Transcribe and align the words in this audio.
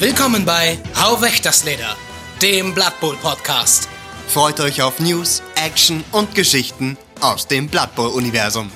Willkommen 0.00 0.46
bei 0.46 0.78
Hau 0.98 1.20
weg 1.20 1.42
das 1.42 1.62
Leder, 1.64 1.94
dem 2.40 2.72
Blood 2.72 2.98
Bowl 3.00 3.16
Podcast. 3.16 3.86
Freut 4.28 4.58
euch 4.58 4.80
auf 4.80 4.98
News, 4.98 5.42
Action 5.56 6.02
und 6.12 6.34
Geschichten 6.34 6.96
aus 7.20 7.46
dem 7.46 7.68
Blood 7.68 7.94
Bowl 7.96 8.08
Universum. 8.08 8.72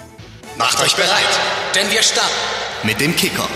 Macht 0.58 0.82
euch 0.82 0.94
bereit, 0.94 1.40
denn 1.74 1.90
wir 1.90 2.02
starten 2.02 2.28
Mit 2.82 3.00
dem 3.00 3.16
Kicker. 3.16 3.48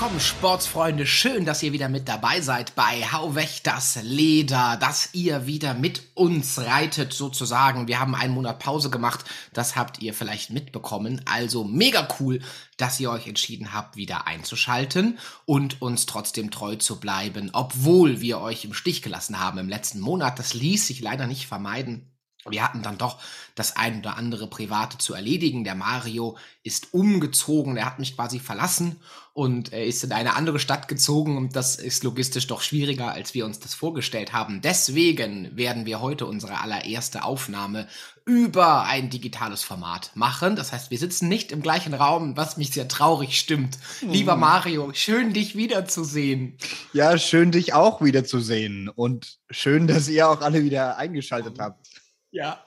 Willkommen, 0.00 0.20
Sportsfreunde. 0.20 1.06
Schön, 1.06 1.44
dass 1.44 1.62
ihr 1.62 1.72
wieder 1.72 1.90
mit 1.90 2.08
dabei 2.08 2.40
seid 2.40 2.74
bei 2.74 3.02
Hau 3.12 3.34
weg 3.34 3.60
das 3.64 3.98
Leder, 4.02 4.78
dass 4.80 5.10
ihr 5.12 5.46
wieder 5.46 5.74
mit 5.74 6.00
uns 6.14 6.58
reitet 6.58 7.12
sozusagen. 7.12 7.86
Wir 7.86 8.00
haben 8.00 8.14
einen 8.14 8.32
Monat 8.32 8.60
Pause 8.60 8.88
gemacht, 8.88 9.26
das 9.52 9.76
habt 9.76 10.00
ihr 10.00 10.14
vielleicht 10.14 10.48
mitbekommen. 10.48 11.20
Also 11.26 11.64
mega 11.64 12.08
cool, 12.18 12.40
dass 12.78 12.98
ihr 12.98 13.10
euch 13.10 13.28
entschieden 13.28 13.74
habt, 13.74 13.96
wieder 13.96 14.26
einzuschalten 14.26 15.18
und 15.44 15.82
uns 15.82 16.06
trotzdem 16.06 16.50
treu 16.50 16.76
zu 16.76 16.98
bleiben, 16.98 17.50
obwohl 17.52 18.22
wir 18.22 18.40
euch 18.40 18.64
im 18.64 18.72
Stich 18.72 19.02
gelassen 19.02 19.38
haben 19.38 19.58
im 19.58 19.68
letzten 19.68 20.00
Monat. 20.00 20.38
Das 20.38 20.54
ließ 20.54 20.86
sich 20.86 21.02
leider 21.02 21.26
nicht 21.26 21.46
vermeiden. 21.46 22.10
Wir 22.48 22.64
hatten 22.64 22.82
dann 22.82 22.96
doch 22.96 23.18
das 23.54 23.76
ein 23.76 23.98
oder 24.00 24.16
andere 24.16 24.46
Private 24.46 24.96
zu 24.98 25.12
erledigen. 25.14 25.64
Der 25.64 25.74
Mario 25.74 26.38
ist 26.62 26.94
umgezogen, 26.94 27.76
er 27.76 27.84
hat 27.84 27.98
mich 27.98 28.16
quasi 28.16 28.38
verlassen 28.38 28.96
und 29.32 29.72
er 29.72 29.84
ist 29.84 30.02
in 30.04 30.12
eine 30.12 30.34
andere 30.34 30.58
Stadt 30.58 30.88
gezogen 30.88 31.36
und 31.36 31.54
das 31.54 31.76
ist 31.76 32.02
logistisch 32.02 32.46
doch 32.46 32.62
schwieriger, 32.62 33.12
als 33.12 33.34
wir 33.34 33.44
uns 33.44 33.60
das 33.60 33.74
vorgestellt 33.74 34.32
haben. 34.32 34.60
Deswegen 34.60 35.56
werden 35.56 35.86
wir 35.86 36.00
heute 36.00 36.26
unsere 36.26 36.60
allererste 36.60 37.24
Aufnahme 37.24 37.86
über 38.24 38.84
ein 38.84 39.10
digitales 39.10 39.62
Format 39.62 40.12
machen. 40.14 40.56
Das 40.56 40.72
heißt, 40.72 40.90
wir 40.90 40.98
sitzen 40.98 41.28
nicht 41.28 41.52
im 41.52 41.62
gleichen 41.62 41.94
Raum, 41.94 42.36
was 42.36 42.56
mich 42.56 42.70
sehr 42.70 42.88
traurig 42.88 43.38
stimmt. 43.38 43.78
Lieber 44.02 44.36
Mario, 44.36 44.92
schön 44.92 45.32
dich 45.32 45.56
wiederzusehen. 45.56 46.56
Ja, 46.92 47.18
schön 47.18 47.50
dich 47.50 47.72
auch 47.74 48.02
wiederzusehen 48.02 48.88
und 48.88 49.38
schön, 49.50 49.86
dass 49.86 50.08
ihr 50.08 50.28
auch 50.28 50.40
alle 50.40 50.62
wieder 50.64 50.96
eingeschaltet 50.96 51.58
habt. 51.58 51.99
Ja. 52.32 52.62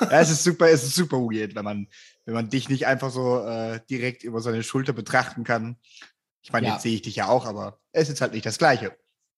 Ja, 0.00 0.20
es 0.20 0.30
ist 0.30 0.42
super, 0.44 0.68
es 0.68 0.82
ist 0.82 0.94
super 0.94 1.18
weird, 1.18 1.54
wenn 1.54 1.64
man, 1.64 1.86
wenn 2.24 2.34
man 2.34 2.48
dich 2.50 2.68
nicht 2.68 2.86
einfach 2.86 3.10
so 3.10 3.44
äh, 3.46 3.80
direkt 3.88 4.24
über 4.24 4.40
seine 4.40 4.62
Schulter 4.62 4.92
betrachten 4.92 5.44
kann. 5.44 5.76
Ich 6.42 6.52
meine, 6.52 6.66
Ja. 6.68 6.72
jetzt 6.74 6.82
sehe 6.82 6.94
ich 6.94 7.02
dich 7.02 7.16
ja 7.16 7.28
auch, 7.28 7.46
aber 7.46 7.78
es 7.92 8.08
ist 8.08 8.20
halt 8.20 8.32
nicht 8.32 8.46
das 8.46 8.58
Gleiche. 8.58 8.96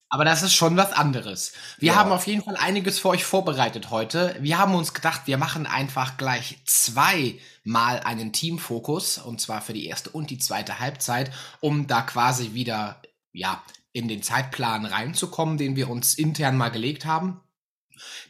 Aber 0.09 0.25
das 0.27 0.43
ist 0.43 0.55
schon 0.55 0.77
was 0.77 0.93
anderes. 0.93 1.53
Wir 1.79 1.93
Ja. 1.93 1.95
haben 1.97 2.13
auf 2.13 2.27
jeden 2.27 2.43
Fall 2.43 2.57
einiges 2.57 2.99
für 2.99 3.09
euch 3.09 3.25
vorbereitet 3.25 3.91
heute. 3.91 4.37
Wir 4.41 4.59
haben 4.59 4.75
uns 4.75 4.93
gedacht, 4.95 5.23
wir 5.27 5.39
machen 5.39 5.67
einfach 5.67 6.17
gleich 6.19 6.59
zweimal 6.67 8.01
einen 8.01 8.33
Teamfokus, 8.33 9.19
und 9.19 9.41
zwar 9.41 9.61
für 9.63 9.73
die 9.73 9.87
erste 9.87 10.11
und 10.11 10.31
die 10.31 10.39
zweite 10.39 10.81
Halbzeit, 10.81 11.31
um 11.61 11.87
da 11.87 12.03
quasi 12.03 12.53
wieder, 12.55 13.01
ja, 13.33 13.63
in 13.93 14.09
den 14.09 14.23
Zeitplan 14.23 14.85
reinzukommen, 14.87 15.59
den 15.59 15.77
wir 15.77 15.89
uns 15.91 16.15
intern 16.15 16.57
mal 16.57 16.71
gelegt 16.71 17.05
haben. 17.05 17.41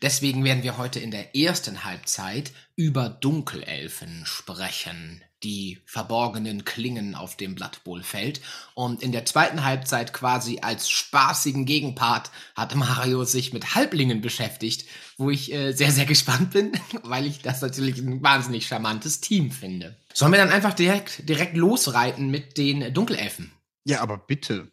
Deswegen 0.01 0.45
werden 0.45 0.63
wir 0.63 0.79
heute 0.79 1.01
in 1.01 1.11
der 1.11 1.37
ersten 1.37 1.85
Halbzeit 1.85 2.53
über 2.77 3.09
Dunkelelfen 3.09 4.25
sprechen, 4.25 5.23
die 5.43 5.81
verborgenen 5.87 6.65
Klingen 6.65 7.15
auf 7.15 7.37
dem 7.37 7.55
Blood 7.55 7.85
Bowl 7.85 8.03
Feld. 8.03 8.41
Und 8.75 9.03
in 9.03 9.13
der 9.13 9.25
zweiten 9.25 9.65
Halbzeit 9.65 10.13
quasi 10.13 10.61
als 10.61 10.89
spaßigen 10.89 11.67
Gegenpart 11.67 12.31
hat 12.55 12.75
Mario 12.75 13.25
sich 13.25 13.53
mit 13.53 13.75
Halblingen 13.75 14.21
beschäftigt, 14.21 14.87
wo 15.17 15.31
ich 15.31 15.53
äh, 15.53 15.73
sehr, 15.73 15.91
sehr 15.91 16.07
gespannt 16.07 16.51
bin, 16.51 16.73
weil 17.03 17.27
ich 17.27 17.43
das 17.43 17.61
natürlich 17.61 17.99
ein 17.99 18.23
wahnsinnig 18.23 18.67
charmantes 18.67 19.21
Team 19.21 19.51
finde. 19.51 19.97
Sollen 20.15 20.33
wir 20.33 20.39
dann 20.39 20.51
einfach 20.51 20.75
direkt, 20.75 21.29
direkt 21.29 21.57
losreiten 21.57 22.31
mit 22.31 22.59
den 22.59 22.93
Dunkelelfen? 22.93 23.53
Ja, 23.85 24.01
aber 24.01 24.19
bitte. 24.19 24.71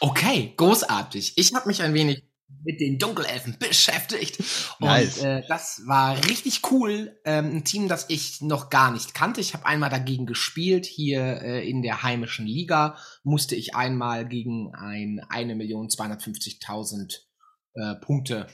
Okay, 0.00 0.54
großartig. 0.56 1.32
Ich 1.36 1.54
habe 1.54 1.66
mich 1.66 1.82
ein 1.82 1.94
wenig 1.94 2.22
mit 2.64 2.80
den 2.80 2.98
Dunkelelfen 2.98 3.56
beschäftigt. 3.58 4.38
Und 4.80 4.86
Nice. 4.86 5.18
äh, 5.18 5.42
das 5.48 5.82
war 5.86 6.16
richtig 6.24 6.62
cool. 6.70 7.18
Ähm, 7.24 7.56
ein 7.56 7.64
Team, 7.64 7.88
das 7.88 8.06
ich 8.08 8.40
noch 8.40 8.70
gar 8.70 8.90
nicht 8.90 9.14
kannte. 9.14 9.40
Ich 9.40 9.54
habe 9.54 9.66
einmal 9.66 9.90
dagegen 9.90 10.26
gespielt. 10.26 10.86
Hier 10.86 11.42
äh, 11.42 11.68
in 11.68 11.82
der 11.82 12.02
heimischen 12.02 12.46
Liga 12.46 12.96
musste 13.22 13.54
ich 13.54 13.74
einmal 13.74 14.28
gegen 14.28 14.74
ein 14.74 15.20
1.250.000 15.30 17.18
äh, 17.74 17.94
Punkte 17.96 18.48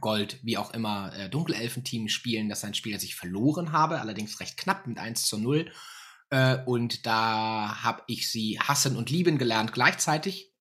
Gold, 0.00 0.38
wie 0.44 0.58
auch 0.58 0.72
immer, 0.74 1.12
äh, 1.16 1.28
Dunkelelfen-Team 1.28 2.08
spielen. 2.08 2.48
Das 2.48 2.58
ist 2.58 2.64
ein 2.64 2.74
Spiel, 2.74 2.92
das 2.92 3.02
ich 3.02 3.16
verloren 3.16 3.72
habe, 3.72 4.00
allerdings 4.00 4.40
recht 4.40 4.56
knapp 4.56 4.86
mit 4.86 4.98
1 4.98 5.26
zu 5.26 5.38
0. 5.38 5.70
Äh, 6.30 6.58
und 6.66 7.06
da 7.06 7.82
habe 7.82 8.02
ich 8.06 8.30
sie 8.30 8.58
hassen 8.60 8.96
und 8.96 9.10
lieben 9.10 9.38
gelernt 9.38 9.72
gleichzeitig. 9.72 10.52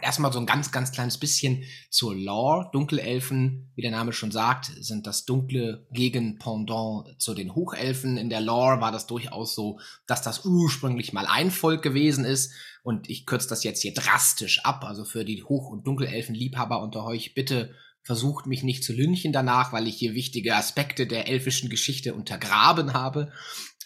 Erstmal 0.00 0.32
so 0.32 0.38
ein 0.38 0.46
ganz, 0.46 0.70
ganz 0.70 0.92
kleines 0.92 1.18
bisschen 1.18 1.64
zur 1.90 2.14
Lore. 2.14 2.70
Dunkelelfen, 2.72 3.72
wie 3.74 3.82
der 3.82 3.90
Name 3.90 4.12
schon 4.12 4.30
sagt, 4.30 4.66
sind 4.66 5.06
das 5.06 5.24
dunkle 5.24 5.86
Gegenpendant 5.92 7.20
zu 7.20 7.34
den 7.34 7.54
Hochelfen. 7.54 8.16
In 8.16 8.30
der 8.30 8.40
Lore 8.40 8.80
war 8.80 8.92
das 8.92 9.06
durchaus 9.06 9.54
so, 9.54 9.80
dass 10.06 10.22
das 10.22 10.44
ursprünglich 10.44 11.12
mal 11.12 11.26
ein 11.26 11.50
Volk 11.50 11.82
gewesen 11.82 12.24
ist. 12.24 12.52
Und 12.82 13.10
ich 13.10 13.26
kürze 13.26 13.48
das 13.48 13.64
jetzt 13.64 13.82
hier 13.82 13.92
drastisch 13.92 14.64
ab. 14.64 14.84
Also 14.84 15.04
für 15.04 15.24
die 15.24 15.42
Hoch- 15.42 15.70
und 15.70 15.86
Dunkelelfen-Liebhaber 15.86 16.80
unter 16.80 17.04
euch, 17.04 17.34
bitte 17.34 17.74
versucht 18.02 18.46
mich 18.46 18.62
nicht 18.62 18.84
zu 18.84 18.92
lynchen 18.92 19.32
danach, 19.32 19.72
weil 19.72 19.86
ich 19.86 19.96
hier 19.96 20.14
wichtige 20.14 20.54
Aspekte 20.54 21.06
der 21.06 21.28
elfischen 21.28 21.68
Geschichte 21.68 22.14
untergraben 22.14 22.94
habe. 22.94 23.32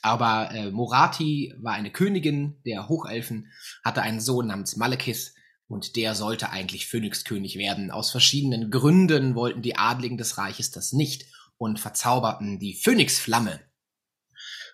Aber 0.02 0.50
äh, 0.52 0.70
Morati 0.70 1.54
war 1.60 1.74
eine 1.74 1.90
Königin 1.90 2.60
der 2.66 2.88
Hochelfen, 2.88 3.52
hatte 3.84 4.02
einen 4.02 4.20
Sohn 4.20 4.48
namens 4.48 4.76
Malekith 4.76 5.32
und 5.72 5.96
der 5.96 6.14
sollte 6.14 6.50
eigentlich 6.50 6.86
Phönixkönig 6.86 7.56
werden. 7.56 7.90
Aus 7.90 8.10
verschiedenen 8.10 8.70
Gründen 8.70 9.34
wollten 9.34 9.62
die 9.62 9.76
Adligen 9.76 10.18
des 10.18 10.36
Reiches 10.36 10.70
das 10.70 10.92
nicht 10.92 11.24
und 11.56 11.80
verzauberten 11.80 12.58
die 12.58 12.74
Phönixflamme. 12.74 13.58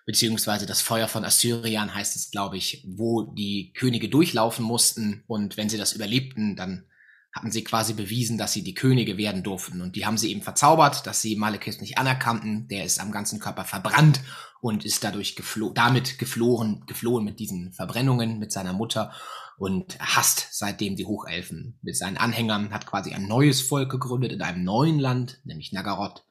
Beziehungsweise 0.05 0.65
das 0.65 0.81
Feuer 0.81 1.07
von 1.07 1.23
Assyrian 1.23 1.95
heißt 1.95 2.17
es, 2.17 2.31
glaube 2.31 2.57
ich, 2.57 2.85
wo 2.85 3.33
die 3.33 3.71
Könige 3.73 4.09
durchlaufen 4.09 4.65
mussten 4.65 5.23
und 5.27 5.55
wenn 5.55 5.69
sie 5.69 5.77
das 5.77 5.93
überlebten, 5.93 6.57
dann 6.57 6.85
hatten 7.31 7.51
sie 7.51 7.63
quasi 7.63 7.93
bewiesen, 7.93 8.37
dass 8.37 8.51
sie 8.51 8.63
die 8.63 8.73
Könige 8.73 9.15
werden 9.17 9.43
durften. 9.43 9.81
Und 9.81 9.95
die 9.95 10.05
haben 10.05 10.17
sie 10.17 10.31
eben 10.31 10.41
verzaubert, 10.41 11.05
dass 11.05 11.21
sie 11.21 11.35
Malekith 11.35 11.79
nicht 11.79 11.97
anerkannten. 11.97 12.67
Der 12.67 12.83
ist 12.83 12.99
am 12.99 13.11
ganzen 13.11 13.39
Körper 13.39 13.65
verbrannt 13.65 14.19
und 14.61 14.83
ist 14.83 15.03
dadurch 15.03 15.35
geflo 15.35 15.69
damit 15.69 16.17
geflohen, 16.17 16.83
geflohen 16.87 17.23
mit 17.23 17.39
diesen 17.39 17.71
Verbrennungen 17.71 18.39
mit 18.39 18.51
seiner 18.51 18.73
Mutter 18.73 19.13
und 19.59 19.99
hasst 19.99 20.47
seitdem 20.51 20.95
die 20.95 21.05
Hochelfen. 21.05 21.77
Mit 21.81 21.97
seinen 21.97 22.17
Anhängern, 22.17 22.71
hat 22.71 22.85
quasi 22.85 23.13
ein 23.13 23.27
neues 23.27 23.61
Volk 23.61 23.91
gegründet 23.91 24.31
in 24.31 24.41
einem 24.41 24.63
neuen 24.63 24.99
Land, 24.99 25.41
nämlich 25.43 25.73
Nagaroth, 25.73 26.25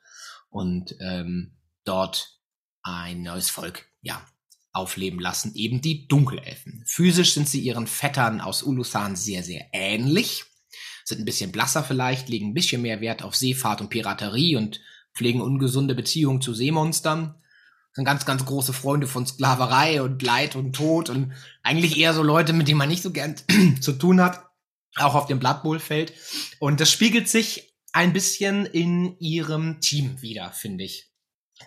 und 0.48 0.96
ähm, 1.00 1.58
dort 1.84 2.40
ein 2.82 3.22
neues 3.22 3.50
Volk, 3.50 3.86
ja, 4.00 4.26
aufleben 4.72 5.20
lassen, 5.20 5.54
eben 5.54 5.82
die 5.82 6.08
Dunkelelfen. 6.08 6.82
Physisch 6.86 7.34
sind 7.34 7.48
sie 7.48 7.60
ihren 7.60 7.86
Vettern 7.86 8.40
aus 8.40 8.62
Ulusan 8.62 9.14
sehr, 9.14 9.42
sehr 9.42 9.66
ähnlich, 9.72 10.44
sind 11.04 11.18
ein 11.18 11.24
bisschen 11.26 11.52
blasser 11.52 11.84
vielleicht, 11.84 12.30
legen 12.30 12.48
ein 12.48 12.54
bisschen 12.54 12.80
mehr 12.80 13.02
Wert 13.02 13.22
auf 13.22 13.36
Seefahrt 13.36 13.82
und 13.82 13.90
Piraterie 13.90 14.56
und 14.56 14.80
pflegen 15.14 15.42
ungesunde 15.42 15.94
Beziehungen 15.94 16.40
zu 16.40 16.54
Seemonstern 16.54 17.34
sind 17.98 18.04
ganz, 18.04 18.24
ganz 18.24 18.44
große 18.44 18.72
Freunde 18.72 19.08
von 19.08 19.26
Sklaverei 19.26 20.02
und 20.02 20.22
Leid 20.22 20.54
und 20.54 20.72
Tod 20.72 21.10
und 21.10 21.32
eigentlich 21.64 21.96
eher 21.98 22.14
so 22.14 22.22
Leute, 22.22 22.52
mit 22.52 22.68
denen 22.68 22.78
man 22.78 22.88
nicht 22.88 23.02
so 23.02 23.10
gern 23.10 23.34
zu 23.80 23.92
tun 23.92 24.20
hat, 24.20 24.48
auch 24.94 25.16
auf 25.16 25.26
dem 25.26 25.40
Blood 25.40 25.64
Bowl 25.64 25.80
Feld. 25.80 26.12
Und 26.60 26.78
das 26.78 26.92
spiegelt 26.92 27.28
sich 27.28 27.74
ein 27.92 28.12
bisschen 28.12 28.66
in 28.66 29.18
ihrem 29.18 29.80
Team 29.80 30.22
wieder, 30.22 30.52
finde 30.52 30.84
ich. 30.84 31.10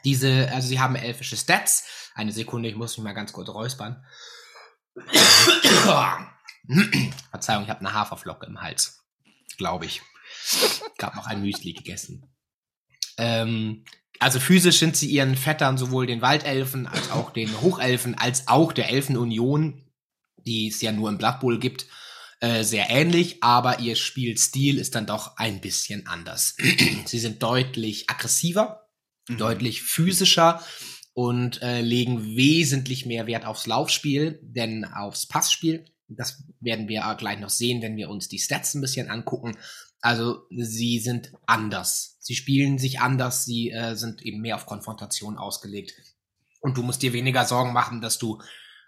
Diese, 0.06 0.50
also 0.54 0.70
sie 0.70 0.80
haben 0.80 0.96
elfische 0.96 1.36
Stats. 1.36 2.12
Eine 2.16 2.32
Sekunde, 2.32 2.70
ich 2.70 2.78
muss 2.78 2.98
mich 2.98 3.04
mal 3.04 3.12
ganz 3.12 3.34
kurz 3.34 3.50
räuspern. 3.50 4.02
Verzeihung, 7.30 7.66
ich 7.66 7.70
habe 7.70 7.82
eine 7.82 7.94
Haferflocke 7.94 8.46
im 8.46 8.62
Hals, 8.62 9.04
glaube 9.58 9.86
ich. 9.86 10.02
Gab 10.98 11.14
noch 11.18 11.28
ein 11.28 11.42
Müsli 11.42 11.74
gegessen. 11.74 12.34
Ähm, 13.18 13.84
also 14.22 14.40
physisch 14.40 14.78
sind 14.78 14.96
sie 14.96 15.08
ihren 15.08 15.36
Vettern, 15.36 15.80
sowohl 15.80 16.06
den 16.06 16.22
Waldelfen 16.22 16.86
als 16.86 17.10
auch 17.10 17.32
den 17.32 17.60
Hochelfen, 17.60 18.16
als 18.16 18.48
auch 18.48 18.72
der 18.72 18.92
Elfenunion, 18.92 19.84
die 20.46 20.68
es 20.68 20.80
ja 20.80 20.92
nur 20.92 21.10
im 21.10 21.18
Blood 21.18 21.40
Bowl 21.40 21.58
gibt, 21.58 21.88
äh, 22.40 22.64
sehr 22.64 22.92
ähnlich, 22.92 23.42
aber 23.42 23.80
ihr 23.80 23.96
Spielstil 23.96 24.78
ist 24.78 24.94
dann 24.94 25.08
doch 25.08 25.38
ein 25.38 25.60
bisschen 25.60 26.06
anders. 26.06 26.56
sie 27.06 27.18
sind 27.18 27.42
deutlich 27.42 28.12
aggressiver, 28.12 28.88
deutlich 29.28 29.82
physischer 29.82 30.62
und 31.14 31.60
äh, 31.64 31.82
legen 31.82 32.36
wesentlich 32.36 33.08
mehr 33.08 33.26
Wert 33.26 33.46
aufs 33.46 33.66
Laufspiel, 33.66 34.40
denn 34.44 34.86
aufs 34.86 35.28
Passspiel. 35.28 35.86
Das 36.08 36.44
werden 36.60 36.88
wir 36.88 37.16
gleich 37.18 37.40
noch 37.40 37.50
sehen, 37.50 37.82
wenn 37.82 37.98
wir 37.98 38.10
uns 38.10 38.28
die 38.28 38.38
Stats 38.38 38.76
ein 38.76 38.82
bisschen 38.82 39.10
angucken. 39.10 39.58
Also 40.02 40.48
sie 40.50 41.00
sind 41.00 41.32
anders. 41.46 42.18
Sie 42.20 42.36
spielen 42.36 42.80
sich 42.80 43.00
anders, 43.00 43.46
sie 43.46 43.70
äh, 43.70 43.96
sind 43.96 44.24
eben 44.24 44.42
mehr 44.42 44.56
auf 44.56 44.66
Konfrontation 44.66 45.38
ausgelegt. 45.38 45.94
Und 46.60 46.78
du 46.78 46.84
musst 46.84 47.02
dir 47.02 47.14
weniger 47.14 47.46
Sorgen 47.46 47.74
machen, 47.74 48.02
dass 48.02 48.18
du 48.20 48.42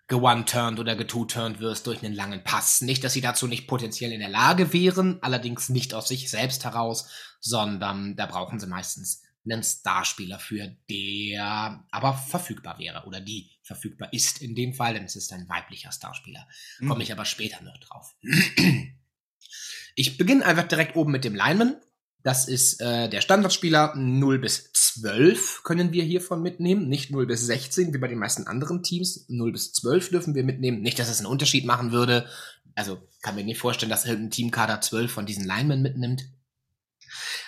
geone-turned 0.08 0.80
oder 0.80 0.96
getwo-turned 0.96 1.60
wirst 1.60 1.88
durch 1.88 2.04
einen 2.04 2.14
langen 2.14 2.44
Pass. 2.44 2.82
Nicht, 2.82 3.04
dass 3.04 3.14
sie 3.14 3.22
dazu 3.22 3.48
nicht 3.48 3.68
potenziell 3.68 4.12
in 4.12 4.20
der 4.20 4.30
Lage 4.30 4.74
wären, 4.74 5.22
allerdings 5.22 5.70
nicht 5.70 5.94
aus 5.94 6.08
sich 6.08 6.30
selbst 6.30 6.66
heraus, 6.66 7.10
sondern 7.40 8.16
da 8.16 8.26
brauchen 8.26 8.60
sie 8.60 8.68
meistens 8.68 9.24
einen 9.46 9.64
Starspieler 9.64 10.40
für, 10.40 10.76
der 10.90 11.86
aber 11.92 12.14
verfügbar 12.14 12.80
wäre 12.80 13.06
oder 13.06 13.20
die 13.20 13.52
verfügbar 13.62 14.12
ist 14.14 14.42
in 14.42 14.56
dem 14.56 14.74
Fall, 14.74 14.94
denn 14.94 15.04
es 15.06 15.16
ist 15.16 15.34
ein 15.34 15.50
weiblicher 15.50 15.92
Starspieler. 15.92 16.48
Mhm. 16.80 16.90
Komme 16.90 17.04
ich 17.04 17.12
aber 17.12 17.26
später 17.26 17.62
noch 17.64 17.78
drauf. 17.78 18.16
Ich 19.96 20.18
beginne 20.18 20.46
einfach 20.46 20.68
direkt 20.68 20.96
oben 20.96 21.12
mit 21.12 21.24
dem 21.24 21.36
Lineman. 21.36 21.78
Das 22.24 22.48
ist 22.48 22.80
äh, 22.80 23.10
der 23.10 23.20
Standardspieler 23.20 23.96
0 23.96 24.40
bis 24.40 24.72
12 24.72 25.64
können 25.64 25.92
wir 25.92 26.04
hiervon 26.04 26.42
mitnehmen, 26.42 26.88
nicht 26.88 27.12
0 27.12 27.26
bis 27.26 27.46
16 27.46 27.94
wie 27.94 27.98
bei 27.98 28.08
den 28.08 28.18
meisten 28.18 28.48
anderen 28.48 28.82
Teams. 28.82 29.26
0 29.28 29.52
bis 29.52 29.74
12 29.74 30.10
dürfen 30.10 30.36
wir 30.36 30.44
mitnehmen. 30.44 30.82
Nicht, 30.82 31.00
dass 31.00 31.10
es 31.10 31.20
einen 31.20 31.28
Unterschied 31.28 31.66
machen 31.66 31.92
würde. 31.92 32.28
Also 32.76 33.08
kann 33.22 33.36
mir 33.36 33.44
nicht 33.44 33.60
vorstellen, 33.60 33.90
dass 33.90 34.06
irgendein 34.06 34.32
Teamkader 34.32 34.80
12 34.80 35.12
von 35.12 35.26
diesen 35.26 35.46
Linemen 35.46 35.82
mitnimmt. 35.82 36.24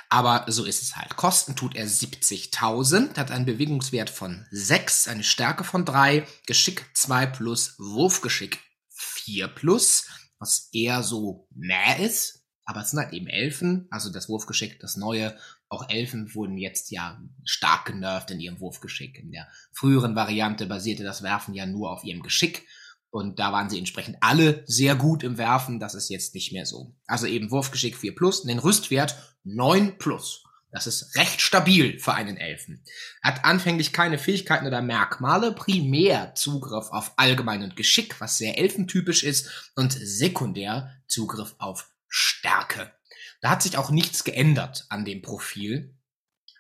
Aber 0.09 0.45
so 0.47 0.65
ist 0.65 0.81
es 0.81 0.95
halt. 0.95 1.15
Kosten 1.15 1.55
tut 1.55 1.75
er 1.75 1.87
70.000, 1.87 3.17
hat 3.17 3.31
einen 3.31 3.45
Bewegungswert 3.45 4.09
von 4.09 4.45
6, 4.51 5.07
eine 5.07 5.23
Stärke 5.23 5.63
von 5.63 5.85
3, 5.85 6.27
Geschick 6.45 6.85
2 6.93 7.25
plus, 7.27 7.75
Wurfgeschick 7.79 8.59
4 8.89 9.47
plus, 9.47 10.07
was 10.39 10.69
eher 10.73 11.03
so 11.03 11.47
mäh 11.51 12.03
ist. 12.03 12.43
Aber 12.67 12.81
es 12.81 12.89
sind 12.89 12.99
halt 12.99 13.13
eben 13.13 13.27
Elfen, 13.27 13.87
also 13.91 14.11
das 14.11 14.27
Wurfgeschick, 14.27 14.79
das 14.79 14.97
neue. 14.97 15.37
Auch 15.69 15.87
Elfen 15.87 16.33
wurden 16.33 16.57
jetzt 16.57 16.89
ja 16.89 17.21
stark 17.43 17.85
genervt 17.85 18.31
in 18.31 18.39
ihrem 18.39 18.59
Wurfgeschick. 18.59 19.19
In 19.19 19.31
der 19.31 19.47
früheren 19.71 20.15
Variante 20.15 20.65
basierte 20.65 21.03
das 21.03 21.21
Werfen 21.21 21.53
ja 21.53 21.67
nur 21.67 21.91
auf 21.91 22.03
ihrem 22.03 22.23
Geschick. 22.23 22.67
Und 23.11 23.39
da 23.39 23.53
waren 23.53 23.69
sie 23.69 23.77
entsprechend 23.77 24.17
alle 24.21 24.63
sehr 24.65 24.95
gut 24.95 25.23
im 25.23 25.37
Werfen. 25.37 25.79
Das 25.79 25.93
ist 25.93 26.09
jetzt 26.09 26.33
nicht 26.33 26.51
mehr 26.53 26.65
so. 26.65 26.95
Also 27.05 27.27
eben 27.27 27.51
Wurfgeschick 27.51 27.95
4 27.95 28.15
plus, 28.15 28.43
den 28.43 28.59
Rüstwert 28.59 29.15
9 29.43 29.99
plus. 29.99 30.44
Das 30.75 30.87
ist 30.87 31.15
recht 31.15 31.39
stabil 31.39 31.99
für 31.99 32.15
einen 32.15 32.35
Elfen. 32.35 32.83
Hat 33.23 33.45
anfänglich 33.45 33.93
keine 33.93 34.17
Fähigkeiten 34.17 34.67
oder 34.67 34.81
Merkmale, 34.81 35.53
primär 35.53 36.35
Zugriff 36.35 36.89
auf 36.89 37.13
Allgemein 37.15 37.63
und 37.63 37.77
Geschick, 37.77 38.19
was 38.19 38.37
sehr 38.37 38.57
elfentypisch 38.57 39.23
ist, 39.23 39.71
und 39.77 39.93
sekundär 39.93 41.01
Zugriff 41.07 41.55
auf 41.59 41.89
Stärke. 42.09 42.91
Da 43.39 43.51
hat 43.51 43.63
sich 43.63 43.77
auch 43.77 43.89
nichts 43.89 44.25
geändert 44.25 44.85
an 44.89 45.05
dem 45.05 45.21
Profil. 45.21 45.95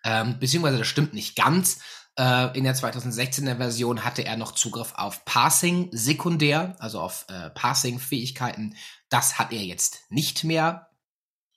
Ähm, 0.05 0.39
beziehungsweise 0.39 0.77
das 0.77 0.87
stimmt 0.87 1.13
nicht 1.13 1.35
ganz. 1.35 1.79
Äh, 2.17 2.57
in 2.57 2.63
der 2.63 2.73
2016er 2.73 3.57
Version 3.57 4.05
hatte 4.05 4.23
er 4.23 4.37
noch 4.37 4.53
Zugriff 4.53 4.93
auf 4.95 5.25
Passing 5.25 5.89
sekundär, 5.91 6.77
also 6.79 7.01
auf 7.01 7.25
äh, 7.27 7.49
Passing-Fähigkeiten. 7.49 8.77
Das 9.09 9.37
hat 9.37 9.51
er 9.51 9.63
jetzt 9.63 10.09
nicht 10.09 10.45
mehr. 10.45 10.89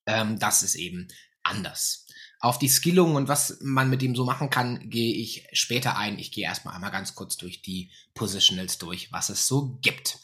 Ähm, 0.06 0.40
das 0.40 0.64
ist 0.64 0.75
eben 0.75 1.06
anders. 1.44 2.07
Auf 2.40 2.58
die 2.58 2.69
Skillung 2.69 3.17
und 3.17 3.26
was 3.26 3.58
man 3.62 3.90
mit 3.90 4.00
ihm 4.02 4.14
so 4.14 4.25
machen 4.25 4.49
kann, 4.49 4.88
gehe 4.90 5.14
ich 5.14 5.49
später 5.52 5.96
ein. 5.96 6.19
Ich 6.19 6.31
gehe 6.31 6.44
erstmal 6.44 6.75
einmal 6.75 6.93
ganz 6.93 7.17
kurz 7.17 7.37
durch 7.37 7.62
die 7.62 7.90
Positionals 8.14 8.79
durch, 8.79 9.11
was 9.11 9.29
es 9.29 9.49
so 9.49 9.79
gibt. 9.82 10.20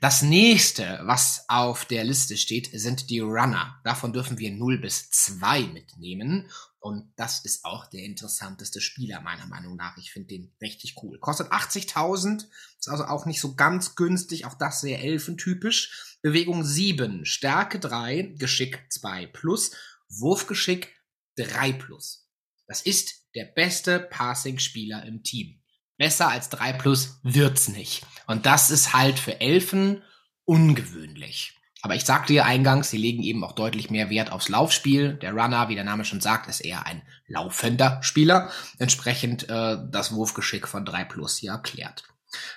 Das 0.00 0.20
nächste, 0.20 1.00
was 1.04 1.46
auf 1.48 1.86
der 1.86 2.04
Liste 2.04 2.36
steht, 2.36 2.68
sind 2.72 3.08
die 3.08 3.20
Runner. 3.20 3.80
Davon 3.82 4.12
dürfen 4.12 4.38
wir 4.38 4.50
0 4.50 4.78
bis 4.78 5.10
2 5.10 5.62
mitnehmen. 5.62 6.50
Und 6.80 7.10
das 7.16 7.42
ist 7.46 7.64
auch 7.64 7.86
der 7.86 8.02
interessanteste 8.02 8.82
Spieler, 8.82 9.22
meiner 9.22 9.46
Meinung 9.46 9.74
nach. 9.74 9.96
Ich 9.96 10.12
finde 10.12 10.28
den 10.28 10.52
richtig 10.60 10.96
cool. 11.02 11.18
Kostet 11.18 11.50
80.000, 11.50 12.44
ist 12.78 12.88
also 12.90 13.04
auch 13.04 13.24
nicht 13.24 13.40
so 13.40 13.54
ganz 13.54 13.94
günstig, 13.94 14.44
auch 14.44 14.52
das 14.52 14.82
sehr 14.82 15.02
elfentypisch. 15.02 16.18
Bewegung 16.20 16.62
7, 16.62 17.24
Stärke 17.24 17.78
3, 17.80 18.34
Geschick 18.36 18.84
2 18.90 19.28
plus, 19.28 19.70
Wurfgeschick 20.10 20.94
3 21.36 21.72
plus. 21.72 22.28
Das 22.66 22.80
ist 22.82 23.26
der 23.34 23.44
beste 23.44 24.00
Passing-Spieler 24.00 25.04
im 25.04 25.22
Team. 25.22 25.60
Besser 25.96 26.28
als 26.28 26.48
3 26.48 26.72
plus 26.74 27.20
wird's 27.22 27.68
nicht. 27.68 28.04
Und 28.26 28.46
das 28.46 28.70
ist 28.70 28.92
halt 28.94 29.18
für 29.18 29.40
Elfen 29.40 30.02
ungewöhnlich. 30.44 31.52
Aber 31.82 31.94
ich 31.94 32.04
sagte 32.04 32.32
ja 32.32 32.44
eingangs, 32.44 32.88
sie 32.88 32.96
legen 32.96 33.22
eben 33.22 33.44
auch 33.44 33.52
deutlich 33.52 33.90
mehr 33.90 34.08
Wert 34.08 34.32
aufs 34.32 34.48
Laufspiel. 34.48 35.14
Der 35.14 35.32
Runner, 35.32 35.68
wie 35.68 35.74
der 35.74 35.84
Name 35.84 36.06
schon 36.06 36.22
sagt, 36.22 36.48
ist 36.48 36.60
eher 36.60 36.86
ein 36.86 37.02
laufender 37.26 38.02
Spieler. 38.02 38.50
Entsprechend 38.78 39.48
äh, 39.50 39.76
das 39.90 40.14
Wurfgeschick 40.14 40.66
von 40.66 40.86
3 40.86 41.04
plus 41.04 41.36
hier 41.36 41.50
erklärt. 41.52 42.04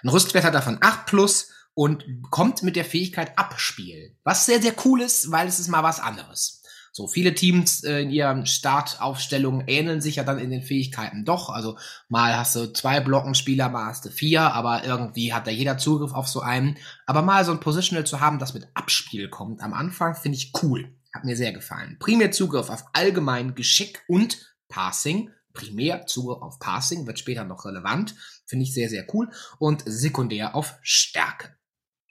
Ein 0.02 0.10
Rüstwert 0.10 0.46
hat 0.46 0.56
er 0.56 0.62
von 0.62 0.78
8 0.80 1.06
plus 1.06 1.52
und 1.74 2.06
kommt 2.32 2.64
mit 2.64 2.76
der 2.76 2.86
Fähigkeit 2.86 3.38
Abspiel. 3.38 4.18
Was 4.24 4.46
sehr, 4.46 4.62
sehr 4.62 4.74
cool 4.86 5.02
ist, 5.02 5.30
weil 5.30 5.48
es 5.48 5.60
ist 5.60 5.68
mal 5.68 5.84
was 5.84 6.00
anderes. 6.00 6.64
So 6.92 7.08
viele 7.08 7.36
Teams 7.36 7.84
äh, 7.84 8.02
in 8.02 8.10
ihren 8.10 8.46
Startaufstellungen 8.46 9.68
ähneln 9.68 10.02
sich 10.02 10.18
ja 10.18 10.24
dann 10.24 10.40
in 10.40 10.50
den 10.50 10.64
Fähigkeiten 10.64 11.26
doch. 11.26 11.50
Also 11.50 11.78
mal 12.10 12.38
hast 12.38 12.56
du 12.56 12.74
zwei 12.74 13.00
Blockenspieler, 13.00 13.70
mal 13.70 13.86
hast 13.86 14.06
du 14.06 14.10
vier, 14.10 14.42
aber 14.42 14.84
irgendwie 14.84 15.34
hat 15.34 15.48
da 15.48 15.52
jeder 15.52 15.78
Zugriff 15.78 16.14
auf 16.14 16.28
so 16.28 16.42
einen. 16.42 16.78
Aber 17.06 17.22
mal 17.22 17.46
so 17.46 17.52
ein 17.52 17.60
Positional 17.60 18.06
zu 18.06 18.20
haben, 18.20 18.40
das 18.40 18.54
mit 18.54 18.68
Abspiel 18.74 19.30
kommt 19.30 19.62
am 19.62 19.74
Anfang, 19.74 20.16
finde 20.16 20.38
ich 20.38 20.52
cool. 20.62 20.94
Hat 21.14 21.24
mir 21.24 21.36
sehr 21.36 21.52
gefallen. 21.54 21.98
Primär 22.00 22.32
Zugriff 22.32 22.70
auf 22.70 22.86
allgemein 22.94 23.56
Geschick 23.56 24.04
und 24.08 24.38
Passing. 24.68 25.32
Primär 25.54 26.06
Zugriff 26.06 26.42
auf 26.42 26.60
Passing 26.60 27.08
wird 27.08 27.18
später 27.18 27.44
noch 27.44 27.66
relevant. 27.66 28.16
Finde 28.46 28.64
ich 28.64 28.74
sehr, 28.74 28.90
sehr 28.90 29.08
cool. 29.14 29.30
Und 29.58 29.84
sekundär 29.86 30.56
auf 30.56 30.78
Stärke. 30.82 31.56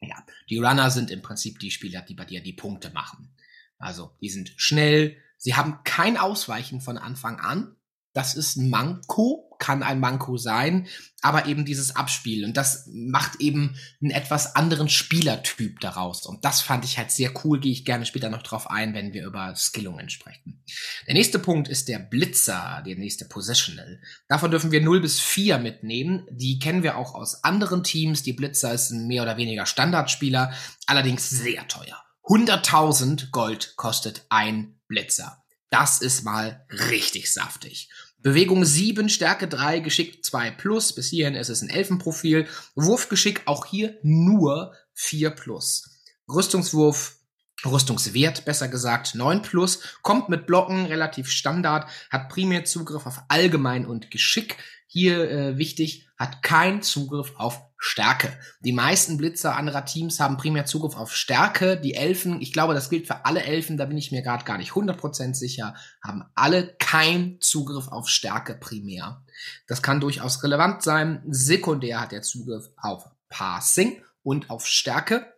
Ja, 0.01 0.17
die 0.51 0.59
Runner 0.59 0.91
sind 0.91 1.11
im 1.11 1.23
Prinzip 1.23 1.59
die 1.59 1.71
Spieler, 1.71 2.03
die 2.03 2.15
bei 2.15 2.25
dir 2.25 2.43
die 2.43 2.53
Punkte 2.53 2.91
machen. 2.91 3.35
Also, 3.79 4.11
die 4.21 4.31
sind 4.31 4.53
schnell, 4.57 5.17
sie 5.37 5.55
haben 5.55 5.81
kein 5.85 6.17
Ausweichen 6.17 6.81
von 6.81 6.99
Anfang 6.99 7.41
an. 7.41 7.77
Das 8.13 8.35
ist 8.35 8.57
ein 8.57 8.71
Manko, 8.71 9.47
kann 9.59 9.83
ein 9.83 10.01
Manko 10.01 10.39
sein, 10.39 10.87
aber 11.21 11.47
eben 11.47 11.67
dieses 11.67 11.97
Abspiel. 11.97 12.47
Und 12.47 12.57
das 12.57 12.89
macht 12.91 13.41
eben 13.41 13.77
einen 14.01 14.11
etwas 14.11 14.57
anderen 14.57 14.89
Spielertyp 14.89 15.81
daraus. 15.81 16.25
Und 16.25 16.45
das 16.45 16.63
fand 16.63 16.87
ich 16.87 16.97
halt 16.97 17.11
sehr 17.11 17.33
cool, 17.45 17.61
gehe 17.61 17.73
ich 17.73 17.85
gerne 17.85 18.07
später 18.07 18.31
noch 18.31 18.43
drauf 18.43 18.71
ein, 18.71 18.95
wenn 18.95 19.13
wir 19.13 19.27
über 19.27 19.55
Skillungen 19.55 20.09
sprechen. 20.09 20.63
Der 21.07 21.13
nächste 21.13 21.39
Punkt 21.39 21.69
ist 21.69 21.89
der 21.89 21.99
Blitzer, 21.99 22.83
der 22.87 22.97
nächste 22.97 23.27
Positional. 23.27 24.01
Davon 24.29 24.51
dürfen 24.51 24.73
wir 24.73 24.81
0 24.81 25.01
bis 25.01 25.21
4 25.21 25.59
mitnehmen. 25.59 26.27
Die 26.31 26.59
kennen 26.59 26.83
wir 26.83 26.97
auch 26.97 27.15
aus 27.15 27.45
anderen 27.45 27.83
Teams. 27.83 28.23
Die 28.23 28.33
Blitzer 28.33 28.73
ist 28.73 28.91
ein 28.93 29.07
mehr 29.07 29.25
oder 29.25 29.37
weniger 29.37 29.67
Standardspieler, 29.67 30.55
allerdings 30.87 31.29
sehr 31.29 31.69
teuer. 31.69 32.06
100.000 32.29 33.31
Gold 33.31 33.77
kostet 33.77 34.27
ein 34.31 34.81
Blitzer. 34.89 35.45
Das 35.71 36.01
ist 36.01 36.25
mal 36.25 36.67
richtig 36.71 37.33
saftig. 37.33 37.89
Bewegung 38.19 38.65
7, 38.65 39.09
Stärke 39.09 39.47
3, 39.47 39.79
Geschick 39.79 40.25
2 40.25 40.51
plus. 40.51 40.93
Bis 40.93 41.09
hierhin 41.09 41.37
ist 41.37 41.51
es 41.51 41.63
ein 41.63 41.71
Elfenprofil. 41.71 42.49
Wurfgeschick 42.75 43.43
auch 43.47 43.67
hier 43.67 43.97
nur 44.03 44.75
4 44.95 45.31
plus. 45.31 46.01
Rüstungswurf, 46.29 47.21
Rüstungswert 47.65 48.45
besser 48.45 48.67
gesagt 48.67 49.15
9 49.15 49.43
plus. 49.43 49.81
Kommt 50.03 50.29
mit 50.29 50.49
Blocken 50.49 50.87
relativ 50.87 51.31
Standard. 51.31 51.89
Hat 52.11 52.29
primär 52.29 52.65
Zugriff 52.65 53.07
auf 53.07 53.21
Allgemein 53.29 53.87
und 53.87 54.11
Geschick. 54.11 54.57
Hier 54.87 55.31
äh, 55.31 55.59
wichtig, 55.59 56.09
hat 56.17 56.43
kein 56.43 56.83
Zugriff 56.83 57.35
auf 57.37 57.61
Stärke. 57.79 58.39
Die 58.61 58.73
meisten 58.73 59.19
Blitzer 59.19 59.57
anderer 59.57 59.85
Teams 59.85 60.19
haben 60.19 60.39
primär 60.39 60.65
Zugriff 60.65 60.97
auf 60.97 61.15
Stärke. 61.15 61.77
Die 61.77 61.95
Elfen, 61.95 62.41
ich 62.41 62.53
glaube, 62.53 62.75
das 62.75 62.89
gilt 62.89 63.07
für 63.07 63.27
alle 63.27 63.43
Elfen, 63.43 63.77
da 63.77 63.85
bin 63.85 63.99
ich 63.99 64.13
mir 64.13 64.23
gerade 64.23 64.45
gar 64.45 64.57
nicht 64.59 64.73
100% 64.73 65.35
sicher, 65.35 65.75
haben 66.03 66.25
alle 66.35 66.75
kein 66.79 67.37
Zugriff 67.41 67.89
auf 67.89 68.09
Stärke 68.09 68.55
primär. 68.55 69.23
Das 69.67 69.83
kann 69.83 70.01
durchaus 70.01 70.43
relevant 70.43 70.83
sein. 70.83 71.23
Sekundär 71.29 72.01
hat 72.01 72.13
er 72.13 72.23
Zugriff 72.23 72.71
auf 72.77 73.05
Passing 73.29 74.03
und 74.23 74.49
auf 74.49 74.67
Stärke. 74.67 75.33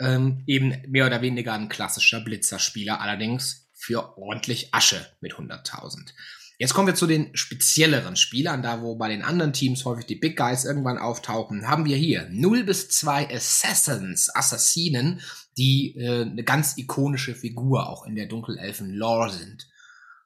Ähm, 0.00 0.42
eben 0.46 0.82
mehr 0.88 1.06
oder 1.06 1.22
weniger 1.22 1.52
ein 1.52 1.68
klassischer 1.68 2.20
Blitzerspieler, 2.20 3.00
allerdings 3.00 3.68
für 3.72 4.18
ordentlich 4.18 4.74
Asche 4.74 5.06
mit 5.20 5.34
100.000. 5.34 6.12
Jetzt 6.60 6.74
kommen 6.74 6.88
wir 6.88 6.94
zu 6.94 7.06
den 7.06 7.34
spezielleren 7.34 8.16
Spielern, 8.16 8.60
da 8.60 8.82
wo 8.82 8.94
bei 8.94 9.08
den 9.08 9.22
anderen 9.22 9.54
Teams 9.54 9.86
häufig 9.86 10.04
die 10.04 10.16
Big 10.16 10.36
Guys 10.36 10.66
irgendwann 10.66 10.98
auftauchen, 10.98 11.66
haben 11.66 11.86
wir 11.86 11.96
hier 11.96 12.28
0 12.30 12.64
bis 12.64 12.90
2 12.90 13.34
Assassins, 13.34 14.28
Assassinen, 14.36 15.22
die 15.56 15.96
äh, 15.96 16.20
eine 16.20 16.44
ganz 16.44 16.76
ikonische 16.76 17.34
Figur 17.34 17.88
auch 17.88 18.04
in 18.04 18.14
der 18.14 18.26
Dunkelelfen-Lore 18.26 19.30
sind. 19.30 19.70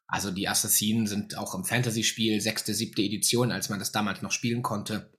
Also 0.09 0.33
die 0.33 0.49
Assassinen 0.49 1.07
sind 1.07 1.39
auch 1.39 1.55
im 1.55 1.65
Fantasy-Spiel, 1.65 2.41
sechste, 2.41 2.75
siebte 2.75 3.03
Edition, 3.03 3.53
als 3.53 3.69
man 3.69 3.79
das 3.79 3.93
damals 3.93 4.21
noch 4.21 4.33
spielen 4.33 4.63
konnte, 4.63 5.13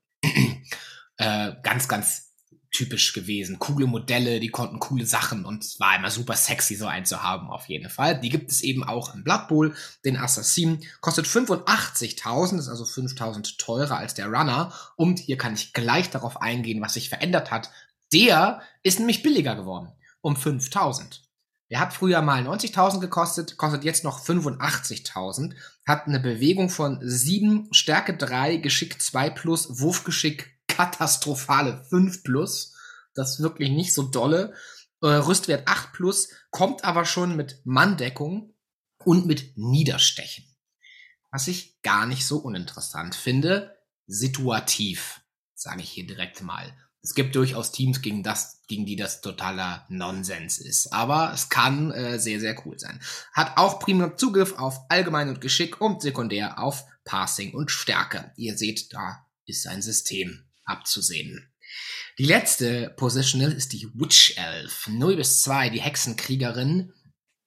äh, 1.16 1.52
ganz, 1.62 1.88
ganz 1.88 2.25
typisch 2.70 3.12
gewesen. 3.12 3.58
Coole 3.58 3.86
Modelle, 3.86 4.40
die 4.40 4.48
konnten 4.48 4.78
coole 4.78 5.06
Sachen 5.06 5.44
und 5.44 5.64
es 5.64 5.80
war 5.80 5.96
immer 5.96 6.10
super 6.10 6.34
sexy, 6.34 6.74
so 6.74 6.86
einen 6.86 7.06
zu 7.06 7.22
haben, 7.22 7.48
auf 7.50 7.68
jeden 7.68 7.88
Fall. 7.88 8.20
Die 8.20 8.28
gibt 8.28 8.50
es 8.50 8.62
eben 8.62 8.84
auch 8.84 9.14
im 9.14 9.24
Blood 9.24 9.48
Bowl. 9.48 9.74
Den 10.04 10.16
Assassin 10.16 10.84
kostet 11.00 11.26
85.000, 11.26 12.58
ist 12.58 12.68
also 12.68 12.84
5.000 12.84 13.58
teurer 13.58 13.98
als 13.98 14.14
der 14.14 14.26
Runner. 14.26 14.72
Und 14.96 15.18
hier 15.18 15.38
kann 15.38 15.54
ich 15.54 15.72
gleich 15.72 16.10
darauf 16.10 16.40
eingehen, 16.40 16.82
was 16.82 16.94
sich 16.94 17.08
verändert 17.08 17.50
hat. 17.50 17.70
Der 18.12 18.60
ist 18.82 18.98
nämlich 18.98 19.22
billiger 19.22 19.54
geworden. 19.56 19.92
Um 20.20 20.34
5.000. 20.34 21.20
Der 21.70 21.80
hat 21.80 21.92
früher 21.92 22.22
mal 22.22 22.46
90.000 22.46 23.00
gekostet, 23.00 23.56
kostet 23.56 23.82
jetzt 23.82 24.04
noch 24.04 24.24
85.000, 24.24 25.54
hat 25.84 26.06
eine 26.06 26.20
Bewegung 26.20 26.70
von 26.70 27.00
7, 27.02 27.68
Stärke 27.72 28.16
3, 28.16 28.58
Geschick 28.58 29.02
2 29.02 29.30
plus, 29.30 29.80
Wurfgeschick 29.80 30.55
katastrophale 30.76 31.82
5 31.88 32.22
plus. 32.22 32.74
Das 33.14 33.32
ist 33.32 33.40
wirklich 33.40 33.70
nicht 33.70 33.94
so 33.94 34.02
dolle. 34.02 34.54
Äh, 35.02 35.06
Rüstwert 35.06 35.66
8 35.68 35.92
plus, 35.92 36.28
kommt 36.50 36.84
aber 36.84 37.04
schon 37.04 37.34
mit 37.34 37.60
Manndeckung 37.64 38.54
und 39.04 39.26
mit 39.26 39.56
Niederstechen. 39.56 40.44
Was 41.30 41.48
ich 41.48 41.80
gar 41.82 42.06
nicht 42.06 42.26
so 42.26 42.38
uninteressant 42.38 43.14
finde, 43.14 43.76
situativ, 44.06 45.22
sage 45.54 45.82
ich 45.82 45.90
hier 45.90 46.06
direkt 46.06 46.42
mal. 46.42 46.74
Es 47.02 47.14
gibt 47.14 47.36
durchaus 47.36 47.72
Teams, 47.72 48.02
gegen, 48.02 48.22
das, 48.22 48.62
gegen 48.66 48.84
die 48.84 48.96
das 48.96 49.20
totaler 49.20 49.86
Nonsens 49.88 50.58
ist. 50.58 50.92
Aber 50.92 51.32
es 51.32 51.48
kann 51.48 51.92
äh, 51.92 52.18
sehr, 52.18 52.40
sehr 52.40 52.56
cool 52.66 52.78
sein. 52.78 53.00
Hat 53.32 53.58
auch 53.58 53.78
primär 53.78 54.16
Zugriff 54.16 54.54
auf 54.54 54.80
Allgemein 54.88 55.28
und 55.28 55.40
Geschick 55.40 55.80
und 55.80 56.02
sekundär 56.02 56.58
auf 56.58 56.84
Passing 57.04 57.54
und 57.54 57.70
Stärke. 57.70 58.32
Ihr 58.36 58.58
seht, 58.58 58.92
da 58.92 59.24
ist 59.44 59.68
ein 59.68 59.82
System 59.82 60.45
abzusehen. 60.66 61.50
Die 62.18 62.24
letzte 62.24 62.92
Positional 62.96 63.52
ist 63.52 63.72
die 63.72 63.88
Witch 63.94 64.36
Elf. 64.36 64.88
0 64.88 65.16
bis 65.16 65.40
2, 65.42 65.70
die 65.70 65.80
Hexenkriegerin. 65.80 66.92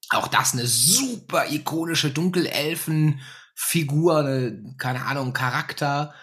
Auch 0.10 0.28
das 0.28 0.54
eine 0.54 0.66
super 0.66 1.52
ikonische 1.52 2.10
Dunkelelfen-Figur, 2.12 4.20
eine, 4.20 4.76
keine 4.78 5.06
Ahnung, 5.06 5.34
Charakter. 5.34 6.16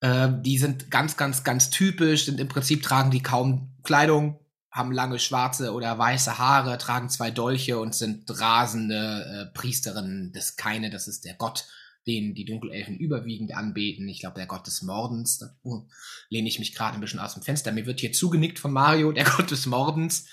Äh, 0.00 0.28
die 0.40 0.58
sind 0.58 0.90
ganz, 0.90 1.16
ganz, 1.16 1.44
ganz 1.44 1.70
typisch, 1.70 2.26
sind 2.26 2.40
im 2.40 2.48
Prinzip 2.48 2.82
tragen 2.82 3.12
die 3.12 3.22
kaum 3.22 3.78
Kleidung, 3.84 4.40
haben 4.70 4.92
lange 4.92 5.18
schwarze 5.18 5.72
oder 5.72 5.98
weiße 5.98 6.38
Haare, 6.38 6.78
tragen 6.78 7.08
zwei 7.08 7.30
Dolche 7.30 7.78
und 7.78 7.94
sind 7.94 8.24
rasende 8.28 9.50
äh, 9.52 9.54
Priesterinnen 9.56 10.32
des 10.32 10.56
Keine, 10.56 10.90
das 10.90 11.08
ist 11.08 11.24
der 11.24 11.34
Gott 11.34 11.66
den 12.06 12.34
die 12.34 12.44
Dunkelelfen 12.44 12.98
überwiegend 12.98 13.54
anbeten. 13.54 14.08
Ich 14.08 14.20
glaube, 14.20 14.36
der 14.36 14.46
Gott 14.46 14.66
des 14.66 14.82
Mordens. 14.82 15.38
Da 15.38 15.56
uh, 15.64 15.86
lehne 16.28 16.48
ich 16.48 16.58
mich 16.58 16.74
gerade 16.74 16.94
ein 16.94 17.00
bisschen 17.00 17.20
aus 17.20 17.34
dem 17.34 17.42
Fenster. 17.42 17.72
Mir 17.72 17.86
wird 17.86 18.00
hier 18.00 18.12
zugenickt 18.12 18.58
von 18.58 18.72
Mario, 18.72 19.12
der 19.12 19.24
Gott 19.36 19.50
des 19.50 19.66
Mordens. 19.66 20.26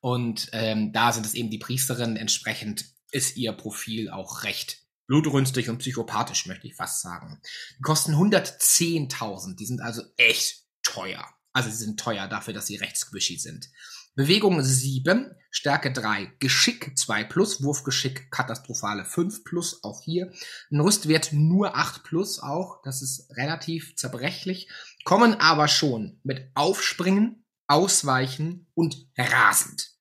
Und 0.00 0.48
ähm, 0.52 0.92
da 0.92 1.12
sind 1.12 1.26
es 1.26 1.34
eben 1.34 1.50
die 1.50 1.58
Priesterinnen. 1.58 2.16
Entsprechend 2.16 2.86
ist 3.10 3.36
ihr 3.36 3.52
Profil 3.52 4.10
auch 4.10 4.42
recht 4.42 4.82
blutrünstig 5.06 5.68
und 5.68 5.78
psychopathisch, 5.78 6.46
möchte 6.46 6.66
ich 6.66 6.74
fast 6.74 7.02
sagen. 7.02 7.40
Die 7.78 7.82
kosten 7.82 8.14
110.000. 8.14 9.56
Die 9.56 9.66
sind 9.66 9.80
also 9.80 10.02
echt 10.16 10.64
teuer. 10.82 11.24
Also 11.52 11.70
sie 11.70 11.76
sind 11.76 12.00
teuer 12.00 12.28
dafür, 12.28 12.54
dass 12.54 12.66
sie 12.66 12.76
recht 12.76 12.96
squishy 12.96 13.36
sind. 13.36 13.68
Bewegung 14.14 14.62
7, 14.62 15.34
Stärke 15.50 15.90
3, 15.90 16.32
Geschick 16.38 16.98
2 16.98 17.24
plus, 17.24 17.62
Wurfgeschick 17.62 18.30
katastrophale 18.30 19.04
5 19.04 19.44
plus, 19.44 19.82
auch 19.84 20.02
hier. 20.02 20.32
Ein 20.70 20.80
Rüstwert 20.80 21.32
nur 21.32 21.76
8 21.76 22.04
plus 22.04 22.38
auch, 22.38 22.82
das 22.82 23.00
ist 23.00 23.34
relativ 23.36 23.96
zerbrechlich. 23.96 24.68
Kommen 25.04 25.34
aber 25.40 25.66
schon 25.66 26.20
mit 26.24 26.50
Aufspringen, 26.54 27.44
Ausweichen 27.66 28.66
und 28.74 29.08
rasend. 29.16 29.92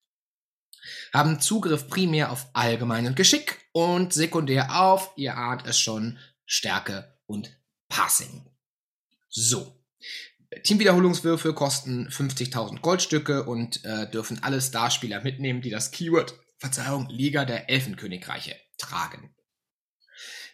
Haben 1.14 1.40
Zugriff 1.40 1.88
primär 1.88 2.32
auf 2.32 2.50
allgemeinen 2.54 3.16
Geschick 3.16 3.60
und 3.72 4.14
sekundär 4.14 4.82
auf, 4.82 5.12
ihr 5.16 5.38
ahnt 5.38 5.66
es 5.66 5.80
schon, 5.80 6.18
Stärke 6.46 7.18
und 7.28 7.58
Passing. 7.88 8.50
So. 9.30 9.81
Teamwiederholungswürfe 10.64 11.54
kosten 11.54 12.08
50.000 12.10 12.82
Goldstücke 12.82 13.46
und 13.46 13.84
äh, 13.86 14.10
dürfen 14.10 14.44
alle 14.44 14.62
Starspieler 14.62 15.22
mitnehmen, 15.22 15.62
die 15.62 15.70
das 15.70 15.92
Keyword, 15.92 16.36
Verzeihung, 16.58 17.08
Liga 17.10 17.46
der 17.46 17.70
Elfenkönigreiche 17.70 18.56
tragen. 18.78 19.34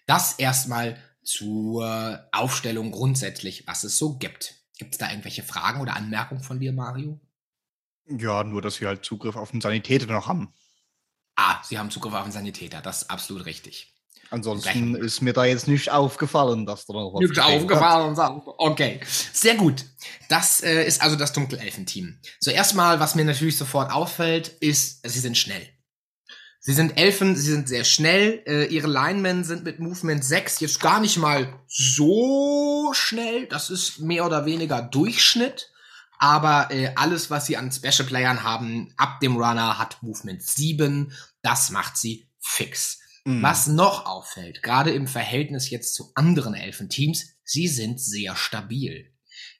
Das 0.06 0.34
erstmal 0.34 0.98
zur 1.24 2.28
Aufstellung 2.32 2.92
grundsätzlich, 2.92 3.68
was 3.68 3.84
es 3.84 3.98
so 3.98 4.18
gibt. 4.18 4.56
Gibt 4.78 4.94
es 4.94 4.98
da 4.98 5.10
irgendwelche 5.10 5.44
Fragen 5.44 5.82
oder 5.82 5.96
Anmerkungen 5.96 6.44
von 6.44 6.60
dir, 6.60 6.72
Mario? 6.72 7.20
Ja, 8.06 8.44
nur, 8.44 8.62
dass 8.62 8.80
wir 8.80 8.88
halt 8.88 9.04
Zugriff 9.04 9.36
auf 9.36 9.52
den 9.52 9.60
Sanitäter 9.60 10.06
noch 10.06 10.28
haben. 10.28 10.54
Ah, 11.36 11.62
sie 11.64 11.78
haben 11.78 11.92
Zugriff 11.92 12.14
auf 12.14 12.24
den 12.24 12.32
Sanitäter, 12.32 12.82
das 12.82 13.02
ist 13.02 13.10
absolut 13.10 13.46
richtig. 13.46 13.97
Ansonsten 14.30 14.96
ist 14.96 15.22
mir 15.22 15.34
da 15.34 15.46
jetzt 15.46 15.68
nicht 15.68 15.92
aufgefallen, 15.92 16.66
dass 16.66 16.86
da 16.86 16.94
noch 16.94 17.14
was 17.14 17.22
Nicht 17.22 17.40
aufgefallen. 17.40 18.18
Hat. 18.18 18.44
Okay, 18.58 19.00
sehr 19.34 19.56
gut. 19.56 19.86
Das 20.28 20.62
äh, 20.62 20.86
ist 20.86 21.02
also 21.02 21.16
das 21.16 21.34
Dunkelelfen-Team. 21.34 22.20
So 22.40 22.52
erstmal, 22.52 23.00
was 23.00 23.16
mir 23.16 23.26
natürlich 23.26 23.58
sofort 23.58 23.92
auffällt, 23.92 24.50
ist, 24.60 25.08
sie 25.08 25.20
sind 25.20 25.38
schnell. 25.38 25.68
Sie 26.60 26.74
sind 26.74 26.98
Elfen, 26.98 27.38
sie 27.38 27.50
sind 27.50 27.70
sehr 27.70 27.86
schnell. 27.86 28.44
Äh, 28.46 28.66
ihre 28.66 28.88
Linemen 28.88 29.46
sind 29.46 29.64
mit 29.64 29.80
Movement 29.80 30.24
6 30.24 30.60
jetzt 30.60 30.82
gar 30.82 31.00
nicht 31.00 31.18
mal 31.18 31.62
so 31.68 32.92
schnell. 32.94 33.48
Das 33.48 33.70
ist 33.70 34.00
mehr 34.00 34.26
oder 34.26 34.46
weniger 34.46 34.82
Durchschnitt. 34.82 35.72
Aber 36.20 36.70
äh, 36.72 36.92
alles, 36.96 37.30
was 37.30 37.46
sie 37.46 37.56
an 37.56 37.72
Special 37.72 38.06
Playern 38.06 38.44
haben, 38.44 38.94
ab 38.98 39.22
dem 39.22 39.38
Runner 39.38 39.78
hat 39.78 40.04
Movement 40.04 40.44
7. 40.44 41.14
Das 41.42 41.70
macht 41.70 41.96
sie 41.96 42.28
fix. 42.40 43.00
Mhm. 43.28 43.44
Was 43.44 43.68
noch 43.68 44.06
auffällt, 44.06 44.64
gerade 44.64 44.92
im 44.92 45.06
Verhältnis 45.06 45.70
jetzt 45.70 45.94
zu 45.94 46.14
anderen 46.16 46.54
Elfenteams, 46.54 47.26
sie 47.44 47.68
sind 47.68 48.00
sehr 48.00 48.38
stabil. 48.38 49.14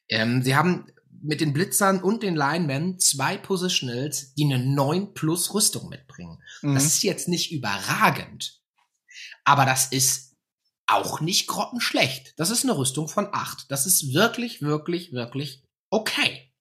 Ähm, 0.08 0.42
sie 0.42 0.56
haben 0.56 0.86
mit 1.20 1.42
den 1.42 1.52
Blitzern 1.52 2.02
und 2.02 2.22
den 2.22 2.34
Linemen 2.34 2.98
zwei 2.98 3.36
Positionals, 3.36 4.32
die 4.32 4.44
eine 4.44 4.58
9 4.58 5.12
plus 5.12 5.52
Rüstung 5.52 5.90
mitbringen. 5.90 6.42
Mhm. 6.62 6.76
Das 6.76 6.86
ist 6.86 7.02
jetzt 7.02 7.28
nicht 7.28 7.52
überragend, 7.52 8.58
aber 9.44 9.66
das 9.66 9.88
ist 9.88 10.34
auch 10.86 11.20
nicht 11.20 11.46
grottenschlecht. 11.46 12.32
Das 12.38 12.48
ist 12.48 12.64
eine 12.64 12.78
Rüstung 12.78 13.06
von 13.06 13.28
8. 13.30 13.70
Das 13.70 13.84
ist 13.84 14.14
wirklich, 14.14 14.62
wirklich, 14.62 15.12
wirklich 15.12 15.62
okay. 15.90 16.54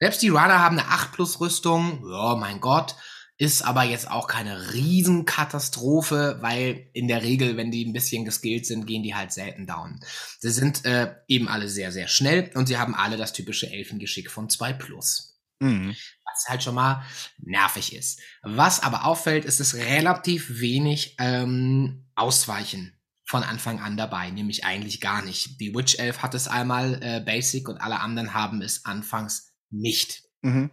Selbst 0.00 0.20
die 0.20 0.28
Runner 0.28 0.58
haben 0.58 0.78
eine 0.78 0.88
8 0.88 1.12
plus 1.12 1.40
Rüstung. 1.40 2.04
Ja, 2.06 2.36
mein 2.36 2.60
Gott 2.60 2.94
ist 3.42 3.62
aber 3.62 3.82
jetzt 3.82 4.08
auch 4.08 4.28
keine 4.28 4.72
Riesenkatastrophe, 4.72 6.38
weil 6.42 6.88
in 6.92 7.08
der 7.08 7.24
Regel, 7.24 7.56
wenn 7.56 7.72
die 7.72 7.84
ein 7.84 7.92
bisschen 7.92 8.24
geskillt 8.24 8.66
sind, 8.66 8.86
gehen 8.86 9.02
die 9.02 9.16
halt 9.16 9.32
selten 9.32 9.66
down. 9.66 9.98
Sie 10.38 10.52
sind 10.52 10.84
äh, 10.84 11.16
eben 11.26 11.48
alle 11.48 11.68
sehr, 11.68 11.90
sehr 11.90 12.06
schnell 12.06 12.52
und 12.54 12.68
sie 12.68 12.78
haben 12.78 12.94
alle 12.94 13.16
das 13.16 13.32
typische 13.32 13.68
Elfengeschick 13.68 14.30
von 14.30 14.48
2 14.48 14.74
plus. 14.74 15.40
Mhm. 15.58 15.96
Was 16.24 16.48
halt 16.48 16.62
schon 16.62 16.76
mal 16.76 17.04
nervig 17.38 17.96
ist. 17.96 18.20
Was 18.42 18.80
aber 18.80 19.06
auffällt, 19.06 19.44
ist 19.44 19.58
es 19.58 19.74
relativ 19.74 20.60
wenig 20.60 21.16
ähm, 21.18 22.06
Ausweichen 22.14 22.96
von 23.24 23.42
Anfang 23.42 23.80
an 23.80 23.96
dabei, 23.96 24.30
nämlich 24.30 24.64
eigentlich 24.64 25.00
gar 25.00 25.20
nicht. 25.20 25.58
Die 25.60 25.74
Witch 25.74 25.98
Elf 25.98 26.22
hat 26.22 26.34
es 26.34 26.46
einmal 26.46 27.02
äh, 27.02 27.18
Basic 27.18 27.68
und 27.68 27.78
alle 27.78 27.98
anderen 27.98 28.34
haben 28.34 28.62
es 28.62 28.84
anfangs 28.84 29.52
nicht. 29.68 30.22
Mhm. 30.42 30.70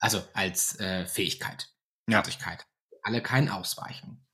Also 0.00 0.22
als 0.34 0.78
äh, 0.80 1.06
Fähigkeit. 1.06 1.70
Fertigkeit. 2.12 2.66
Alle 3.02 3.22
kein 3.22 3.48
Ausweichen. 3.48 4.24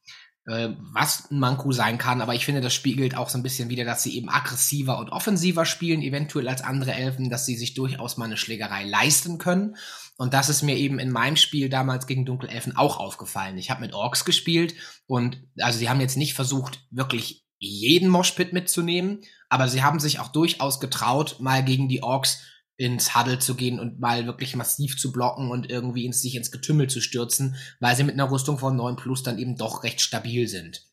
Äh, 0.47 0.71
was 0.93 1.31
ein 1.31 1.39
Manko 1.39 1.73
sein 1.73 1.97
kann, 1.97 2.21
aber 2.21 2.35
ich 2.35 2.45
finde, 2.45 2.61
das 2.61 2.75
spiegelt 2.75 3.17
auch 3.17 3.31
so 3.31 3.39
ein 3.39 3.43
bisschen 3.43 3.71
wieder, 3.71 3.85
dass 3.85 4.03
sie 4.03 4.15
eben 4.15 4.29
aggressiver 4.29 4.99
und 4.99 5.09
offensiver 5.09 5.65
spielen, 5.65 6.03
eventuell 6.03 6.49
als 6.49 6.63
andere 6.63 6.93
Elfen, 6.93 7.31
dass 7.31 7.47
sie 7.47 7.57
sich 7.57 7.73
durchaus 7.73 8.19
mal 8.19 8.27
eine 8.27 8.37
Schlägerei 8.37 8.85
leisten 8.85 9.39
können. 9.39 9.77
Und 10.19 10.35
das 10.35 10.51
ist 10.51 10.63
mir 10.63 10.77
eben 10.77 10.99
in 10.99 11.11
meinem 11.11 11.37
Spiel 11.37 11.71
damals 11.71 12.07
gegen 12.07 12.27
Dunkelelfen 12.27 12.77
auch 12.77 12.99
aufgefallen. 12.99 13.57
Ich 13.57 13.71
habe 13.71 13.81
mit 13.81 13.95
Orks 13.95 14.27
gespielt 14.27 14.75
und 15.07 15.43
also 15.59 15.79
sie 15.79 15.89
haben 15.89 16.01
jetzt 16.01 16.19
nicht 16.19 16.35
versucht, 16.35 16.87
wirklich 16.91 17.47
jeden 17.59 18.11
Moshpit 18.11 18.53
mitzunehmen, 18.53 19.23
aber 19.49 19.69
sie 19.69 19.83
haben 19.83 19.99
sich 19.99 20.21
auch 20.21 20.29
durchaus 20.29 20.79
getraut, 20.79 21.37
mal 21.41 21.65
gegen 21.65 21.89
die 21.89 22.03
Orks 22.03 22.43
ins 22.77 23.15
Huddle 23.15 23.39
zu 23.39 23.55
gehen 23.55 23.79
und 23.79 24.01
mal 24.01 24.27
wirklich 24.27 24.57
massiv 24.57 24.99
zu 24.99 25.13
blocken 25.13 25.51
und 25.51 25.71
irgendwie 25.71 26.07
ins, 26.07 26.21
sich 26.21 26.35
ins 26.35 26.51
Getümmel 26.51 26.89
zu 26.89 27.01
stürzen, 27.01 27.57
weil 27.81 27.95
sie 27.95 28.05
mit 28.05 28.15
einer 28.15 28.31
Rüstung 28.31 28.59
von 28.59 28.77
9 28.77 28.97
plus 28.97 29.23
dann 29.23 29.39
eben 29.39 29.57
doch 29.57 29.85
recht 29.85 30.01
stabil 30.01 30.49
sind 30.49 30.87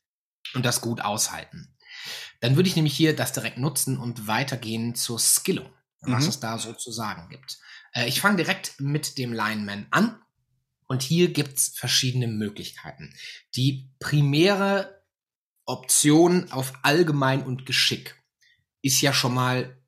und 0.53 0.65
das 0.65 0.81
gut 0.81 1.01
aushalten. 1.01 1.75
Dann 2.39 2.55
würde 2.55 2.69
ich 2.69 2.75
nämlich 2.75 2.95
hier 2.95 3.15
das 3.15 3.33
direkt 3.33 3.57
nutzen 3.57 3.97
und 3.97 4.27
weitergehen 4.27 4.95
zur 4.95 5.19
Skillung, 5.19 5.69
was 6.01 6.23
mhm. 6.23 6.29
es 6.29 6.39
da 6.39 6.57
so 6.57 6.73
zu 6.73 6.91
sagen 6.91 7.29
gibt. 7.29 7.59
Äh, 7.93 8.07
ich 8.07 8.21
fange 8.21 8.37
direkt 8.37 8.79
mit 8.79 9.17
dem 9.17 9.33
Lineman 9.33 9.87
an 9.91 10.19
und 10.87 11.01
hier 11.01 11.31
gibt's 11.31 11.71
verschiedene 11.75 12.27
Möglichkeiten. 12.27 13.13
Die 13.55 13.89
primäre 13.99 15.03
Option 15.65 16.51
auf 16.51 16.73
allgemein 16.83 17.43
und 17.43 17.65
Geschick 17.65 18.21
ist 18.81 19.01
ja 19.01 19.13
schon 19.13 19.33
mal 19.33 19.80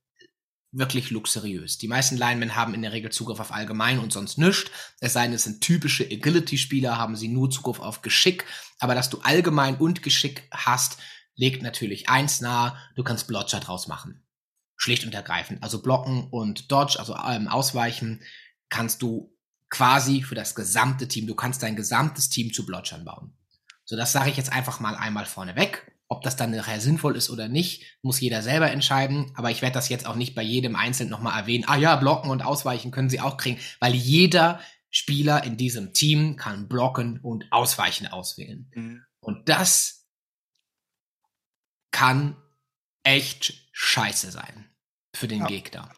wirklich 0.73 1.11
luxuriös. 1.11 1.77
Die 1.77 1.87
meisten 1.87 2.17
Linemen 2.17 2.55
haben 2.55 2.73
in 2.73 2.81
der 2.81 2.91
Regel 2.91 3.11
Zugriff 3.11 3.39
auf 3.39 3.53
allgemein 3.53 3.99
und 3.99 4.11
sonst 4.11 4.37
nichts. 4.37 4.71
Es 4.99 5.13
sei 5.13 5.23
denn, 5.23 5.33
es 5.33 5.43
sind 5.43 5.61
typische 5.61 6.03
Agility-Spieler, 6.03 6.97
haben 6.97 7.15
sie 7.15 7.27
nur 7.27 7.49
Zugriff 7.49 7.79
auf 7.79 8.01
Geschick. 8.01 8.45
Aber 8.79 8.95
dass 8.95 9.09
du 9.09 9.19
allgemein 9.19 9.77
und 9.77 10.03
Geschick 10.03 10.47
hast, 10.51 10.97
legt 11.35 11.63
natürlich 11.63 12.09
eins 12.09 12.41
nahe, 12.41 12.75
du 12.95 13.03
kannst 13.03 13.27
Blotcher 13.27 13.59
draus 13.59 13.87
machen. 13.87 14.23
Schlicht 14.75 15.05
und 15.05 15.13
ergreifend. 15.13 15.63
Also 15.63 15.81
blocken 15.81 16.27
und 16.29 16.71
Dodge, 16.71 16.99
also 16.99 17.15
ähm, 17.15 17.47
ausweichen, 17.47 18.21
kannst 18.69 19.01
du 19.01 19.33
quasi 19.69 20.23
für 20.23 20.35
das 20.35 20.55
gesamte 20.55 21.07
Team, 21.07 21.27
du 21.27 21.35
kannst 21.35 21.63
dein 21.63 21.75
gesamtes 21.75 22.29
Team 22.29 22.51
zu 22.51 22.65
Blotchern 22.65 23.05
bauen. 23.05 23.33
So, 23.85 23.95
das 23.95 24.11
sage 24.11 24.29
ich 24.29 24.37
jetzt 24.37 24.51
einfach 24.51 24.79
mal 24.79 24.95
einmal 24.95 25.25
vorneweg. 25.25 25.92
Ob 26.09 26.21
das 26.21 26.35
dann 26.35 26.51
nachher 26.51 26.81
sinnvoll 26.81 27.15
ist 27.15 27.29
oder 27.29 27.47
nicht, 27.47 27.97
muss 28.01 28.19
jeder 28.19 28.41
selber 28.41 28.69
entscheiden. 28.71 29.31
Aber 29.35 29.51
ich 29.51 29.61
werde 29.61 29.73
das 29.73 29.89
jetzt 29.89 30.05
auch 30.05 30.15
nicht 30.15 30.35
bei 30.35 30.43
jedem 30.43 30.75
Einzelnen 30.75 31.09
nochmal 31.09 31.39
erwähnen. 31.39 31.65
Ah 31.67 31.77
ja, 31.77 31.95
blocken 31.95 32.29
und 32.29 32.43
ausweichen 32.43 32.91
können 32.91 33.09
sie 33.09 33.21
auch 33.21 33.37
kriegen, 33.37 33.59
weil 33.79 33.95
jeder 33.95 34.59
Spieler 34.89 35.43
in 35.43 35.57
diesem 35.57 35.93
Team 35.93 36.35
kann 36.35 36.67
blocken 36.67 37.19
und 37.19 37.51
ausweichen 37.51 38.05
auswählen. 38.05 38.71
Mhm. 38.75 39.03
Und 39.19 39.49
das 39.49 40.05
kann 41.91 42.37
echt 43.03 43.53
scheiße 43.71 44.31
sein 44.31 44.69
für 45.15 45.27
den 45.27 45.41
ja. 45.41 45.47
Gegner. 45.47 45.93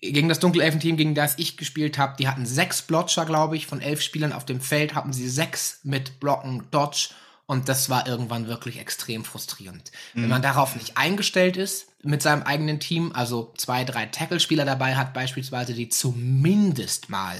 Gegen 0.00 0.30
das 0.30 0.40
Dunkelelfen-Team, 0.40 0.96
gegen 0.96 1.14
das 1.14 1.38
ich 1.38 1.58
gespielt 1.58 1.98
habe, 1.98 2.16
die 2.18 2.26
hatten 2.26 2.46
sechs 2.46 2.80
Blotcher, 2.80 3.26
glaube 3.26 3.56
ich, 3.56 3.66
von 3.66 3.82
elf 3.82 4.00
Spielern 4.00 4.32
auf 4.32 4.46
dem 4.46 4.62
Feld, 4.62 4.94
hatten 4.94 5.12
sie 5.12 5.28
sechs 5.28 5.80
mit 5.82 6.20
Blocken, 6.20 6.70
Dodge 6.70 7.10
und 7.50 7.68
das 7.68 7.90
war 7.90 8.06
irgendwann 8.06 8.46
wirklich 8.46 8.78
extrem 8.78 9.24
frustrierend. 9.24 9.90
Mhm. 10.14 10.22
Wenn 10.22 10.28
man 10.28 10.42
darauf 10.42 10.76
nicht 10.76 10.96
eingestellt 10.96 11.56
ist 11.56 11.88
mit 12.04 12.22
seinem 12.22 12.44
eigenen 12.44 12.78
Team, 12.78 13.10
also 13.12 13.52
zwei, 13.56 13.82
drei 13.82 14.06
Tackle-Spieler 14.06 14.64
dabei 14.64 14.94
hat 14.94 15.12
beispielsweise, 15.12 15.74
die 15.74 15.88
zumindest 15.88 17.10
mal 17.10 17.36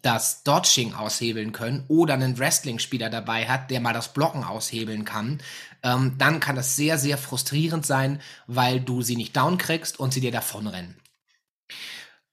das 0.00 0.44
Dodging 0.44 0.94
aushebeln 0.94 1.50
können 1.50 1.84
oder 1.88 2.14
einen 2.14 2.38
Wrestling-Spieler 2.38 3.10
dabei 3.10 3.48
hat, 3.48 3.72
der 3.72 3.80
mal 3.80 3.92
das 3.92 4.12
Blocken 4.12 4.44
aushebeln 4.44 5.04
kann, 5.04 5.40
ähm, 5.82 6.14
dann 6.18 6.38
kann 6.38 6.54
das 6.54 6.76
sehr, 6.76 6.96
sehr 6.96 7.18
frustrierend 7.18 7.84
sein, 7.84 8.20
weil 8.46 8.78
du 8.80 9.02
sie 9.02 9.16
nicht 9.16 9.36
down 9.36 9.58
kriegst 9.58 9.98
und 9.98 10.14
sie 10.14 10.20
dir 10.20 10.30
davonrennen. 10.30 10.94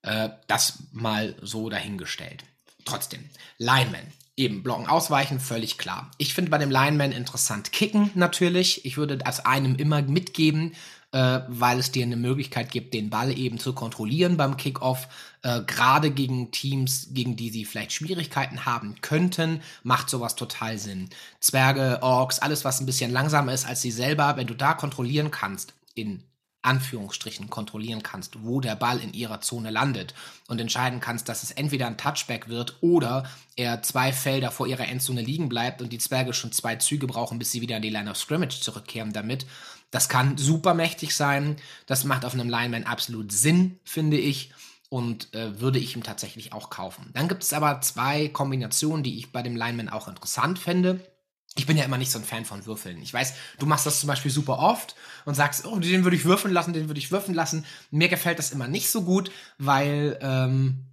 Äh, 0.04 0.30
das 0.46 0.84
mal 0.92 1.36
so 1.42 1.72
dahingestellt. 1.72 2.44
Trotzdem, 2.86 3.28
Lineman 3.58 4.14
eben 4.38 4.64
blocken, 4.64 4.88
ausweichen, 4.88 5.40
völlig 5.40 5.78
klar. 5.78 6.12
Ich 6.18 6.34
finde 6.34 6.52
bei 6.52 6.58
dem 6.58 6.72
Lineman 6.72 7.12
interessant 7.12 7.72
kicken 7.72 8.12
natürlich. 8.16 8.86
Ich 8.86 8.98
würde 8.98 9.18
das 9.18 9.46
einem 9.46 9.76
immer 9.76 10.02
mitgeben, 10.02 10.74
äh, 11.12 11.40
weil 11.48 11.80
es 11.80 11.92
dir 11.92 12.04
eine 12.04 12.18
Möglichkeit 12.18 12.70
gibt, 12.72 12.94
den 12.94 13.10
Ball 13.10 13.38
eben 13.38 13.58
zu 13.58 13.74
kontrollieren 13.74 14.36
beim 14.36 14.58
Kickoff. 14.58 15.08
Äh, 15.42 15.62
Gerade 15.62 16.12
gegen 16.12 16.52
Teams, 16.52 17.10
gegen 17.12 17.38
die 17.38 17.50
sie 17.50 17.64
vielleicht 17.64 17.94
Schwierigkeiten 17.94 18.66
haben 18.66 18.96
könnten, 19.02 19.62
macht 19.84 20.10
sowas 20.10 20.36
total 20.36 20.78
Sinn. 20.78 21.10
Zwerge, 21.40 22.00
Orks, 22.02 22.40
alles 22.40 22.66
was 22.66 22.82
ein 22.82 22.86
bisschen 22.86 23.12
langsamer 23.12 23.54
ist 23.54 23.66
als 23.66 23.82
sie 23.82 23.92
selber, 23.92 24.36
wenn 24.36 24.48
du 24.48 24.56
da 24.56 24.74
kontrollieren 24.74 25.32
kannst 25.32 25.74
in 25.94 26.24
Anführungsstrichen 26.66 27.50
kontrollieren 27.50 28.04
kannst, 28.04 28.44
wo 28.44 28.60
der 28.60 28.76
Ball 28.76 29.00
in 29.00 29.14
ihrer 29.14 29.42
Zone 29.42 29.70
landet 29.70 30.14
und 30.48 30.60
entscheiden 30.60 31.00
kannst, 31.00 31.30
dass 31.30 31.44
es 31.44 31.52
entweder 31.52 31.88
ein 31.88 31.98
Touchback 31.98 32.50
wird 32.50 32.78
oder 32.82 33.30
er 33.56 33.82
zwei 33.82 34.12
Felder 34.12 34.52
vor 34.52 34.68
ihrer 34.68 34.88
Endzone 34.88 35.22
liegen 35.22 35.50
bleibt 35.50 35.82
und 35.82 35.94
die 35.94 35.98
Zwerge 35.98 36.34
schon 36.34 36.52
zwei 36.52 36.76
Züge 36.76 37.08
brauchen, 37.08 37.40
bis 37.40 37.52
sie 37.52 37.62
wieder 37.62 37.78
in 37.78 37.82
die 37.82 37.90
Line 37.90 38.10
of 38.10 38.18
Scrimmage 38.18 38.60
zurückkehren 38.62 39.14
damit. 39.14 39.46
Das 39.92 40.10
kann 40.10 40.38
super 40.38 40.74
mächtig 40.74 41.16
sein. 41.16 41.56
Das 41.86 42.04
macht 42.04 42.26
auf 42.26 42.34
einem 42.34 42.50
Lineman 42.50 42.84
absolut 42.84 43.32
Sinn, 43.32 43.80
finde 43.84 44.18
ich. 44.18 44.52
Und 44.90 45.34
äh, 45.34 45.60
würde 45.60 45.80
ich 45.80 45.96
ihm 45.96 46.04
tatsächlich 46.04 46.54
auch 46.54 46.70
kaufen. 46.70 47.10
Dann 47.14 47.28
gibt 47.28 47.44
es 47.44 47.54
aber 47.54 47.82
zwei 47.82 48.28
Kombinationen, 48.30 49.04
die 49.04 49.18
ich 49.18 49.32
bei 49.32 49.42
dem 49.42 49.56
Lineman 49.56 49.90
auch 49.90 50.08
interessant 50.08 50.60
fände 50.60 51.02
ich 51.58 51.66
bin 51.66 51.78
ja 51.78 51.86
immer 51.86 51.98
nicht 51.98 52.12
so 52.12 52.20
ein 52.20 52.26
Fan 52.26 52.44
von 52.44 52.66
Würfeln. 52.66 53.02
Ich 53.02 53.14
weiß, 53.14 53.34
du 53.60 53.66
machst 53.66 53.86
das 53.86 54.02
zum 54.02 54.08
Beispiel 54.08 54.32
super 54.32 54.60
oft 54.60 54.96
und 55.24 55.36
sagst, 55.36 55.66
oh, 55.66 55.80
den 55.80 56.04
würde 56.04 56.18
ich 56.18 56.26
würfeln 56.26 56.54
lassen, 56.54 56.74
den 56.74 56.90
würde 56.90 57.00
ich 57.00 57.12
würfeln 57.12 57.34
lassen. 57.34 57.66
Mir 57.92 58.10
gefällt 58.10 58.40
das 58.40 58.52
immer 58.52 58.68
nicht 58.68 58.90
so 58.90 59.04
gut, 59.04 59.32
weil 59.58 60.20
ähm, 60.22 60.86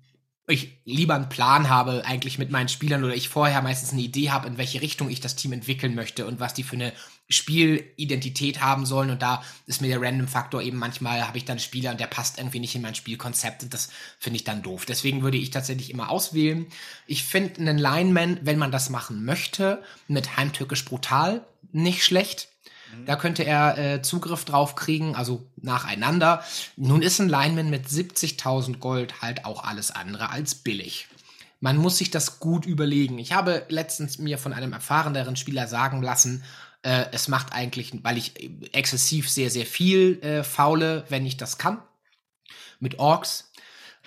ich 0.47 0.79
lieber 0.85 1.15
einen 1.17 1.29
Plan 1.29 1.69
habe 1.69 2.05
eigentlich 2.07 2.39
mit 2.39 2.51
meinen 2.51 2.69
Spielern 2.69 3.03
oder 3.03 3.15
ich 3.15 3.29
vorher 3.29 3.61
meistens 3.61 3.93
eine 3.93 4.03
Idee 4.03 4.31
habe, 4.31 4.47
in 4.47 4.57
welche 4.57 4.81
Richtung 4.83 5.11
ich 5.11 5.21
das 5.21 5.35
Team 5.35 5.53
entwickeln 5.53 5.97
möchte 5.97 6.27
und 6.27 6.39
was 6.39 6.55
die 6.55 6.63
für 6.63 6.77
eine 6.77 6.93
Spielidentität 7.29 8.61
haben 8.61 8.87
sollen. 8.87 9.11
Und 9.11 9.23
da 9.23 9.43
ist 9.67 9.81
mir 9.81 9.89
der 9.89 10.01
Random-Faktor 10.01 10.63
eben 10.63 10.79
manchmal, 10.79 11.27
habe 11.27 11.39
ich 11.39 11.45
dann 11.45 11.59
Spieler 11.59 11.91
und 11.91 12.01
der 12.01 12.07
passt 12.07 12.39
irgendwie 12.39 12.61
nicht 12.61 12.75
in 12.75 12.83
mein 12.83 12.95
Spielkonzept. 12.95 13.63
Und 13.63 13.75
das 13.75 13.89
finde 14.19 14.37
ich 14.37 14.45
dann 14.45 14.63
doof. 14.63 14.85
Deswegen 14.87 15.23
würde 15.23 15.39
ich 15.39 15.51
tatsächlich 15.51 15.91
immer 15.91 16.11
auswählen. 16.11 16.67
Ich 17.07 17.25
finde 17.25 17.61
einen 17.61 17.79
Lineman, 17.79 18.39
wenn 18.43 18.59
man 18.59 18.73
das 18.73 18.91
machen 18.91 19.25
möchte, 19.25 19.83
mit 20.09 20.37
Heimtückisch 20.37 20.85
brutal 20.85 21.45
nicht 21.73 22.05
schlecht. 22.05 22.49
Mhm. 22.95 23.07
Da 23.07 23.17
könnte 23.17 23.45
er 23.45 23.79
äh, 23.79 24.03
Zugriff 24.03 24.45
drauf 24.45 24.75
kriegen, 24.75 25.15
also 25.17 25.47
nacheinander. 25.57 26.45
Nun 26.77 27.03
ist 27.03 27.21
ein 27.21 27.29
Lineman 27.29 27.71
mit 27.71 27.87
70.000 27.87 28.79
Gold 28.79 29.23
halt 29.23 29.45
auch 29.45 29.65
alles 29.65 29.91
andere 29.91 30.31
als 30.31 30.55
billig. 30.55 31.09
Man 31.61 31.77
muss 31.77 31.99
sich 31.99 32.11
das 32.11 32.41
gut 32.41 32.67
überlegen. 32.67 33.19
Ich 33.19 33.33
habe 33.33 33.65
letztens 33.69 34.19
mir 34.19 34.37
von 34.37 34.53
einem 34.53 34.73
erfahreneren 34.73 35.37
Spieler 35.37 35.69
sagen 35.69 36.03
lassen, 36.03 36.43
äh, 36.83 37.07
es 37.13 37.29
macht 37.29 37.53
eigentlich, 37.53 37.93
weil 38.03 38.19
ich 38.19 38.33
exzessiv 38.73 39.31
sehr, 39.31 39.51
sehr 39.51 39.67
viel 39.67 40.21
äh, 40.23 40.45
faule, 40.45 41.05
wenn 41.09 41.25
ich 41.27 41.37
das 41.37 41.59
kann, 41.59 41.83
mit 42.81 42.99
Orks. 42.99 43.51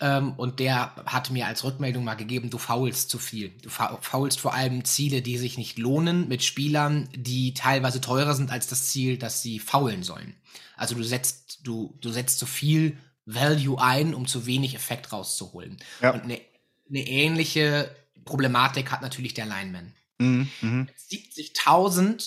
Ähm, 0.01 0.33
und 0.33 0.59
der 0.59 0.93
hat 1.05 1.31
mir 1.31 1.47
als 1.47 1.63
Rückmeldung 1.63 2.03
mal 2.03 2.15
gegeben, 2.15 2.49
du 2.49 2.57
faulst 2.57 3.09
zu 3.09 3.17
viel. 3.17 3.49
Du 3.61 3.69
faulst 3.69 4.41
vor 4.41 4.53
allem 4.53 4.83
Ziele, 4.83 5.21
die 5.21 5.37
sich 5.37 5.57
nicht 5.57 5.77
lohnen, 5.77 6.27
mit 6.27 6.43
Spielern, 6.43 7.07
die 7.15 7.53
teilweise 7.53 8.01
teurer 8.01 8.33
sind 8.33 8.51
als 8.51 8.67
das 8.67 8.87
Ziel, 8.87 9.17
das 9.17 9.41
sie 9.41 9.59
faulen 9.59 10.03
sollen. 10.03 10.35
Also 10.75 10.95
du 10.95 11.03
setzt, 11.03 11.59
du, 11.63 11.97
du 12.01 12.11
setzt 12.11 12.39
zu 12.39 12.45
viel 12.45 12.97
Value 13.25 13.81
ein, 13.81 14.13
um 14.13 14.27
zu 14.27 14.45
wenig 14.45 14.75
Effekt 14.75 15.13
rauszuholen. 15.13 15.77
Ja. 16.01 16.11
Und 16.11 16.23
eine, 16.23 16.41
eine 16.89 17.07
ähnliche 17.07 17.89
Problematik 18.25 18.91
hat 18.91 19.01
natürlich 19.01 19.33
der 19.33 19.45
Lineman. 19.45 19.93
Mhm, 20.17 20.49
70.000 20.61 22.01
mhm. 22.01 22.17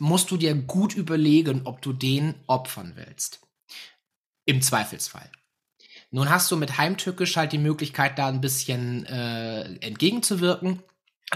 Musst 0.00 0.30
du 0.30 0.36
dir 0.36 0.54
gut 0.54 0.94
überlegen, 0.94 1.62
ob 1.64 1.82
du 1.82 1.92
den 1.92 2.34
opfern 2.46 2.92
willst. 2.96 3.40
Im 4.44 4.62
Zweifelsfall. 4.62 5.30
Nun 6.10 6.28
hast 6.28 6.50
du 6.50 6.56
mit 6.56 6.76
Heimtückisch 6.76 7.36
halt 7.36 7.52
die 7.52 7.58
Möglichkeit, 7.58 8.18
da 8.18 8.28
ein 8.28 8.40
bisschen 8.40 9.06
äh, 9.06 9.62
entgegenzuwirken, 9.76 10.82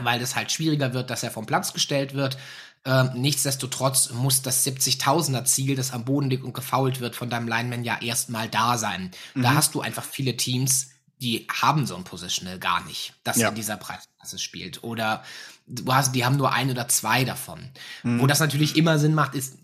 weil 0.00 0.20
es 0.20 0.36
halt 0.36 0.52
schwieriger 0.52 0.92
wird, 0.92 1.08
dass 1.08 1.22
er 1.22 1.30
vom 1.30 1.46
Platz 1.46 1.72
gestellt 1.72 2.14
wird. 2.14 2.36
Ähm, 2.84 3.10
nichtsdestotrotz 3.14 4.10
muss 4.10 4.42
das 4.42 4.66
70.000er 4.66 5.44
Ziel, 5.44 5.76
das 5.76 5.92
am 5.92 6.04
Boden 6.04 6.28
liegt 6.28 6.44
und 6.44 6.52
gefault 6.52 7.00
wird, 7.00 7.16
von 7.16 7.30
deinem 7.30 7.48
Lineman 7.48 7.84
ja 7.84 8.00
erstmal 8.00 8.48
da 8.48 8.76
sein. 8.76 9.10
Mhm. 9.34 9.42
Da 9.42 9.54
hast 9.54 9.74
du 9.74 9.80
einfach 9.80 10.04
viele 10.04 10.36
Teams, 10.36 10.90
die 11.18 11.46
haben 11.50 11.86
so 11.86 11.96
ein 11.96 12.04
Positional 12.04 12.58
gar 12.58 12.84
nicht, 12.84 13.14
das 13.24 13.38
ja. 13.38 13.48
in 13.48 13.54
dieser 13.54 13.76
Preisklasse 13.76 14.38
spielt. 14.38 14.84
Oder 14.84 15.24
du 15.66 15.92
hast, 15.92 16.14
die 16.14 16.24
haben 16.24 16.36
nur 16.36 16.52
ein 16.52 16.70
oder 16.70 16.88
zwei 16.88 17.24
davon. 17.24 17.60
Mhm. 18.02 18.20
Wo 18.20 18.26
das 18.26 18.40
natürlich 18.40 18.76
immer 18.76 18.98
Sinn 18.98 19.14
macht, 19.14 19.34
ist 19.34 19.58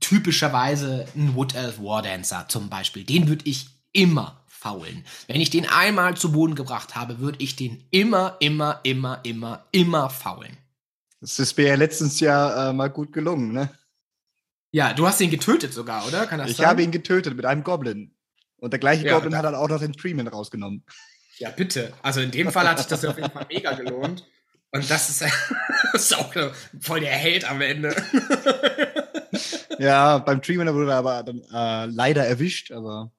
typischerweise 0.00 1.06
ein 1.14 1.34
Wood 1.34 1.54
Elf 1.54 1.78
War 1.80 2.02
Dancer 2.02 2.46
zum 2.48 2.68
Beispiel. 2.68 3.04
Den 3.04 3.28
würde 3.28 3.44
ich 3.46 3.68
immer 3.92 4.44
faulen. 4.46 5.04
Wenn 5.26 5.40
ich 5.40 5.50
den 5.50 5.68
einmal 5.68 6.16
zu 6.16 6.32
Boden 6.32 6.54
gebracht 6.54 6.96
habe, 6.96 7.18
würde 7.18 7.38
ich 7.40 7.56
den 7.56 7.84
immer, 7.90 8.36
immer, 8.40 8.80
immer, 8.82 9.20
immer, 9.22 9.64
immer 9.70 10.10
faulen. 10.10 10.56
Das 11.20 11.38
ist 11.38 11.56
mir 11.56 11.68
ja 11.68 11.74
letztens 11.74 12.20
ja 12.20 12.70
äh, 12.70 12.72
mal 12.72 12.88
gut 12.88 13.12
gelungen, 13.12 13.52
ne? 13.52 13.70
Ja, 14.70 14.92
du 14.92 15.06
hast 15.06 15.20
ihn 15.20 15.30
getötet 15.30 15.72
sogar, 15.72 16.06
oder? 16.06 16.26
Kann 16.26 16.38
das 16.38 16.50
ich 16.50 16.56
sein? 16.58 16.66
habe 16.66 16.82
ihn 16.82 16.90
getötet 16.90 17.34
mit 17.34 17.46
einem 17.46 17.64
Goblin. 17.64 18.14
Und 18.58 18.72
der 18.72 18.80
gleiche 18.80 19.06
ja, 19.06 19.14
Goblin 19.14 19.36
hat 19.36 19.44
dann 19.44 19.54
auch 19.54 19.68
noch 19.68 19.78
den 19.78 19.94
Freeman 19.94 20.28
rausgenommen. 20.28 20.84
Ja, 21.38 21.50
bitte. 21.50 21.92
Also 22.02 22.20
in 22.20 22.30
dem 22.30 22.50
Fall 22.50 22.68
hat 22.68 22.78
sich 22.78 22.88
das 22.88 23.04
auf 23.04 23.16
jeden 23.16 23.30
Fall 23.30 23.46
mega 23.48 23.72
gelohnt. 23.72 24.26
Und 24.70 24.90
das 24.90 25.08
ist, 25.08 25.22
das 25.92 26.02
ist 26.02 26.16
auch 26.16 26.34
voll 26.80 27.00
der 27.00 27.12
Held 27.12 27.48
am 27.48 27.60
Ende. 27.60 27.94
ja, 29.78 30.18
beim 30.18 30.42
Freeman 30.42 30.72
wurde 30.74 30.90
er 30.90 30.98
aber 30.98 31.22
dann 31.22 31.42
äh, 31.52 31.86
leider 31.86 32.26
erwischt, 32.26 32.72
aber 32.72 33.10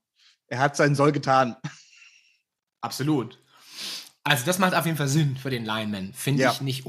er 0.48 0.60
hat 0.60 0.76
seinen 0.76 0.96
Soll 0.96 1.12
getan. 1.12 1.56
Absolut. 2.82 3.40
Also 4.24 4.46
das 4.46 4.60
macht 4.60 4.76
auf 4.76 4.86
jeden 4.86 4.98
Fall 4.98 5.08
Sinn 5.08 5.38
für 5.38 5.50
den 5.50 5.66
Lineman. 5.66 6.14
Finde 6.14 6.44
ja. 6.44 6.52
ich 6.52 6.62
nicht 6.62 6.86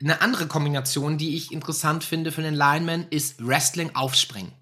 Eine 0.00 0.20
andere 0.20 0.46
Kombination, 0.46 1.18
die 1.18 1.36
ich 1.36 1.52
interessant 1.52 2.04
finde 2.04 2.32
für 2.32 2.42
den 2.42 2.54
Lineman, 2.54 3.06
ist 3.10 3.44
Wrestling 3.46 3.94
aufspringen. 3.94 4.52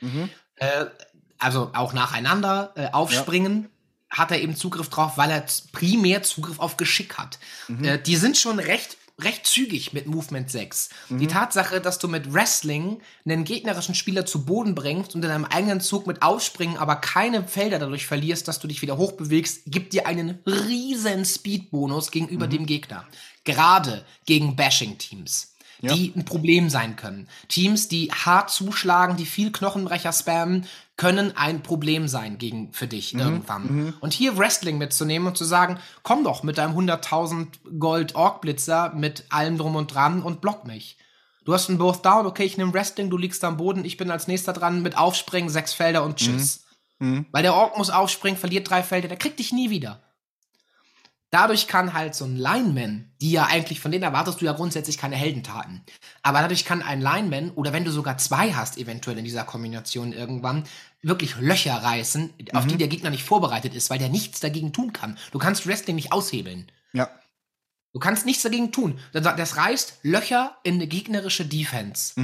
Mhm. 0.00 0.28
Äh, 0.56 0.86
also 1.38 1.70
auch 1.74 1.92
nacheinander 1.92 2.72
äh, 2.76 2.88
aufspringen. 2.90 3.62
Ja. 3.62 3.68
Hat 4.10 4.30
er 4.30 4.40
eben 4.40 4.56
Zugriff 4.56 4.88
drauf, 4.88 5.16
weil 5.16 5.30
er 5.30 5.44
primär 5.72 6.22
Zugriff 6.22 6.58
auf 6.58 6.76
Geschick 6.76 7.18
hat. 7.18 7.38
Mhm. 7.68 7.84
Äh, 7.84 7.98
die 8.02 8.16
sind 8.16 8.36
schon 8.36 8.58
recht 8.58 8.96
recht 9.20 9.46
zügig 9.46 9.92
mit 9.92 10.06
Movement 10.06 10.50
6. 10.50 10.90
Die 11.10 11.26
Tatsache, 11.26 11.80
dass 11.80 11.98
du 11.98 12.06
mit 12.06 12.32
Wrestling 12.32 13.00
einen 13.24 13.44
gegnerischen 13.44 13.94
Spieler 13.94 14.26
zu 14.26 14.44
Boden 14.44 14.74
bringst 14.74 15.14
und 15.14 15.24
in 15.24 15.30
einem 15.30 15.44
eigenen 15.44 15.80
Zug 15.80 16.06
mit 16.06 16.22
Aufspringen 16.22 16.76
aber 16.76 16.96
keine 16.96 17.42
Felder 17.44 17.80
dadurch 17.80 18.06
verlierst, 18.06 18.46
dass 18.46 18.60
du 18.60 18.68
dich 18.68 18.80
wieder 18.80 18.96
hochbewegst, 18.96 19.62
gibt 19.66 19.92
dir 19.92 20.06
einen 20.06 20.38
riesen 20.46 21.24
Speed-Bonus 21.24 22.12
gegenüber 22.12 22.46
dem 22.46 22.66
Gegner. 22.66 23.06
Gerade 23.44 24.04
gegen 24.24 24.54
Bashing-Teams 24.54 25.54
Ja. 25.80 25.94
die 25.94 26.12
ein 26.16 26.24
Problem 26.24 26.70
sein 26.70 26.96
können. 26.96 27.28
Teams, 27.48 27.86
die 27.88 28.10
hart 28.10 28.50
zuschlagen, 28.50 29.16
die 29.16 29.26
viel 29.26 29.52
Knochenbrecher 29.52 30.12
spammen, 30.12 30.66
können 30.96 31.36
ein 31.36 31.62
Problem 31.62 32.08
sein 32.08 32.38
gegen 32.38 32.72
für 32.72 32.88
dich 32.88 33.14
irgendwann. 33.14 33.94
Und 34.00 34.12
hier 34.12 34.36
Wrestling 34.36 34.78
mitzunehmen 34.78 35.28
und 35.28 35.36
zu 35.36 35.44
sagen, 35.44 35.78
komm 36.02 36.24
doch 36.24 36.42
mit 36.42 36.58
deinem 36.58 36.76
100.000 36.76 37.78
Gold 37.78 38.16
Ork 38.16 38.40
Blitzer 38.40 38.92
mit 38.94 39.26
allem 39.28 39.56
drum 39.56 39.76
und 39.76 39.94
dran 39.94 40.22
und 40.22 40.40
block 40.40 40.66
mich. 40.66 40.96
Du 41.44 41.54
hast 41.54 41.68
einen 41.68 41.78
Both 41.78 42.04
Down, 42.04 42.26
okay, 42.26 42.44
ich 42.44 42.58
nehme 42.58 42.74
Wrestling, 42.74 43.08
du 43.08 43.16
liegst 43.16 43.44
am 43.44 43.56
Boden, 43.56 43.84
ich 43.84 43.96
bin 43.96 44.10
als 44.10 44.26
nächster 44.26 44.52
dran 44.52 44.82
mit 44.82 44.98
Aufspringen, 44.98 45.48
sechs 45.48 45.72
Felder 45.72 46.02
und 46.02 46.16
Tschüss. 46.16 46.64
Weil 47.30 47.42
der 47.44 47.54
Ork 47.54 47.78
muss 47.78 47.90
aufspringen, 47.90 48.38
verliert 48.38 48.68
drei 48.68 48.82
Felder, 48.82 49.06
der 49.06 49.16
kriegt 49.16 49.38
dich 49.38 49.52
nie 49.52 49.70
wieder. 49.70 50.02
Dadurch 51.30 51.66
kann 51.66 51.92
halt 51.92 52.14
so 52.14 52.24
ein 52.24 52.36
Lineman, 52.36 53.12
die 53.20 53.32
ja 53.32 53.44
eigentlich, 53.46 53.80
von 53.80 53.92
denen 53.92 54.04
erwartest 54.04 54.40
du 54.40 54.46
ja 54.46 54.52
grundsätzlich 54.52 54.96
keine 54.96 55.16
Heldentaten. 55.16 55.82
Aber 56.22 56.40
dadurch 56.40 56.64
kann 56.64 56.80
ein 56.80 57.02
Lineman, 57.02 57.50
oder 57.50 57.74
wenn 57.74 57.84
du 57.84 57.90
sogar 57.90 58.16
zwei 58.16 58.52
hast, 58.54 58.78
eventuell 58.78 59.18
in 59.18 59.24
dieser 59.24 59.44
Kombination 59.44 60.14
irgendwann, 60.14 60.64
wirklich 61.02 61.36
Löcher 61.36 61.74
reißen, 61.74 62.32
auf 62.54 62.66
die 62.66 62.78
der 62.78 62.88
Gegner 62.88 63.10
nicht 63.10 63.24
vorbereitet 63.24 63.74
ist, 63.74 63.90
weil 63.90 63.98
der 63.98 64.08
nichts 64.08 64.40
dagegen 64.40 64.72
tun 64.72 64.94
kann. 64.94 65.18
Du 65.30 65.38
kannst 65.38 65.66
Wrestling 65.66 65.96
nicht 65.96 66.12
aushebeln. 66.12 66.72
Ja. 66.94 67.10
Du 67.92 68.00
kannst 68.00 68.24
nichts 68.24 68.42
dagegen 68.42 68.72
tun. 68.72 68.98
Das 69.12 69.22
das 69.36 69.56
reißt 69.56 69.98
Löcher 70.02 70.56
in 70.62 70.74
eine 70.74 70.86
gegnerische 70.86 71.44
Defense. 71.44 72.14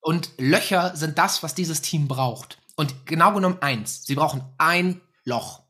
Und 0.00 0.30
Löcher 0.38 0.96
sind 0.96 1.16
das, 1.16 1.42
was 1.44 1.54
dieses 1.54 1.80
Team 1.80 2.08
braucht. 2.08 2.58
Und 2.74 3.06
genau 3.06 3.32
genommen 3.32 3.58
eins. 3.60 4.04
Sie 4.04 4.14
brauchen 4.16 4.42
ein 4.58 5.00
Loch. 5.24 5.61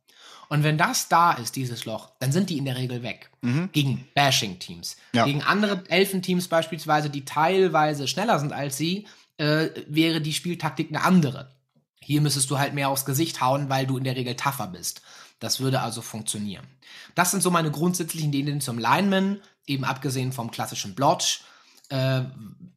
Und 0.53 0.65
wenn 0.65 0.77
das 0.77 1.09
da 1.09 1.33
ist, 1.33 1.57
dieses 1.57 1.87
Loch, 1.87 2.11
dann 2.19 2.31
sind 2.31 2.51
die 2.51 2.59
in 2.59 2.67
der 2.67 2.77
Regel 2.77 3.03
weg. 3.03 3.31
Gegen 3.73 4.07
Bashing-Teams. 4.15 4.99
Ja. 5.15 5.25
Gegen 5.25 5.43
andere 5.43 5.83
Elfenteams 5.88 6.49
beispielsweise, 6.49 7.09
die 7.09 7.25
teilweise 7.25 8.07
schneller 8.07 8.38
sind 8.38 8.53
als 8.53 8.77
sie, 8.77 9.07
äh, 9.38 9.71
wäre 9.87 10.21
die 10.21 10.35
Spieltaktik 10.35 10.91
eine 10.91 11.05
andere. 11.05 11.57
Hier 12.03 12.21
müsstest 12.21 12.51
du 12.51 12.59
halt 12.59 12.75
mehr 12.75 12.91
aufs 12.91 13.07
Gesicht 13.07 13.41
hauen, 13.41 13.71
weil 13.71 13.87
du 13.87 13.97
in 13.97 14.05
der 14.05 14.15
Regel 14.15 14.37
tougher 14.37 14.67
bist. 14.67 15.01
Das 15.41 15.61
würde 15.61 15.81
also 15.81 16.03
funktionieren. 16.03 16.67
Das 17.15 17.31
sind 17.31 17.43
so 17.43 17.51
meine 17.51 17.71
grundsätzlichen 17.71 18.31
Ideen 18.31 18.61
zum 18.61 18.77
Lineman, 18.77 19.41
eben 19.67 19.85
abgesehen 19.85 20.33
vom 20.33 20.51
klassischen 20.51 20.95
Blotch. 20.95 21.45
Äh, 21.88 22.23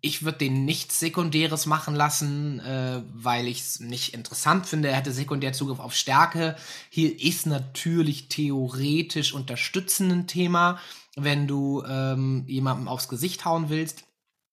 ich 0.02 0.24
würde 0.24 0.38
den 0.38 0.66
nichts 0.66 1.00
Sekundäres 1.00 1.66
machen 1.66 1.96
lassen, 1.96 2.60
äh, 2.60 3.02
weil 3.14 3.48
ich 3.48 3.62
es 3.62 3.80
nicht 3.80 4.14
interessant 4.14 4.68
finde. 4.68 4.90
Er 4.90 4.98
hätte 4.98 5.12
sekundär 5.12 5.54
Zugriff 5.54 5.80
auf 5.80 5.96
Stärke. 5.96 6.56
Hier 6.90 7.20
ist 7.20 7.48
natürlich 7.48 8.30
theoretisch 8.30 9.34
unterstützend 9.34 10.12
ein 10.12 10.28
Thema, 10.28 10.80
wenn 11.16 11.48
du 11.48 11.84
ähm, 11.88 12.44
jemandem 12.48 12.88
aufs 12.88 13.10
Gesicht 13.10 13.46
hauen 13.46 13.70
willst. 13.70 14.04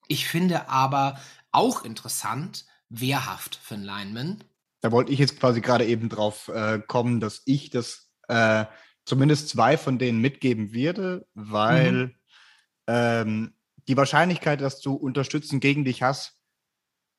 Ich 0.08 0.26
finde 0.26 0.68
aber 0.70 1.20
auch 1.50 1.84
interessant, 1.84 2.64
wehrhaft 2.88 3.56
für 3.56 3.74
einen 3.74 3.84
Lineman. 3.84 4.44
Da 4.80 4.90
wollte 4.90 5.12
ich 5.12 5.18
jetzt 5.18 5.38
quasi 5.38 5.60
gerade 5.60 5.86
eben 5.86 6.08
drauf 6.08 6.48
äh, 6.48 6.80
kommen, 6.80 7.20
dass 7.20 7.42
ich 7.44 7.70
das 7.70 8.10
äh, 8.28 8.64
zumindest 9.04 9.48
zwei 9.50 9.76
von 9.76 9.98
denen 9.98 10.20
mitgeben 10.20 10.72
werde, 10.72 11.26
weil 11.34 12.14
ähm, 12.86 13.54
die 13.88 13.96
Wahrscheinlichkeit, 13.96 14.60
dass 14.60 14.80
du 14.80 14.94
Unterstützen 14.94 15.60
gegen 15.60 15.84
dich 15.84 16.02
hast, 16.02 16.34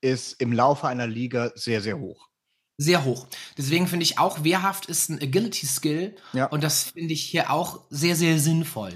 ist 0.02 0.34
im 0.42 0.52
Laufe 0.52 0.88
einer 0.88 1.08
Liga 1.08 1.52
sehr, 1.56 1.82
sehr 1.82 1.98
hoch. 1.98 2.30
Sehr 2.78 3.06
hoch. 3.06 3.28
Deswegen 3.58 3.88
finde 3.88 4.04
ich 4.04 4.18
auch, 4.18 4.44
wehrhaft 4.44 4.88
ist 4.88 5.10
ein 5.10 5.22
Agility-Skill. 5.22 6.16
Ja. 6.34 6.46
Und 6.48 6.64
das 6.64 6.84
finde 6.84 7.14
ich 7.14 7.24
hier 7.24 7.52
auch 7.52 7.82
sehr, 7.90 8.16
sehr 8.16 8.40
sinnvoll. 8.40 8.92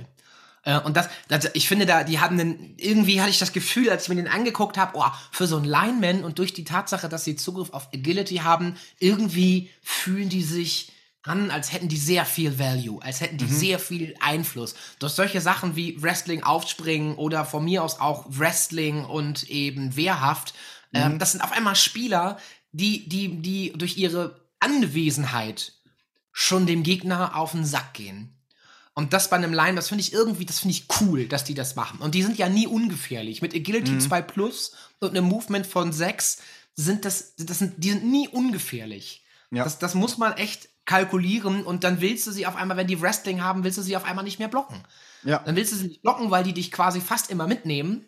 Äh, 0.64 0.80
Und 0.80 0.98
das, 0.98 1.10
das, 1.28 1.52
ich 1.54 1.68
finde 1.68 1.86
da, 1.86 2.04
die 2.04 2.20
haben 2.20 2.40
einen, 2.40 2.74
irgendwie 2.78 3.22
hatte 3.22 3.30
ich 3.30 3.40
das 3.40 3.54
Gefühl, 3.54 3.90
als 3.90 4.04
ich 4.04 4.10
mir 4.10 4.16
den 4.16 4.28
angeguckt 4.28 4.78
habe, 4.78 4.94
oh, 4.96 5.06
für 5.32 5.48
so 5.48 5.58
einen 5.58 5.66
Lineman 5.66 6.24
und 6.24 6.40
durch 6.40 6.54
die 6.54 6.64
Tatsache, 6.64 7.08
dass 7.08 7.24
sie 7.24 7.36
Zugriff 7.36 7.70
auf 7.72 7.90
Agility 7.94 8.38
haben, 8.38 8.76
irgendwie 9.00 9.70
fühlen 9.82 10.30
die 10.30 10.44
sich 10.44 10.92
an, 11.24 11.52
als 11.52 11.74
hätten 11.74 11.90
die 11.90 11.98
sehr 11.98 12.26
viel 12.26 12.58
Value, 12.58 13.02
als 13.02 13.22
hätten 13.22 13.38
die 13.38 13.48
sehr 13.48 13.80
viel 13.80 14.16
Einfluss. 14.20 14.76
Durch 15.00 15.14
solche 15.14 15.42
Sachen 15.42 15.76
wie 15.76 16.02
Wrestling 16.02 16.44
aufspringen 16.44 17.16
oder 17.16 17.46
von 17.46 17.66
mir 17.66 17.84
aus 17.84 18.00
auch 18.00 18.26
Wrestling 18.30 19.04
und 19.06 19.50
eben 19.50 19.96
wehrhaft, 19.96 20.54
ähm, 20.94 21.20
das 21.20 21.34
sind 21.34 21.42
auf 21.42 21.52
einmal 21.52 21.76
Spieler, 21.76 22.38
die, 22.72 23.08
die, 23.10 23.42
die 23.42 23.74
durch 23.74 23.98
ihre 23.98 24.40
Anwesenheit 24.60 25.74
schon 26.32 26.66
dem 26.66 26.84
Gegner 26.84 27.36
auf 27.36 27.52
den 27.52 27.66
Sack 27.66 27.94
gehen. 27.94 28.34
Und 28.94 29.14
das 29.14 29.30
bei 29.30 29.36
einem 29.36 29.54
Line, 29.54 29.76
das 29.76 29.90
finde 29.90 30.04
ich 30.04 30.14
irgendwie, 30.14 30.46
das 30.46 30.60
finde 30.60 30.76
ich 30.76 30.86
cool, 31.00 31.28
dass 31.28 31.44
die 31.44 31.54
das 31.54 31.76
machen. 31.76 32.00
Und 32.00 32.16
die 32.16 32.24
sind 32.24 32.38
ja 32.38 32.50
nie 32.50 32.66
ungefährlich. 32.66 33.44
Mit 33.44 33.54
Agility 33.54 34.00
2 34.00 34.22
Plus 34.24 34.72
und 35.00 35.10
einem 35.10 35.26
Movement 35.26 35.68
von 35.68 35.94
6 35.94 36.40
sind 36.76 37.06
das, 37.06 37.36
das 37.38 37.60
sind, 37.60 37.76
die 37.78 37.92
sind 37.92 38.06
nie 38.06 38.28
ungefährlich. 38.28 39.24
Ja. 39.52 39.64
Das, 39.64 39.78
das 39.78 39.94
muss 39.94 40.18
man 40.18 40.34
echt 40.34 40.70
kalkulieren 40.88 41.64
und 41.64 41.84
dann 41.84 42.02
willst 42.02 42.26
du 42.26 42.32
sie 42.32 42.48
auf 42.48 42.56
einmal, 42.56 42.78
wenn 42.78 42.88
die 42.88 43.00
Wrestling 43.00 43.44
haben, 43.44 43.64
willst 43.64 43.78
du 43.78 43.84
sie 43.84 43.96
auf 43.96 44.06
einmal 44.06 44.24
nicht 44.24 44.40
mehr 44.40 44.48
blocken. 44.48 44.78
Ja. 45.24 45.40
Dann 45.46 45.56
willst 45.56 45.74
du 45.74 45.76
sie 45.76 45.88
nicht 45.90 46.02
blocken, 46.02 46.32
weil 46.32 46.44
die 46.44 46.54
dich 46.54 46.72
quasi 46.72 47.00
fast 47.02 47.30
immer 47.30 47.46
mitnehmen. 47.46 48.06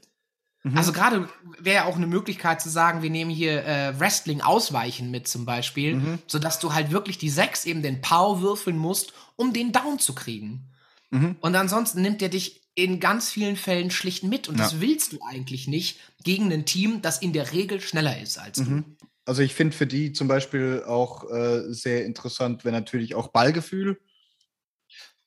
Also 0.76 0.92
gerade 0.92 1.30
wäre 1.60 1.76
ja 1.76 1.86
auch 1.86 1.96
eine 1.96 2.06
Möglichkeit 2.08 2.62
zu 2.62 2.70
sagen, 2.70 3.02
wir 3.02 3.10
nehmen 3.10 3.32
hier 3.32 3.65
äh, 3.65 3.98
Wrestling 3.98 4.42
ausweichen 4.42 5.10
mit 5.10 5.26
zum 5.28 5.46
Beispiel, 5.46 6.20
sodass 6.28 6.60
du 6.60 6.74
halt 6.74 6.92
wirklich 6.92 7.18
die 7.18 7.30
6 7.30 7.63
eben 7.65 7.82
den 7.82 8.02
Pow 8.02 8.42
würfeln 8.42 8.78
musst, 8.78 9.13
um 9.38 9.54
den 9.54 9.72
Down 9.72 10.00
zu 10.00 10.13
kriegen. 10.15 10.65
Und 11.12 11.56
ansonsten 11.56 12.02
nimmt 12.02 12.22
er 12.22 12.28
dich 12.30 12.62
in 12.76 13.00
ganz 13.00 13.30
vielen 13.30 13.56
Fällen 13.56 13.89
schlicht 13.89 14.24
mit. 14.24 14.48
Und 14.50 14.60
das 14.60 14.74
Ja. 14.74 14.82
willst 14.82 15.13
du 15.13 15.20
eigentlich 15.26 15.68
nicht 15.68 16.00
gegen 16.24 16.52
ein 16.52 16.65
Team, 16.65 17.02
das 17.02 17.20
in 17.20 17.32
der 17.34 17.52
Regel 17.54 17.80
schneller 17.82 18.20
ist 18.22 18.38
als 18.38 18.60
du. 18.60 18.84
Also 19.30 19.44
ich 19.44 19.54
finde 19.54 19.78
für 19.78 19.86
die 19.86 20.12
zum 20.12 20.28
Beispiel 20.28 20.84
auch 20.88 21.30
äh, 21.30 21.72
sehr 21.72 22.04
interessant, 22.04 22.65
wenn 22.65 22.72
natürlich 22.74 23.13
auch 23.13 23.28
Ballgefühl. 23.28 24.02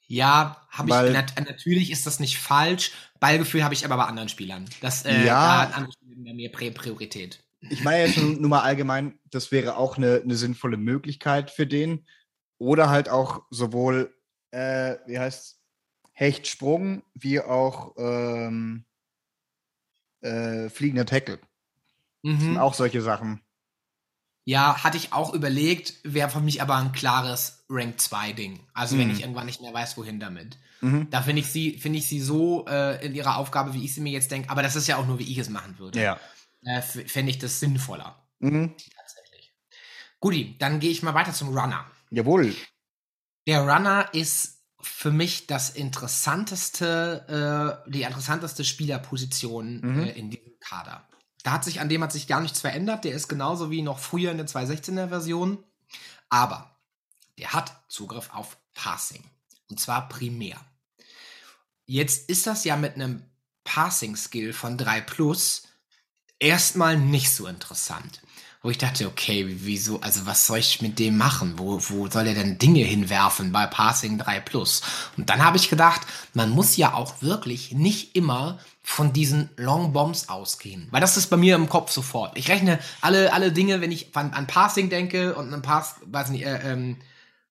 Ja, 0.09 0.67
habe 0.71 0.89
ich. 0.89 1.13
Nat 1.13 1.35
natürlich 1.39 1.93
ist 1.93 2.05
das 2.05 2.19
nicht 2.19 2.37
falsch. 2.41 2.91
Ballgefühl 3.21 3.63
habe 3.63 3.75
ich 3.75 3.85
aber 3.85 3.97
bei 3.97 4.07
anderen 4.07 4.29
Spielern. 4.29 4.69
Das, 4.81 5.05
äh, 5.05 5.25
Ja. 5.25 5.67
da 5.67 5.77
andere 5.77 5.93
Spieler 5.93 6.35
mehr 6.35 6.51
Prä- 6.51 6.73
Priorität. 6.73 7.45
Ich 7.71 7.85
meine 7.85 8.07
jetzt 8.07 8.17
nur, 8.17 8.49
mal 8.49 8.63
allgemein, 8.63 9.21
das 9.31 9.53
wäre 9.53 9.77
auch 9.77 9.97
eine, 9.97 10.21
eine 10.21 10.35
sinnvolle 10.35 10.79
Möglichkeit 10.79 11.53
für 11.53 11.69
den. 11.69 12.05
Oder 12.59 12.91
halt 12.91 13.09
auch 13.09 13.45
sowohl, 13.51 14.13
äh, 14.51 14.97
wie 15.07 15.21
heißt 15.21 15.61
Hechtsprung, 16.11 17.05
wie 17.15 17.39
auch 17.39 17.95
ähm, 17.99 18.85
äh, 20.23 20.69
fliegender 20.71 21.07
Tackle. 21.07 21.39
Das 22.25 22.41
sind 22.41 22.51
Mhm. 22.51 22.59
auch 22.59 22.75
solche 22.75 23.01
Sachen. 23.01 23.43
Ja, 24.45 24.83
hatte 24.83 24.97
ich 24.97 25.13
auch 25.13 25.35
überlegt, 25.35 25.95
wäre 26.03 26.29
für 26.29 26.41
mich 26.41 26.61
aber 26.63 26.77
ein 26.77 26.91
klares 26.93 27.65
Rank 27.69 28.01
2 28.01 28.33
Ding. 28.33 28.61
Also 28.75 28.99
wenn 28.99 29.09
Mhm. 29.09 29.15
ich 29.15 29.21
irgendwann 29.21 29.47
nicht 29.47 29.61
mehr 29.61 29.73
weiß, 29.73 29.97
wohin 29.97 30.19
damit. 30.19 30.59
Mhm. 30.81 31.09
Da 31.11 31.23
finde 31.23 31.43
ich 31.43 31.49
sie, 31.49 31.79
finde 31.79 32.01
ich 32.01 32.09
sie 32.09 32.21
so 32.21 32.67
äh, 32.67 33.05
in 33.07 33.15
ihrer 33.15 33.37
Aufgabe, 33.37 33.73
wie 33.75 33.85
ich 33.85 33.95
sie 33.95 34.01
mir 34.01 34.11
jetzt 34.13 34.33
denke, 34.33 34.51
aber 34.51 34.63
das 34.63 34.75
ist 34.75 34.89
ja 34.89 34.97
auch 34.97 35.07
nur, 35.07 35.21
wie 35.21 35.31
ich 35.31 35.39
es 35.39 35.49
machen 35.49 35.79
würde. 35.79 36.03
Ja. 36.03 36.19
Äh, 36.65 36.83
Fände 36.83 37.31
ich 37.31 37.39
das 37.39 37.61
sinnvoller. 37.61 38.21
Mhm. 38.41 38.75
Tatsächlich. 38.97 39.53
Guti, 40.19 40.57
dann 40.59 40.81
gehe 40.81 40.91
ich 40.91 41.03
mal 41.05 41.15
weiter 41.15 41.33
zum 41.33 41.57
Runner. 41.57 41.85
Jawohl. 42.11 42.53
Der 43.47 43.61
Runner 43.63 44.09
ist 44.13 44.61
für 44.81 45.13
mich 45.13 45.47
das 45.47 45.71
interessanteste, 45.71 47.81
äh, 47.87 47.91
die 47.91 48.03
interessanteste 48.03 48.65
Spielerposition 48.65 49.81
Mhm. 49.81 50.01
äh, 50.03 50.11
in 50.13 50.31
diesem 50.31 50.53
Kader. 50.61 51.09
Da 51.43 51.53
hat 51.53 51.65
sich, 51.65 51.81
an 51.81 51.89
dem 51.89 52.03
hat 52.03 52.13
sich 52.13 52.27
gar 52.27 52.41
nichts 52.41 52.61
verändert. 52.61 53.05
Der 53.05 53.15
ist 53.15 53.29
genauso 53.29 53.71
wie 53.71 53.83
noch 53.83 53.99
früher 53.99 54.31
in 54.31 54.37
der 54.37 54.47
216er 54.47 55.09
Version. 55.09 55.63
Aber 56.29 56.77
der 57.39 57.53
hat 57.53 57.83
Zugriff 57.89 58.31
auf 58.33 58.59
Passing. 58.75 59.25
Und 59.69 59.81
zwar 59.81 60.09
primär. 60.09 60.61
Jetzt 61.87 62.29
ist 62.29 62.47
das 62.47 62.65
ja 62.65 62.77
mit 62.77 62.95
einem 62.95 63.25
Passing-Skill 63.65 64.53
von 64.53 64.79
3 64.79 65.01
Plus 65.01 65.65
erstmal 66.39 66.97
nicht 66.97 67.31
so 67.31 67.47
interessant. 67.47 68.23
Wo 68.63 68.71
ich 68.71 68.79
dachte, 68.79 69.09
okay, 69.09 69.45
wieso, 69.49 70.01
also 70.01 70.25
was 70.25 70.47
soll 70.47 70.59
ich 70.59 70.81
mit 70.81 70.99
dem 70.99 71.17
machen? 71.17 71.59
Wo, 71.59 71.81
wo 71.89 72.09
soll 72.09 72.29
er 72.29 72.35
denn 72.35 72.59
Dinge 72.59 72.85
hinwerfen 72.85 73.51
bei 73.51 73.67
Passing 73.67 74.19
3 74.19 74.41
Plus? 74.41 74.83
Und 75.17 75.31
dann 75.31 75.45
habe 75.45 75.57
ich 75.57 75.69
gedacht, 75.69 76.03
man 76.33 76.51
muss 76.51 76.77
ja 76.77 76.95
auch 76.95 77.23
wirklich 77.23 77.73
nicht 77.73 78.15
immer 78.15 78.59
von 78.83 79.13
diesen 79.13 79.51
Long 79.57 79.93
Bombs 79.93 80.29
ausgehen. 80.29 80.87
Weil 80.91 81.01
das 81.01 81.17
ist 81.17 81.29
bei 81.29 81.37
mir 81.37 81.57
im 81.57 81.69
Kopf 81.69 81.91
sofort. 81.91 82.39
Ich 82.39 82.49
rechne 82.49 82.79
alle, 83.01 83.33
alle 83.33 83.53
Dinge, 83.53 83.81
wenn 83.81 83.91
ich 83.91 84.15
an, 84.17 84.33
an 84.33 84.47
Passing 84.47 84.91
denke 84.91 85.35
und 85.35 85.53
ein 85.53 85.63
Pass, 85.63 85.97
weiß 86.07 86.31
nicht, 86.31 86.45
äh, 86.45 86.73
ähm, 86.73 86.99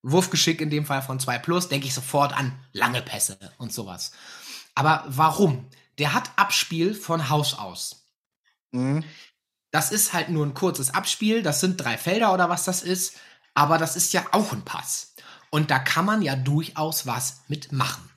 Wurfgeschick 0.04 0.62
in 0.62 0.69
dem 0.69 0.86
Fall 0.86 1.02
von 1.02 1.19
2 1.19 1.39
Plus, 1.39 1.67
denke 1.67 1.88
ich 1.88 1.93
sofort 1.93 2.34
an 2.36 2.54
lange 2.71 3.02
Pässe 3.02 3.38
und 3.58 3.74
sowas. 3.74 4.12
Aber 4.76 5.04
warum? 5.08 5.67
der 6.02 6.13
hat 6.13 6.32
Abspiel 6.36 6.95
von 6.95 7.30
Haus 7.30 7.54
aus. 7.54 8.08
Mhm. 8.71 9.04
Das 9.72 9.92
ist 9.92 10.14
halt 10.14 10.30
nur 10.30 10.46
ein 10.46 10.54
kurzes 10.54 10.94
Abspiel, 10.94 11.42
das 11.44 11.62
sind 11.62 11.78
drei 11.78 11.98
Felder 11.98 12.34
oder 12.34 12.50
was 12.50 12.66
das 12.66 12.82
ist, 12.84 13.18
aber 13.54 13.78
das 13.78 13.96
ist 13.96 14.14
ja 14.14 14.26
auch 14.32 14.52
ein 14.54 14.64
Pass. 14.66 15.16
Und 15.50 15.72
da 15.72 15.80
kann 15.80 16.06
man 16.06 16.22
ja 16.22 16.36
durchaus 16.36 17.08
was 17.08 17.42
mitmachen. 17.48 18.10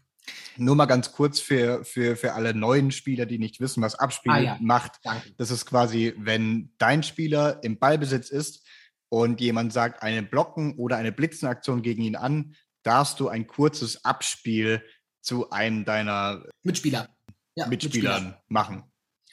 Nur 0.57 0.77
mal 0.77 0.87
ganz 0.87 1.11
kurz 1.13 1.41
für, 1.41 1.85
für, 1.85 2.17
für 2.17 2.35
alle 2.35 2.55
neuen 2.55 2.93
Spieler, 2.93 3.27
die 3.27 3.39
nicht 3.39 3.59
wissen, 3.61 3.83
was 3.83 3.97
Abspiel 3.97 4.33
Ah, 4.33 4.39
ja. 4.39 4.59
macht. 4.61 5.01
Danke. 5.03 5.33
Das 5.37 5.51
ist 5.51 5.67
quasi, 5.67 6.15
wenn 6.17 6.73
dein 6.79 7.03
Spieler 7.03 7.59
im 7.65 7.79
Ballbesitz 7.79 8.31
ist 8.31 8.65
und 9.09 9.41
jemand 9.41 9.73
sagt 9.73 10.03
eine 10.03 10.23
Blocken 10.23 10.77
oder 10.77 10.97
eine 10.97 11.11
Blitzenaktion 11.11 11.83
gegen 11.83 12.03
ihn 12.03 12.15
an, 12.17 12.55
darfst 12.85 13.19
du 13.19 13.29
ein 13.29 13.47
kurzes 13.49 14.05
Abspiel 14.05 14.85
zu 15.23 15.51
einem 15.51 15.85
deiner 15.85 16.45
Mitspieler. 16.63 17.09
Ja, 17.57 17.67
Mitspielern 17.67 18.37
machen. 18.49 18.85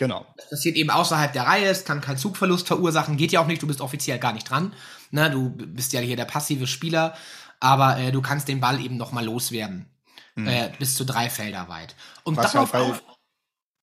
Genau. 0.02 0.26
Das 0.36 0.50
passiert 0.50 0.78
eben 0.78 0.90
außerhalb 0.90 1.32
der 1.32 1.44
Reihe, 1.44 1.68
es 1.68 1.86
kann 1.86 2.02
keinen 2.02 2.18
Zugverlust 2.18 2.66
verursachen, 2.66 3.18
geht 3.18 3.32
ja 3.32 3.40
auch 3.40 3.46
nicht, 3.46 3.62
du 3.62 3.68
bist 3.68 3.82
offiziell 3.82 4.18
gar 4.18 4.34
nicht 4.34 4.50
dran. 4.50 4.74
Ne, 5.12 5.30
du 5.30 5.52
bist 5.52 5.94
ja 5.94 6.00
hier 6.00 6.16
der 6.16 6.26
passive 6.26 6.66
Spieler, 6.66 7.16
aber 7.60 8.00
äh, 8.00 8.12
du 8.12 8.20
kannst 8.20 8.48
den 8.48 8.60
Ball 8.60 8.82
eben 8.84 8.98
noch 8.98 9.12
mal 9.12 9.24
loswerden. 9.24 9.86
Äh, 10.38 10.72
bis 10.80 10.96
zu 10.96 11.04
drei 11.06 11.30
Felder 11.30 11.68
weit. 11.70 11.96
Und 12.24 12.34
Mhm. 12.34 12.38
Was 12.38 12.52
darauf 12.54 12.74
halt 12.74 12.94
bei- 13.06 13.14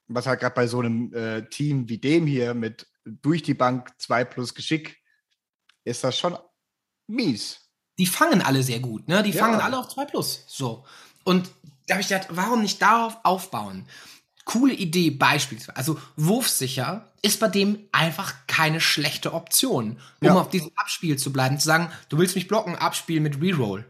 Was 0.08 0.26
halt 0.26 0.40
gerade 0.40 0.54
bei 0.56 0.66
so 0.66 0.80
einem 0.80 1.12
äh, 1.14 1.48
Team 1.50 1.88
wie 1.88 1.98
dem 1.98 2.26
hier 2.26 2.52
mit 2.54 2.88
durch 3.04 3.42
die 3.44 3.54
Bank 3.54 3.92
2 3.98 4.24
plus 4.24 4.54
Geschick 4.54 5.00
ist 5.84 6.02
das 6.02 6.18
schon 6.18 6.36
mies. 7.06 7.60
die 7.98 8.06
fangen 8.06 8.42
alle 8.42 8.62
sehr 8.64 8.80
gut, 8.80 9.06
ne? 9.06 9.22
Die 9.22 9.30
Ja. 9.30 9.44
fangen 9.44 9.60
alle 9.60 9.78
auf 9.78 9.86
2 9.88 10.04
plus. 10.06 10.44
So. 10.48 10.84
Und 11.22 11.48
da 11.86 11.94
habe 11.94 12.02
ich 12.02 12.08
gedacht, 12.08 12.26
warum 12.30 12.62
nicht 12.62 12.80
darauf 12.82 13.18
aufbauen? 13.22 13.86
Coole 14.48 14.72
Idee 14.72 15.10
beispielsweise. 15.10 15.76
Also 15.76 16.00
wurfsicher 16.16 17.06
ist 17.20 17.38
bei 17.38 17.48
dem 17.48 17.78
einfach 17.92 18.32
keine 18.46 18.80
schlechte 18.80 19.34
Option, 19.34 19.98
um 20.22 20.26
Ja. 20.26 20.34
auf 20.36 20.48
diesem 20.48 20.70
Abspiel 20.74 21.18
zu 21.18 21.32
bleiben, 21.34 21.58
zu 21.58 21.66
sagen, 21.66 21.90
du 22.08 22.16
willst 22.16 22.34
mich 22.34 22.48
blocken, 22.48 22.74
Abspiel 22.74 23.20
mit 23.20 23.42
Reroll. 23.42 23.84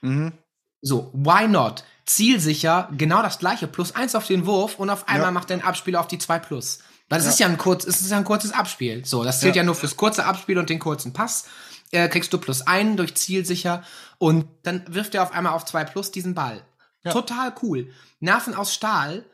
Mhm. 0.00 0.32
So, 0.80 1.10
why 1.12 1.46
not? 1.46 1.84
Zielsicher, 2.06 2.88
genau 2.96 3.20
das 3.20 3.38
gleiche, 3.38 3.66
plus 3.66 3.94
eins 3.94 4.14
auf 4.14 4.26
den 4.26 4.46
Wurf 4.46 4.78
und 4.78 4.88
auf 4.88 5.08
einmal 5.08 5.26
Ja. 5.28 5.30
macht 5.32 5.50
dein 5.50 5.62
Abspiel 5.62 5.94
auf 5.94 6.06
die 6.08 6.18
2 6.18 6.38
plus. 6.38 6.78
Weil 7.10 7.18
es 7.18 7.26
Ja. 7.26 7.30
ist 7.32 7.40
ja 7.40 7.46
ein 7.46 7.58
kurz, 7.58 7.84
es 7.84 8.00
ist 8.00 8.10
ja 8.10 8.16
ein 8.16 8.24
kurzes 8.24 8.52
Abspiel. 8.52 9.04
So, 9.04 9.24
das 9.24 9.40
zählt 9.40 9.56
ja, 9.56 9.62
nur 9.62 9.74
fürs 9.74 9.96
kurze 9.96 10.24
Abspiel 10.24 10.56
und 10.56 10.70
den 10.70 10.78
kurzen 10.78 11.12
Pass. 11.12 11.44
Äh, 11.90 12.08
kriegst 12.08 12.32
du 12.32 12.38
plus 12.38 12.62
einen 12.62 12.96
durch 12.96 13.14
Zielsicher 13.14 13.82
und 14.18 14.46
dann 14.62 14.84
wirft 14.88 15.14
er 15.14 15.22
auf 15.22 15.32
einmal 15.32 15.52
auf 15.52 15.66
2 15.66 15.84
plus 15.84 16.10
diesen 16.12 16.34
Ball. 16.34 16.62
Total 17.10 17.52
cool. 17.62 17.90
Nerven 18.20 18.54
aus 18.54 18.72
Stahl, 18.74 19.24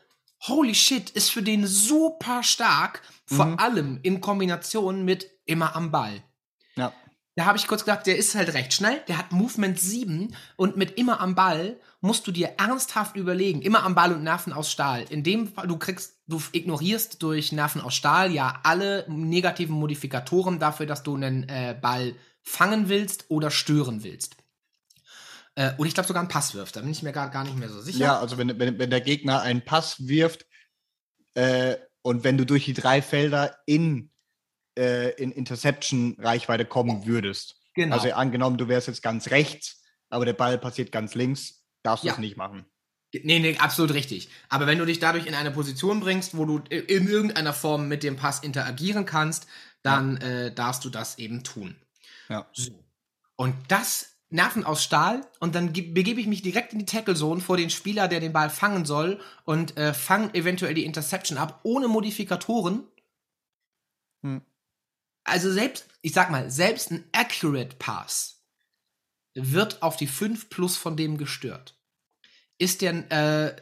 holy 0.47 0.75
shit, 0.75 1.09
ist 1.11 1.31
für 1.31 1.43
den 1.43 1.65
super 1.67 2.43
stark, 2.43 3.01
vor 3.25 3.45
Mhm. 3.45 3.59
allem 3.59 3.99
in 4.03 4.21
Kombination 4.21 5.03
mit 5.05 5.29
immer 5.45 5.75
am 5.75 5.91
Ball. 5.91 6.23
Ja. 6.75 6.93
Da 7.37 7.45
habe 7.45 7.57
ich 7.57 7.67
kurz 7.67 7.83
gedacht, 7.83 8.05
der 8.07 8.17
ist 8.17 8.33
halt 8.35 8.53
recht 8.53 8.71
schnell, 8.73 9.01
der 9.09 9.17
hat 9.17 9.33
Movement 9.33 9.77
7 9.79 10.33
und 10.55 10.77
mit 10.77 10.97
immer 10.97 11.19
am 11.19 11.35
Ball 11.35 11.77
musst 11.99 12.25
du 12.27 12.31
dir 12.31 12.53
ernsthaft 12.57 13.17
überlegen, 13.17 13.61
immer 13.61 13.83
am 13.83 13.93
Ball 13.93 14.13
und 14.13 14.23
Nerven 14.23 14.53
aus 14.53 14.71
Stahl. 14.71 15.05
In 15.09 15.23
dem 15.23 15.47
Fall, 15.47 15.67
du 15.67 15.77
kriegst, 15.77 16.13
du 16.27 16.41
ignorierst 16.53 17.21
durch 17.21 17.51
Nerven 17.51 17.81
aus 17.81 17.93
Stahl 17.95 18.31
ja 18.31 18.59
alle 18.63 19.05
negativen 19.09 19.75
Modifikatoren 19.75 20.59
dafür, 20.59 20.85
dass 20.85 21.03
du 21.03 21.15
einen 21.15 21.49
äh, 21.49 21.75
Ball 21.79 22.15
fangen 22.41 22.87
willst 22.87 23.25
oder 23.29 23.51
stören 23.51 24.03
willst. 24.03 24.37
Äh, 25.55 25.73
und 25.77 25.87
ich 25.87 25.93
glaube 25.93 26.07
sogar 26.07 26.21
einen 26.21 26.29
Pass 26.29 26.53
wirft, 26.53 26.75
da 26.75 26.81
bin 26.81 26.91
ich 26.91 27.01
mir 27.03 27.13
gar, 27.13 27.29
gar 27.29 27.43
nicht 27.43 27.55
mehr 27.57 27.69
so 27.69 27.81
sicher. 27.81 27.99
Ja, 27.99 28.19
also 28.19 28.37
wenn, 28.37 28.59
wenn, 28.59 28.77
wenn 28.77 28.89
der 28.89 29.01
Gegner 29.01 29.41
einen 29.41 29.63
Pass 29.63 30.07
wirft 30.07 30.45
äh, 31.33 31.77
und 32.01 32.23
wenn 32.23 32.37
du 32.37 32.45
durch 32.45 32.65
die 32.65 32.73
drei 32.73 33.01
Felder 33.01 33.57
in, 33.65 34.11
äh, 34.77 35.11
in 35.21 35.31
Interception-Reichweite 35.31 36.65
kommen 36.65 37.05
würdest. 37.05 37.61
genau. 37.73 37.95
Also 37.95 38.11
angenommen, 38.13 38.57
du 38.57 38.67
wärst 38.67 38.87
jetzt 38.87 39.01
ganz 39.01 39.31
rechts, 39.31 39.81
aber 40.09 40.25
der 40.25 40.33
Ball 40.33 40.57
passiert 40.57 40.91
ganz 40.91 41.15
links, 41.15 41.63
darfst 41.83 42.03
du 42.03 42.07
Ja. 42.07 42.13
es 42.13 42.19
nicht 42.19 42.37
machen. 42.37 42.65
Nee, 43.23 43.39
nee, 43.39 43.57
absolut 43.57 43.93
richtig. 43.93 44.27
Aber 44.49 44.67
wenn 44.67 44.77
du 44.77 44.85
dich 44.85 44.99
dadurch 44.99 45.25
in 45.25 45.35
eine 45.35 45.51
Position 45.51 46.01
bringst, 46.01 46.35
wo 46.35 46.43
du 46.45 46.59
i- 46.69 46.75
in 46.79 47.07
irgendeiner 47.07 47.53
Form 47.53 47.87
mit 47.87 48.03
dem 48.03 48.17
Pass 48.17 48.41
interagieren 48.43 49.05
kannst, 49.05 49.47
dann 49.83 50.17
äh, 50.17 50.53
darfst 50.53 50.83
du 50.83 50.89
das 50.89 51.17
eben 51.17 51.43
tun. 51.43 51.77
Ja. 52.27 52.45
So. 52.51 52.83
Und 53.37 53.55
das 53.69 54.14
Nerven 54.35 54.63
aus 54.63 54.83
Stahl 54.83 55.21
und 55.39 55.55
dann 55.55 55.73
ge- 55.73 55.91
begebe 55.91 56.21
ich 56.21 56.27
mich 56.27 56.41
direkt 56.41 56.73
in 56.73 56.79
die 56.79 56.85
Tackle-Zone 56.85 57.41
vor 57.41 57.57
den 57.57 57.69
Spieler, 57.69 58.07
der 58.07 58.19
den 58.19 58.33
Ball 58.33 58.49
fangen 58.49 58.85
soll 58.85 59.19
und 59.45 59.77
äh, 59.77 59.93
fang 59.93 60.33
eventuell 60.33 60.73
die 60.73 60.85
Interception 60.85 61.37
ab, 61.37 61.61
ohne 61.63 61.87
Modifikatoren. 61.87 62.83
Hm. 64.23 64.41
Also 65.23 65.51
selbst, 65.51 65.87
ich 66.01 66.13
sag 66.13 66.29
mal, 66.29 66.51
selbst 66.51 66.91
ein 66.91 67.03
Accurate 67.11 67.77
Pass 67.77 68.43
wird 69.33 69.81
auf 69.81 69.97
die 69.97 70.07
5 70.07 70.49
plus 70.49 70.77
von 70.77 70.95
dem 70.95 71.17
gestört. 71.17 71.77
Ist 72.57 72.81
der, 72.81 73.11
äh, 73.11 73.55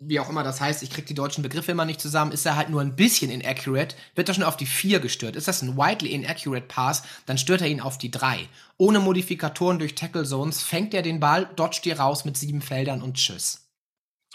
wie 0.00 0.20
auch 0.20 0.28
immer 0.28 0.44
das 0.44 0.60
heißt, 0.60 0.82
ich 0.82 0.90
krieg 0.90 1.06
die 1.06 1.14
deutschen 1.14 1.42
Begriffe 1.42 1.72
immer 1.72 1.84
nicht 1.84 2.00
zusammen, 2.00 2.32
ist 2.32 2.46
er 2.46 2.56
halt 2.56 2.70
nur 2.70 2.80
ein 2.80 2.94
bisschen 2.94 3.30
inaccurate, 3.30 3.96
wird 4.14 4.28
er 4.28 4.34
schon 4.34 4.44
auf 4.44 4.56
die 4.56 4.66
4 4.66 5.00
gestört. 5.00 5.34
Ist 5.34 5.48
das 5.48 5.62
ein 5.62 5.76
widely 5.76 6.12
inaccurate 6.12 6.66
Pass, 6.66 7.02
dann 7.26 7.38
stört 7.38 7.62
er 7.62 7.68
ihn 7.68 7.80
auf 7.80 7.98
die 7.98 8.10
3. 8.10 8.48
Ohne 8.76 9.00
Modifikatoren 9.00 9.78
durch 9.78 9.96
Tackle 9.96 10.24
Zones 10.24 10.62
fängt 10.62 10.94
er 10.94 11.02
den 11.02 11.18
Ball, 11.18 11.50
dodgt 11.56 11.84
dir 11.84 11.98
raus 11.98 12.24
mit 12.24 12.36
sieben 12.36 12.62
Feldern 12.62 13.02
und 13.02 13.16
tschüss. 13.16 13.68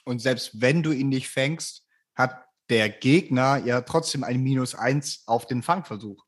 Und 0.04 0.20
selbst 0.20 0.60
wenn 0.60 0.84
du 0.84 0.92
ihn 0.92 1.10
nicht 1.10 1.30
fängst, 1.30 1.84
hat 2.14 2.44
der 2.70 2.90
Gegner 2.90 3.58
ja 3.66 3.82
trotzdem 3.82 4.24
ein 4.24 4.42
Minus 4.42 4.76
1 4.76 5.24
auf 5.28 5.48
den 5.48 5.64
Fangversuch. 5.64 6.26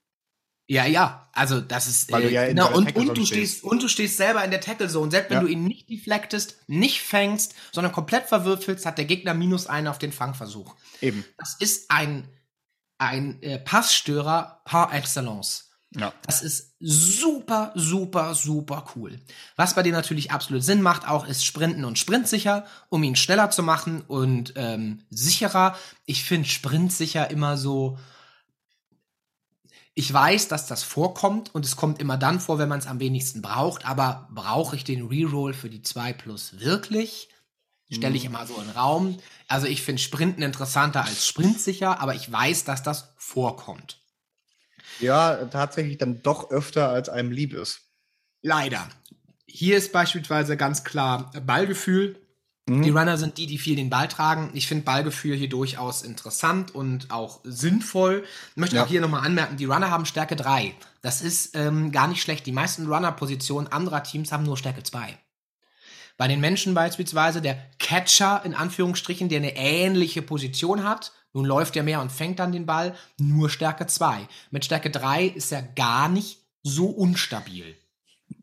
Ja, 0.68 0.86
ja, 0.86 1.30
also 1.32 1.62
das 1.62 1.88
ist 1.88 2.12
Weil 2.12 2.24
du 2.24 2.32
ja 2.32 2.48
genau, 2.48 2.76
und, 2.76 2.96
und 2.96 3.16
du 3.18 3.26
stehst. 3.26 3.64
und 3.64 3.84
du 3.84 3.88
stehst 3.88 4.18
selber 4.18 4.44
in 4.44 4.50
der 4.50 4.62
Tackle 4.62 4.88
Zone, 4.90 5.12
selbst 5.12 5.30
wenn 5.30 5.38
Ja. 5.38 5.44
du 5.44 5.48
ihn 5.48 5.64
nicht 5.66 5.90
deflectest, 5.90 6.58
nicht 6.68 7.02
fängst, 7.02 7.54
sondern 7.72 7.94
komplett 7.94 8.26
verwürfelst, 8.26 8.86
hat 8.86 8.98
der 8.98 9.06
Gegner 9.06 9.36
minus 9.36 9.68
einen 9.68 9.88
auf 9.88 10.00
den 10.00 10.12
Fangversuch. 10.12 10.76
Eben. 11.02 11.24
Das 11.38 11.56
ist 11.60 11.92
ein 11.92 12.28
ein 12.98 13.42
äh, 13.44 13.60
Passstörer 13.60 14.62
par 14.64 14.94
excellence. 14.94 15.70
Ja. 15.94 16.14
Das 16.26 16.42
ist 16.42 16.74
super, 16.80 17.72
super, 17.76 18.34
super 18.36 18.86
cool. 18.96 19.20
Was 19.58 19.76
bei 19.76 19.84
dem 19.84 19.94
natürlich 19.94 20.32
absolut 20.32 20.64
Sinn 20.64 20.82
macht, 20.82 21.08
auch 21.08 21.28
ist 21.28 21.46
Sprinten 21.46 21.86
und 21.86 22.00
Sprintsicher, 22.00 22.66
um 22.90 23.04
ihn 23.04 23.16
schneller 23.16 23.50
zu 23.50 23.64
machen 23.64 24.02
und 24.02 24.54
ähm, 24.56 25.02
sicherer. 25.10 25.78
Ich 26.06 26.24
finde 26.24 26.48
Sprintsicher 26.50 27.30
immer 27.30 27.58
so. 27.58 27.98
Ich 29.98 30.12
weiß, 30.12 30.50
dass 30.50 30.68
das 30.68 30.84
vorkommt 30.84 31.56
und 31.56 31.66
es 31.66 31.78
kommt 31.78 32.02
immer 32.02 32.18
dann 32.18 32.42
vor, 32.42 32.60
wenn 32.60 32.68
man 32.68 32.80
es 32.80 32.88
am 32.88 33.00
wenigsten 33.00 33.42
braucht, 33.42 33.86
aber 33.86 34.28
brauche 34.30 34.76
ich 34.76 34.84
den 34.84 35.08
Reroll 35.08 35.54
für 35.54 35.70
die 35.70 35.82
2 35.82 36.12
plus 36.14 36.60
wirklich? 36.60 37.30
Stelle 37.90 38.16
ich 38.16 38.26
immer 38.26 38.46
so 38.46 38.56
in 38.56 38.68
den 38.68 38.76
Raum. 38.76 39.20
Also 39.48 39.68
ich 39.68 39.82
finde 39.82 40.02
Sprinten 40.02 40.42
interessanter 40.42 41.06
als 41.06 41.26
Sprintsicher, 41.26 42.02
aber 42.02 42.14
ich 42.14 42.30
weiß, 42.30 42.66
dass 42.66 42.84
das 42.84 43.14
vorkommt. 43.18 44.02
ja, 45.00 45.46
tatsächlich 45.46 45.98
dann 45.98 46.22
doch 46.22 46.52
öfter, 46.52 46.90
als 46.90 47.10
einem 47.10 47.32
lieb 47.32 47.54
ist. 47.54 47.82
Leider. 48.42 48.90
Hier 49.48 49.78
ist 49.78 49.94
beispielsweise 49.94 50.58
ganz 50.58 50.84
klar 50.84 51.32
Ballgefühl. 51.46 52.20
Mhm. 52.68 52.82
Die 52.84 52.90
Runner 52.90 53.18
sind 53.18 53.38
die, 53.38 53.46
die 53.46 53.58
viel 53.58 53.76
den 53.76 53.90
Ball 53.90 54.08
tragen. 54.08 54.50
Ich 54.54 54.68
finde 54.68 54.84
Ballgefühl 54.86 55.36
hier 55.36 55.50
durchaus 55.50 56.02
interessant 56.02 56.74
und 56.74 57.12
auch 57.12 57.42
sinnvoll. 57.44 58.24
Ich 58.52 58.58
möchte 58.58 58.78
Ja. 58.78 58.84
auch 58.84 58.88
hier 58.88 59.02
nochmal 59.02 59.26
anmerken, 59.26 59.58
die 59.58 59.66
Runner 59.66 59.92
haben 59.92 60.06
Stärke 60.06 60.36
3. 60.36 60.74
Das 61.02 61.22
ist 61.22 61.56
ähm, 61.56 61.92
gar 61.92 62.08
nicht 62.08 62.22
schlecht. 62.22 62.46
Die 62.46 62.52
meisten 62.52 62.88
Runner-Positionen 62.88 63.68
anderer 63.68 64.02
Teams 64.04 64.32
haben 64.32 64.44
nur 64.44 64.58
Stärke 64.58 64.82
2. 64.82 65.18
Bei 66.18 66.28
den 66.28 66.40
Menschen 66.40 66.74
beispielsweise 66.74 67.42
der 67.42 67.58
Catcher 67.78 68.42
in 68.46 68.56
Anführungsstrichen, 68.56 69.30
der 69.30 69.40
eine 69.40 69.58
ähnliche 69.58 70.22
Position 70.22 70.84
hat, 70.84 71.12
nun 71.34 71.46
läuft 71.46 71.76
er 71.76 71.84
mehr 71.84 72.02
und 72.02 72.12
fängt 72.12 72.40
dann 72.40 72.54
den 72.54 72.66
Ball, 72.66 72.96
nur 73.20 73.50
Stärke 73.50 73.86
2. 73.86 74.28
Mit 74.50 74.64
Stärke 74.66 74.90
3 74.90 75.26
ist 75.26 75.52
er 75.52 75.62
gar 75.62 76.08
nicht 76.08 76.40
so 76.64 76.88
unstabil. 76.88 77.76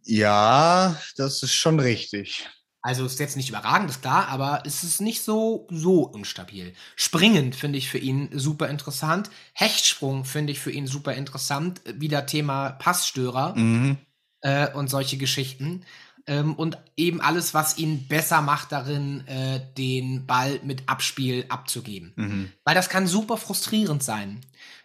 Ja, 0.05 1.01
das 1.17 1.43
ist 1.43 1.55
schon 1.55 1.81
richtig. 1.81 2.47
Also 2.83 3.07
ist 3.07 3.21
jetzt 3.21 3.37
nicht 3.37 3.49
überragend, 3.49 3.91
ist 3.91 4.03
klar, 4.03 4.29
aber 4.29 4.65
es 4.67 4.83
ist 4.83 5.01
nicht 5.01 5.23
so, 5.23 5.69
so 5.71 6.03
unstabil. 6.03 6.75
Springend 6.97 7.55
finde 7.55 7.79
ich 7.79 7.89
für 7.89 7.99
ihn 7.99 8.29
super 8.33 8.69
interessant. 8.69 9.31
Hechtsprung 9.55 10.25
finde 10.25 10.53
ich 10.53 10.59
für 10.59 10.73
ihn 10.73 10.89
super 10.89 11.15
interessant. 11.15 11.81
Wieder 11.95 12.27
Thema 12.27 12.71
Passstörer 12.71 13.55
Mhm. 13.57 13.99
äh, 14.41 14.69
und 14.73 14.91
solche 14.91 15.17
Geschichten. 15.17 15.85
Ähm, 16.27 16.55
und 16.55 16.79
eben 16.97 17.21
alles, 17.21 17.55
was 17.55 17.79
ihn 17.79 18.07
besser 18.09 18.43
macht 18.43 18.73
darin, 18.73 19.27
äh, 19.29 19.61
den 19.77 20.27
Ball 20.27 20.61
mit 20.65 20.89
Abspiel 20.89 21.47
abzugeben. 21.49 22.13
Mhm. 22.17 22.53
Weil 22.65 22.75
das 22.75 22.89
kann 22.89 23.07
super 23.07 23.37
frustrierend 23.37 24.03
sein. 24.03 24.41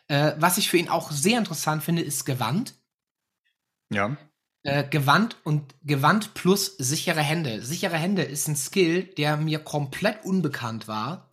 Äh, 0.08 0.34
was 0.38 0.58
ich 0.58 0.70
für 0.70 0.78
ihn 0.78 0.90
auch 0.90 1.12
sehr 1.12 1.38
interessant 1.38 1.84
finde, 1.84 2.02
ist 2.04 2.26
Gewand. 2.26 2.74
Ja. 3.90 4.18
Äh, 4.68 4.84
Gewand 4.90 5.38
und 5.46 5.64
Gewand 5.86 6.34
plus 6.34 6.76
sichere 6.78 7.22
Hände. 7.22 7.62
Sichere 7.62 7.96
Hände 7.96 8.24
ist 8.24 8.50
ein 8.50 8.58
Skill, 8.58 9.04
der 9.04 9.38
mir 9.38 9.60
komplett 9.60 10.26
unbekannt 10.26 10.90
war. 10.90 11.30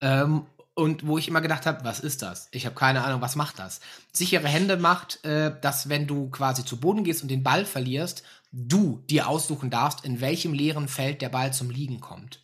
Ähm, 0.00 0.46
und 0.74 1.04
wo 1.04 1.18
ich 1.18 1.26
immer 1.26 1.40
gedacht 1.40 1.66
habe, 1.66 1.82
was 1.84 1.98
ist 1.98 2.22
das? 2.22 2.46
Ich 2.52 2.66
habe 2.66 2.76
keine 2.76 3.02
Ahnung, 3.02 3.20
was 3.22 3.34
macht 3.34 3.58
das? 3.58 3.80
Sichere 4.12 4.46
Hände 4.46 4.76
macht, 4.76 5.24
äh, 5.24 5.52
dass 5.60 5.88
wenn 5.88 6.06
du 6.06 6.30
quasi 6.30 6.64
zu 6.64 6.76
Boden 6.78 7.02
gehst 7.02 7.22
und 7.22 7.28
den 7.28 7.42
Ball 7.42 7.64
verlierst, 7.64 8.22
du 8.52 9.02
dir 9.10 9.26
aussuchen 9.26 9.70
darfst, 9.70 10.04
in 10.04 10.20
welchem 10.20 10.52
leeren 10.54 10.86
Feld 10.86 11.22
der 11.22 11.28
Ball 11.28 11.52
zum 11.52 11.70
Liegen 11.70 11.98
kommt. 12.00 12.40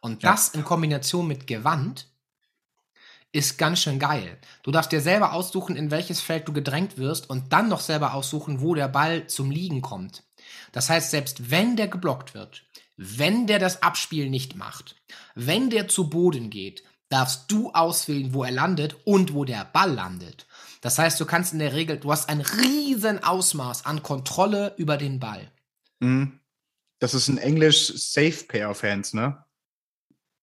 Und 0.00 0.22
Ja. 0.22 0.30
das 0.30 0.48
in 0.48 0.64
Kombination 0.64 1.28
mit 1.28 1.46
Gewand 1.46 2.06
ist 3.32 3.58
ganz 3.58 3.80
schön 3.80 3.98
geil. 3.98 4.38
Du 4.62 4.70
darfst 4.70 4.92
dir 4.92 5.00
selber 5.00 5.32
aussuchen, 5.32 5.76
in 5.76 5.90
welches 5.90 6.20
Feld 6.20 6.48
du 6.48 6.52
gedrängt 6.52 6.98
wirst 6.98 7.28
und 7.28 7.52
dann 7.52 7.68
noch 7.68 7.80
selber 7.80 8.14
aussuchen, 8.14 8.60
wo 8.60 8.74
der 8.74 8.88
Ball 8.88 9.26
zum 9.26 9.50
Liegen 9.50 9.82
kommt. 9.82 10.24
Das 10.72 10.88
heißt, 10.88 11.10
selbst 11.10 11.50
wenn 11.50 11.76
der 11.76 11.88
geblockt 11.88 12.34
wird, 12.34 12.64
wenn 12.96 13.46
der 13.46 13.58
das 13.58 13.82
Abspiel 13.82 14.28
nicht 14.30 14.56
macht, 14.56 14.96
wenn 15.34 15.70
der 15.70 15.88
zu 15.88 16.10
Boden 16.10 16.50
geht, 16.50 16.82
darfst 17.08 17.50
du 17.50 17.70
auswählen, 17.72 18.34
wo 18.34 18.44
er 18.44 18.50
landet 18.50 18.96
und 19.04 19.34
wo 19.34 19.44
der 19.44 19.64
Ball 19.64 19.92
landet. 19.92 20.46
Das 20.80 20.98
heißt, 20.98 21.20
du 21.20 21.24
kannst 21.24 21.52
in 21.52 21.58
der 21.58 21.74
Regel, 21.74 21.98
du 21.98 22.12
hast 22.12 22.28
ein 22.28 22.40
riesen 22.40 23.22
Ausmaß 23.22 23.86
an 23.86 24.02
Kontrolle 24.02 24.74
über 24.76 24.96
den 24.96 25.20
Ball. 25.20 25.50
Mhm. 26.00 26.40
Das 26.98 27.14
ist 27.14 27.28
ein 27.28 27.38
Englisch 27.38 27.92
Safe 27.94 28.44
Pair 28.46 28.70
of 28.70 28.82
Hands, 28.82 29.12
ne? 29.14 29.44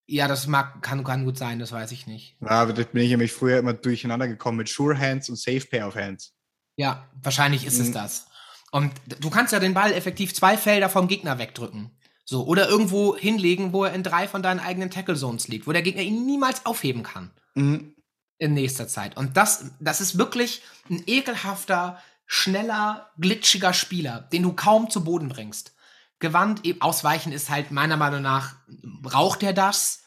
Ja, 0.08 0.28
das 0.28 0.46
mag, 0.48 0.82
kann, 0.84 1.04
kann 1.04 1.26
gut 1.26 1.38
sein, 1.38 1.58
das 1.60 1.72
weiß 1.72 1.92
ich 1.92 2.06
nicht. 2.06 2.36
Ja, 2.42 2.50
aber 2.50 2.74
das 2.74 2.86
bin 2.88 3.04
ich 3.04 3.10
nämlich 3.10 3.32
früher 3.34 3.58
immer 3.58 3.74
durcheinander 3.74 4.28
gekommen 4.28 4.58
mit 4.60 4.70
Sure 4.70 4.98
Hands 4.98 5.28
und 5.30 5.36
Safe 5.38 5.62
Pair 5.62 5.88
of 5.88 5.96
Hands. 5.96 6.32
Ja, 6.78 7.10
wahrscheinlich 7.24 7.66
ist 7.66 7.80
es 7.80 7.88
Mhm. 7.90 7.94
das. 7.94 8.28
Und 8.72 8.92
du 9.20 9.30
kannst 9.30 9.54
ja 9.54 9.60
den 9.60 9.74
Ball 9.74 9.94
effektiv 9.94 10.34
zwei 10.34 10.58
Felder 10.58 10.90
vom 10.90 11.08
Gegner 11.08 11.40
wegdrücken. 11.40 11.92
So, 12.26 12.46
oder 12.46 12.68
irgendwo 12.70 13.16
hinlegen, 13.16 13.72
wo 13.72 13.84
er 13.86 13.94
in 13.94 14.04
drei 14.04 14.28
von 14.28 14.42
deinen 14.44 14.60
eigenen 14.60 14.90
Tackle 14.92 15.16
Zones 15.16 15.48
liegt, 15.48 15.68
wo 15.68 15.72
der 15.72 15.82
Gegner 15.84 16.02
ihn 16.02 16.26
niemals 16.26 16.66
aufheben 16.66 17.04
kann 17.04 17.32
Mhm. 17.56 17.96
in 18.38 18.54
nächster 18.54 18.88
Zeit. 18.88 19.16
Und 19.18 19.38
das, 19.38 19.72
das 19.80 20.02
ist 20.02 20.18
wirklich 20.18 20.62
ein 20.90 21.04
ekelhafter, 21.08 22.02
schneller, 22.26 23.12
glitschiger 23.20 23.74
Spieler, 23.74 24.22
den 24.34 24.44
du 24.44 24.54
kaum 24.54 24.90
zu 24.90 25.04
Boden 25.04 25.30
bringst. 25.30 25.75
Gewandt, 26.20 26.66
eben 26.66 26.82
ausweichen 26.82 27.32
ist 27.32 27.50
halt 27.50 27.72
meiner 27.72 27.98
Meinung 27.98 28.22
nach, 28.22 28.56
braucht 29.02 29.44
er 29.44 29.54
das? 29.54 30.04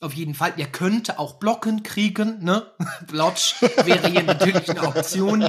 Auf 0.00 0.12
jeden 0.12 0.34
Fall. 0.34 0.52
Er 0.58 0.66
könnte 0.66 1.18
auch 1.18 1.38
blocken 1.38 1.82
kriegen, 1.82 2.44
ne? 2.44 2.70
Blotch 3.06 3.54
wäre 3.84 4.10
hier 4.10 4.22
natürlich 4.22 4.68
eine 4.68 4.82
Option. 4.82 5.42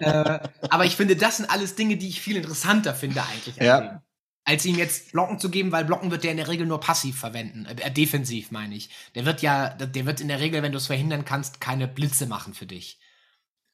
Äh, 0.00 0.40
aber 0.70 0.84
ich 0.84 0.94
finde, 0.94 1.16
das 1.16 1.38
sind 1.38 1.50
alles 1.50 1.74
Dinge, 1.74 1.96
die 1.96 2.08
ich 2.08 2.20
viel 2.20 2.36
interessanter 2.36 2.94
finde 2.94 3.24
eigentlich. 3.24 3.56
Ja. 3.56 4.02
Als 4.44 4.64
ihm 4.64 4.76
jetzt 4.76 5.12
Blocken 5.12 5.40
zu 5.40 5.50
geben, 5.50 5.72
weil 5.72 5.84
Blocken 5.84 6.10
wird 6.10 6.22
der 6.22 6.30
in 6.30 6.36
der 6.36 6.48
Regel 6.48 6.66
nur 6.66 6.78
passiv 6.78 7.18
verwenden. 7.18 7.66
Äh, 7.66 7.90
defensiv 7.90 8.50
meine 8.50 8.76
ich. 8.76 8.90
Der 9.14 9.24
wird 9.24 9.42
ja, 9.42 9.70
der 9.70 10.06
wird 10.06 10.20
in 10.20 10.28
der 10.28 10.40
Regel, 10.40 10.62
wenn 10.62 10.72
du 10.72 10.78
es 10.78 10.86
verhindern 10.86 11.24
kannst, 11.24 11.60
keine 11.60 11.88
Blitze 11.88 12.26
machen 12.26 12.54
für 12.54 12.66
dich. 12.66 13.00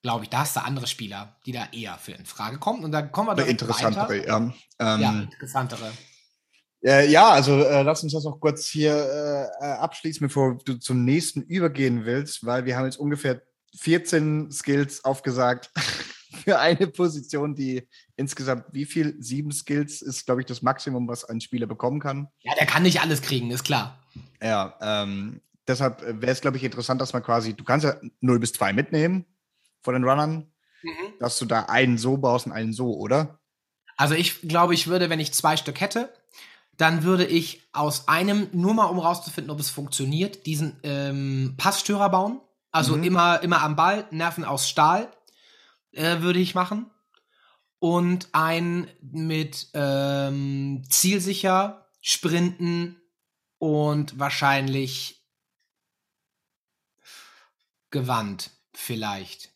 Glaube 0.05 0.25
ich. 0.25 0.29
Da 0.29 0.41
hast 0.41 0.55
du 0.55 0.63
andere 0.63 0.87
Spieler, 0.87 1.35
die 1.47 1.53
da 1.53 1.67
eher 1.73 1.97
für 1.97 2.13
in 2.13 2.27
Frage 2.27 2.59
kommen. 2.59 2.85
Und 2.85 2.93
dann 2.93 3.11
kommen 3.11 3.31
wir 3.31 3.37
direkt 3.37 3.53
interessantere, 3.53 4.11
weiter. 4.11 4.27
ja. 4.79 4.95
Ähm, 4.95 5.01
Ja, 5.01 5.23
interessantere. 5.23 5.93
Äh, 6.85 7.11
ja, 7.11 7.31
also 7.31 7.59
äh, 7.65 7.81
lass 7.81 8.03
uns 8.03 8.13
das 8.13 8.25
noch 8.25 8.39
kurz 8.39 8.67
hier 8.67 8.93
äh, 8.95 9.65
äh, 9.65 9.73
abschließen, 9.79 10.27
bevor 10.27 10.59
du 10.63 10.75
zum 10.75 11.07
nächsten 11.07 11.41
übergehen 11.41 12.05
willst, 12.05 12.45
weil 12.45 12.67
wir 12.67 12.77
haben 12.77 12.85
jetzt 12.85 12.99
ungefähr 12.99 13.41
14 13.79 14.53
Skills 14.53 15.03
aufgesagt 15.07 15.71
für 16.45 16.59
eine 16.59 16.87
Position, 16.87 17.55
die 17.55 17.89
insgesamt 18.17 18.67
wie 18.73 18.85
viel? 18.85 19.17
Sieben 19.21 19.53
Skills 19.53 20.03
ist, 20.03 20.27
glaube 20.27 20.43
ich, 20.43 20.47
das 20.47 20.61
Maximum, 20.61 21.09
was 21.09 21.25
ein 21.25 21.41
Spieler 21.41 21.67
bekommen 21.67 21.99
kann. 21.99 22.29
Ja, 22.43 22.53
der 22.61 22.67
kann 22.67 22.83
nicht 22.83 23.01
alles 23.01 23.23
kriegen, 23.23 23.51
ist 23.51 23.65
klar. 23.65 24.05
Ja, 24.43 24.77
ähm, 24.83 25.41
deshalb 25.67 26.03
wäre 26.03 26.33
es, 26.33 26.43
glaube 26.43 26.59
ich, 26.59 26.65
interessant, 26.65 27.01
dass 27.01 27.15
man 27.15 27.23
quasi, 27.23 27.55
du 27.55 27.65
kannst 27.65 27.85
ja 27.87 27.97
0 28.21 28.39
bis 28.39 28.53
2 28.53 28.75
mitnehmen 28.75 29.25
von 29.85 29.95
den 29.95 30.05
Runnern, 30.05 30.53
dass 31.21 31.39
du 31.39 31.45
da 31.45 31.67
einen 31.67 31.99
so 31.99 32.17
baust 32.17 32.47
und 32.47 32.53
einen 32.53 32.73
so, 32.73 32.97
oder? 32.97 33.39
Also 33.97 34.15
ich 34.15 34.41
glaube, 34.43 34.75
ich 34.75 34.89
würde, 34.89 35.09
wenn 35.11 35.21
ich 35.21 35.33
zwei 35.33 35.57
Stück 35.57 35.81
hätte, 35.81 36.13
dann 36.77 37.05
würde 37.05 37.25
ich 37.25 37.63
aus 37.73 38.09
einem, 38.09 38.49
nur 38.53 38.75
mal 38.75 38.87
um 38.87 38.99
rauszufinden, 38.99 39.53
ob 39.53 39.61
es 39.61 39.71
funktioniert, 39.71 40.47
diesen 40.47 40.81
ähm, 40.83 41.55
Passstörer 41.57 42.11
bauen. 42.11 42.41
Also 42.73 42.97
Mhm. 42.97 43.05
immer, 43.05 43.43
immer 43.43 43.63
am 43.63 43.77
Ball, 43.77 44.09
Nerven 44.11 44.45
aus 44.45 44.69
Stahl, 44.69 45.13
äh, 45.93 46.21
würde 46.21 46.41
ich 46.41 46.57
machen. 46.57 46.91
Und 47.79 48.29
ein 48.33 48.89
mit 49.01 49.69
ähm, 49.75 50.83
zielsicher, 50.89 51.87
Sprinten 52.01 53.01
und 53.59 54.19
wahrscheinlich 54.19 55.25
Gewand 57.91 58.51
vielleicht. 58.73 59.54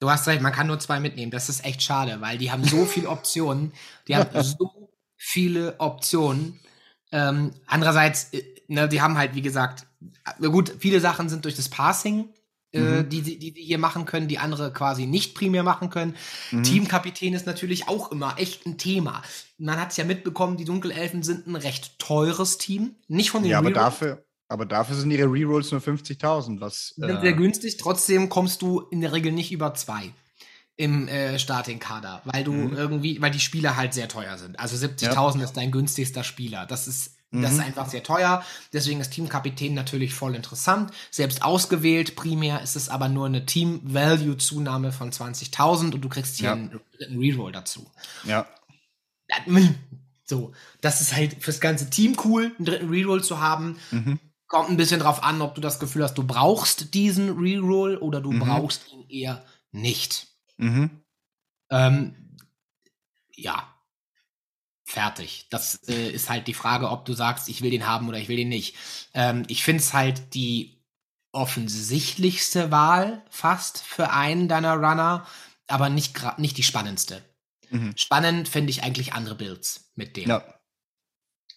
Du 0.00 0.10
hast 0.10 0.26
recht, 0.26 0.40
man 0.42 0.52
kann 0.52 0.66
nur 0.66 0.78
zwei 0.78 0.98
mitnehmen. 0.98 1.30
Das 1.30 1.48
ist 1.48 1.64
echt 1.64 1.82
schade, 1.82 2.20
weil 2.20 2.38
die 2.38 2.50
haben 2.50 2.64
so 2.64 2.84
viele 2.86 3.08
Optionen. 3.08 3.72
Die 4.08 4.16
haben 4.16 4.42
so 4.42 4.90
viele 5.16 5.78
Optionen. 5.78 6.58
Ähm, 7.12 7.52
andererseits, 7.66 8.32
äh, 8.32 8.42
ne, 8.68 8.88
die 8.88 9.02
haben 9.02 9.18
halt, 9.18 9.34
wie 9.34 9.42
gesagt, 9.42 9.86
gut, 10.40 10.72
viele 10.78 11.00
Sachen 11.00 11.28
sind 11.28 11.44
durch 11.44 11.56
das 11.56 11.68
Passing, 11.68 12.32
äh, 12.72 13.02
Mhm. 13.02 13.08
die, 13.08 13.20
sie- 13.20 13.38
die 13.38 13.52
sie 13.54 13.62
hier 13.62 13.78
machen 13.78 14.04
können, 14.06 14.28
die 14.28 14.38
andere 14.38 14.72
quasi 14.72 15.04
nicht 15.06 15.34
primär 15.34 15.64
machen 15.64 15.90
können. 15.90 16.16
Mhm. 16.52 16.62
Teamkapitän 16.62 17.34
ist 17.34 17.46
natürlich 17.46 17.88
auch 17.88 18.10
immer 18.12 18.34
echt 18.38 18.64
ein 18.64 18.78
Thema. 18.78 19.22
Man 19.58 19.78
hat 19.80 19.90
es 19.90 19.96
ja 19.96 20.04
mitbekommen, 20.04 20.56
die 20.56 20.64
Dunkelelfen 20.64 21.22
sind 21.24 21.46
ein 21.48 21.56
recht 21.56 21.98
teures 21.98 22.58
Team. 22.58 22.94
Nicht 23.08 23.30
von 23.32 23.42
den 23.42 23.50
Ja, 23.50 23.58
aber 23.58 23.70
Rerolls, 23.70 23.98
dafür, 23.98 24.24
aber 24.50 24.66
dafür 24.66 24.96
sind 24.96 25.10
ihre 25.10 25.30
Rerolls 25.32 25.70
nur 25.70 25.80
50.000, 25.80 26.60
was. 26.60 26.94
die 26.96 27.02
sind 27.02 27.16
äh, 27.16 27.20
sehr 27.20 27.32
günstig. 27.32 27.76
Trotzdem 27.78 28.28
kommst 28.28 28.60
du 28.62 28.80
in 28.90 29.00
der 29.00 29.12
Regel 29.12 29.32
nicht 29.32 29.52
über 29.52 29.72
zwei 29.74 30.12
im 30.76 31.08
äh, 31.08 31.38
Starting-Kader, 31.38 32.22
weil 32.24 32.42
du 32.44 32.52
Mhm. 32.52 32.72
irgendwie, 32.74 33.20
weil 33.20 33.30
die 33.30 33.40
Spieler 33.40 33.76
halt 33.76 33.92
sehr 33.94 34.08
teuer 34.08 34.38
sind. 34.38 34.58
Also 34.58 34.76
70.000 34.76 35.42
ist 35.42 35.56
dein 35.56 35.70
günstigster 35.70 36.24
Spieler. 36.24 36.64
Das 36.66 36.88
ist, 36.88 37.16
das 37.32 37.52
ist 37.52 37.58
Mhm. 37.58 37.64
einfach 37.64 37.88
sehr 37.88 38.02
teuer. 38.02 38.42
Deswegen 38.72 39.00
ist 39.00 39.10
Teamkapitän 39.12 39.74
natürlich 39.74 40.14
voll 40.14 40.34
interessant. 40.34 40.90
Selbst 41.10 41.42
ausgewählt, 41.42 42.16
primär 42.16 42.62
ist 42.62 42.76
es 42.76 42.88
aber 42.88 43.08
nur 43.10 43.26
eine 43.26 43.44
Team-Value-Zunahme 43.46 44.90
von 44.90 45.12
20.000 45.12 45.94
und 45.94 46.00
du 46.00 46.08
kriegst 46.08 46.36
hier 46.36 46.46
Ja. 46.48 46.52
einen, 46.54 46.80
einen 47.06 47.18
Reroll 47.20 47.52
dazu. 47.52 47.86
ja. 48.24 48.46
So, 50.24 50.52
das 50.80 51.00
ist 51.00 51.14
halt 51.14 51.42
fürs 51.42 51.60
ganze 51.60 51.90
Team 51.90 52.16
cool, 52.24 52.52
einen 52.56 52.64
dritten 52.66 52.88
Reroll 52.88 53.22
zu 53.22 53.40
haben. 53.40 53.78
Mhm. 53.90 54.18
Kommt 54.50 54.68
ein 54.68 54.76
bisschen 54.76 54.98
drauf 54.98 55.22
an, 55.22 55.40
ob 55.42 55.54
du 55.54 55.60
das 55.60 55.78
Gefühl 55.78 56.02
hast, 56.02 56.18
du 56.18 56.26
brauchst 56.26 56.92
diesen 56.92 57.38
Reroll 57.38 57.96
oder 57.96 58.20
du 58.20 58.32
Mhm. 58.32 58.40
brauchst 58.40 58.90
ihn 58.92 59.08
eher 59.08 59.44
nicht. 59.70 60.26
Mhm. 60.56 60.90
Ähm, 61.70 62.36
ja. 63.36 63.72
Fertig. 64.84 65.46
Das 65.50 65.76
äh, 65.88 66.10
ist 66.10 66.28
halt 66.28 66.48
die 66.48 66.54
Frage, 66.54 66.90
ob 66.90 67.04
du 67.04 67.12
sagst, 67.12 67.48
ich 67.48 67.62
will 67.62 67.70
den 67.70 67.86
haben 67.86 68.08
oder 68.08 68.18
ich 68.18 68.28
will 68.28 68.36
den 68.38 68.48
nicht. 68.48 68.74
Ähm, 69.14 69.44
ich 69.46 69.62
finde 69.62 69.82
es 69.84 69.92
halt 69.92 70.34
die 70.34 70.82
offensichtlichste 71.30 72.72
Wahl 72.72 73.24
fast 73.30 73.78
für 73.78 74.10
einen 74.10 74.48
deiner 74.48 74.74
Runner, 74.74 75.24
aber 75.68 75.90
nicht, 75.90 76.18
nicht 76.38 76.56
die 76.58 76.64
spannendste. 76.64 77.22
Mhm. 77.70 77.92
Spannend 77.96 78.48
finde 78.48 78.70
ich 78.70 78.82
eigentlich 78.82 79.12
andere 79.12 79.36
Builds 79.36 79.92
mit 79.94 80.16
dem. 80.16 80.28
Ja. 80.28 80.42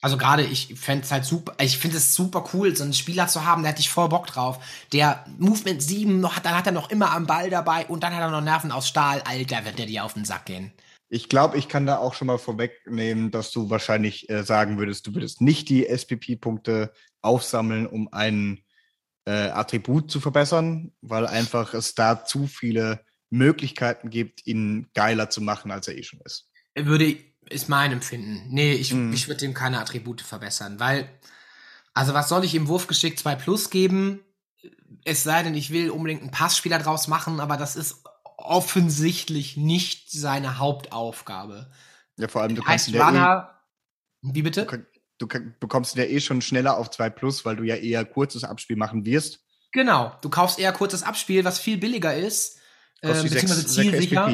Also 0.04 0.18
gerade, 0.18 0.44
ich 0.44 0.76
fände 0.76 1.06
es 1.06 1.12
halt 1.12 1.24
super, 1.24 1.56
ich 1.62 1.78
finde 1.78 1.96
es 1.96 2.14
super 2.14 2.44
cool, 2.54 2.76
so 2.76 2.84
einen 2.84 2.92
Spieler 2.92 3.28
zu 3.30 3.46
haben, 3.46 3.64
da 3.64 3.70
hätte 3.70 3.80
ich 3.80 3.90
voll 3.90 4.10
Bock 4.10 4.28
drauf. 4.28 4.60
Der 4.92 5.24
Movement 5.38 5.82
7, 5.82 6.20
noch, 6.20 6.36
hat- 6.36 6.46
dann 6.46 6.58
hat 6.58 6.66
er 6.66 6.74
noch 6.74 6.90
immer 6.90 7.12
am 7.12 7.26
Ball 7.26 7.50
dabei 7.50 7.86
und 7.86 8.04
dann 8.04 8.14
hat 8.14 8.20
er 8.20 8.30
noch 8.30 8.42
Nerven 8.42 8.74
aus 8.74 8.86
Stahl. 8.90 9.22
Alter, 9.22 9.64
wird 9.64 9.80
der 9.80 9.86
dir 9.86 10.04
auf 10.04 10.14
den 10.14 10.26
Sack 10.26 10.46
gehen. 10.48 10.74
Ich 11.08 11.30
glaube, 11.30 11.58
ich 11.58 11.70
kann 11.70 11.86
da 11.86 12.00
auch 12.00 12.16
schon 12.16 12.28
mal 12.28 12.38
vorwegnehmen, 12.38 13.32
dass 13.32 13.52
du 13.52 13.70
wahrscheinlich 13.70 14.30
äh, 14.30 14.44
sagen 14.44 14.78
würdest, 14.78 15.08
du 15.08 15.14
würdest 15.14 15.40
nicht 15.40 15.70
die 15.70 15.88
SPP-Punkte 15.88 16.92
aufsammeln, 17.22 17.88
um 17.88 18.12
ein 18.12 18.62
äh, 19.24 19.32
Attribut 19.32 20.12
zu 20.12 20.20
verbessern, 20.20 20.92
weil 21.02 21.28
einfach 21.28 21.74
es 21.74 21.96
da 21.96 22.26
zu 22.26 22.48
viele 22.48 23.06
Möglichkeiten 23.30 24.10
gibt, 24.10 24.46
ihn 24.46 24.88
geiler 24.94 25.30
zu 25.30 25.40
machen, 25.40 25.72
als 25.72 25.88
er 25.88 25.98
eh 25.98 26.04
schon 26.04 26.20
ist. 26.26 26.50
Würde, 26.76 27.16
ist 27.50 27.70
mein 27.70 27.92
Empfinden. 27.92 28.44
Nee, 28.50 28.74
ich, 28.74 28.94
Mhm. 28.94 29.14
ich 29.14 29.28
würde 29.28 29.40
dem 29.42 29.54
keine 29.54 29.80
Attribute 29.80 30.22
verbessern, 30.22 30.80
weil, 30.80 31.10
also 31.94 32.14
was 32.14 32.30
soll 32.30 32.44
ich 32.44 32.56
im 32.56 32.68
Wurfgeschick 32.68 33.18
2 33.20 33.36
Plus 33.36 33.70
geben? 33.70 34.20
Es 35.06 35.24
sei 35.24 35.44
denn, 35.44 35.56
ich 35.56 35.72
will 35.72 35.90
unbedingt 35.90 36.22
einen 36.22 36.32
Passspieler 36.32 36.80
draus 36.80 37.08
machen, 37.08 37.40
aber 37.40 37.58
das 37.58 37.76
ist 37.76 38.04
offensichtlich 38.38 39.58
nicht 39.58 40.12
seine 40.12 40.58
Hauptaufgabe. 40.58 41.72
Ja, 42.18 42.28
vor 42.28 42.42
allem, 42.42 42.56
du 42.56 42.62
kannst 42.62 42.88
Heißt 42.88 42.96
ja 42.96 43.02
eh, 43.02 43.04
Runner, 43.06 43.60
wie 44.22 44.42
bitte? 44.42 44.62
du, 44.62 44.68
kann- 44.68 44.86
du 45.18 45.28
bekommst 45.60 45.96
ihn 45.96 46.00
ja 46.00 46.06
eh 46.08 46.20
schon 46.20 46.42
schneller 46.42 46.78
auf 46.78 46.90
2 46.92 47.10
Plus, 47.10 47.46
weil 47.46 47.56
du 47.56 47.64
ja 47.64 47.76
eher 47.76 48.06
kurzes 48.06 48.44
Abspiel 48.44 48.76
machen 48.78 49.06
wirst. 49.06 49.40
Genau, 49.72 50.16
du 50.22 50.30
kaufst 50.30 50.60
eher 50.60 50.72
kurzes 50.72 51.04
Abspiel, 51.04 51.44
was 51.46 51.60
viel 51.60 51.78
billiger 51.78 52.16
ist, 52.16 52.60
äh, 53.02 53.08
beziehungsweise 53.22 53.66
zielsicher. 53.66 54.30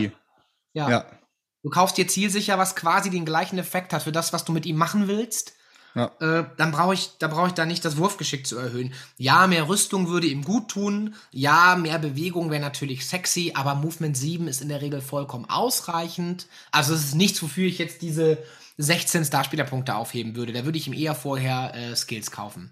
Ja. 0.73 0.89
Ja. 0.89 1.18
Du 1.61 1.69
kaufst 1.69 1.97
dir 1.97 2.07
zielsicher, 2.07 2.57
was 2.57 2.75
quasi 2.75 3.09
den 3.09 3.25
gleichen 3.25 3.57
Effekt 3.57 3.91
hat 3.93 4.03
für 4.03 4.11
das, 4.11 4.31
was 4.31 4.45
du 4.45 4.51
mit 4.51 4.65
ihm 4.65 4.77
machen 4.77 5.07
willst. 5.07 5.53
ja. 5.95 6.11
äh, 6.19 6.45
dann 6.57 6.71
brauche 6.71 6.93
ich, 6.93 7.17
da 7.19 7.27
brauche 7.27 7.47
ich 7.47 7.53
da 7.53 7.65
nicht 7.65 7.83
das 7.83 7.97
Wurfgeschick 7.97 8.47
zu 8.47 8.57
erhöhen. 8.57 8.93
Ja, 9.17 9.47
mehr 9.47 9.67
Rüstung 9.67 10.07
würde 10.07 10.27
ihm 10.27 10.43
gut 10.43 10.69
tun. 10.69 11.15
Ja, 11.31 11.75
mehr 11.75 11.99
Bewegung 11.99 12.49
wäre 12.51 12.61
natürlich 12.61 13.07
sexy, 13.07 13.53
aber 13.55 13.75
Movement 13.75 14.15
7 14.15 14.47
ist 14.47 14.61
in 14.61 14.69
der 14.69 14.81
Regel 14.81 15.01
vollkommen 15.01 15.49
ausreichend. 15.49 16.47
Also 16.71 16.93
es 16.93 17.05
ist 17.05 17.15
nichts, 17.15 17.41
wofür 17.43 17.67
ich 17.67 17.79
jetzt 17.79 18.01
diese 18.01 18.37
16 18.77 19.25
Starspielerpunkte 19.25 19.95
aufheben 19.95 20.35
würde. 20.35 20.53
Da 20.53 20.63
würde 20.63 20.77
ich 20.77 20.87
ihm 20.87 20.93
eher 20.93 21.15
vorher 21.15 21.73
äh, 21.75 21.95
Skills 21.95 22.31
kaufen. 22.31 22.71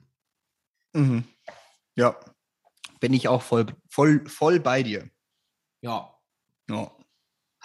Mhm. 0.93 1.25
Ja. 1.95 2.15
Bin 3.01 3.13
ich 3.13 3.27
auch 3.27 3.41
voll, 3.41 3.65
voll, 3.89 4.27
voll 4.27 4.59
bei 4.59 4.83
dir. 4.83 5.09
Ja. 5.81 6.13
Ja. 6.69 6.91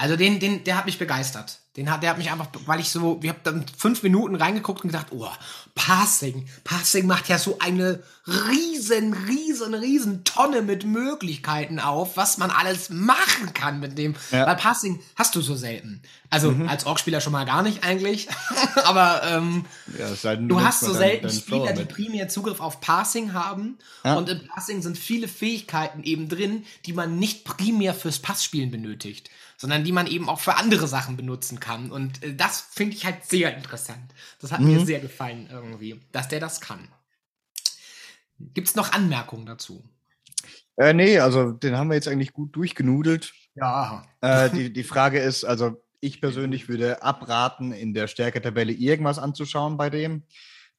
Also 0.02 0.16
den, 0.16 0.40
den, 0.40 0.64
der 0.64 0.76
hat 0.76 0.86
mich 0.86 0.98
begeistert. 0.98 1.60
Den 1.76 1.88
hat, 1.88 2.02
der 2.02 2.10
hat 2.10 2.18
mich 2.18 2.28
einfach, 2.28 2.48
weil 2.66 2.80
ich 2.80 2.90
so, 2.90 3.22
wir 3.22 3.30
haben 3.30 3.38
dann 3.44 3.64
fünf 3.78 4.02
Minuten 4.02 4.34
reingeguckt 4.34 4.82
und 4.82 4.90
gedacht, 4.90 5.06
oh, 5.12 5.28
Passing. 5.76 6.48
Passing 6.64 7.06
macht 7.06 7.28
ja 7.28 7.38
so 7.38 7.60
eine 7.60 8.02
riesen, 8.26 9.12
riesen, 9.12 9.74
riesen 9.74 10.24
Tonne 10.24 10.62
mit 10.62 10.84
Möglichkeiten 10.84 11.78
auf, 11.78 12.16
was 12.16 12.36
man 12.36 12.50
alles 12.50 12.90
machen 12.90 13.54
kann 13.54 13.78
mit 13.78 13.96
dem. 13.96 14.16
Ja. 14.32 14.44
Weil 14.44 14.56
Passing 14.56 14.98
hast 15.14 15.36
du 15.36 15.40
so 15.40 15.54
selten. 15.54 16.02
Also 16.30 16.50
mhm. 16.50 16.68
als 16.68 16.84
Org-Spieler 16.84 17.20
schon 17.20 17.32
mal 17.32 17.44
gar 17.44 17.62
nicht 17.62 17.84
eigentlich. 17.84 18.26
Aber 18.84 19.22
ähm, 19.22 19.66
ja, 19.96 20.08
halt 20.24 20.40
du 20.50 20.60
hast 20.60 20.80
so 20.80 20.92
selten 20.92 21.30
Spieler, 21.30 21.74
die 21.74 21.84
primär 21.84 22.28
Zugriff 22.28 22.58
auf 22.58 22.80
Passing 22.80 23.34
haben. 23.34 23.78
Ja. 24.02 24.16
Und 24.16 24.28
im 24.28 24.48
Passing 24.48 24.82
sind 24.82 24.98
viele 24.98 25.28
Fähigkeiten 25.28 26.02
eben 26.02 26.28
drin, 26.28 26.64
die 26.86 26.92
man 26.92 27.20
nicht 27.20 27.44
primär 27.44 27.94
fürs 27.94 28.18
Passspielen 28.18 28.72
benötigt 28.72 29.30
sondern 29.62 29.84
die 29.84 29.92
man 29.92 30.08
eben 30.08 30.28
auch 30.28 30.40
für 30.40 30.56
andere 30.56 30.88
Sachen 30.88 31.16
benutzen 31.16 31.60
kann. 31.60 31.92
Und 31.92 32.20
äh, 32.24 32.34
das 32.34 32.66
finde 32.72 32.96
ich 32.96 33.06
halt 33.06 33.24
sehr 33.24 33.56
interessant. 33.56 34.12
Das 34.40 34.50
hat 34.50 34.58
mhm. 34.58 34.72
mir 34.72 34.84
sehr 34.84 34.98
gefallen 34.98 35.48
irgendwie, 35.52 36.00
dass 36.10 36.26
der 36.26 36.40
das 36.40 36.60
kann. 36.60 36.88
Gibt 38.40 38.66
es 38.66 38.74
noch 38.74 38.92
Anmerkungen 38.92 39.46
dazu? 39.46 39.84
Äh, 40.76 40.94
nee, 40.94 41.20
also 41.20 41.52
den 41.52 41.76
haben 41.76 41.90
wir 41.90 41.94
jetzt 41.94 42.08
eigentlich 42.08 42.32
gut 42.32 42.56
durchgenudelt. 42.56 43.32
Ja. 43.54 44.04
Äh, 44.20 44.50
die, 44.50 44.72
die 44.72 44.82
Frage 44.82 45.20
ist, 45.20 45.44
also 45.44 45.80
ich 46.00 46.20
persönlich 46.20 46.68
würde 46.68 47.00
abraten, 47.04 47.70
in 47.70 47.94
der 47.94 48.08
Stärketabelle 48.08 48.72
irgendwas 48.72 49.20
anzuschauen 49.20 49.76
bei 49.76 49.90
dem. 49.90 50.24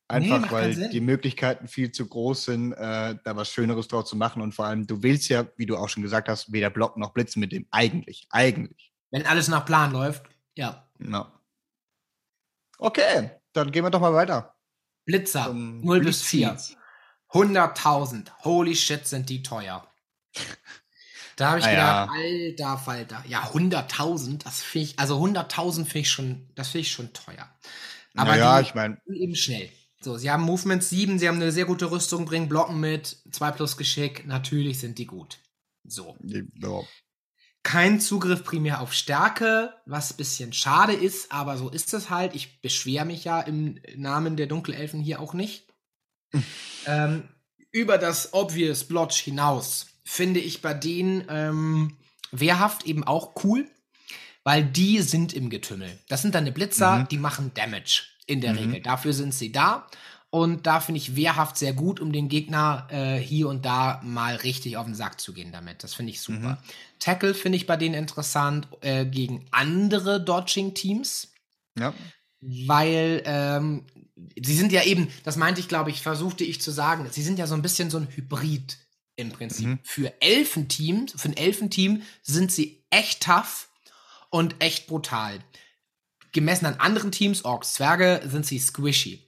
Einfach 0.08 0.42
nee, 0.42 0.52
weil 0.52 0.90
die 0.90 1.02
Möglichkeiten 1.02 1.68
viel 1.68 1.92
zu 1.92 2.08
groß 2.08 2.46
sind, 2.46 2.74
äh, 2.74 3.16
da 3.24 3.36
was 3.36 3.50
Schöneres 3.50 3.88
draus 3.88 4.10
zu 4.10 4.16
machen. 4.16 4.42
Und 4.42 4.54
vor 4.54 4.66
allem, 4.66 4.86
du 4.86 5.02
willst 5.02 5.30
ja, 5.30 5.46
wie 5.56 5.66
du 5.66 5.78
auch 5.78 5.90
schon 5.90 6.04
gesagt 6.04 6.28
hast, 6.28 6.52
weder 6.52 6.70
blocken 6.70 7.02
noch 7.02 7.14
blitzen 7.14 7.40
mit 7.40 7.52
dem. 7.52 7.66
Eigentlich. 7.72 8.28
Eigentlich. 8.30 8.92
Wenn 9.12 9.26
alles 9.26 9.48
nach 9.48 9.66
Plan 9.66 9.92
läuft, 9.92 10.24
ja. 10.56 10.88
No. 11.00 11.26
Okay, 12.78 13.32
dann 13.54 13.72
gehen 13.72 13.84
wir 13.84 13.90
doch 13.90 14.02
mal 14.02 14.14
weiter. 14.14 14.56
Blitzer, 15.06 15.46
Zum 15.46 15.82
0 15.82 16.02
bis 16.02 16.22
4. 16.22 16.58
100.000. 17.30 18.28
Holy 18.44 18.76
shit, 18.76 19.08
sind 19.08 19.30
die 19.30 19.42
teuer. 19.44 19.88
Da 21.36 21.50
habe 21.50 21.60
ich 21.60 21.66
ah, 21.66 21.72
gedacht, 21.72 22.10
alter 22.16 22.78
Falter. 22.78 23.24
Ja, 23.28 23.42
100.000, 23.42 24.44
das 24.44 24.62
finde 24.62 24.90
ich, 24.90 25.00
also 25.00 25.18
100.000 25.20 25.78
finde 25.78 26.00
ich 26.00 26.12
schon, 26.12 26.48
das 26.54 26.70
finde 26.70 26.82
ich 26.82 26.92
schon 26.92 27.12
teuer. 27.12 27.50
Aber 28.16 28.38
ja, 28.38 28.60
ich 28.60 28.76
meine. 28.76 29.02
Eben 29.08 29.36
schnell. 29.36 29.72
So, 30.04 30.18
sie 30.18 30.30
haben 30.30 30.44
Movement 30.44 30.84
7, 30.84 31.18
sie 31.18 31.28
haben 31.28 31.38
eine 31.38 31.52
sehr 31.52 31.66
gute 31.66 31.90
Rüstung, 31.90 32.26
bringen 32.26 32.50
Blocken 32.50 32.80
mit, 32.80 33.18
2 33.32 33.52
plus 33.52 33.78
Geschick, 33.78 34.26
natürlich 34.28 34.80
sind 34.80 34.98
die 34.98 35.06
gut. 35.06 35.40
So. 35.86 36.18
Ja. 36.22 36.82
Kein 37.64 38.02
Zugriff 38.02 38.44
primär 38.44 38.82
auf 38.82 38.94
Stärke, 38.94 39.74
was 39.86 40.12
ein 40.12 40.18
bisschen 40.18 40.52
schade 40.52 40.94
ist, 40.94 41.32
aber 41.32 41.58
so 41.58 41.70
ist 41.70 41.94
es 41.94 42.10
halt. 42.10 42.36
Ich 42.36 42.62
beschwere 42.62 43.06
mich 43.06 43.24
ja 43.24 43.40
im 43.40 43.80
Namen 43.96 44.36
der 44.36 44.48
Dunkelelfen 44.48 45.00
hier 45.00 45.22
auch 45.22 45.34
nicht. 45.34 45.68
ähm, 46.86 47.30
über 47.72 47.98
das 47.98 48.34
Obvious 48.34 48.84
Blotch 48.84 49.22
hinaus 49.22 49.88
finde 50.04 50.42
ich 50.42 50.62
bei 50.62 50.74
denen 50.74 51.26
ähm, 51.30 51.98
wehrhaft 52.32 52.86
eben 52.86 53.06
auch 53.06 53.34
cool, 53.44 53.70
weil 54.44 54.66
die 54.66 55.02
sind 55.02 55.32
im 55.32 55.50
Getümmel. 55.50 55.98
Das 56.10 56.22
sind 56.22 56.36
dann 56.36 56.54
Blitzer, 56.54 57.00
mhm. 57.00 57.08
die 57.08 57.18
machen 57.18 57.54
Damage 57.54 58.13
in 58.26 58.42
der 58.42 58.54
mhm. 58.54 58.60
Regel. 58.60 58.82
Dafür 58.82 59.14
sind 59.14 59.34
sie 59.34 59.52
da. 59.52 59.88
Und 60.30 60.66
da 60.66 60.80
finde 60.80 60.98
ich 60.98 61.16
wehrhaft 61.16 61.58
sehr 61.58 61.74
gut, 61.74 62.00
um 62.00 62.12
den 62.12 62.28
Gegner 62.28 62.88
äh, 62.90 63.18
hier 63.18 63.48
und 63.50 63.66
da 63.66 64.02
mal 64.04 64.36
richtig 64.38 64.78
auf 64.78 64.86
den 64.86 64.96
Sack 64.96 65.22
zu 65.22 65.32
gehen 65.32 65.52
damit. 65.52 65.84
Das 65.84 65.94
finde 65.94 66.12
ich 66.12 66.22
super. 66.22 66.54
Mhm. 66.54 66.58
Tackle 66.98 67.36
finde 67.36 67.58
ich 67.58 67.68
bei 67.68 67.78
denen 67.78 67.94
interessant 67.94 68.68
äh, 68.82 69.06
gegen 69.06 69.46
andere 69.52 70.20
Dodging-Teams. 70.20 71.32
Ja. 71.78 71.94
Weil 72.42 73.22
ähm, 73.26 73.86
sie 74.42 74.56
sind 74.56 74.72
ja 74.72 74.84
eben, 74.84 75.08
das 75.24 75.36
meinte 75.36 75.62
ich, 75.62 75.68
glaube 75.68 75.92
ich, 75.92 76.02
versuchte 76.02 76.44
ich 76.44 76.60
zu 76.62 76.72
sagen, 76.72 77.08
sie 77.12 77.22
sind 77.22 77.38
ja 77.38 77.46
so 77.46 77.54
ein 77.54 77.62
bisschen 77.62 77.92
so 77.92 78.00
ein 78.00 78.08
Hybrid 78.10 78.78
im 79.16 79.30
Prinzip. 79.30 79.68
Mhm. 79.68 79.80
Für 79.84 80.20
Elfenteam, 80.20 81.08
für 81.10 81.30
ein 81.30 81.38
Elfenteam 81.38 82.02
sind 82.24 82.52
sie 82.52 82.84
echt 82.90 83.22
tough 83.22 83.70
und 84.32 84.56
echt 84.58 84.88
brutal 84.88 85.40
gemessen 86.34 86.66
an 86.66 86.76
anderen 86.80 87.12
Teams, 87.12 87.46
Orks, 87.46 87.74
Zwerge, 87.76 88.22
sind 88.26 88.46
sie 88.46 88.60
squishy. 88.60 89.24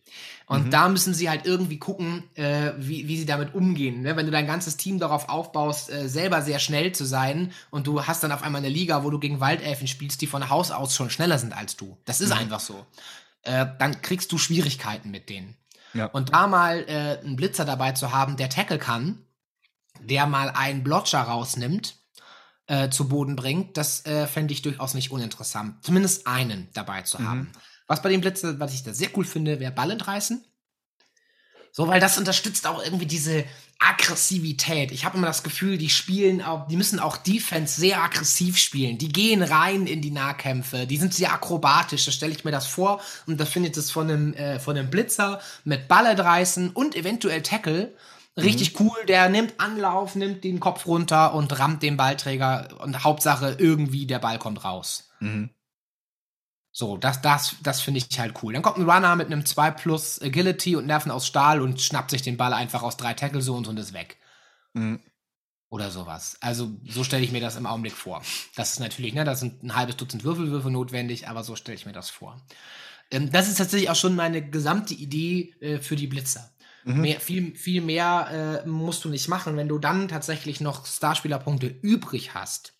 Und 0.48 0.68
mhm. 0.68 0.72
da 0.72 0.90
müssen 0.90 1.14
sie 1.14 1.30
halt 1.30 1.46
irgendwie 1.46 1.80
gucken, 1.80 2.24
äh, 2.36 2.74
wie, 2.78 3.08
wie 3.08 3.18
sie 3.18 3.26
damit 3.26 3.56
umgehen. 3.56 4.02
Ne? 4.02 4.16
Wenn 4.16 4.28
du 4.28 4.32
dein 4.32 4.46
ganzes 4.46 4.78
Team 4.78 5.00
darauf 5.00 5.28
aufbaust, 5.28 5.92
äh, 5.92 6.08
selber 6.08 6.42
sehr 6.42 6.60
schnell 6.60 6.92
zu 6.92 7.04
sein 7.04 7.52
und 7.72 7.88
du 7.88 8.06
hast 8.06 8.24
dann 8.24 8.32
auf 8.32 8.44
einmal 8.44 8.60
eine 8.60 8.70
Liga, 8.70 9.04
wo 9.04 9.10
du 9.10 9.20
gegen 9.20 9.40
Waldelfen 9.40 9.88
spielst, 9.88 10.22
die 10.22 10.28
von 10.28 10.50
Haus 10.50 10.70
aus 10.70 10.96
schon 10.96 11.10
schneller 11.10 11.40
sind 11.40 11.58
als 11.58 11.78
du. 11.78 11.98
Das 12.06 12.22
ist 12.22 12.30
mhm. 12.30 12.42
einfach 12.42 12.60
so. 12.60 12.86
Äh, 13.42 13.66
dann 13.80 14.02
kriegst 14.02 14.32
du 14.32 14.38
Schwierigkeiten 14.38 15.10
mit 15.10 15.30
denen. 15.30 15.58
Ja. 15.94 16.08
Und 16.08 16.34
da 16.34 16.46
mal 16.46 16.86
äh, 16.88 17.26
einen 17.26 17.36
Blitzer 17.36 17.66
dabei 17.66 17.94
zu 17.94 18.12
haben, 18.12 18.38
der 18.38 18.50
Tackle 18.50 18.78
kann, 18.78 19.26
der 20.00 20.28
mal 20.28 20.50
einen 20.50 20.84
Blotcher 20.84 21.22
rausnimmt 21.22 21.96
äh, 22.68 22.90
zu 22.90 23.08
Boden 23.08 23.36
bringt, 23.36 23.78
das 23.78 24.06
äh, 24.06 24.28
fände 24.28 24.54
ich 24.54 24.62
durchaus 24.62 24.94
nicht 24.94 25.12
uninteressant. 25.12 25.84
Zumindest 25.84 26.28
einen 26.28 26.70
dabei 26.74 27.04
zu 27.04 27.20
haben. 27.20 27.40
Mhm. 27.40 27.52
Was 27.88 28.02
bei 28.02 28.10
den 28.10 28.22
Blitzen, 28.22 28.60
was 28.60 28.74
ich 28.74 28.84
da 28.84 28.94
sehr 28.94 29.10
cool 29.16 29.26
finde, 29.26 29.60
wäre 29.60 29.72
Ball 29.72 29.92
entreißen. 29.92 30.44
So, 31.72 31.88
weil 31.90 32.00
das 32.00 32.18
unterstützt 32.18 32.68
auch 32.68 32.82
irgendwie 32.84 33.06
diese 33.06 33.44
Aggressivität. 33.80 34.94
Ich 34.94 35.04
habe 35.04 35.18
immer 35.18 35.28
das 35.28 35.44
Gefühl, 35.44 35.78
die 35.78 35.90
spielen 35.90 36.42
auch, 36.42 36.68
die 36.70 36.78
müssen 36.78 37.00
auch 37.00 37.18
Defense 37.18 37.80
sehr 37.80 38.02
aggressiv 38.02 38.58
spielen. 38.58 38.98
Die 38.98 39.10
gehen 39.10 39.44
rein 39.44 39.86
in 39.86 40.02
die 40.02 40.12
Nahkämpfe, 40.12 40.88
die 40.88 40.96
sind 40.96 41.14
sehr 41.14 41.34
akrobatisch, 41.34 42.06
da 42.06 42.12
stelle 42.12 42.32
ich 42.32 42.46
mir 42.46 42.52
das 42.52 42.66
vor 42.66 43.02
und 43.28 43.40
da 43.40 43.46
findet 43.46 43.76
es 43.76 43.92
von 43.92 44.10
einem, 44.10 44.34
äh, 44.36 44.60
von 44.60 44.78
einem 44.78 44.90
Blitzer 44.90 45.42
mit 45.66 45.90
Ball 45.90 46.06
entreißen 46.06 46.70
und 46.70 46.96
eventuell 46.96 47.42
Tackle 47.42 47.94
Richtig 48.38 48.78
mhm. 48.78 48.88
cool, 48.88 49.06
der 49.08 49.30
nimmt 49.30 49.60
Anlauf, 49.60 50.16
nimmt 50.16 50.44
den 50.44 50.60
Kopf 50.60 50.86
runter 50.88 51.34
und 51.34 51.58
rammt 51.58 51.84
den 51.84 51.98
Ballträger 51.98 52.70
und 52.82 53.04
Hauptsache 53.04 53.56
irgendwie 53.60 54.06
der 54.06 54.20
Ball 54.20 54.40
kommt 54.40 54.64
raus. 54.64 55.10
Mhm. 55.20 55.50
So, 56.72 56.98
das, 56.98 57.22
das, 57.22 57.56
das 57.64 57.80
finde 57.80 58.00
ich 58.00 58.20
halt 58.20 58.44
cool. 58.44 58.52
Dann 58.52 58.62
kommt 58.62 58.78
ein 58.78 58.90
Runner 58.90 59.16
mit 59.16 59.28
einem 59.28 59.46
2 59.46 59.72
plus 59.72 60.22
Agility 60.22 60.76
und 60.76 60.86
Nerven 60.86 61.10
aus 61.10 61.26
Stahl 61.26 61.62
und 61.62 61.80
schnappt 61.80 62.12
sich 62.12 62.22
den 62.22 62.36
Ball 62.36 62.52
einfach 62.52 62.84
aus 62.84 62.98
drei 62.98 63.14
Tackle-Zones 63.14 63.70
und 63.70 63.80
ist 63.80 63.94
weg. 63.94 64.18
Mhm. 64.74 65.00
Oder 65.70 65.90
sowas. 65.90 66.38
Also, 66.42 66.72
so 66.86 67.06
stelle 67.06 67.24
ich 67.24 67.32
mir 67.32 67.40
das 67.40 67.56
im 67.56 67.66
Augenblick 67.66 67.94
vor. 67.94 68.22
Das 68.58 68.74
ist 68.74 68.80
natürlich, 68.80 69.14
ne, 69.14 69.24
da 69.24 69.36
sind 69.36 69.64
ein 69.64 69.76
halbes 69.76 69.96
Dutzend 69.96 70.26
Würfelwürfe 70.26 70.70
notwendig, 70.70 71.30
aber 71.30 71.46
so 71.46 71.56
stelle 71.56 71.78
ich 71.78 71.86
mir 71.86 71.94
das 71.94 72.10
vor. 72.10 72.42
Ähm, 73.10 73.32
das 73.32 73.48
ist 73.48 73.58
tatsächlich 73.58 73.90
auch 73.90 73.96
schon 73.96 74.16
meine 74.16 74.48
gesamte 74.50 74.94
Idee 74.94 75.54
äh, 75.62 75.80
für 75.80 75.96
die 75.96 76.08
Blitzer. 76.08 76.52
Mhm. 76.86 77.02
Mehr, 77.02 77.20
viel, 77.20 77.56
viel 77.56 77.82
mehr 77.82 78.62
äh, 78.64 78.68
musst 78.68 79.04
du 79.04 79.10
nicht 79.10 79.28
machen. 79.28 79.58
Wenn 79.58 79.68
du 79.68 79.80
dann 79.80 80.08
tatsächlich 80.08 80.62
noch 80.62 80.86
Starspielerpunkte 80.86 81.66
übrig 81.66 82.36
hast, 82.36 82.74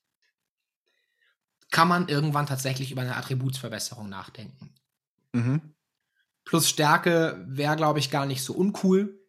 kann 1.72 1.88
man 1.88 2.08
irgendwann 2.08 2.46
tatsächlich 2.46 2.92
über 2.92 3.02
eine 3.02 3.18
Attributsverbesserung 3.18 4.08
nachdenken. 4.08 4.76
Mhm. 5.34 5.74
Plus 6.46 6.70
Stärke 6.70 7.44
wäre, 7.48 7.76
glaube 7.76 7.98
ich, 7.98 8.12
gar 8.12 8.28
nicht 8.28 8.44
so 8.44 8.54
uncool. 8.54 9.20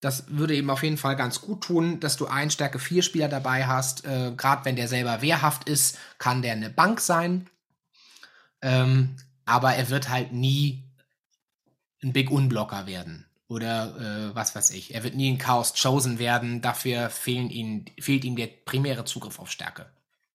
Das 0.00 0.24
würde 0.28 0.54
eben 0.54 0.68
auf 0.68 0.82
jeden 0.82 0.98
Fall 0.98 1.16
ganz 1.16 1.40
gut 1.40 1.64
tun, 1.64 1.98
dass 1.98 2.18
du 2.18 2.26
einen 2.26 2.50
Stärke 2.50 2.78
4 2.78 3.02
Spieler 3.02 3.28
dabei 3.28 3.66
hast. 3.66 4.04
Äh, 4.04 4.34
Gerade 4.36 4.66
wenn 4.66 4.76
der 4.76 4.88
selber 4.88 5.22
wehrhaft 5.22 5.70
ist, 5.70 5.98
kann 6.18 6.42
der 6.42 6.52
eine 6.52 6.68
Bank 6.68 7.00
sein. 7.00 7.48
Ähm, 8.60 9.16
aber 9.46 9.74
er 9.74 9.88
wird 9.88 10.10
halt 10.10 10.32
nie 10.32 10.84
ein 12.02 12.12
Big 12.12 12.30
Unblocker 12.30 12.86
werden 12.86 13.25
oder 13.48 14.30
äh, 14.30 14.34
was 14.34 14.54
weiß 14.54 14.70
ich. 14.70 14.94
Er 14.94 15.04
wird 15.04 15.14
nie 15.14 15.28
in 15.28 15.38
Chaos 15.38 15.74
chosen 15.80 16.18
werden, 16.18 16.62
dafür 16.62 17.10
fehlen 17.10 17.50
ihm, 17.50 17.84
fehlt 18.00 18.24
ihm 18.24 18.36
der 18.36 18.48
primäre 18.48 19.04
Zugriff 19.04 19.38
auf 19.38 19.50
Stärke. 19.50 19.86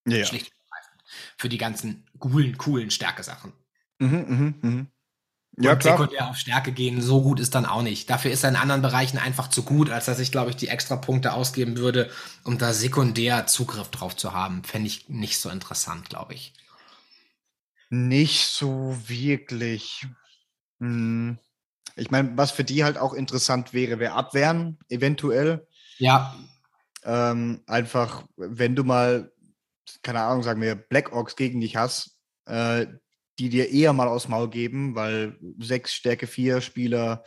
Ja. 0.07 0.25
Schlicht 0.25 0.51
und 0.51 0.57
ergreifend. 0.61 1.03
Für 1.37 1.49
die 1.49 1.57
ganzen 1.57 2.05
coolen, 2.19 2.57
coolen 2.57 2.91
Stärke-Sachen. 2.91 3.53
Mhm, 3.99 4.55
mh, 4.61 4.67
mh. 4.67 4.85
Ja, 5.57 5.73
und 5.73 5.79
klar. 5.79 5.97
sekundär 5.97 6.29
auf 6.29 6.37
Stärke 6.37 6.71
gehen, 6.71 7.01
so 7.01 7.21
gut 7.21 7.39
ist 7.39 7.55
dann 7.55 7.65
auch 7.65 7.81
nicht. 7.81 8.09
Dafür 8.09 8.31
ist 8.31 8.43
er 8.43 8.49
in 8.51 8.55
anderen 8.55 8.81
Bereichen 8.81 9.17
einfach 9.17 9.49
zu 9.49 9.63
gut, 9.63 9.89
als 9.89 10.05
dass 10.05 10.19
ich, 10.19 10.31
glaube 10.31 10.49
ich, 10.49 10.55
die 10.55 10.69
extra 10.69 10.95
Punkte 10.95 11.33
ausgeben 11.33 11.77
würde, 11.77 12.09
um 12.45 12.57
da 12.57 12.71
sekundär 12.71 13.47
Zugriff 13.47 13.89
drauf 13.89 14.15
zu 14.15 14.31
haben. 14.31 14.63
Fände 14.63 14.87
ich 14.87 15.09
nicht 15.09 15.39
so 15.39 15.49
interessant, 15.49 16.09
glaube 16.09 16.35
ich. 16.35 16.53
Nicht 17.89 18.47
so 18.47 18.97
wirklich. 19.07 20.07
Hm. 20.79 21.37
Ich 21.95 22.11
meine, 22.11 22.37
was 22.37 22.51
für 22.51 22.63
die 22.63 22.83
halt 22.83 22.97
auch 22.97 23.13
interessant 23.13 23.73
wäre, 23.73 23.99
wäre 23.99 24.13
Abwehren, 24.13 24.79
eventuell. 24.89 25.67
Ja. 25.97 26.35
Ähm, 27.03 27.61
einfach, 27.67 28.25
wenn 28.37 28.75
du 28.75 28.83
mal, 28.83 29.31
keine 30.01 30.21
Ahnung, 30.21 30.43
sagen 30.43 30.61
wir, 30.61 30.75
Black 30.75 31.11
Ox 31.11 31.35
gegen 31.35 31.61
dich 31.61 31.75
hast, 31.75 32.17
äh, 32.45 32.87
die 33.39 33.49
dir 33.49 33.69
eher 33.69 33.93
mal 33.93 34.07
aus 34.07 34.27
Maul 34.27 34.49
geben, 34.49 34.95
weil 34.95 35.37
sechs 35.59 35.93
Stärke 35.93 36.27
4 36.27 36.61
Spieler 36.61 37.23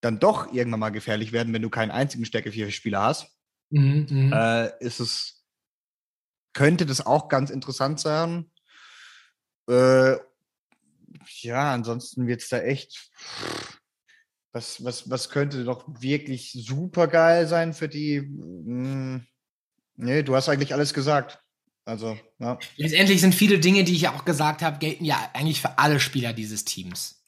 dann 0.00 0.18
doch 0.18 0.52
irgendwann 0.52 0.80
mal 0.80 0.90
gefährlich 0.90 1.32
werden, 1.32 1.52
wenn 1.52 1.62
du 1.62 1.70
keinen 1.70 1.90
einzigen 1.90 2.24
Stärke 2.24 2.52
4 2.52 2.70
Spieler 2.70 3.02
hast. 3.02 3.36
Mhm, 3.70 4.06
mhm. 4.08 4.32
Äh, 4.32 4.70
ist 4.80 5.00
es, 5.00 5.44
könnte 6.52 6.86
das 6.86 7.04
auch 7.04 7.28
ganz 7.28 7.50
interessant 7.50 8.00
sein. 8.00 8.50
Äh, 9.68 10.16
ja, 11.46 11.72
ansonsten 11.72 12.26
wird 12.26 12.42
es 12.42 12.48
da 12.48 12.60
echt. 12.60 13.10
Was, 14.52 14.82
was, 14.84 15.10
was 15.10 15.30
könnte 15.30 15.64
doch 15.64 15.84
wirklich 16.00 16.52
super 16.52 17.08
geil 17.08 17.46
sein 17.46 17.74
für 17.74 17.88
die? 17.88 18.18
Hm, 18.18 19.26
nee, 19.96 20.22
du 20.22 20.34
hast 20.34 20.48
eigentlich 20.48 20.72
alles 20.72 20.94
gesagt. 20.94 21.40
Also, 21.84 22.18
ja. 22.38 22.58
Letztendlich 22.76 23.20
sind 23.20 23.34
viele 23.34 23.60
Dinge, 23.60 23.84
die 23.84 23.94
ich 23.94 24.08
auch 24.08 24.24
gesagt 24.24 24.62
habe, 24.62 24.78
gelten 24.78 25.04
ja 25.04 25.30
eigentlich 25.34 25.60
für 25.60 25.78
alle 25.78 26.00
Spieler 26.00 26.32
dieses 26.32 26.64
Teams. 26.64 27.22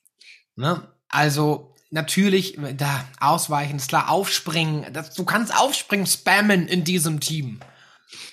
Ne? 0.56 0.82
Also, 1.08 1.74
natürlich, 1.90 2.58
da 2.76 3.08
ausweichen, 3.20 3.76
ist 3.76 3.88
klar, 3.88 4.10
aufspringen. 4.10 4.92
Das, 4.92 5.14
du 5.14 5.24
kannst 5.24 5.56
aufspringen, 5.56 6.06
spammen 6.06 6.66
in 6.66 6.82
diesem 6.82 7.20
Team. 7.20 7.60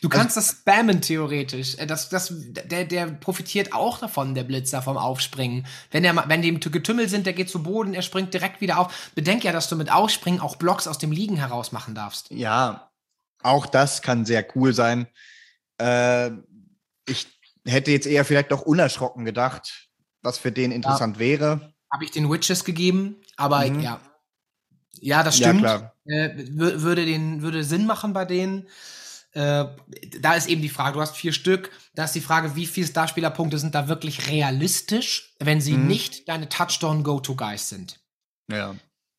Du 0.02 0.08
also 0.08 0.10
kannst 0.10 0.38
also, 0.38 0.52
das 0.52 0.60
spammen 0.60 1.02
theoretisch. 1.02 1.78
Äh, 1.78 1.86
das, 1.86 2.10
das, 2.10 2.34
der, 2.34 2.86
der 2.86 3.08
profitiert 3.08 3.74
auch 3.74 4.00
davon, 4.00 4.34
der 4.36 4.44
Blitzer 4.44 4.82
vom 4.82 4.98
Aufspringen. 4.98 5.66
Wenn, 5.92 6.04
der, 6.04 6.16
wenn 6.30 6.42
die 6.42 6.50
im 6.50 6.60
Getümmel 6.60 7.10
sind, 7.10 7.26
der 7.26 7.34
geht 7.34 7.50
zu 7.50 7.62
Boden, 7.64 7.94
er 7.94 8.02
springt 8.02 8.34
direkt 8.34 8.62
wieder 8.62 8.80
auf. 8.80 9.12
Bedenk 9.16 9.44
ja, 9.44 9.52
dass 9.52 9.68
du 9.68 9.76
mit 9.76 9.92
Aufspringen 9.92 10.40
auch 10.40 10.56
Blocks 10.56 10.88
aus 10.88 10.98
dem 10.98 11.12
Liegen 11.12 11.38
heraus 11.38 11.72
machen 11.72 11.96
darfst. 11.96 12.32
Ja, 12.32 12.92
auch 13.44 13.66
das 13.66 14.02
kann 14.02 14.26
sehr 14.26 14.46
cool 14.56 14.74
sein. 14.74 15.08
Äh, 15.78 16.32
ich 17.08 17.28
hätte 17.66 17.92
jetzt 17.92 18.08
eher 18.08 18.26
vielleicht 18.26 18.52
doch 18.52 18.62
unerschrocken 18.62 19.26
gedacht, 19.26 19.90
was 20.22 20.38
für 20.38 20.52
den 20.52 20.72
interessant 20.72 21.18
ja. 21.18 21.20
wäre. 21.20 21.74
Habe 21.92 22.06
ich 22.06 22.12
den 22.12 22.32
Witches 22.32 22.64
gegeben, 22.64 23.18
aber 23.36 23.66
mhm. 23.66 23.82
ja. 23.82 24.00
Ja, 25.02 25.24
das 25.24 25.38
stimmt. 25.38 25.62
Ja, 25.62 25.92
äh, 26.06 26.32
würde, 26.52 27.06
den, 27.06 27.42
würde 27.42 27.66
Sinn 27.66 27.86
machen 27.86 28.14
bei 28.14 28.24
denen. 28.24 28.68
Äh, 29.36 29.66
da 30.22 30.34
ist 30.34 30.48
eben 30.48 30.62
die 30.62 30.70
Frage, 30.70 30.94
du 30.94 31.02
hast 31.02 31.18
vier 31.18 31.34
Stück, 31.34 31.70
da 31.94 32.06
ist 32.06 32.16
die 32.16 32.22
Frage, 32.22 32.56
wie 32.56 32.66
viele 32.66 32.88
Starspielerpunkte 32.88 33.60
sind 33.60 33.76
da 33.76 33.90
wirklich 33.90 34.30
realistisch, 34.30 35.36
wenn 35.40 35.60
sie 35.60 35.74
mhm. 35.74 35.88
nicht 35.88 36.30
deine 36.30 36.48
Touchdown-Go-To-Guys 36.48 37.68
sind. 37.68 38.00
Ja. 38.50 38.76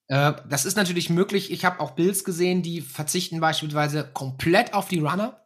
Äh, 0.08 0.32
das 0.48 0.64
ist 0.64 0.76
natürlich 0.76 1.10
möglich. 1.10 1.50
Ich 1.50 1.66
habe 1.66 1.80
auch 1.80 1.90
Bills 1.90 2.24
gesehen, 2.24 2.62
die 2.62 2.80
verzichten 2.80 3.40
beispielsweise 3.40 4.08
komplett 4.10 4.72
auf 4.72 4.88
die 4.88 5.00
Runner 5.00 5.38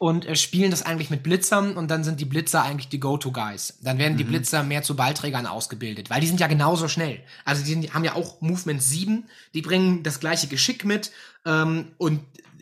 und 0.00 0.26
äh, 0.26 0.34
spielen 0.34 0.72
das 0.72 0.82
eigentlich 0.82 1.10
mit 1.10 1.22
Blitzern 1.22 1.76
und 1.76 1.88
dann 1.88 2.02
sind 2.02 2.18
die 2.18 2.24
Blitzer 2.24 2.64
eigentlich 2.64 2.88
die 2.88 2.98
Go-To-Guys. 2.98 3.78
Dann 3.82 3.98
werden 3.98 4.14
mhm. 4.14 4.18
die 4.18 4.24
Blitzer 4.24 4.64
mehr 4.64 4.82
zu 4.82 4.96
Ballträgern 4.96 5.46
ausgebildet, 5.46 6.10
weil 6.10 6.20
die 6.20 6.26
sind 6.26 6.40
ja 6.40 6.48
genauso 6.48 6.88
schnell. 6.88 7.20
Also 7.44 7.62
die, 7.62 7.70
sind, 7.70 7.82
die 7.82 7.92
haben 7.92 8.02
ja 8.02 8.16
auch 8.16 8.40
Movement 8.40 8.82
7, 8.82 9.28
die 9.54 9.62
bringen 9.62 10.02
das 10.02 10.18
gleiche 10.18 10.48
Geschick 10.48 10.84
mit 10.84 11.12
ähm, 11.46 11.92
und 11.98 12.18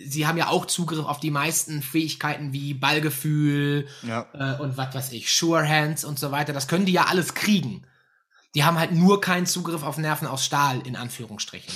sie 0.06 0.26
haben 0.26 0.38
ja 0.38 0.48
auch 0.48 0.66
Zugriff 0.66 1.04
auf 1.04 1.20
die 1.20 1.30
meisten 1.30 1.82
Fähigkeiten 1.82 2.52
wie 2.52 2.74
Ballgefühl 2.74 3.88
ja. 4.02 4.26
äh, 4.32 4.60
und 4.60 4.76
was 4.76 4.94
weiß 4.94 5.12
ich, 5.12 5.32
Sure 5.32 5.66
Hands 5.66 6.04
und 6.04 6.18
so 6.18 6.30
weiter. 6.30 6.52
Das 6.52 6.68
können 6.68 6.86
die 6.86 6.92
ja 6.92 7.06
alles 7.06 7.34
kriegen. 7.34 7.86
Die 8.54 8.64
haben 8.64 8.78
halt 8.78 8.92
nur 8.92 9.20
keinen 9.20 9.46
Zugriff 9.46 9.82
auf 9.82 9.96
Nerven 9.96 10.26
aus 10.26 10.44
Stahl, 10.44 10.80
in 10.86 10.96
Anführungsstrichen. 10.96 11.72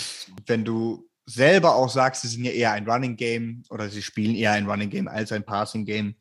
Wenn 0.46 0.64
du 0.64 1.08
selber 1.26 1.74
auch 1.76 1.88
sagst, 1.88 2.22
sie 2.22 2.28
sind 2.28 2.44
ja 2.44 2.50
eher 2.50 2.72
ein 2.72 2.88
Running 2.88 3.16
Game 3.16 3.62
oder 3.70 3.88
sie 3.88 4.02
spielen 4.02 4.34
eher 4.34 4.52
ein 4.52 4.68
Running 4.68 4.90
Game 4.90 5.08
als 5.08 5.32
ein 5.32 5.44
Passing 5.44 5.84
Game, 5.84 6.16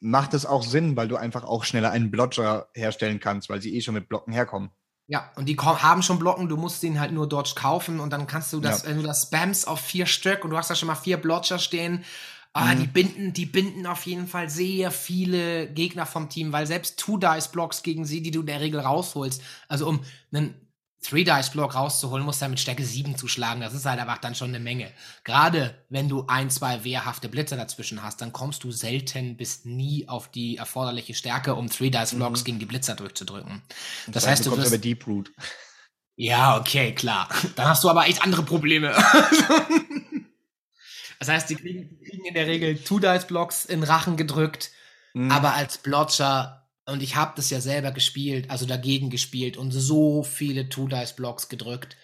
macht 0.00 0.34
das 0.34 0.46
auch 0.46 0.62
Sinn, 0.62 0.96
weil 0.96 1.08
du 1.08 1.16
einfach 1.16 1.44
auch 1.44 1.64
schneller 1.64 1.90
einen 1.90 2.10
Blodger 2.10 2.68
herstellen 2.74 3.18
kannst, 3.18 3.48
weil 3.48 3.60
sie 3.60 3.74
eh 3.74 3.80
schon 3.80 3.94
mit 3.94 4.08
Blocken 4.08 4.32
herkommen. 4.32 4.70
Ja, 5.06 5.30
und 5.36 5.46
die 5.48 5.56
haben 5.56 6.02
schon 6.02 6.18
Blocken, 6.18 6.48
du 6.48 6.56
musst 6.56 6.82
den 6.82 6.98
halt 6.98 7.12
nur 7.12 7.28
dort 7.28 7.54
kaufen 7.56 8.00
und 8.00 8.10
dann 8.10 8.26
kannst 8.26 8.52
du 8.54 8.60
das, 8.60 8.82
ja. 8.82 8.88
wenn 8.88 8.96
du 8.96 9.02
das 9.02 9.24
spams 9.24 9.66
auf 9.66 9.80
vier 9.80 10.06
Stück 10.06 10.44
und 10.44 10.50
du 10.50 10.56
hast 10.56 10.70
da 10.70 10.74
schon 10.74 10.86
mal 10.86 10.94
vier 10.94 11.18
Blotcher 11.18 11.58
stehen, 11.58 12.04
ah, 12.54 12.74
mhm. 12.74 12.80
die 12.80 12.86
binden, 12.86 13.32
die 13.34 13.44
binden 13.44 13.86
auf 13.86 14.06
jeden 14.06 14.26
Fall 14.26 14.48
sehr 14.48 14.90
viele 14.90 15.68
Gegner 15.68 16.06
vom 16.06 16.30
Team, 16.30 16.52
weil 16.52 16.66
selbst 16.66 16.98
Two-Dice-Blocks 16.98 17.82
gegen 17.82 18.06
sie, 18.06 18.22
die 18.22 18.30
du 18.30 18.40
in 18.40 18.46
der 18.46 18.60
Regel 18.60 18.80
rausholst, 18.80 19.42
also 19.68 19.86
um 19.88 20.00
einen 20.32 20.54
Three-Dice-Block 21.04 21.74
rauszuholen, 21.74 22.24
musst 22.24 22.40
du 22.40 22.48
mit 22.48 22.58
Stärke 22.58 22.84
7 22.84 23.16
zuschlagen. 23.16 23.60
Das 23.60 23.74
ist 23.74 23.84
halt 23.84 24.00
einfach 24.00 24.18
dann 24.18 24.34
schon 24.34 24.48
eine 24.48 24.58
Menge. 24.58 24.90
Gerade 25.22 25.74
wenn 25.90 26.08
du 26.08 26.24
ein, 26.26 26.48
zwei 26.50 26.82
wehrhafte 26.82 27.28
Blitzer 27.28 27.56
dazwischen 27.56 28.02
hast, 28.02 28.20
dann 28.22 28.32
kommst 28.32 28.64
du 28.64 28.72
selten 28.72 29.36
bis 29.36 29.64
nie 29.64 30.08
auf 30.08 30.30
die 30.30 30.56
erforderliche 30.56 31.14
Stärke, 31.14 31.54
um 31.54 31.68
Three-Dice-Blocks 31.68 32.40
mhm. 32.40 32.44
gegen 32.44 32.58
die 32.58 32.66
Blitzer 32.66 32.94
durchzudrücken. 32.94 33.62
Das, 34.06 34.14
das 34.14 34.26
heißt, 34.26 34.46
du 34.46 34.50
kommst 34.50 34.66
aber 34.66 34.78
Deep 34.78 35.06
Root. 35.06 35.30
Ja, 36.16 36.56
okay, 36.58 36.94
klar. 36.94 37.28
Dann 37.56 37.68
hast 37.68 37.84
du 37.84 37.90
aber 37.90 38.06
echt 38.06 38.22
andere 38.22 38.42
Probleme. 38.42 38.92
das 41.18 41.28
heißt, 41.28 41.50
die 41.50 41.56
kriegen, 41.56 41.88
die 41.90 42.04
kriegen 42.08 42.24
in 42.24 42.34
der 42.34 42.46
Regel 42.46 42.78
Two-Dice-Blocks 42.78 43.66
in 43.66 43.82
Rachen 43.82 44.16
gedrückt, 44.16 44.70
mhm. 45.12 45.30
aber 45.30 45.54
als 45.54 45.78
Blotcher 45.78 46.63
und 46.86 47.02
ich 47.02 47.16
habe 47.16 47.32
das 47.36 47.50
ja 47.50 47.60
selber 47.60 47.92
gespielt, 47.92 48.50
also 48.50 48.66
dagegen 48.66 49.10
gespielt 49.10 49.56
und 49.56 49.70
so 49.70 50.22
viele 50.22 50.68
Two-Dice-Blocks 50.68 51.48
gedrückt. 51.48 51.96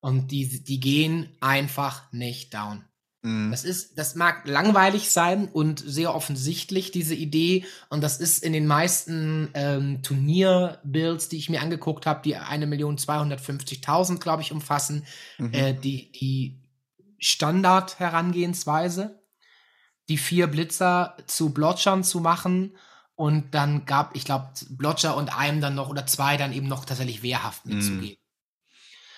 Und 0.00 0.30
die, 0.30 0.62
die 0.62 0.78
gehen 0.78 1.36
einfach 1.40 2.12
nicht 2.12 2.54
down. 2.54 2.84
Mhm. 3.22 3.50
Das 3.50 3.64
ist, 3.64 3.98
das 3.98 4.14
mag 4.14 4.46
langweilig 4.46 5.10
sein 5.10 5.48
und 5.48 5.80
sehr 5.80 6.14
offensichtlich, 6.14 6.92
diese 6.92 7.16
Idee. 7.16 7.64
Und 7.90 8.02
das 8.02 8.20
ist 8.20 8.44
in 8.44 8.52
den 8.52 8.68
meisten 8.68 9.50
ähm, 9.54 10.04
Turnier-Builds, 10.04 11.28
die 11.28 11.38
ich 11.38 11.50
mir 11.50 11.60
angeguckt 11.60 12.06
habe, 12.06 12.22
die 12.24 12.36
1.250.000, 12.36 14.20
glaube 14.20 14.42
ich, 14.42 14.52
umfassen, 14.52 15.04
mhm. 15.38 15.52
äh, 15.52 15.74
die, 15.74 16.12
die 16.12 16.62
Standard-Herangehensweise, 17.18 19.20
die 20.08 20.16
vier 20.16 20.46
Blitzer 20.46 21.16
zu 21.26 21.52
Blotchern 21.52 22.04
zu 22.04 22.20
machen 22.20 22.76
und 23.18 23.52
dann 23.52 23.84
gab, 23.84 24.14
ich 24.14 24.24
glaube, 24.24 24.50
Blotcher 24.70 25.16
und 25.16 25.36
einem 25.36 25.60
dann 25.60 25.74
noch 25.74 25.88
oder 25.88 26.06
zwei 26.06 26.36
dann 26.36 26.52
eben 26.52 26.68
noch 26.68 26.84
tatsächlich 26.84 27.20
wehrhaft 27.24 27.66
mhm. 27.66 27.74
mitzugehen. 27.74 28.16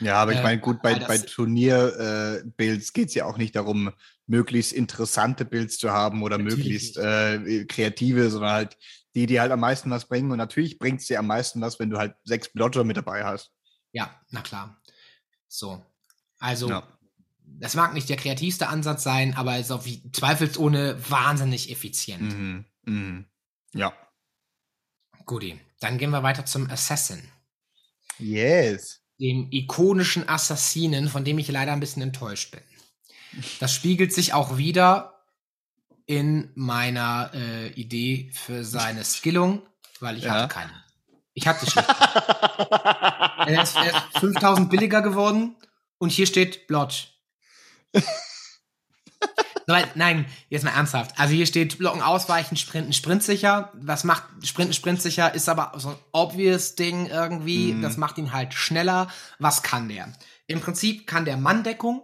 Ja, 0.01 0.15
aber 0.15 0.33
ich 0.33 0.39
äh, 0.39 0.43
meine, 0.43 0.59
gut, 0.59 0.81
bei, 0.81 0.95
bei 0.95 1.19
Turnier-Builds 1.19 2.89
äh, 2.89 2.93
geht 2.95 3.09
es 3.09 3.15
ja 3.15 3.27
auch 3.27 3.37
nicht 3.37 3.55
darum, 3.55 3.93
möglichst 4.27 4.73
interessante 4.73 5.45
Builds 5.45 5.77
zu 5.77 5.91
haben 5.91 6.23
oder 6.23 6.39
natürlich. 6.39 6.57
möglichst 6.57 6.97
äh, 6.97 7.67
kreative, 7.67 8.31
sondern 8.31 8.53
halt 8.53 8.79
die, 9.15 9.27
die 9.27 9.39
halt 9.39 9.53
am 9.53 9.61
meisten 9.61 9.91
was 9.91 10.09
bringen. 10.09 10.31
Und 10.31 10.39
natürlich 10.39 10.79
bringt 10.79 11.03
es 11.03 11.07
dir 11.07 11.19
am 11.19 11.27
meisten 11.27 11.61
was, 11.61 11.79
wenn 11.79 11.91
du 11.91 11.99
halt 11.99 12.15
sechs 12.25 12.51
Blotcher 12.51 12.85
mit 12.85 12.97
dabei 12.97 13.27
hast. 13.27 13.53
Ja, 13.93 14.19
na 14.31 14.41
klar. 14.41 14.81
So. 15.47 15.85
Also, 16.39 16.71
ja. 16.71 16.89
das 17.45 17.75
mag 17.75 17.93
nicht 17.93 18.09
der 18.09 18.17
kreativste 18.17 18.69
Ansatz 18.69 19.03
sein, 19.03 19.35
aber 19.37 19.59
ist 19.59 19.71
auf 19.71 19.87
zweifelsohne 20.13 20.97
wahnsinnig 21.11 21.71
effizient. 21.71 22.39
Mhm. 22.39 22.65
Mhm. 22.87 23.27
Ja. 23.75 23.93
Guti, 25.27 25.61
dann 25.81 25.99
gehen 25.99 26.11
wir 26.11 26.23
weiter 26.23 26.45
zum 26.45 26.71
Assassin. 26.71 27.23
Yes. 28.19 29.01
Dem 29.19 29.49
ikonischen 29.51 30.29
Assassinen, 30.29 31.09
von 31.09 31.25
dem 31.25 31.39
ich 31.39 31.49
leider 31.49 31.73
ein 31.73 31.81
bisschen 31.81 32.03
enttäuscht 32.03 32.53
bin. 32.53 32.63
Das 33.61 33.73
spiegelt 33.73 34.13
sich 34.13 34.33
auch 34.33 34.57
wieder 34.57 35.25
in 36.07 36.51
meiner 36.55 37.31
äh, 37.35 37.69
Idee 37.69 38.31
für 38.33 38.65
seine 38.65 39.05
Skillung, 39.05 39.63
weil 40.01 40.17
ich 40.19 40.25
ja. 40.25 40.33
hatte 40.33 40.49
keine. 40.53 40.85
Ich 41.35 41.47
hatte 41.47 41.71
schlicht. 41.71 41.89
er, 43.47 43.63
ist, 43.63 43.77
er 43.77 43.87
ist 43.87 44.19
5000 44.19 44.69
billiger 44.69 45.03
geworden 45.03 45.57
und 45.99 46.11
hier 46.11 46.27
steht 46.27 46.67
Blotch. 46.67 47.15
Nein, 49.95 50.27
jetzt 50.49 50.65
mal 50.65 50.71
ernsthaft. 50.71 51.19
Also 51.19 51.35
hier 51.35 51.47
steht 51.47 51.79
Blocken 51.79 52.03
ausweichen, 52.03 52.57
sprinten, 52.57 52.93
sprintsicher. 52.93 53.73
Was 53.75 54.05
macht 54.05 54.25
sprinten, 54.45 54.75
sprintsicher? 54.75 55.35
Ist 55.35 55.49
aber 55.49 55.73
so 55.79 55.91
ein 55.91 55.97
obvious 56.13 56.75
Ding 56.75 57.07
irgendwie. 57.07 57.73
Mhm. 57.73 57.83
Das 57.83 57.97
macht 57.97 58.19
ihn 58.19 58.33
halt 58.33 58.55
schneller. 58.55 59.09
Was 59.39 59.63
kann 59.63 59.89
der? 59.89 60.13
Im 60.47 60.61
Prinzip 60.61 61.07
kann 61.07 61.25
der 61.25 61.37
Manndeckung. 61.37 62.03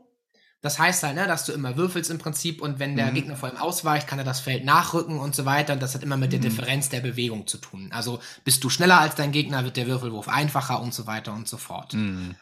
Das 0.62 0.78
heißt 0.78 1.04
halt, 1.04 1.14
ne, 1.14 1.26
dass 1.26 1.44
du 1.44 1.52
immer 1.52 1.76
würfelst 1.76 2.10
im 2.10 2.18
Prinzip 2.18 2.60
und 2.60 2.78
wenn 2.78 2.96
der 2.96 3.06
mhm. 3.06 3.14
Gegner 3.14 3.36
vor 3.36 3.50
ihm 3.50 3.56
ausweicht, 3.56 4.08
kann 4.08 4.18
er 4.18 4.24
das 4.24 4.40
Feld 4.40 4.64
nachrücken 4.64 5.20
und 5.20 5.34
so 5.34 5.44
weiter. 5.44 5.74
Und 5.74 5.82
das 5.82 5.94
hat 5.94 6.02
immer 6.02 6.16
mit 6.16 6.32
der 6.32 6.40
mhm. 6.40 6.44
Differenz 6.44 6.88
der 6.88 7.00
Bewegung 7.00 7.46
zu 7.46 7.58
tun. 7.58 7.90
Also 7.92 8.20
bist 8.42 8.64
du 8.64 8.70
schneller 8.70 9.00
als 9.00 9.14
dein 9.14 9.32
Gegner, 9.32 9.64
wird 9.64 9.76
der 9.76 9.86
Würfelwurf 9.86 10.28
einfacher 10.28 10.80
und 10.80 10.92
so 10.92 11.06
weiter 11.06 11.32
und 11.34 11.46
so 11.46 11.56
fort. 11.56 11.94
Mhm. 11.94 12.34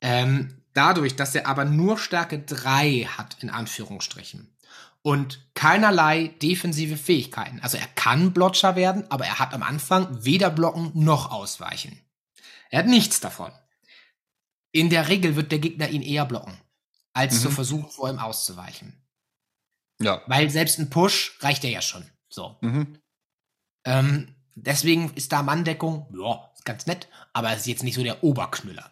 Ähm, 0.00 0.61
Dadurch, 0.74 1.16
dass 1.16 1.34
er 1.34 1.46
aber 1.46 1.64
nur 1.64 1.98
Stärke 1.98 2.38
3 2.40 3.08
hat, 3.16 3.36
in 3.42 3.50
Anführungsstrichen, 3.50 4.48
und 5.02 5.46
keinerlei 5.54 6.28
defensive 6.40 6.96
Fähigkeiten. 6.96 7.60
Also 7.60 7.76
er 7.76 7.88
kann 7.88 8.32
Blotcher 8.32 8.76
werden, 8.76 9.10
aber 9.10 9.26
er 9.26 9.38
hat 9.38 9.52
am 9.52 9.62
Anfang 9.62 10.24
weder 10.24 10.48
blocken 10.50 10.92
noch 10.94 11.30
ausweichen. 11.32 12.00
Er 12.70 12.80
hat 12.80 12.86
nichts 12.86 13.20
davon. 13.20 13.52
In 14.70 14.88
der 14.90 15.08
Regel 15.08 15.36
wird 15.36 15.52
der 15.52 15.58
Gegner 15.58 15.88
ihn 15.88 16.02
eher 16.02 16.24
blocken, 16.24 16.56
als 17.12 17.34
Mhm. 17.34 17.40
zu 17.40 17.50
versuchen, 17.50 17.90
vor 17.90 18.08
ihm 18.08 18.18
auszuweichen. 18.18 18.96
Ja. 20.00 20.22
Weil 20.26 20.48
selbst 20.50 20.78
ein 20.78 20.88
Push 20.88 21.36
reicht 21.40 21.64
ja 21.64 21.70
ja 21.70 21.82
schon. 21.82 22.08
So. 22.28 22.56
Mhm. 22.62 22.98
Ähm, 23.84 24.34
deswegen 24.54 25.12
ist 25.14 25.32
da 25.32 25.42
Manndeckung, 25.42 26.06
ja, 26.16 26.50
ist 26.54 26.64
ganz 26.64 26.86
nett, 26.86 27.08
aber 27.32 27.50
es 27.52 27.60
ist 27.60 27.66
jetzt 27.66 27.82
nicht 27.82 27.96
so 27.96 28.02
der 28.02 28.22
Oberknüller. 28.24 28.90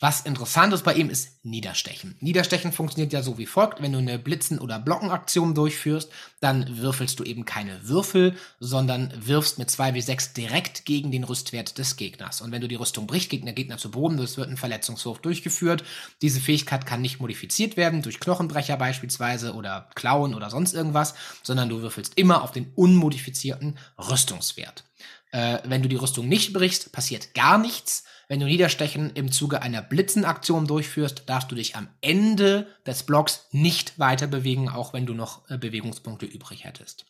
Was 0.00 0.20
interessant 0.20 0.72
ist 0.72 0.84
bei 0.84 0.94
ihm 0.94 1.10
ist 1.10 1.44
Niederstechen. 1.44 2.14
Niederstechen 2.20 2.70
funktioniert 2.70 3.12
ja 3.12 3.20
so 3.20 3.36
wie 3.36 3.46
folgt. 3.46 3.82
Wenn 3.82 3.92
du 3.92 3.98
eine 3.98 4.16
Blitzen- 4.16 4.60
oder 4.60 4.78
Blockenaktion 4.78 5.56
durchführst, 5.56 6.08
dann 6.38 6.78
würfelst 6.78 7.18
du 7.18 7.24
eben 7.24 7.44
keine 7.44 7.88
Würfel, 7.88 8.36
sondern 8.60 9.12
wirfst 9.16 9.58
mit 9.58 9.70
2w6 9.70 10.34
direkt 10.34 10.84
gegen 10.84 11.10
den 11.10 11.24
Rüstwert 11.24 11.78
des 11.78 11.96
Gegners. 11.96 12.40
Und 12.40 12.52
wenn 12.52 12.60
du 12.60 12.68
die 12.68 12.76
Rüstung 12.76 13.08
brichst, 13.08 13.30
gegen 13.30 13.46
den 13.46 13.56
Gegner 13.56 13.76
zu 13.76 13.90
Boden, 13.90 14.20
es 14.20 14.36
wird 14.36 14.48
ein 14.48 14.56
Verletzungswurf 14.56 15.18
durchgeführt. 15.18 15.82
Diese 16.22 16.40
Fähigkeit 16.40 16.86
kann 16.86 17.02
nicht 17.02 17.18
modifiziert 17.18 17.76
werden 17.76 18.02
durch 18.02 18.20
Knochenbrecher 18.20 18.76
beispielsweise 18.76 19.54
oder 19.54 19.90
Klauen 19.96 20.36
oder 20.36 20.48
sonst 20.48 20.74
irgendwas, 20.74 21.14
sondern 21.42 21.68
du 21.68 21.82
würfelst 21.82 22.16
immer 22.16 22.42
auf 22.42 22.52
den 22.52 22.70
unmodifizierten 22.76 23.76
Rüstungswert. 23.98 24.84
Äh, 25.32 25.58
wenn 25.64 25.82
du 25.82 25.88
die 25.88 25.96
Rüstung 25.96 26.28
nicht 26.28 26.52
brichst, 26.52 26.92
passiert 26.92 27.34
gar 27.34 27.58
nichts. 27.58 28.04
Wenn 28.28 28.40
du 28.40 28.46
Niederstechen 28.46 29.10
im 29.14 29.32
Zuge 29.32 29.62
einer 29.62 29.80
Blitzenaktion 29.80 30.66
durchführst, 30.66 31.22
darfst 31.26 31.50
du 31.50 31.54
dich 31.54 31.76
am 31.76 31.88
Ende 32.02 32.66
des 32.86 33.04
Blocks 33.04 33.46
nicht 33.52 33.98
weiter 33.98 34.26
bewegen, 34.26 34.68
auch 34.68 34.92
wenn 34.92 35.06
du 35.06 35.14
noch 35.14 35.48
äh, 35.48 35.56
Bewegungspunkte 35.56 36.26
übrig 36.26 36.64
hättest. 36.64 37.06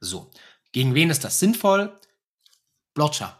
So, 0.00 0.30
gegen 0.72 0.94
wen 0.94 1.10
ist 1.10 1.24
das 1.24 1.38
sinnvoll? 1.38 1.92
Blotcher. 2.94 3.38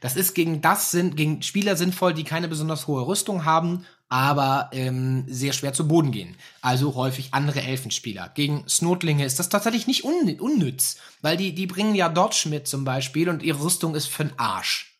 Das 0.00 0.16
ist 0.16 0.34
gegen 0.34 0.60
das 0.60 0.90
sind 0.90 1.16
gegen 1.16 1.42
Spieler 1.42 1.76
sinnvoll, 1.76 2.14
die 2.14 2.24
keine 2.24 2.48
besonders 2.48 2.86
hohe 2.88 3.06
Rüstung 3.06 3.44
haben, 3.44 3.84
aber 4.08 4.70
ähm, 4.72 5.24
sehr 5.28 5.52
schwer 5.52 5.72
zu 5.72 5.86
Boden 5.86 6.10
gehen. 6.10 6.36
Also 6.62 6.94
häufig 6.94 7.32
andere 7.32 7.62
Elfenspieler. 7.62 8.30
Gegen 8.34 8.68
Snotlinge 8.68 9.24
ist 9.24 9.38
das 9.38 9.48
tatsächlich 9.48 9.86
nicht 9.86 10.04
un 10.04 10.38
unnütz, 10.40 10.98
weil 11.20 11.36
die, 11.36 11.54
die 11.54 11.66
bringen 11.66 11.94
ja 11.94 12.08
Dodge 12.08 12.48
mit 12.48 12.66
zum 12.66 12.84
Beispiel 12.84 13.28
und 13.28 13.42
ihre 13.42 13.62
Rüstung 13.62 13.94
ist 13.94 14.08
für'n 14.08 14.32
Arsch. 14.36 14.97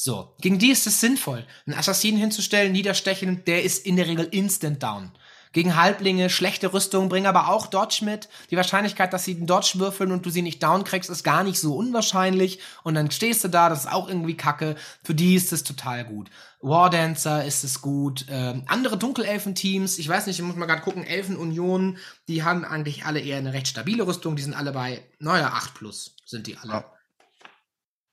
So, 0.00 0.32
gegen 0.40 0.60
die 0.60 0.70
ist 0.70 0.86
es 0.86 1.00
sinnvoll, 1.00 1.44
einen 1.66 1.76
Assassinen 1.76 2.18
hinzustellen, 2.18 2.70
niederstechen, 2.70 3.42
der 3.46 3.64
ist 3.64 3.84
in 3.84 3.96
der 3.96 4.06
Regel 4.06 4.28
instant 4.30 4.80
down. 4.80 5.10
Gegen 5.52 5.74
Halblinge, 5.74 6.30
schlechte 6.30 6.72
Rüstung, 6.72 7.08
bringen 7.08 7.26
aber 7.26 7.48
auch 7.48 7.66
Dodge 7.66 8.04
mit. 8.04 8.28
Die 8.52 8.56
Wahrscheinlichkeit, 8.56 9.12
dass 9.12 9.24
sie 9.24 9.34
den 9.34 9.48
Dodge 9.48 9.72
würfeln 9.80 10.12
und 10.12 10.24
du 10.24 10.30
sie 10.30 10.42
nicht 10.42 10.62
down 10.62 10.84
kriegst, 10.84 11.10
ist 11.10 11.24
gar 11.24 11.42
nicht 11.42 11.58
so 11.58 11.74
unwahrscheinlich. 11.74 12.60
Und 12.84 12.94
dann 12.94 13.10
stehst 13.10 13.42
du 13.42 13.48
da, 13.48 13.68
das 13.68 13.86
ist 13.86 13.92
auch 13.92 14.06
irgendwie 14.06 14.36
kacke. 14.36 14.76
Für 15.02 15.16
die 15.16 15.34
ist 15.34 15.52
es 15.52 15.64
total 15.64 16.04
gut. 16.04 16.30
Wardancer 16.60 17.44
ist 17.44 17.64
es 17.64 17.82
gut. 17.82 18.26
Ähm, 18.30 18.62
andere 18.68 18.98
Dunkelelfen-Teams, 18.98 19.98
ich 19.98 20.08
weiß 20.08 20.28
nicht, 20.28 20.38
ich 20.38 20.44
muss 20.44 20.54
mal 20.54 20.66
gerade 20.66 20.82
gucken, 20.82 21.02
Elfenunion, 21.02 21.98
die 22.28 22.44
haben 22.44 22.64
eigentlich 22.64 23.04
alle 23.04 23.18
eher 23.18 23.38
eine 23.38 23.52
recht 23.52 23.66
stabile 23.66 24.06
Rüstung. 24.06 24.36
Die 24.36 24.42
sind 24.42 24.54
alle 24.54 24.70
bei, 24.70 25.02
naja, 25.18 25.48
8 25.54 25.74
plus 25.74 26.14
sind 26.24 26.46
die 26.46 26.56
alle. 26.56 26.72
Ja. 26.72 26.97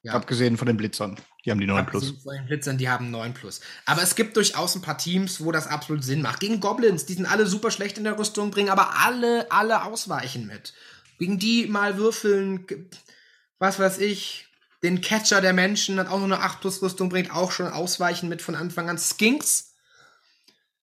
Ja. 0.06 0.14
Abgesehen 0.14 0.56
von 0.56 0.68
den 0.68 0.78
Blitzern. 0.78 1.20
Die 1.43 1.49
haben 1.49 1.60
die 1.60 1.66
9 1.66 1.88
plus. 1.88 2.03
Abgesehen 2.03 2.22
von 2.22 2.36
den 2.36 2.45
Blitzern, 2.45 2.78
die 2.78 2.89
haben 2.89 3.10
9 3.10 3.34
plus. 3.34 3.60
Aber 3.88 4.03
es 4.03 4.14
gibt 4.14 4.38
durchaus 4.38 4.76
ein 4.76 4.84
paar 4.84 4.99
Teams, 4.99 5.43
wo 5.43 5.51
das 5.51 5.66
absolut 5.66 6.03
Sinn 6.03 6.22
macht. 6.22 6.41
Gegen 6.41 6.60
Goblins, 6.60 7.08
die 7.08 7.16
sind 7.16 7.26
alle 7.26 7.47
super 7.47 7.72
schlecht 7.72 7.97
in 7.97 8.03
der 8.03 8.20
Rüstung, 8.20 8.51
bringen 8.51 8.70
aber 8.70 8.99
alle, 9.03 9.51
alle 9.51 9.84
ausweichen 9.84 10.45
mit. 10.45 10.76
Gegen 11.18 11.39
die 11.39 11.66
mal 11.66 11.97
würfeln, 11.97 12.68
was 13.58 13.80
weiß 13.80 13.97
ich, 13.97 14.45
den 14.84 15.01
Catcher 15.01 15.41
der 15.41 15.53
Menschen 15.53 15.97
hat 15.97 16.10
auch 16.10 16.20
nur 16.20 16.26
eine 16.26 16.41
8 16.41 16.62
plus 16.62 16.84
Rüstung, 16.84 17.10
bringt 17.10 17.32
auch 17.32 17.51
schon 17.51 17.68
Ausweichen 17.68 18.30
mit 18.30 18.43
von 18.43 18.53
Anfang 18.53 18.88
an. 18.88 18.99
Skinks. 18.99 19.74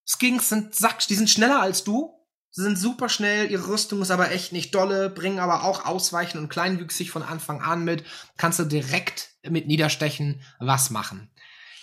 Skinks 0.04 0.48
sind 0.48 0.74
Sack, 0.74 1.06
die 1.06 1.14
sind 1.14 1.30
schneller 1.30 1.60
als 1.60 1.84
du. 1.84 2.12
Sie 2.54 2.62
sind 2.62 2.78
super 2.78 3.08
schnell, 3.08 3.50
ihre 3.50 3.66
Rüstung 3.66 4.02
ist 4.02 4.10
aber 4.10 4.30
echt 4.30 4.52
nicht 4.52 4.74
dolle, 4.74 5.08
bringen 5.08 5.38
aber 5.38 5.64
auch 5.64 5.86
Ausweichen 5.86 6.36
und 6.36 6.50
kleinwüchsig 6.50 7.10
von 7.10 7.22
Anfang 7.22 7.62
an 7.62 7.82
mit. 7.82 8.04
Kannst 8.36 8.58
du 8.58 8.64
direkt 8.64 9.30
mit 9.42 9.66
Niederstechen 9.66 10.42
was 10.58 10.90
machen. 10.90 11.30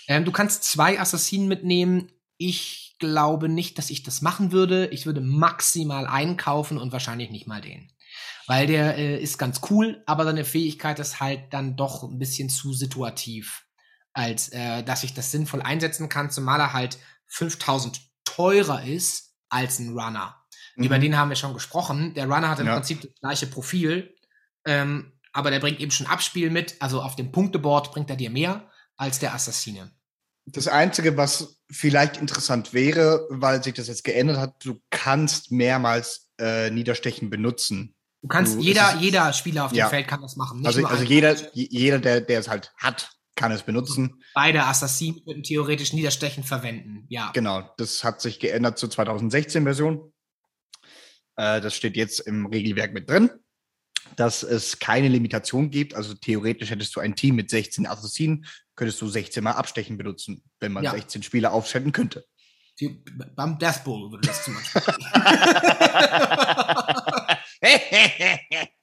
Ähm, 0.08 0.26
du 0.26 0.32
kannst 0.32 0.64
zwei 0.64 1.00
Assassinen 1.00 1.48
mitnehmen. 1.48 2.12
Ich 2.38 2.96
glaube 3.00 3.50
nicht, 3.50 3.80
dass 3.80 3.90
ich 3.90 4.04
das 4.04 4.22
machen 4.22 4.52
würde. 4.52 4.86
Ich 4.88 5.08
würde 5.08 5.22
maximal 5.22 6.06
einkaufen 6.06 6.78
und 6.78 6.92
wahrscheinlich 6.92 7.32
nicht 7.32 7.48
mal 7.48 7.62
den. 7.62 7.92
Weil 8.46 8.68
der 8.68 8.96
äh, 8.96 9.20
ist 9.20 9.40
ganz 9.40 9.62
cool, 9.72 10.04
aber 10.06 10.24
seine 10.24 10.46
Fähigkeit 10.46 11.00
ist 11.00 11.20
halt 11.20 11.52
dann 11.52 11.78
doch 11.78 12.04
ein 12.04 12.20
bisschen 12.20 12.50
zu 12.50 12.74
situativ, 12.74 13.66
als 14.14 14.50
äh, 14.50 14.84
dass 14.84 15.04
ich 15.04 15.16
das 15.16 15.32
sinnvoll 15.32 15.64
einsetzen 15.64 16.10
kann, 16.10 16.30
zumal 16.30 16.60
er 16.60 16.74
halt 16.74 17.00
5000 17.26 18.02
teurer 18.24 18.84
ist 18.84 19.36
als 19.50 19.80
ein 19.80 19.98
Runner. 19.98 20.39
Über 20.84 20.98
Mhm. 20.98 21.02
den 21.02 21.18
haben 21.18 21.30
wir 21.30 21.36
schon 21.36 21.54
gesprochen. 21.54 22.14
Der 22.14 22.26
Runner 22.26 22.50
hat 22.50 22.60
im 22.60 22.68
Ja. 22.68 22.74
Prinzip 22.76 23.02
das 23.02 23.12
gleiche 23.20 23.48
Profil, 23.48 24.16
ähm, 24.66 25.14
aber 25.34 25.52
der 25.52 25.60
bringt 25.60 25.80
eben 25.80 25.92
schon 25.92 26.08
Abspiel 26.08 26.50
mit. 26.50 26.76
Also 26.80 27.02
auf 27.02 27.16
dem 27.16 27.32
Punkteboard 27.32 27.92
bringt 27.92 28.10
er 28.10 28.16
dir 28.16 28.30
mehr 28.30 28.70
als 28.98 29.20
der 29.20 29.34
Assassine. 29.34 29.92
Das 30.46 30.68
Einzige, 30.68 31.16
was 31.18 31.62
vielleicht 31.72 32.18
interessant 32.18 32.74
wäre, 32.74 33.28
weil 33.30 33.64
sich 33.64 33.76
das 33.76 33.88
jetzt 33.88 34.04
geändert 34.04 34.38
hat, 34.38 34.66
du 34.66 34.82
kannst 34.90 35.52
mehrmals 35.52 36.28
äh, 36.42 36.72
Niederstechen 36.72 37.30
benutzen. 37.30 37.94
Du 38.22 38.28
kannst, 38.30 38.56
Du- 38.56 38.60
jeder, 38.62 38.94
ist- 38.96 39.02
jeder 39.02 39.34
Spieler 39.34 39.66
auf 39.66 39.72
dem 39.72 39.78
Ja. 39.80 39.90
Feld 39.90 40.08
kann 40.08 40.22
das 40.22 40.36
machen. 40.38 40.66
Also, 40.66 40.86
also 40.86 41.04
jeder, 41.04 41.36
je- 41.54 41.68
jeder 41.70 42.00
der, 42.00 42.22
der 42.22 42.40
es 42.40 42.48
halt 42.50 42.74
hat, 42.78 43.12
kann 43.36 43.52
es 43.52 43.64
benutzen. 43.64 44.22
Beide 44.34 44.64
Assassinen 44.66 45.24
könnten 45.26 45.44
theoretisch 45.44 45.94
Niederstechen 45.94 46.44
verwenden. 46.44 47.06
Ja. 47.10 47.32
Genau, 47.34 47.70
das 47.78 48.04
hat 48.04 48.20
sich 48.22 48.40
geändert 48.40 48.78
zur 48.80 48.90
2016-Version. 48.90 50.12
Äh, 51.40 51.62
das 51.62 51.74
steht 51.74 51.96
jetzt 51.96 52.20
im 52.20 52.46
Regelwerk 52.48 52.94
mit 52.94 53.10
drin, 53.10 53.30
dass 54.18 54.44
es 54.44 54.78
keine 54.80 55.08
Limitation 55.08 55.72
gibt. 55.72 55.96
Also 55.96 56.14
theoretisch 56.14 56.70
hättest 56.70 56.94
du 56.96 57.00
ein 57.00 57.16
Team 57.16 57.36
mit 57.36 57.50
16 57.50 57.88
Assassinen, 57.88 58.46
könntest 58.76 59.02
du 59.02 59.08
16 59.08 59.42
Mal 59.42 59.54
Abstechen 59.54 59.98
benutzen, 59.98 60.44
wenn 60.60 60.74
man 60.74 60.84
Ja. 60.84 60.92
16 60.92 61.24
Spieler 61.24 61.54
aufstellen 61.54 61.94
könnte. 61.94 62.26
Beim 63.36 63.58
Death 63.58 63.84
Bowl 63.86 64.12
würde 64.12 64.28
das 64.28 64.44
zum 64.44 64.54
Beispiel. 64.54 64.82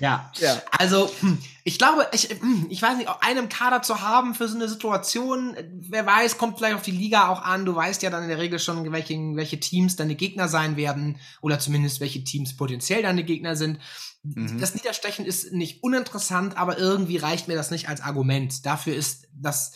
ja. 0.00 0.32
Ja. 0.38 0.62
Also, 0.70 1.10
hm, 1.20 1.38
ich 1.64 1.78
glaube, 1.78 2.08
ich, 2.12 2.28
hm, 2.28 2.66
ich 2.70 2.80
weiß 2.80 2.96
nicht, 2.96 3.08
auch 3.08 3.20
einen 3.20 3.48
Kader 3.48 3.82
zu 3.82 4.00
haben 4.00 4.34
für 4.34 4.48
so 4.48 4.56
eine 4.56 4.68
Situation, 4.68 5.54
äh, 5.54 5.68
wer 5.72 6.06
weiß, 6.06 6.38
kommt 6.38 6.58
vielleicht 6.58 6.76
auf 6.76 6.82
die 6.82 6.90
Liga 6.90 7.28
auch 7.28 7.42
an. 7.42 7.64
Du 7.64 7.74
weißt 7.74 8.02
ja 8.02 8.10
dann 8.10 8.22
in 8.22 8.28
der 8.28 8.38
Regel 8.38 8.58
schon, 8.58 8.90
welche, 8.92 9.14
welche 9.34 9.60
Teams 9.60 9.96
deine 9.96 10.14
Gegner 10.14 10.48
sein 10.48 10.76
werden 10.76 11.18
oder 11.40 11.58
zumindest 11.58 12.00
welche 12.00 12.24
Teams 12.24 12.56
potenziell 12.56 13.02
deine 13.02 13.24
Gegner 13.24 13.56
sind. 13.56 13.78
Mhm. 14.22 14.60
Das 14.60 14.74
Niederstechen 14.74 15.24
ist 15.24 15.52
nicht 15.52 15.82
uninteressant, 15.82 16.56
aber 16.56 16.78
irgendwie 16.78 17.16
reicht 17.16 17.48
mir 17.48 17.54
das 17.54 17.70
nicht 17.70 17.88
als 17.88 18.00
Argument. 18.00 18.66
Dafür 18.66 18.94
ist 18.94 19.28
das, 19.32 19.72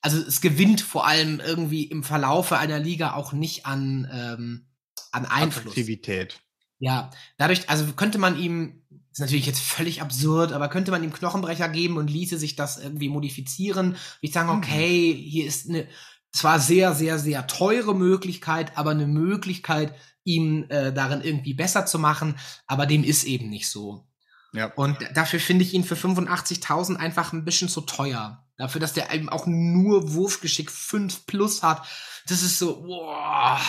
also 0.00 0.18
es 0.18 0.40
gewinnt 0.40 0.80
vor 0.80 1.06
allem 1.06 1.40
irgendwie 1.40 1.84
im 1.84 2.02
Verlaufe 2.02 2.58
einer 2.58 2.78
Liga 2.78 3.14
auch 3.14 3.32
nicht 3.32 3.66
an, 3.66 4.08
ähm, 4.12 4.68
an 5.12 5.26
Einfluss. 5.26 5.72
Attraktivität. 5.72 6.40
Ja, 6.78 7.10
dadurch, 7.38 7.70
also 7.70 7.86
könnte 7.92 8.18
man 8.18 8.38
ihm, 8.38 8.82
ist 9.14 9.20
natürlich 9.20 9.46
jetzt 9.46 9.60
völlig 9.60 10.02
absurd, 10.02 10.52
aber 10.52 10.68
könnte 10.68 10.90
man 10.90 11.02
ihm 11.04 11.12
Knochenbrecher 11.12 11.68
geben 11.68 11.96
und 11.96 12.10
ließe 12.10 12.36
sich 12.36 12.56
das 12.56 12.78
irgendwie 12.78 13.08
modifizieren. 13.08 13.96
Ich 14.20 14.32
sagen, 14.32 14.50
Mhm. 14.50 14.58
okay, 14.58 15.14
hier 15.14 15.46
ist 15.46 15.68
eine 15.68 15.88
zwar 16.32 16.58
sehr, 16.58 16.94
sehr, 16.94 17.20
sehr 17.20 17.46
teure 17.46 17.94
Möglichkeit, 17.94 18.76
aber 18.76 18.90
eine 18.90 19.06
Möglichkeit, 19.06 19.94
ihm 20.24 20.66
äh, 20.68 20.92
darin 20.92 21.20
irgendwie 21.20 21.54
besser 21.54 21.86
zu 21.86 21.98
machen, 22.00 22.36
aber 22.66 22.86
dem 22.86 23.04
ist 23.04 23.22
eben 23.24 23.48
nicht 23.50 23.68
so. 23.68 24.04
Ja. 24.52 24.72
Und 24.74 24.98
dafür 25.14 25.38
finde 25.38 25.64
ich 25.64 25.74
ihn 25.74 25.84
für 25.84 25.94
85.000 25.96 26.96
einfach 26.96 27.32
ein 27.32 27.44
bisschen 27.44 27.68
zu 27.68 27.82
teuer. 27.82 28.44
Dafür, 28.56 28.80
dass 28.80 28.92
der 28.94 29.12
eben 29.12 29.28
auch 29.28 29.46
nur 29.46 30.12
Wurfgeschick 30.14 30.70
5 30.70 31.26
plus 31.26 31.62
hat. 31.62 31.86
Das 32.26 32.42
ist 32.42 32.58
so, 32.58 32.82
boah. 32.82 33.60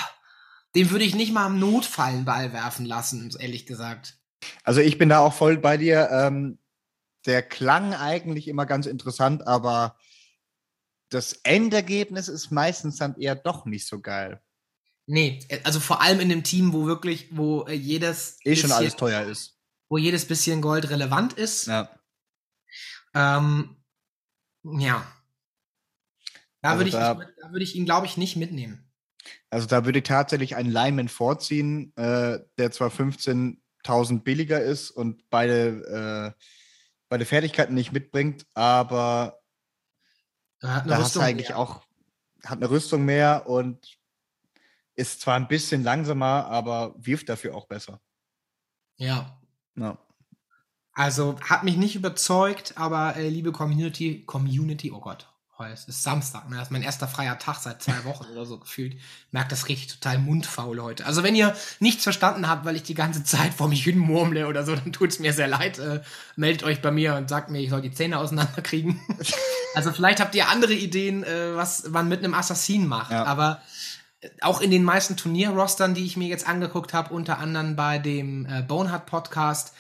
Den 0.75 0.89
würde 0.91 1.05
ich 1.05 1.15
nicht 1.15 1.33
mal 1.33 1.45
am 1.45 1.59
Notfall 1.59 2.13
einen 2.13 2.25
Ball 2.25 2.51
werfen 2.51 2.85
lassen, 2.85 3.31
ehrlich 3.39 3.65
gesagt. 3.65 4.17
Also 4.63 4.81
ich 4.81 4.97
bin 4.97 5.09
da 5.09 5.19
auch 5.19 5.33
voll 5.33 5.57
bei 5.57 5.77
dir. 5.77 6.09
Ähm, 6.11 6.59
der 7.25 7.41
klang 7.41 7.93
eigentlich 7.93 8.47
immer 8.47 8.65
ganz 8.65 8.85
interessant, 8.85 9.47
aber 9.47 9.97
das 11.09 11.33
Endergebnis 11.43 12.27
ist 12.27 12.51
meistens 12.51 12.97
dann 12.97 13.15
eher 13.19 13.35
doch 13.35 13.65
nicht 13.65 13.87
so 13.87 13.99
geil. 13.99 14.41
Nee, 15.07 15.39
also 15.63 15.79
vor 15.79 16.01
allem 16.01 16.19
in 16.19 16.29
dem 16.29 16.43
Team, 16.43 16.73
wo 16.73 16.85
wirklich, 16.87 17.35
wo 17.35 17.63
äh, 17.65 17.73
jedes 17.73 18.37
Eh 18.43 18.55
schon 18.55 18.69
bisschen- 18.69 18.71
alles 18.71 18.95
teuer 18.95 19.23
ist. 19.23 19.57
wo 19.89 19.97
jedes 19.97 20.27
bisschen 20.27 20.61
Gold 20.61 20.89
relevant 20.89 21.33
ist. 21.33 21.67
Ja. 21.67 21.89
Ähm, 23.13 23.75
ja. 24.63 25.05
Da 26.61 26.69
Also 26.71 26.79
würde 26.79 26.89
ich, 26.89 26.95
da- 26.95 27.13
da 27.13 27.51
würde 27.51 27.63
ich 27.63 27.75
ihn, 27.75 27.85
glaube 27.85 28.07
ich, 28.07 28.17
nicht 28.17 28.35
mitnehmen. 28.35 28.91
Also 29.51 29.67
da 29.67 29.85
würde 29.85 29.99
ich 29.99 30.05
tatsächlich 30.05 30.55
einen 30.55 30.71
Lineman 30.71 31.07
vorziehen, 31.07 31.93
äh, 31.97 32.39
der 32.57 32.71
zwar 32.71 32.89
15.000 33.85 34.23
billiger 34.23 34.61
ist 34.61 34.91
und 34.91 35.29
beide, 35.29 36.33
äh, 36.37 36.41
beide 37.09 37.25
Fertigkeiten 37.25 37.73
nicht 37.73 37.91
mitbringt, 37.91 38.45
aber 38.53 39.39
Er 40.61 40.75
hat 40.75 40.89
da 40.89 40.97
hast 40.97 41.17
eigentlich 41.17 41.49
mehr. 41.49 41.57
auch, 41.59 41.83
hat 42.43 42.57
eine 42.57 42.69
Rüstung 42.69 43.05
mehr 43.05 43.47
und 43.47 43.97
ist 44.95 45.21
zwar 45.21 45.35
ein 45.35 45.47
bisschen 45.47 45.83
langsamer, 45.83 46.45
aber 46.45 46.95
wirft 46.97 47.29
dafür 47.29 47.55
auch 47.55 47.67
besser. 47.67 47.99
Ja. 48.97 49.39
Ja. 49.75 49.97
Also 50.93 51.37
hat 51.41 51.63
mich 51.65 51.75
nicht 51.75 51.95
überzeugt, 51.95 52.77
aber 52.77 53.17
äh, 53.17 53.27
liebe 53.27 53.51
Community, 53.51 54.23
Community, 54.25 54.91
oh 54.91 55.01
Gott, 55.01 55.29
heute 55.57 55.73
ist 55.73 56.03
Samstag, 56.03 56.49
ne? 56.49 56.57
Das 56.57 56.67
ist 56.67 56.71
mein 56.71 56.81
erster 56.81 57.07
freier 57.07 57.39
Tag 57.39 57.57
seit 57.59 57.81
zwei 57.81 58.03
Wochen 58.03 58.25
oder 58.25 58.45
so 58.45 58.59
gefühlt. 58.59 58.97
Merkt 59.31 59.51
das 59.51 59.69
richtig 59.69 59.87
total 59.87 60.17
mundfaul 60.17 60.81
heute. 60.81 61.05
Also 61.05 61.23
wenn 61.23 61.35
ihr 61.35 61.55
nichts 61.79 62.03
verstanden 62.03 62.49
habt, 62.49 62.65
weil 62.65 62.75
ich 62.75 62.83
die 62.83 62.93
ganze 62.93 63.23
Zeit 63.23 63.53
vor 63.53 63.69
mich 63.69 63.83
hin 63.83 63.97
murmle 63.97 64.47
oder 64.47 64.65
so, 64.65 64.75
dann 64.75 64.91
tut's 64.91 65.19
mir 65.19 65.33
sehr 65.33 65.47
leid. 65.47 65.79
Äh, 65.79 66.01
meldet 66.35 66.63
euch 66.63 66.81
bei 66.81 66.91
mir 66.91 67.15
und 67.15 67.29
sagt 67.29 67.49
mir, 67.49 67.59
ich 67.61 67.69
soll 67.69 67.81
die 67.81 67.93
Zähne 67.93 68.17
auseinanderkriegen. 68.17 68.99
also 69.75 69.91
vielleicht 69.91 70.19
habt 70.19 70.35
ihr 70.35 70.49
andere 70.49 70.73
Ideen, 70.73 71.23
äh, 71.23 71.55
was 71.55 71.87
man 71.87 72.09
mit 72.09 72.19
einem 72.19 72.33
Assassin 72.33 72.87
macht. 72.87 73.11
Ja. 73.11 73.23
Aber 73.23 73.61
äh, 74.19 74.29
auch 74.41 74.59
in 74.59 74.71
den 74.71 74.83
meisten 74.83 75.15
Turnierrostern, 75.15 75.93
die 75.93 76.05
ich 76.05 76.17
mir 76.17 76.27
jetzt 76.27 76.47
angeguckt 76.47 76.93
habe, 76.93 77.13
unter 77.13 77.39
anderem 77.39 77.77
bei 77.77 77.97
dem 77.97 78.45
äh, 78.45 78.61
Boneheart 78.61 79.05
Podcast, 79.05 79.73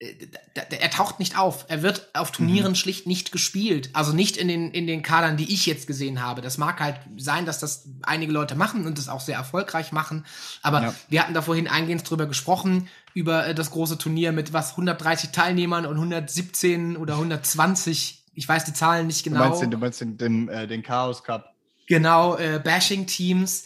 er 0.00 0.90
taucht 0.90 1.18
nicht 1.18 1.36
auf. 1.38 1.66
Er 1.68 1.82
wird 1.82 2.08
auf 2.14 2.30
Turnieren 2.32 2.74
schlicht 2.74 3.06
nicht 3.06 3.32
gespielt. 3.32 3.90
Also 3.92 4.14
nicht 4.14 4.38
in 4.38 4.48
den, 4.48 4.70
in 4.70 4.86
den 4.86 5.02
Kadern, 5.02 5.36
die 5.36 5.52
ich 5.52 5.66
jetzt 5.66 5.86
gesehen 5.86 6.22
habe. 6.22 6.40
Das 6.40 6.56
mag 6.56 6.80
halt 6.80 6.96
sein, 7.18 7.44
dass 7.44 7.58
das 7.58 7.86
einige 8.02 8.32
Leute 8.32 8.54
machen 8.54 8.86
und 8.86 8.96
das 8.96 9.08
auch 9.10 9.20
sehr 9.20 9.36
erfolgreich 9.36 9.92
machen. 9.92 10.24
Aber 10.62 10.82
Ja. 10.82 10.94
wir 11.10 11.22
hatten 11.22 11.34
da 11.34 11.42
vorhin 11.42 11.68
eingehend 11.68 12.08
drüber 12.08 12.24
gesprochen, 12.26 12.88
über 13.12 13.46
äh, 13.46 13.54
das 13.54 13.70
große 13.72 13.98
Turnier 13.98 14.32
mit 14.32 14.54
was 14.54 14.70
130 14.70 15.30
Teilnehmern 15.32 15.84
und 15.84 15.96
117 15.96 16.96
oder 16.96 17.14
120. 17.14 18.24
Ich 18.34 18.48
weiß 18.48 18.64
die 18.64 18.72
Zahlen 18.72 19.06
nicht 19.06 19.26
Du 19.26 19.30
genau. 19.30 19.44
meinst 19.44 19.60
den, 19.60 19.70
du 19.70 19.76
meinst 19.76 20.00
den, 20.00 20.16
den, 20.16 20.48
äh, 20.48 20.66
den 20.66 20.82
Chaos 20.82 21.22
Cup. 21.24 21.54
Genau, 21.88 22.36
äh, 22.38 22.58
Bashing-Teams. 22.62 23.64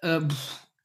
Äh, 0.00 0.20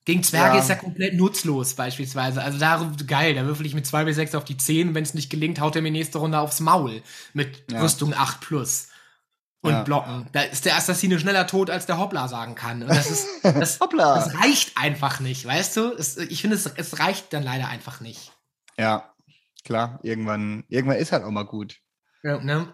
gegen 0.05 0.23
Zwerge 0.23 0.55
Ja. 0.57 0.61
ist 0.61 0.69
ja 0.69 0.75
komplett 0.75 1.13
nutzlos, 1.15 1.75
beispielsweise. 1.75 2.41
Also 2.43 2.57
da, 2.59 2.91
geil, 3.07 3.35
da 3.35 3.45
würfel 3.45 3.65
ich 3.65 3.73
mit 3.73 3.85
2 3.87 4.03
bis 4.05 4.15
6 4.17 4.35
auf 4.35 4.43
die 4.45 4.57
10. 4.57 4.93
Wenn 4.95 5.03
es 5.03 5.13
nicht 5.13 5.29
gelingt, 5.29 5.59
haut 5.61 5.75
er 5.75 5.81
mir 5.81 5.91
nächste 5.91 6.17
Runde 6.17 6.39
aufs 6.39 6.59
Maul. 6.59 7.01
Mit 7.33 7.71
Ja. 7.71 7.81
Rüstung 7.81 8.13
8 8.13 8.41
plus. 8.41 8.87
Und 9.61 9.71
Ja. 9.71 9.83
Blocken. 9.83 10.27
Da 10.33 10.41
ist 10.41 10.65
der 10.65 10.75
Assassine 10.75 11.19
schneller 11.19 11.47
tot, 11.47 11.69
als 11.69 11.85
der 11.85 11.97
Hoppla 11.97 12.27
sagen 12.27 12.53
kann. 12.55 12.81
Und 12.83 12.89
das 12.89 13.09
ist, 13.09 13.27
das, 13.43 13.79
Hoppla. 13.79 14.15
das 14.15 14.35
reicht 14.35 14.77
einfach 14.77 15.21
nicht, 15.21 15.45
weißt 15.45 15.77
du? 15.77 15.93
Es, 15.93 16.17
ich 16.17 16.41
finde, 16.41 16.57
es, 16.57 16.65
es 16.65 16.99
reicht 16.99 17.31
dann 17.31 17.43
leider 17.43 17.69
einfach 17.69 18.01
nicht. 18.01 18.33
Ja, 18.77 19.13
klar. 19.63 19.99
Irgendwann, 20.03 20.65
irgendwann 20.67 20.97
ist 20.97 21.13
halt 21.13 21.23
auch 21.23 21.31
mal 21.31 21.45
gut. 21.45 21.79
Ja, 22.23 22.39
ne? 22.43 22.67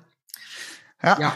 Ja. 1.03 1.19
ja. 1.19 1.35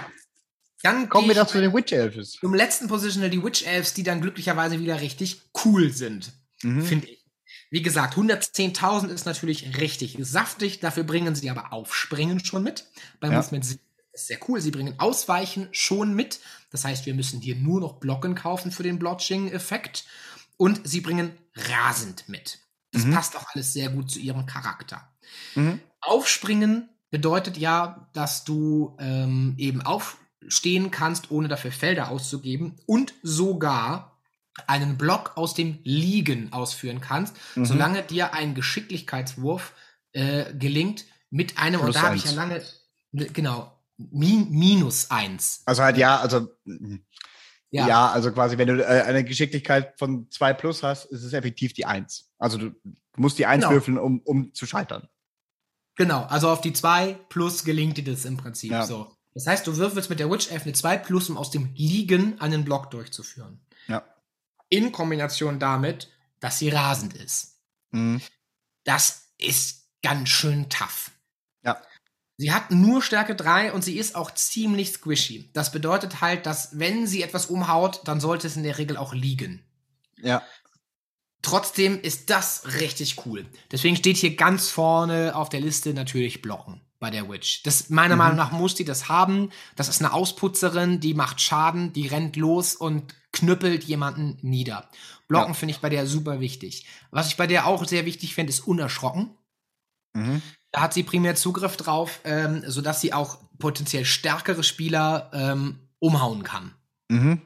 Dann 0.84 1.10
Kommen 1.10 1.28
wir 1.30 1.36
doch 1.36 1.48
zu 1.48 1.60
den 1.60 1.74
Witch 1.74 1.92
Elves. 1.94 2.34
zum 2.34 2.54
letzten 2.54 2.88
Positional, 2.88 3.30
die 3.30 3.44
Witch 3.44 3.64
Elves, 3.66 3.94
die 3.94 4.04
dann 4.04 4.22
glücklicherweise 4.22 4.80
wieder 4.80 5.02
richtig 5.02 5.42
cool 5.66 5.92
sind. 5.92 6.34
Mhm. 6.62 6.84
finde 6.84 7.08
ich. 7.08 7.20
Wie 7.72 7.82
gesagt, 7.82 8.16
110.000 8.16 9.08
ist 9.10 9.26
natürlich 9.26 9.78
richtig 9.80 10.16
saftig. 10.22 10.80
Dafür 10.80 11.04
bringen 11.04 11.34
sie 11.36 11.50
aber 11.50 11.74
Aufspringen 11.74 12.44
schon 12.46 12.64
mit. 12.64 12.86
Beim 13.20 13.32
Ja. 13.32 13.40
Movement 13.40 13.66
ist 13.66 13.80
sehr 14.14 14.38
cool. 14.48 14.62
Sie 14.62 14.70
bringen 14.72 14.94
Ausweichen 15.00 15.68
schon 15.72 16.14
mit. 16.16 16.40
Das 16.70 16.86
heißt, 16.86 17.06
wir 17.08 17.16
müssen 17.16 17.42
hier 17.42 17.56
nur 17.56 17.82
noch 17.82 17.94
Blocken 17.94 18.36
kaufen 18.36 18.72
für 18.72 18.84
den 18.84 19.00
Blotching-Effekt. 19.00 20.06
Und 20.58 20.82
sie 20.88 21.02
bringen 21.02 21.32
rasend 21.56 22.30
mit. 22.30 22.60
Das 22.92 23.06
Mhm. 23.06 23.14
passt 23.14 23.36
auch 23.36 23.48
alles 23.56 23.74
sehr 23.74 23.90
gut 23.90 24.12
zu 24.12 24.20
ihrem 24.20 24.46
Charakter. 24.46 25.10
Mhm. 25.56 25.80
Aufspringen 26.00 26.90
bedeutet 27.10 27.58
ja, 27.58 28.08
dass 28.14 28.44
du 28.44 28.96
ähm, 29.00 29.56
eben 29.58 29.82
aufstehen 30.46 30.92
kannst, 30.92 31.32
ohne 31.32 31.48
dafür 31.48 31.72
Felder 31.72 32.10
auszugeben 32.10 32.76
und 32.86 33.14
sogar 33.24 34.18
einen 34.68 34.98
Block 34.98 35.32
aus 35.36 35.54
dem 35.56 35.80
Liegen 35.84 36.54
ausführen 36.54 37.02
kannst, 37.02 37.36
Mhm. 37.56 37.66
solange 37.66 38.04
dir 38.04 38.34
ein 38.34 38.54
Geschicklichkeitswurf 38.56 39.74
äh, 40.12 40.54
gelingt 40.54 41.06
mit 41.32 41.58
einem, 41.58 41.80
Plus 41.82 41.88
und 41.88 41.96
da 41.96 42.02
habe 42.04 42.16
ich 42.16 42.26
ja 42.26 42.32
lange, 42.34 42.62
genau, 43.12 43.72
min, 43.98 44.52
minus 44.52 45.10
eins. 45.10 45.64
Also 45.66 45.82
halt 45.84 45.98
ja, 45.98 46.18
also 46.20 46.50
mhm. 46.66 47.04
Ja. 47.72 47.88
ja, 47.88 48.12
also 48.12 48.32
quasi, 48.32 48.60
wenn 48.60 48.68
du 48.68 48.84
äh, 48.84 49.02
eine 49.02 49.24
Geschicklichkeit 49.24 49.98
von 49.98 50.30
2 50.30 50.54
plus 50.54 50.84
hast, 50.84 51.06
ist 51.06 51.24
es 51.24 51.34
effektiv 51.34 51.74
die 51.74 51.88
1. 51.88 52.32
Also 52.38 52.60
du, 52.60 52.70
du 52.70 52.92
musst 53.16 53.40
die 53.40 53.48
1 53.48 53.64
Genau. 53.64 53.74
würfeln, 53.74 53.98
um, 53.98 54.20
um 54.20 54.54
zu 54.54 54.68
scheitern. 54.68 55.08
Genau, 55.96 56.22
also 56.26 56.50
auf 56.52 56.62
die 56.62 56.74
2 56.74 57.14
plus 57.30 57.64
gelingt 57.64 57.98
dir 57.98 58.04
das 58.04 58.26
im 58.26 58.38
Prinzip 58.38 58.72
Ja. 58.72 58.86
so. 58.86 59.16
Das 59.34 59.48
heißt, 59.48 59.66
du 59.66 59.78
würfelst 59.78 60.10
mit 60.10 60.20
der 60.20 60.30
Witch 60.30 60.52
Elf 60.52 60.64
eine 60.64 60.74
2 60.74 60.98
plus, 60.98 61.30
um 61.30 61.38
aus 61.38 61.52
dem 61.52 61.74
Liegen 61.76 62.40
einen 62.40 62.64
Block 62.64 62.92
durchzuführen. 62.92 63.60
Ja. 63.88 64.04
In 64.70 64.92
Kombination 64.92 65.60
damit, 65.60 66.12
dass 66.40 66.60
sie 66.60 66.70
rasend 66.70 67.14
ist. 67.16 67.58
Mhm. 67.92 68.22
Das 68.84 69.30
ist 69.38 69.88
ganz 70.02 70.30
schön 70.30 70.70
tough. 70.70 71.12
Ja. 71.64 71.82
Sie 72.38 72.52
hat 72.52 72.72
nur 72.72 73.02
Stärke 73.02 73.36
3 73.36 73.74
und 73.74 73.84
sie 73.84 73.98
ist 73.98 74.16
auch 74.16 74.32
ziemlich 74.32 74.92
squishy. 74.92 75.50
Das 75.54 75.72
bedeutet 75.72 76.22
halt, 76.22 76.46
dass 76.46 76.78
wenn 76.78 77.08
sie 77.08 77.24
etwas 77.24 77.48
umhaut, 77.48 78.02
dann 78.06 78.20
sollte 78.20 78.48
es 78.48 78.58
in 78.58 78.64
der 78.64 78.78
Regel 78.78 78.98
auch 78.98 79.14
liegen. 79.14 79.64
Ja. 80.18 80.44
Trotzdem 81.42 82.00
ist 82.00 82.30
das 82.30 82.80
richtig 82.80 83.26
cool. 83.26 83.46
Deswegen 83.72 83.96
steht 83.96 84.18
hier 84.18 84.36
ganz 84.36 84.70
vorne 84.70 85.36
auf 85.36 85.50
der 85.50 85.60
Liste 85.60 85.94
natürlich 85.94 86.42
Blocken 86.42 86.83
bei 87.04 87.10
der 87.12 87.28
Witch. 87.30 87.64
Das 87.64 87.90
meiner 87.90 88.16
Mhm. 88.16 88.20
Meinung 88.20 88.38
nach 88.38 88.52
muss 88.54 88.76
die 88.76 88.86
das 88.86 89.10
haben. 89.10 89.50
Das 89.76 89.90
ist 89.90 90.02
eine 90.02 90.14
Ausputzerin, 90.14 91.02
die 91.02 91.14
macht 91.14 91.42
Schaden, 91.42 91.92
die 91.92 92.08
rennt 92.08 92.38
los 92.38 92.76
und 92.78 93.14
knüppelt 93.34 93.84
jemanden 93.84 94.38
nieder. 94.42 94.88
Blocken 95.28 95.50
Ja. 95.50 95.54
finde 95.54 95.74
ich 95.74 95.82
bei 95.82 95.90
der 95.90 96.08
super 96.08 96.40
wichtig. 96.40 96.86
Was 97.12 97.28
ich 97.28 97.36
bei 97.36 97.46
der 97.46 97.68
auch 97.68 97.86
sehr 97.86 98.06
wichtig 98.06 98.34
finde, 98.34 98.52
ist 98.52 98.62
unerschrocken. 98.62 99.32
Mhm. 100.14 100.42
Da 100.72 100.80
hat 100.80 100.94
sie 100.94 101.04
primär 101.04 101.36
Zugriff 101.36 101.76
drauf, 101.76 102.22
ähm, 102.24 102.64
sodass 102.68 103.02
sie 103.02 103.12
auch 103.12 103.38
potenziell 103.60 104.06
stärkere 104.06 104.64
Spieler 104.64 105.30
ähm, 105.34 105.80
umhauen 106.00 106.44
kann. 106.44 106.74
Mhm. 107.10 107.42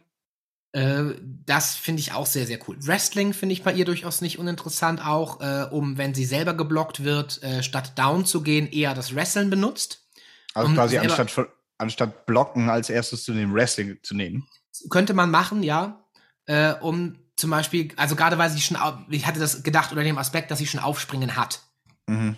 Äh, 0.77 1.15
das 1.47 1.75
finde 1.75 2.01
ich 2.01 2.13
auch 2.13 2.27
sehr, 2.27 2.45
sehr 2.45 2.59
cool. 2.67 2.77
Wrestling 2.81 3.33
finde 3.33 3.53
ich 3.53 3.63
bei 3.63 3.73
ihr 3.73 3.83
durchaus 3.83 4.21
nicht 4.21 4.37
uninteressant, 4.37 5.03
auch 5.03 5.41
äh, 5.41 5.67
um, 5.71 5.97
wenn 5.97 6.13
sie 6.13 6.25
selber 6.25 6.53
geblockt 6.53 7.03
wird, 7.03 7.41
äh, 7.41 7.63
statt 7.63 7.93
down 7.97 8.25
zu 8.25 8.43
gehen, 8.43 8.67
eher 8.67 8.93
das 8.93 9.15
Wrestling 9.15 9.49
benutzt. 9.49 10.07
Also 10.53 10.69
Um 10.69 10.75
quasi 10.75 10.99
anstatt, 10.99 11.49
anstatt 11.79 12.27
Blocken 12.27 12.69
als 12.69 12.91
erstes 12.91 13.23
zu 13.23 13.33
dem 13.33 13.55
Wrestling 13.55 13.97
zu 14.03 14.13
nehmen. 14.13 14.47
Könnte 14.91 15.15
man 15.15 15.31
machen, 15.31 15.63
ja. 15.63 16.05
Äh, 16.45 16.73
um 16.73 17.17
zum 17.35 17.49
Beispiel, 17.49 17.89
also 17.95 18.15
gerade 18.15 18.37
weil 18.37 18.51
sie 18.51 18.61
schon, 18.61 18.77
ich 19.09 19.25
hatte 19.25 19.39
das 19.39 19.63
gedacht 19.63 19.91
unter 19.91 20.03
dem 20.03 20.19
Aspekt, 20.19 20.51
dass 20.51 20.59
sie 20.59 20.67
schon 20.67 20.79
aufspringen 20.79 21.35
hat. 21.35 21.61
Mhm. 22.05 22.35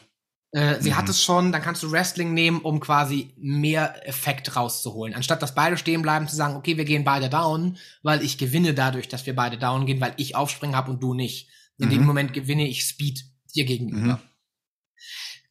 Äh, 0.51 0.81
sie 0.81 0.91
Mhm. 0.91 0.97
hat 0.97 1.09
es 1.09 1.23
schon, 1.23 1.51
dann 1.51 1.61
kannst 1.61 1.83
du 1.83 1.91
Wrestling 1.91 2.33
nehmen, 2.33 2.61
um 2.61 2.79
quasi 2.79 3.33
mehr 3.37 4.07
Effekt 4.07 4.55
rauszuholen. 4.55 5.13
Anstatt 5.13 5.41
dass 5.43 5.53
beide 5.53 5.77
stehen 5.77 6.01
bleiben, 6.01 6.27
zu 6.27 6.35
sagen, 6.35 6.55
okay, 6.55 6.75
wir 6.75 6.85
gehen 6.85 7.03
beide 7.03 7.29
down, 7.29 7.77
weil 8.01 8.23
ich 8.23 8.37
gewinne 8.39 8.73
dadurch, 8.73 9.07
dass 9.07 9.25
wir 9.27 9.35
beide 9.35 9.57
down 9.59 9.85
gehen, 9.85 10.01
weil 10.01 10.13
ich 10.17 10.35
aufspringen 10.35 10.75
habe 10.75 10.89
und 10.91 11.01
du 11.03 11.13
nicht. 11.13 11.49
In 11.77 11.89
dem 11.89 12.01
Mhm. 12.01 12.07
Moment 12.07 12.33
gewinne 12.33 12.67
ich 12.67 12.83
Speed 12.83 13.23
dir 13.55 13.65
gegenüber. 13.65 14.19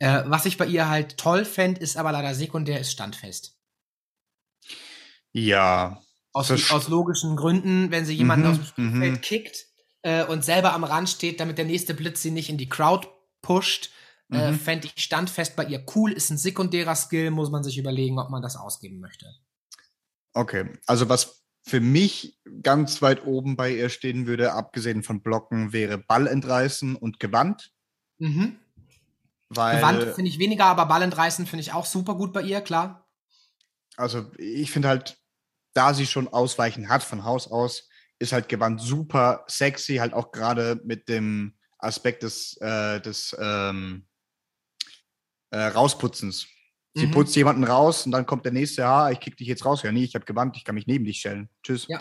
Äh, 0.00 0.22
was 0.26 0.46
ich 0.46 0.56
bei 0.56 0.66
ihr 0.66 0.88
halt 0.88 1.16
toll 1.16 1.44
fände, 1.44 1.80
ist 1.80 1.96
aber 1.96 2.12
leider 2.12 2.34
sekundär, 2.34 2.80
ist 2.80 2.92
standfest. 2.92 3.56
Ja. 5.32 6.02
Aus, 6.32 6.50
aus 6.70 6.88
logischen 6.88 7.36
Gründen, 7.36 7.90
wenn 7.90 8.04
sie 8.04 8.14
jemanden 8.14 8.46
Mhm, 8.46 8.50
aus 8.50 8.56
dem 8.58 8.66
Spielfeld 8.66 9.12
mhm. 9.12 9.20
kickt 9.20 9.66
äh, 10.02 10.24
und 10.24 10.44
selber 10.44 10.72
am 10.72 10.84
Rand 10.84 11.08
steht, 11.08 11.40
damit 11.40 11.58
der 11.58 11.64
nächste 11.64 11.94
Blitz 11.94 12.22
sie 12.22 12.30
nicht 12.30 12.48
in 12.50 12.58
die 12.58 12.68
Crowd 12.68 13.08
pusht, 13.42 13.90
äh, 14.32 14.52
Mhm. 14.52 14.58
fände 14.58 14.88
ich 14.94 15.02
standfest 15.02 15.56
bei 15.56 15.64
ihr 15.64 15.84
cool. 15.94 16.12
Ist 16.12 16.30
ein 16.30 16.38
sekundärer 16.38 16.94
Skill, 16.94 17.30
muss 17.30 17.50
man 17.50 17.64
sich 17.64 17.78
überlegen, 17.78 18.18
ob 18.18 18.30
man 18.30 18.42
das 18.42 18.56
ausgeben 18.56 19.00
möchte. 19.00 19.26
Okay. 20.34 20.72
Also 20.86 21.08
was 21.08 21.44
für 21.64 21.80
mich 21.80 22.38
ganz 22.62 23.02
weit 23.02 23.26
oben 23.26 23.56
bei 23.56 23.70
ihr 23.74 23.88
stehen 23.90 24.26
würde, 24.26 24.52
abgesehen 24.52 25.02
von 25.02 25.22
Blocken, 25.22 25.72
wäre 25.72 25.98
Ball 25.98 26.26
entreißen 26.26 26.96
und 26.96 27.20
Gewand. 27.20 27.72
Mhm. 28.18 28.58
Weil, 29.50 29.76
Gewand 29.78 30.02
finde 30.14 30.30
ich 30.30 30.38
weniger, 30.38 30.66
aber 30.66 30.86
Ball 30.86 31.02
entreißen 31.02 31.46
finde 31.46 31.62
ich 31.62 31.72
auch 31.72 31.86
super 31.86 32.14
gut 32.14 32.32
bei 32.32 32.42
ihr, 32.42 32.60
klar. 32.60 33.08
also 33.96 34.30
ich 34.38 34.70
finde 34.70 34.88
halt, 34.88 35.18
da 35.74 35.94
sie 35.94 36.06
schon 36.06 36.28
Ausweichen 36.28 36.88
hat 36.88 37.02
von 37.02 37.24
Haus 37.24 37.48
aus, 37.48 37.88
ist 38.18 38.32
halt 38.32 38.48
Gewand 38.48 38.80
super 38.80 39.44
sexy, 39.48 39.96
halt 39.96 40.12
auch 40.12 40.32
gerade 40.32 40.80
mit 40.84 41.08
dem 41.08 41.54
Aspekt 41.78 42.22
des, 42.24 42.56
äh, 42.60 43.00
des 43.00 43.36
ähm, 43.38 44.07
äh, 45.50 45.58
Rausputzens. 45.58 46.46
Sie 46.94 47.06
Mhm. 47.06 47.10
putzt 47.12 47.36
jemanden 47.36 47.64
raus 47.64 48.06
und 48.06 48.12
dann 48.12 48.26
kommt 48.26 48.44
der 48.44 48.52
nächste, 48.52 48.82
ja, 48.82 49.10
ich 49.10 49.20
kick 49.20 49.36
dich 49.36 49.46
jetzt 49.46 49.64
raus. 49.64 49.82
Ja, 49.82 49.92
nee, 49.92 50.04
ich 50.04 50.14
habe 50.14 50.24
Gewand, 50.24 50.56
ich 50.56 50.64
kann 50.64 50.74
mich 50.74 50.86
neben 50.86 51.04
dich 51.04 51.20
stellen. 51.20 51.48
Tschüss. 51.62 51.86
Ja. 51.88 52.00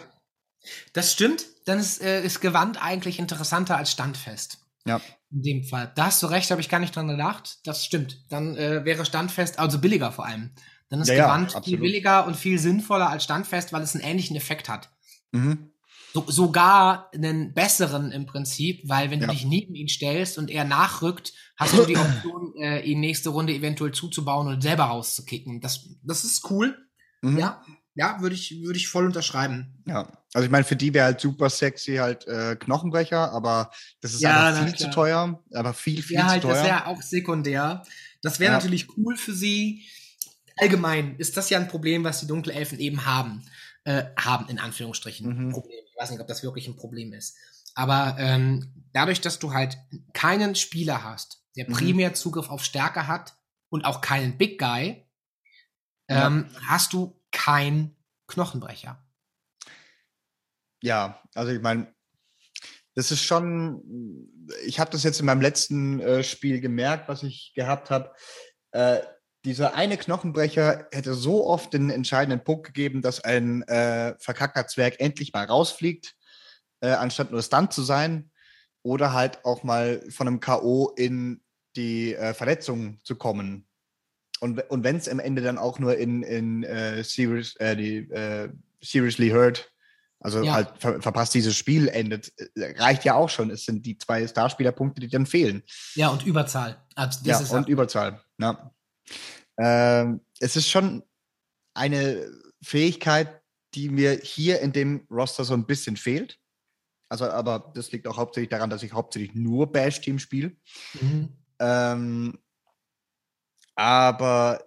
Das 0.94 1.14
stimmt. 1.14 1.46
Dann 1.66 1.80
ist, 1.80 2.02
äh, 2.02 2.24
ist 2.24 2.42
Gewand 2.42 2.82
eigentlich 2.84 3.20
interessanter 3.20 3.78
als 3.78 3.92
standfest. 3.92 4.60
Ja. 4.86 5.02
In 5.30 5.42
dem 5.44 5.64
Fall. 5.64 5.92
Da 5.96 6.06
hast 6.06 6.24
du 6.24 6.28
recht, 6.28 6.50
habe 6.52 6.62
ich 6.62 6.70
gar 6.70 6.80
nicht 6.80 6.96
dran 6.96 7.08
gedacht. 7.10 7.60
Das 7.66 7.86
stimmt. 7.86 8.26
Dann 8.30 8.56
äh, 8.56 8.86
wäre 8.86 9.06
standfest, 9.06 9.60
also 9.60 9.80
billiger 9.80 10.12
vor 10.12 10.26
allem. 10.26 10.52
Dann 10.90 11.02
ist 11.02 11.10
Ja, 11.10 11.16
ja, 11.16 11.26
Gewand 11.26 11.52
viel 11.52 11.58
absolut. 11.58 11.80
billiger 11.82 12.26
und 12.26 12.36
viel 12.38 12.58
sinnvoller 12.60 13.10
als 13.10 13.26
standfest, 13.26 13.74
weil 13.74 13.82
es 13.82 13.94
einen 13.94 14.04
ähnlichen 14.06 14.38
Effekt 14.38 14.70
hat. 14.70 14.90
Mhm. 15.32 15.72
So, 16.14 16.24
sogar 16.28 17.12
einen 17.14 17.54
besseren 17.54 18.12
im 18.12 18.26
Prinzip, 18.26 18.82
weil 18.88 19.12
wenn 19.12 19.20
ja. 19.20 19.28
du 19.28 19.34
dich 19.34 19.46
neben 19.46 19.76
ihn 19.76 19.90
stellst 19.90 20.38
und 20.38 20.50
er 20.50 20.64
nachrückt, 20.64 21.34
hast 21.58 21.78
du 21.78 21.86
die 21.86 21.98
Option, 21.98 22.54
äh, 22.60 22.82
ihn 22.82 23.00
nächste 23.00 23.30
Runde 23.30 23.54
eventuell 23.54 23.92
zuzubauen 23.92 24.48
und 24.48 24.62
selber 24.62 24.86
rauszukicken. 24.86 25.62
Das, 25.62 25.90
das 26.04 26.24
ist 26.24 26.50
cool. 26.50 26.78
Mhm. 27.22 27.38
Ja, 27.40 27.62
ja, 27.98 28.22
würde 28.22 28.36
ich, 28.36 28.62
würde 28.64 28.78
ich 28.78 28.88
voll 28.88 29.06
unterschreiben. 29.06 29.82
Ja, 29.88 30.08
also 30.34 30.46
ich 30.46 30.52
meine, 30.52 30.64
für 30.64 30.76
die 30.76 30.94
wäre 30.94 31.06
halt 31.06 31.20
super 31.20 31.50
sexy 31.50 31.96
halt 31.96 32.28
äh, 32.28 32.56
Knochenbrecher, 32.56 33.32
aber 33.32 33.72
das 34.02 34.14
ist 34.14 34.22
ja, 34.22 34.50
einfach 34.50 34.66
viel 34.66 34.76
zu 34.76 34.92
teuer, 34.92 35.44
aber 35.52 35.74
viel, 35.74 36.04
viel 36.04 36.18
ja, 36.18 36.28
halt, 36.28 36.44
zu 36.44 36.48
teuer. 36.48 36.58
Ja, 36.58 36.62
das 36.62 36.70
wäre 36.70 36.86
auch 36.86 37.02
sekundär. 37.02 37.84
Das 38.22 38.40
wäre 38.40 38.52
ja. 38.52 38.58
natürlich 38.58 38.88
cool 38.98 39.18
für 39.18 39.34
sie. 39.34 39.84
Allgemein 40.58 41.16
ist 41.18 41.38
das 41.38 41.50
ja 41.50 41.60
ein 41.60 41.68
Problem, 41.68 42.04
was 42.04 42.20
die 42.20 42.28
Dunkelelfen 42.28 42.80
eben 42.80 43.06
haben. 43.06 43.44
Äh, 43.84 44.04
haben, 44.20 44.50
in 44.50 44.60
Anführungsstrichen. 44.60 45.48
Mhm. 45.48 45.52
Problem. 45.52 45.80
Ich 45.98 46.04
weiß 46.04 46.12
nicht, 46.12 46.22
ob 46.22 46.28
das 46.28 46.44
wirklich 46.44 46.68
ein 46.68 46.76
Problem 46.76 47.12
ist. 47.12 47.36
Aber 47.74 48.18
ähm, 48.20 48.72
dadurch, 48.94 49.20
dass 49.20 49.40
du 49.40 49.54
halt 49.54 49.80
keinen 50.14 50.54
Spieler 50.54 51.04
hast, 51.04 51.44
der 51.56 51.68
mhm. 51.68 51.74
primär 51.74 52.14
Zugriff 52.14 52.50
auf 52.50 52.64
Stärke 52.64 53.08
hat 53.08 53.36
und 53.70 53.84
auch 53.84 54.02
keinen 54.02 54.38
Big 54.38 54.60
Guy, 54.60 55.04
ähm, 56.08 56.50
ja. 56.54 56.62
hast 56.68 56.94
du 56.94 57.20
kein 57.32 57.96
Knochenbrecher. 58.28 59.04
Ja, 60.84 61.20
also 61.34 61.52
ich 61.52 61.62
meine, 61.62 61.92
das 62.94 63.12
ist 63.12 63.24
schon, 63.24 63.84
ich 64.66 64.80
habe 64.80 64.92
das 64.92 65.02
jetzt 65.02 65.20
in 65.20 65.26
meinem 65.26 65.42
letzten 65.42 66.00
äh, 66.00 66.24
Spiel 66.24 66.62
gemerkt, 66.62 67.10
was 67.10 67.24
ich 67.24 67.54
gehabt 67.56 67.90
habe. 67.90 68.14
Äh, 68.72 69.00
dieser 69.46 69.76
eine 69.76 69.98
Knochenbrecher 69.98 70.88
hätte 70.92 71.14
so 71.14 71.46
oft 71.46 71.74
den 71.74 71.90
entscheidenden 71.90 72.44
Punkt 72.44 72.66
gegeben, 72.66 73.02
dass 73.02 73.24
ein 73.24 73.62
äh, 73.64 74.16
verkackter 74.20 74.68
Zwerg 74.68 75.00
endlich 75.00 75.34
mal 75.34 75.46
rausfliegt, 75.46 76.16
äh, 76.82 76.90
anstatt 76.90 77.32
nur 77.32 77.42
Stunt 77.42 77.74
zu 77.74 77.84
sein. 77.84 78.32
Oder 78.84 79.14
halt 79.14 79.44
auch 79.44 79.64
mal 79.64 80.02
von 80.10 80.28
einem 80.28 80.40
K.O. 80.40 80.94
in 80.96 81.42
die 81.76 82.16
äh, 82.16 82.34
Verletzung 82.34 83.00
zu 83.04 83.16
kommen 83.16 83.68
und, 84.40 84.60
und 84.70 84.84
wenn 84.84 84.98
es 84.98 85.10
am 85.10 85.20
Ende 85.20 85.42
dann 85.42 85.58
auch 85.58 85.80
nur 85.80 85.98
in, 85.98 86.24
in 86.24 86.64
äh, 86.64 87.04
serious, 87.04 87.56
äh, 87.58 87.76
die, 87.76 87.98
äh, 88.12 88.50
Seriously 88.82 89.30
Hurt, 89.30 89.72
also 90.20 90.44
ja. 90.44 90.54
halt 90.54 90.70
ver 90.78 91.02
verpasst 91.02 91.34
dieses 91.34 91.56
Spiel 91.56 91.88
endet, 91.88 92.32
äh, 92.56 92.74
reicht 92.78 93.04
ja 93.06 93.16
auch 93.16 93.30
schon. 93.30 93.50
Es 93.50 93.66
sind 93.66 93.86
die 93.86 93.98
zwei 93.98 94.28
Starspielerpunkte, 94.28 95.02
die 95.02 95.10
dann 95.10 95.26
fehlen. 95.26 95.64
Ja, 95.96 96.10
und 96.10 96.26
Überzahl. 96.26 96.78
Also 96.96 97.20
ja, 97.24 97.40
und 97.40 97.68
Überzahl. 97.68 98.22
Ja. 98.40 98.72
Ähm, 99.58 100.22
es 100.40 100.56
ist 100.56 100.70
schon 100.70 101.04
eine 101.74 102.30
Fähigkeit, 102.62 103.42
die 103.74 103.90
mir 103.90 104.20
hier 104.22 104.62
in 104.62 104.72
dem 104.72 105.08
Roster 105.12 105.44
so 105.44 105.54
ein 105.54 105.66
bisschen 105.66 105.98
fehlt. 105.98 106.40
Also, 107.10 107.26
aber 107.26 107.72
das 107.76 107.92
liegt 107.92 108.08
auch 108.08 108.18
hauptsächlich 108.18 108.50
daran, 108.50 108.70
dass 108.70 108.84
ich 108.84 108.94
hauptsächlich 108.94 109.34
nur 109.34 109.72
Bash-Team 109.72 110.20
spiele. 110.20 110.56
Mhm. 111.00 111.30
Ähm, 111.60 112.40
aber 113.76 114.64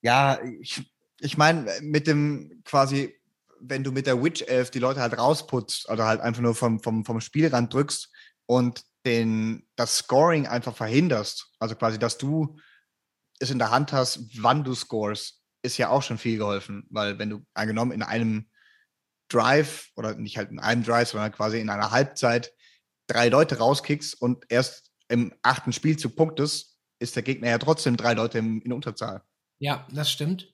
ja, 0.00 0.40
ich, 0.60 0.90
ich 1.20 1.36
meine, 1.36 1.70
mit 1.80 2.06
dem 2.06 2.62
quasi, 2.64 3.14
wenn 3.60 3.84
du 3.84 3.92
mit 3.92 4.06
der 4.06 4.22
Witch 4.22 4.42
Elf 4.42 4.70
die 4.70 4.78
Leute 4.78 5.00
halt 5.00 5.16
rausputzt 5.16 5.88
oder 5.88 6.06
halt 6.06 6.20
einfach 6.20 6.42
nur 6.42 6.54
vom, 6.54 6.80
vom, 6.80 7.04
vom 7.04 7.20
Spielrand 7.20 7.72
drückst 7.72 8.10
und 8.46 8.84
den, 9.06 9.66
das 9.76 9.98
Scoring 9.98 10.46
einfach 10.46 10.74
verhinderst, 10.74 11.52
also 11.58 11.74
quasi, 11.74 11.98
dass 11.98 12.18
du 12.18 12.58
es 13.44 13.50
in 13.50 13.58
der 13.58 13.70
Hand 13.70 13.92
hast, 13.92 14.42
wann 14.42 14.64
du 14.64 14.74
scores, 14.74 15.42
ist 15.62 15.78
ja 15.78 15.88
auch 15.88 16.02
schon 16.02 16.18
viel 16.18 16.38
geholfen, 16.38 16.86
weil 16.90 17.18
wenn 17.18 17.30
du 17.30 17.46
angenommen 17.54 17.92
in 17.92 18.02
einem 18.02 18.50
Drive 19.28 19.90
oder 19.96 20.14
nicht 20.14 20.36
halt 20.36 20.50
in 20.50 20.58
einem 20.58 20.84
Drive, 20.84 21.10
sondern 21.10 21.32
quasi 21.32 21.60
in 21.60 21.70
einer 21.70 21.90
Halbzeit 21.90 22.52
drei 23.06 23.28
Leute 23.28 23.58
rauskickst 23.58 24.20
und 24.20 24.44
erst 24.48 24.92
im 25.08 25.32
achten 25.42 25.72
Spielzug 25.72 26.16
punktest, 26.16 26.78
ist 26.98 27.16
der 27.16 27.22
Gegner 27.22 27.50
ja 27.50 27.58
trotzdem 27.58 27.96
drei 27.96 28.14
Leute 28.14 28.38
in, 28.38 28.60
in 28.62 28.72
Unterzahl. 28.72 29.22
Ja, 29.58 29.86
das 29.90 30.10
stimmt. 30.10 30.52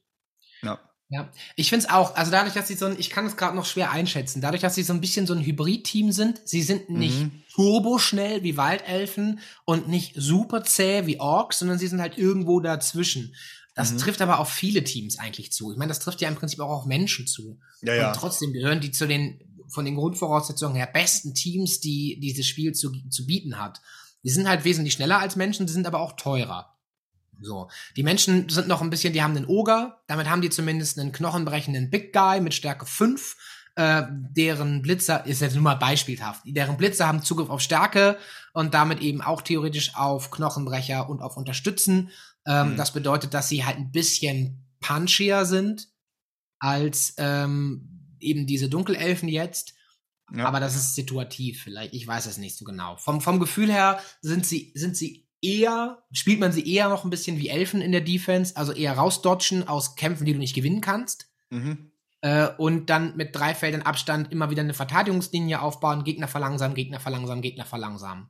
Ja. 0.62 0.89
Ja, 1.12 1.28
ich 1.56 1.68
finde 1.68 1.86
es 1.86 1.90
auch, 1.92 2.14
also 2.14 2.30
dadurch, 2.30 2.54
dass 2.54 2.68
sie 2.68 2.76
so 2.76 2.86
ein, 2.86 2.96
ich 2.96 3.11
kann 3.11 3.26
es 3.26 3.36
gerade 3.36 3.56
noch 3.56 3.66
schwer 3.66 3.90
einschätzen, 3.90 4.40
dadurch, 4.40 4.62
dass 4.62 4.76
sie 4.76 4.84
so 4.84 4.92
ein 4.92 5.00
bisschen 5.00 5.26
so 5.26 5.34
ein 5.34 5.44
Hybrid-Team 5.44 6.12
sind, 6.12 6.40
sie 6.44 6.62
sind 6.62 6.88
nicht 6.88 7.18
mhm. 7.18 7.42
turboschnell 7.52 8.44
wie 8.44 8.56
Waldelfen 8.56 9.40
und 9.64 9.88
nicht 9.88 10.14
super 10.16 10.62
zäh 10.62 11.06
wie 11.06 11.18
Orks, 11.18 11.58
sondern 11.58 11.80
sie 11.80 11.88
sind 11.88 12.00
halt 12.00 12.16
irgendwo 12.16 12.61
dazwischen. 12.61 13.34
Das 13.74 13.92
mhm. 13.92 13.98
trifft 13.98 14.22
aber 14.22 14.38
auf 14.38 14.50
viele 14.50 14.84
Teams 14.84 15.18
eigentlich 15.18 15.52
zu. 15.52 15.72
Ich 15.72 15.78
meine, 15.78 15.88
das 15.88 15.98
trifft 15.98 16.20
ja 16.20 16.28
im 16.28 16.36
Prinzip 16.36 16.61
auch 16.61 16.70
auf 16.70 16.86
Menschen 16.86 17.26
zu. 17.26 17.58
Ja, 17.82 17.94
ja. 17.94 18.08
Und 18.08 18.16
trotzdem 18.16 18.52
gehören 18.52 18.80
die 18.80 18.92
zu 18.92 19.08
den, 19.08 19.40
von 19.68 19.84
den 19.84 19.96
Grundvoraussetzungen 19.96 20.76
her 20.76 20.88
besten 20.92 21.34
Teams, 21.34 21.80
die 21.80 22.20
dieses 22.20 22.46
Spiel 22.46 22.72
zu, 22.72 22.92
zu 23.11 23.26
bieten 23.26 23.58
hat. 23.58 23.80
Die 24.22 24.30
sind 24.30 24.48
halt 24.48 24.64
wesentlich 24.64 24.94
schneller 24.94 25.18
als 25.18 25.34
Menschen, 25.34 25.66
die 25.66 25.72
sind 25.72 25.88
aber 25.88 26.00
auch 26.00 26.12
teurer. 26.12 26.76
So. 27.41 27.68
Die 27.97 28.03
Menschen 28.03 28.49
sind 28.49 28.68
noch 28.68 28.82
ein 28.82 28.91
bisschen, 28.91 29.12
die 29.12 29.22
haben 29.22 29.36
einen 29.36 29.47
Oger, 29.47 30.03
damit 30.07 30.28
haben 30.28 30.43
die 30.43 30.51
zumindest 30.51 30.99
einen 30.99 31.12
knochenbrechenden 31.12 31.91
Big 31.91 32.12
Guy 32.12 32.41
mit 32.41 32.55
Stärke 32.55 32.86
5. 32.86 33.36
Äh, 33.76 34.03
deren 34.11 34.82
Blitzer, 34.82 35.24
ist 35.26 35.41
jetzt 35.41 35.55
nur 35.55 35.62
mal 35.62 35.76
beispielhaft, 35.76 36.43
deren 36.45 36.76
Blitzer 36.76 37.07
haben 37.07 37.22
Zugriff 37.22 37.51
auf 37.51 37.61
Stärke 37.61 38.18
und 38.53 38.74
damit 38.74 39.01
eben 39.01 39.22
auch 39.22 39.43
theoretisch 39.43 39.95
auf 39.95 40.30
Knochenbrecher 40.32 41.09
und 41.09 41.22
auf 41.22 41.36
Unterstützen. 41.36 42.11
Ähm, 42.47 42.72
mhm. 42.72 42.76
Das 42.76 42.93
bedeutet, 42.93 43.32
dass 43.32 43.49
sie 43.49 43.64
halt 43.64 43.76
ein 43.76 43.93
bisschen 43.93 44.66
punchier 44.80 45.45
sind 45.45 45.88
als 46.59 47.14
ähm, 47.16 48.16
eben 48.18 48.47
diese 48.47 48.68
Dunkelelfen 48.68 49.28
jetzt. 49.28 49.74
Ja. 50.34 50.47
Aber 50.47 50.61
das 50.61 50.76
ist 50.76 50.95
situativ 50.95 51.62
vielleicht. 51.62 51.95
Ich 51.95 52.07
weiß 52.07 52.26
es 52.26 52.38
nicht 52.38 52.57
so 52.57 52.64
genau. 52.64 52.97
Vom, 52.97 53.20
vom 53.20 53.41
Gefühl 53.41 53.70
her 53.72 54.01
sind 54.20 54.47
sie, 54.47 54.72
sind 54.74 54.97
sie 54.97 55.28
eher, 55.43 56.03
spielt 56.12 56.41
man 56.41 56.53
sie 56.53 56.66
eher 56.72 56.88
noch 56.88 57.05
ein 57.05 57.11
bisschen 57.11 57.38
wie 57.38 57.49
Elfen 57.49 57.80
in 57.80 57.93
der 57.93 58.01
Defense, 58.01 58.57
also 58.57 58.72
eher 58.72 58.93
rausdodgen 58.95 59.66
aus 59.66 59.97
Kämpfen, 59.97 60.24
die 60.24 60.32
du 60.32 60.38
nicht 60.38 60.55
gewinnen 60.55 60.80
kannst. 60.80 61.30
Mhm. 61.51 61.93
Äh, 62.22 62.49
und 62.59 62.91
dann 62.91 63.16
mit 63.16 63.34
drei 63.34 63.55
Feldern 63.55 63.82
Abstand 63.82 64.30
immer 64.30 64.51
wieder 64.51 64.62
eine 64.62 64.74
Verteidigungslinie 64.74 65.62
aufbauen, 65.62 66.05
Gegner 66.05 66.28
verlangsamen, 66.28 66.74
Gegner 66.74 67.01
verlangsamen, 67.01 67.43
Gegner 67.43 67.64
verlangsamen. 67.64 68.28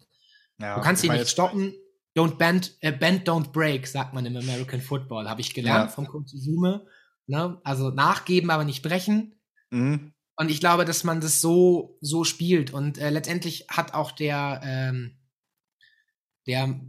Ja, 0.58 0.76
du 0.76 0.82
kannst 0.82 1.02
sie 1.02 1.08
nicht 1.08 1.28
stoppen. 1.28 1.74
Don't 2.16 2.36
bend, 2.36 2.76
äh, 2.80 2.92
bend, 2.92 3.28
don't 3.28 3.52
break, 3.52 3.86
sagt 3.86 4.14
man 4.14 4.26
im 4.26 4.36
American 4.36 4.80
Football, 4.80 5.28
habe 5.28 5.40
ich 5.40 5.54
gelernt 5.54 5.90
ja. 5.90 5.94
vom 5.94 6.06
Coach 6.06 6.32
Suzume. 6.32 6.86
Ne? 7.26 7.60
Also 7.62 7.90
nachgeben, 7.90 8.50
aber 8.50 8.64
nicht 8.64 8.82
brechen. 8.82 9.40
Mhm. 9.70 10.12
Und 10.36 10.50
ich 10.50 10.60
glaube, 10.60 10.84
dass 10.84 11.04
man 11.04 11.20
das 11.20 11.40
so, 11.40 11.98
so 12.00 12.24
spielt. 12.24 12.72
Und 12.72 12.98
äh, 12.98 13.10
letztendlich 13.10 13.66
hat 13.68 13.94
auch 13.94 14.10
der, 14.10 14.60
ähm, 14.64 15.19
der 16.46 16.80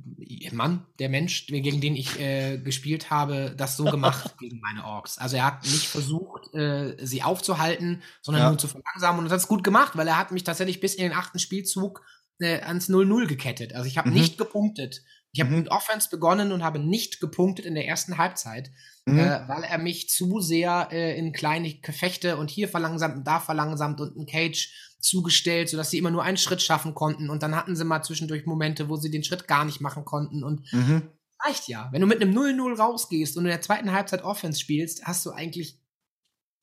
Mann, 0.52 0.86
der 1.00 1.10
Mensch, 1.10 1.48
gegen 1.48 1.82
den 1.82 1.96
ich 1.96 2.20
äh, 2.20 2.58
gespielt 2.58 3.10
habe, 3.10 3.54
das 3.58 3.78
so 3.78 3.84
gemacht 3.84 4.36
gegen 4.40 4.60
meine 4.60 4.86
Orks. 4.86 5.18
Also 5.18 5.38
er 5.38 5.46
hat 5.46 5.64
nicht 5.64 5.88
versucht, 5.88 6.54
äh, 6.54 6.96
sie 7.00 7.22
aufzuhalten, 7.22 8.02
sondern 8.22 8.44
ja. 8.44 8.50
nur 8.50 8.58
zu 8.58 8.68
verlangsamen. 8.68 9.20
Und 9.20 9.26
das 9.26 9.34
hat 9.34 9.40
es 9.42 9.48
gut 9.48 9.64
gemacht, 9.64 9.98
weil 9.98 10.08
er 10.08 10.18
hat 10.18 10.32
mich 10.32 10.44
tatsächlich 10.44 10.80
bis 10.80 10.96
in 10.96 11.04
den 11.04 11.14
achten 11.14 11.40
Spielzug 11.40 12.02
äh, 12.40 12.62
ans 12.62 12.90
0-0 12.90 13.28
gekettet. 13.28 13.76
Also 13.76 13.88
ich 13.88 13.98
habe 13.98 14.10
mhm. 14.10 14.16
nicht 14.16 14.38
gepunktet. 14.38 15.02
Ich 15.34 15.40
habe 15.40 15.52
mit 15.52 15.70
Offense 15.70 16.10
begonnen 16.10 16.52
und 16.52 16.64
habe 16.64 16.80
nicht 16.80 17.20
gepunktet 17.20 17.66
in 17.66 17.76
der 17.76 17.88
ersten 17.88 18.18
Halbzeit 18.18 18.72
mhm. 19.06 19.20
äh, 19.20 19.48
weil 19.48 19.64
er 19.64 19.78
mich 19.78 20.10
zu 20.10 20.40
sehr 20.40 20.90
äh, 20.92 21.18
in 21.18 21.34
kleine 21.34 21.74
Gefechte 21.76 22.38
und 22.38 22.50
hier 22.50 22.68
verlangsamt 22.68 23.18
und 23.18 23.28
da 23.28 23.40
verlangsamt 23.40 24.02
und 24.02 24.16
ein 24.18 24.26
Cage 24.26 24.74
zugestellt, 25.00 25.70
sodass 25.70 25.90
sie 25.90 25.98
immer 25.98 26.12
nur 26.12 26.24
einen 26.24 26.38
Schritt 26.38 26.62
schaffen 26.62 26.94
konnten. 26.94 27.30
Und 27.30 27.44
dann 27.44 27.56
hatten 27.56 27.76
sie 27.76 27.86
mal 27.86 28.04
zwischendurch 28.04 28.46
Momente, 28.46 28.90
wo 28.90 28.98
sie 28.98 29.10
den 29.10 29.24
Schritt 29.24 29.48
gar 29.48 29.66
nicht 29.66 29.82
machen 29.82 30.06
konnten. 30.06 30.44
Und 30.44 30.72
mhm. 30.74 31.10
reicht 31.40 31.68
ja. 31.68 31.90
Wenn 31.92 32.02
du 32.02 32.08
mit 32.08 32.22
einem 32.22 32.38
0-0 32.38 32.78
rausgehst 32.78 33.38
und 33.38 33.46
in 33.46 33.50
der 33.50 33.62
zweiten 33.62 33.92
Halbzeit 33.92 34.24
Offense 34.24 34.60
spielst, 34.60 35.06
hast 35.06 35.26
du 35.26 35.32
eigentlich 35.32 35.80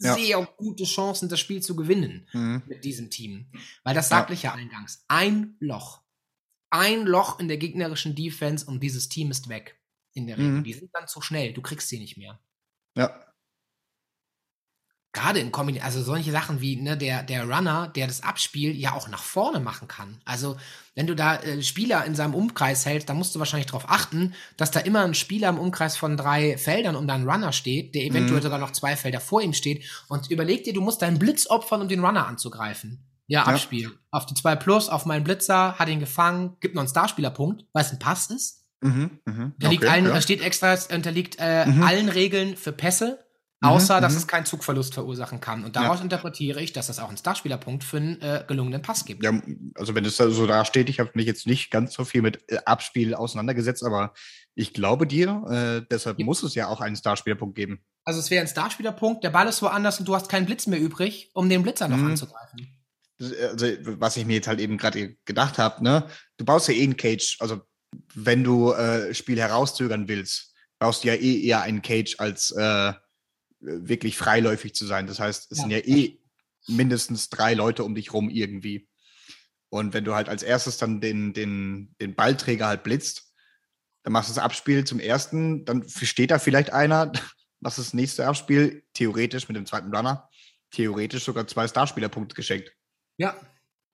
ja. 0.00 0.14
sehr 0.14 0.48
gute 0.56 0.84
Chancen, 0.84 1.28
das 1.28 1.40
Spiel 1.40 1.60
zu 1.60 1.74
gewinnen 1.74 2.28
mhm. 2.32 2.62
mit 2.66 2.84
diesem 2.84 3.10
Team. 3.10 3.50
Weil 3.82 3.94
das 3.94 4.08
sagte 4.08 4.32
ja. 4.32 4.36
ich 4.36 4.42
ja 4.44 4.54
eingangs. 4.54 5.04
Ein 5.08 5.56
Loch. 5.58 6.02
Ein 6.70 7.06
Loch 7.06 7.40
in 7.40 7.48
der 7.48 7.56
gegnerischen 7.56 8.14
Defense 8.14 8.66
und 8.66 8.82
dieses 8.82 9.08
Team 9.08 9.30
ist 9.30 9.48
weg 9.48 9.78
in 10.12 10.26
der 10.26 10.36
Regel. 10.36 10.50
Mhm. 10.50 10.64
Die 10.64 10.74
sind 10.74 10.90
dann 10.92 11.08
zu 11.08 11.20
schnell, 11.20 11.52
du 11.52 11.62
kriegst 11.62 11.88
sie 11.88 11.98
nicht 11.98 12.16
mehr. 12.16 12.38
Ja. 12.96 13.24
Gerade 15.14 15.40
in 15.40 15.50
Kombination, 15.50 15.86
also 15.86 16.02
solche 16.02 16.30
Sachen 16.32 16.60
wie 16.60 16.76
ne, 16.76 16.96
der, 16.96 17.22
der 17.22 17.48
Runner, 17.48 17.88
der 17.88 18.06
das 18.06 18.22
Abspiel 18.22 18.78
ja 18.78 18.92
auch 18.92 19.08
nach 19.08 19.22
vorne 19.22 19.58
machen 19.58 19.88
kann. 19.88 20.20
Also, 20.26 20.58
wenn 20.94 21.06
du 21.06 21.16
da 21.16 21.36
äh, 21.36 21.62
Spieler 21.62 22.04
in 22.04 22.14
seinem 22.14 22.34
Umkreis 22.34 22.84
hältst, 22.84 23.08
dann 23.08 23.16
musst 23.16 23.34
du 23.34 23.38
wahrscheinlich 23.38 23.66
darauf 23.66 23.88
achten, 23.88 24.34
dass 24.58 24.70
da 24.70 24.80
immer 24.80 25.04
ein 25.04 25.14
Spieler 25.14 25.48
im 25.48 25.58
Umkreis 25.58 25.96
von 25.96 26.18
drei 26.18 26.58
Feldern 26.58 26.94
um 26.94 27.08
deinen 27.08 27.28
Runner 27.28 27.52
steht, 27.52 27.94
der 27.94 28.04
eventuell 28.04 28.40
mhm. 28.40 28.44
sogar 28.44 28.58
noch 28.58 28.72
zwei 28.72 28.96
Felder 28.96 29.20
vor 29.20 29.40
ihm 29.40 29.54
steht. 29.54 29.84
Und 30.08 30.30
überleg 30.30 30.64
dir, 30.64 30.74
du 30.74 30.82
musst 30.82 31.00
deinen 31.00 31.18
Blitz 31.18 31.46
opfern, 31.46 31.80
um 31.80 31.88
den 31.88 32.04
Runner 32.04 32.26
anzugreifen. 32.26 33.07
Ja, 33.28 33.40
ja. 33.42 33.46
Abspiel. 33.46 33.92
Auf 34.10 34.26
die 34.26 34.34
2 34.34 34.56
Plus, 34.56 34.88
auf 34.88 35.06
meinen 35.06 35.22
Blitzer, 35.24 35.78
hat 35.78 35.88
ihn 35.88 36.00
gefangen, 36.00 36.56
gibt 36.60 36.74
noch 36.74 36.82
einen 36.82 36.88
Starspielerpunkt, 36.88 37.64
weil 37.72 37.84
es 37.84 37.92
ein 37.92 37.98
Pass 37.98 38.30
ist. 38.30 38.64
Mhm, 38.80 39.10
mh. 39.24 39.44
Unterliegt 39.54 39.82
okay, 39.84 39.92
allen, 39.92 40.06
ja. 40.06 40.20
steht 40.20 40.40
extra, 40.42 40.76
unterliegt 40.94 41.36
äh, 41.38 41.66
mhm. 41.66 41.82
allen 41.82 42.08
Regeln 42.08 42.56
für 42.56 42.72
Pässe. 42.72 43.24
Außer, 43.60 43.96
Mhm, 43.96 44.02
dass 44.02 44.12
mhm. 44.12 44.18
es 44.18 44.26
keinen 44.28 44.46
Zugverlust 44.46 44.94
verursachen 44.94 45.40
kann. 45.40 45.64
Und 45.64 45.74
daraus 45.74 46.00
interpretiere 46.00 46.60
ich, 46.62 46.72
dass 46.72 46.88
es 46.88 47.00
auch 47.00 47.08
einen 47.08 47.16
Starspielerpunkt 47.16 47.82
für 47.82 47.96
einen 47.96 48.22
äh, 48.22 48.44
gelungenen 48.46 48.82
Pass 48.82 49.04
gibt. 49.04 49.24
Ja, 49.24 49.32
also 49.74 49.96
wenn 49.96 50.04
es 50.04 50.16
da 50.16 50.30
so 50.30 50.46
da 50.46 50.64
steht, 50.64 50.88
ich 50.88 51.00
habe 51.00 51.10
mich 51.14 51.26
jetzt 51.26 51.44
nicht 51.48 51.72
ganz 51.72 51.92
so 51.92 52.04
viel 52.04 52.22
mit 52.22 52.38
äh, 52.52 52.58
Abspiel 52.66 53.16
auseinandergesetzt, 53.16 53.82
aber 53.82 54.12
ich 54.54 54.74
glaube 54.74 55.08
dir, 55.08 55.42
äh, 55.50 55.86
deshalb 55.90 56.20
Ja. 56.20 56.24
muss 56.24 56.44
es 56.44 56.54
ja 56.54 56.68
auch 56.68 56.80
einen 56.80 56.94
Starspielerpunkt 56.94 57.56
geben. 57.56 57.80
Also 58.04 58.20
es 58.20 58.30
wäre 58.30 58.42
ein 58.42 58.48
Starspielerpunkt, 58.48 59.24
der 59.24 59.30
Ball 59.30 59.48
ist 59.48 59.60
woanders 59.60 59.98
und 59.98 60.06
du 60.06 60.14
hast 60.14 60.28
keinen 60.28 60.46
Blitz 60.46 60.68
mehr 60.68 60.80
übrig, 60.80 61.32
um 61.34 61.48
den 61.48 61.64
Blitzer 61.64 61.88
noch 61.88 61.96
Mhm. 61.96 62.10
anzugreifen. 62.12 62.77
Äh, 63.20 63.46
Also, 63.46 63.66
was 64.00 64.16
ich 64.16 64.26
mir 64.26 64.34
jetzt 64.34 64.48
halt 64.48 64.60
eben 64.60 64.76
gerade 64.78 65.16
gedacht 65.24 65.58
habe, 65.58 65.82
ne, 65.84 66.08
du 66.36 66.44
baust 66.44 66.68
ja 66.68 66.74
eh 66.74 66.82
einen 66.82 66.96
Cage, 66.96 67.36
also 67.40 67.60
wenn 68.14 68.44
du 68.44 68.72
äh, 68.72 69.14
Spiel 69.14 69.38
herauszögern 69.40 70.08
willst, 70.08 70.54
baust 70.78 71.02
du 71.04 71.08
ja 71.08 71.14
eh 71.14 71.42
eher 71.42 71.62
einen 71.62 71.82
Cage 71.82 72.16
als 72.18 72.50
äh, 72.52 72.92
wirklich 73.60 74.16
freiläufig 74.16 74.74
zu 74.74 74.86
sein. 74.86 75.06
Das 75.06 75.18
heißt, 75.18 75.50
es 75.50 75.58
Ja. 75.58 75.62
sind 75.62 75.70
ja 75.72 75.78
eh 75.78 76.20
mindestens 76.68 77.28
drei 77.30 77.54
Leute 77.54 77.82
um 77.84 77.94
dich 77.94 78.12
rum 78.12 78.28
irgendwie. 78.30 78.88
Und 79.70 79.94
wenn 79.94 80.04
du 80.04 80.14
halt 80.14 80.28
als 80.28 80.42
erstes 80.42 80.76
dann 80.78 81.00
den, 81.00 81.32
den, 81.32 81.94
den 82.00 82.14
Ballträger 82.14 82.66
halt 82.66 82.82
blitzt, 82.84 83.32
dann 84.04 84.12
machst 84.12 84.30
du 84.30 84.34
das 84.34 84.42
Abspiel 84.42 84.84
zum 84.84 85.00
ersten, 85.00 85.64
dann 85.64 85.86
steht 85.88 86.30
da 86.30 86.38
vielleicht 86.38 86.72
einer, 86.72 87.10
machst 87.60 87.78
das 87.78 87.94
nächste 87.94 88.26
Abspiel, 88.26 88.84
theoretisch 88.94 89.48
mit 89.48 89.56
dem 89.56 89.66
zweiten 89.66 89.94
Runner, 89.94 90.28
theoretisch 90.70 91.24
sogar 91.24 91.46
zwei 91.46 91.66
Starspielerpunkte 91.66 92.34
geschenkt. 92.34 92.72
Ja, 93.18 93.36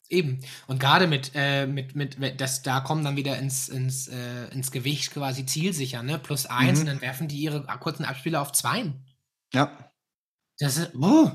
eben. 0.09 0.41
Und 0.67 0.79
gerade 0.79 1.07
mit, 1.07 1.33
äh, 1.35 1.67
mit, 1.67 1.95
mit, 1.97 2.41
das, 2.41 2.63
da 2.63 2.81
kommen 2.81 3.05
dann 3.05 3.17
wieder 3.17 3.39
ins, 3.39 3.69
ins, 3.69 4.07
äh, 4.09 4.47
ins 4.53 4.71
Gewicht 4.71 5.13
quasi 5.13 5.45
zielsicher, 5.47 6.03
ne? 6.03 6.19
Plus 6.19 6.47
eins 6.47 6.79
Mhm. 6.79 6.81
und 6.83 6.87
dann 6.87 7.01
werfen 7.01 7.27
die 7.29 7.39
ihre 7.39 7.65
kurzen 7.81 8.05
Abspiele 8.05 8.41
auf 8.41 8.53
zweien. 8.53 9.05
Ja, 9.53 9.91
Das 10.59 10.77
ist, 10.77 10.95
oh, 10.95 11.31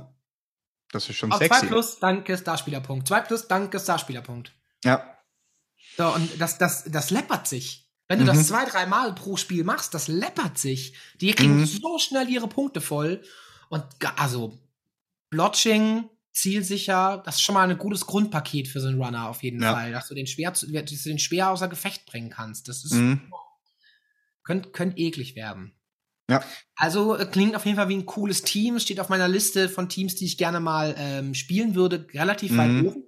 das 0.91 1.09
ist 1.09 1.17
schon 1.17 1.31
auf 1.31 1.39
zwei 1.39 1.47
sexy. 1.47 1.67
plus, 1.67 1.99
danke, 1.99 2.37
Starspielerpunkt. 2.37 3.07
Zwei 3.07 3.21
plus, 3.21 3.47
danke, 3.47 3.79
Starspielerpunkt. 3.79 4.53
Ja, 4.85 5.17
So, 5.97 6.13
und 6.13 6.39
das, 6.39 6.57
das, 6.57 6.83
das 6.85 7.09
läppert 7.09 7.47
sich. 7.47 7.89
Wenn 8.07 8.19
du 8.19 8.23
Mhm. 8.25 8.29
das 8.29 8.47
zwei, 8.47 8.65
dreimal 8.65 9.13
pro 9.13 9.35
Spiel 9.37 9.63
machst, 9.63 9.93
das 9.93 10.07
läppert 10.07 10.57
sich. 10.57 10.95
Die 11.21 11.33
kriegen 11.33 11.59
Mhm. 11.61 11.65
so 11.65 11.97
schnell 11.99 12.29
ihre 12.29 12.47
Punkte 12.47 12.81
voll. 12.81 13.21
Und 13.69 13.83
also, 14.17 14.57
Blotching, 15.29 16.09
zielsicher, 16.41 17.21
das 17.25 17.35
ist 17.35 17.41
schon 17.41 17.55
mal 17.55 17.69
ein 17.69 17.77
gutes 17.77 18.05
Grundpaket 18.05 18.67
für 18.67 18.79
so 18.79 18.87
einen 18.87 19.01
Runner 19.01 19.29
auf 19.29 19.43
jeden 19.43 19.61
Ja. 19.61 19.73
Fall, 19.73 19.91
dass 19.91 20.07
du 20.07 20.15
den 20.15 20.27
schwer, 20.27 20.51
dass 20.51 20.61
du 20.61 20.67
den 21.09 21.19
schwer 21.19 21.49
außer 21.51 21.67
Gefecht 21.67 22.05
bringen 22.05 22.29
kannst. 22.29 22.67
Das 22.67 22.83
ist, 22.83 22.93
mhm. 22.93 23.31
könnte 24.43 24.69
könnt 24.69 24.97
eklig 24.97 25.35
werden. 25.35 25.73
ja. 26.29 26.43
Also 26.75 27.15
äh, 27.17 27.25
klingt 27.25 27.55
auf 27.55 27.65
jeden 27.65 27.77
Fall 27.77 27.89
wie 27.89 27.97
ein 27.97 28.05
cooles 28.05 28.41
Team. 28.43 28.75
Es 28.77 28.83
Steht 28.83 28.99
auf 28.99 29.09
meiner 29.09 29.27
Liste 29.27 29.67
von 29.69 29.89
Teams, 29.89 30.15
die 30.15 30.25
ich 30.25 30.37
gerne 30.37 30.59
mal 30.59 30.95
ähm, 30.97 31.33
spielen 31.33 31.75
würde, 31.75 32.07
relativ 32.13 32.55
weit 32.57 32.69
Mhm. 32.69 32.85
oben. 32.87 33.03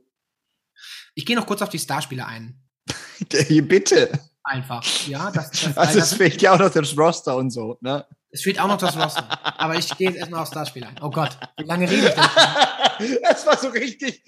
Ich 1.16 1.26
gehe 1.26 1.36
noch 1.36 1.46
kurz 1.46 1.62
auf 1.62 1.70
die 1.70 1.80
Starspieler 1.80 2.26
ein. 2.28 2.62
Bitte. 3.30 4.12
Einfach. 4.44 4.84
Ja, 5.08 5.30
das, 5.32 5.52
das, 5.52 5.78
Also 5.78 6.00
es 6.00 6.14
fehlt 6.16 6.42
ja 6.42 6.54
auch 6.54 6.60
noch 6.60 6.72
das 6.72 6.98
Roster 6.98 7.36
und 7.36 7.52
so, 7.52 7.78
ne? 7.82 8.06
Es 8.34 8.42
fehlt 8.42 8.60
auch 8.60 8.68
noch 8.68 8.78
das 8.78 8.96
Roster. 8.98 9.28
Aber 9.60 9.76
ich 9.78 9.90
gehe 9.98 10.08
jetzt 10.08 10.18
erstmal 10.18 10.42
aufs 10.42 10.52
Starspiel 10.52 10.84
ein. 10.86 10.96
Oh 11.02 11.10
Gott, 11.10 11.38
wie 11.58 11.64
lange 11.66 11.90
rede 11.90 12.08
ich 12.08 12.14
denn? 12.16 12.24
das 13.24 13.46
war 13.46 13.58
so 13.58 13.70
richtig. 13.70 14.24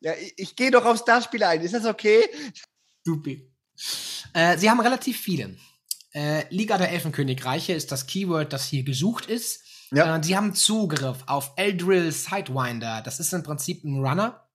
Ja, 0.00 0.14
ich, 0.14 0.34
ich 0.36 0.56
gehe 0.56 0.70
doch 0.70 0.84
aufs 0.84 1.00
Starspiel 1.00 1.42
ein. 1.42 1.60
Ist 1.60 1.74
das 1.74 1.86
okay? 1.86 2.24
Supi. 3.04 3.50
Äh, 4.32 4.58
sie 4.58 4.70
haben 4.70 4.80
relativ 4.80 5.20
viele. 5.20 5.56
Äh, 6.12 6.44
Liga 6.54 6.78
der 6.78 6.90
Elfenkönigreiche 6.92 7.72
ist 7.72 7.92
das 7.92 8.06
Keyword, 8.06 8.52
das 8.52 8.66
hier 8.66 8.84
gesucht 8.84 9.26
ist. 9.26 9.64
Ja. 9.92 10.16
Äh, 10.16 10.22
sie 10.22 10.36
haben 10.36 10.54
Zugriff 10.54 11.18
auf 11.26 11.52
Eldrill 11.56 12.10
Sidewinder. 12.10 13.02
Das 13.02 13.20
ist 13.20 13.32
im 13.32 13.42
Prinzip 13.42 13.84
ein 13.84 14.04
Runner. 14.04 14.48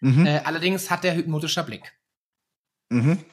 Mhm. 0.00 0.26
Äh, 0.26 0.38
allerdings 0.44 0.90
hat 0.90 1.04
der 1.04 1.14
hypnotischer 1.14 1.62
Blick. 1.62 1.92
Mhm. 2.90 3.24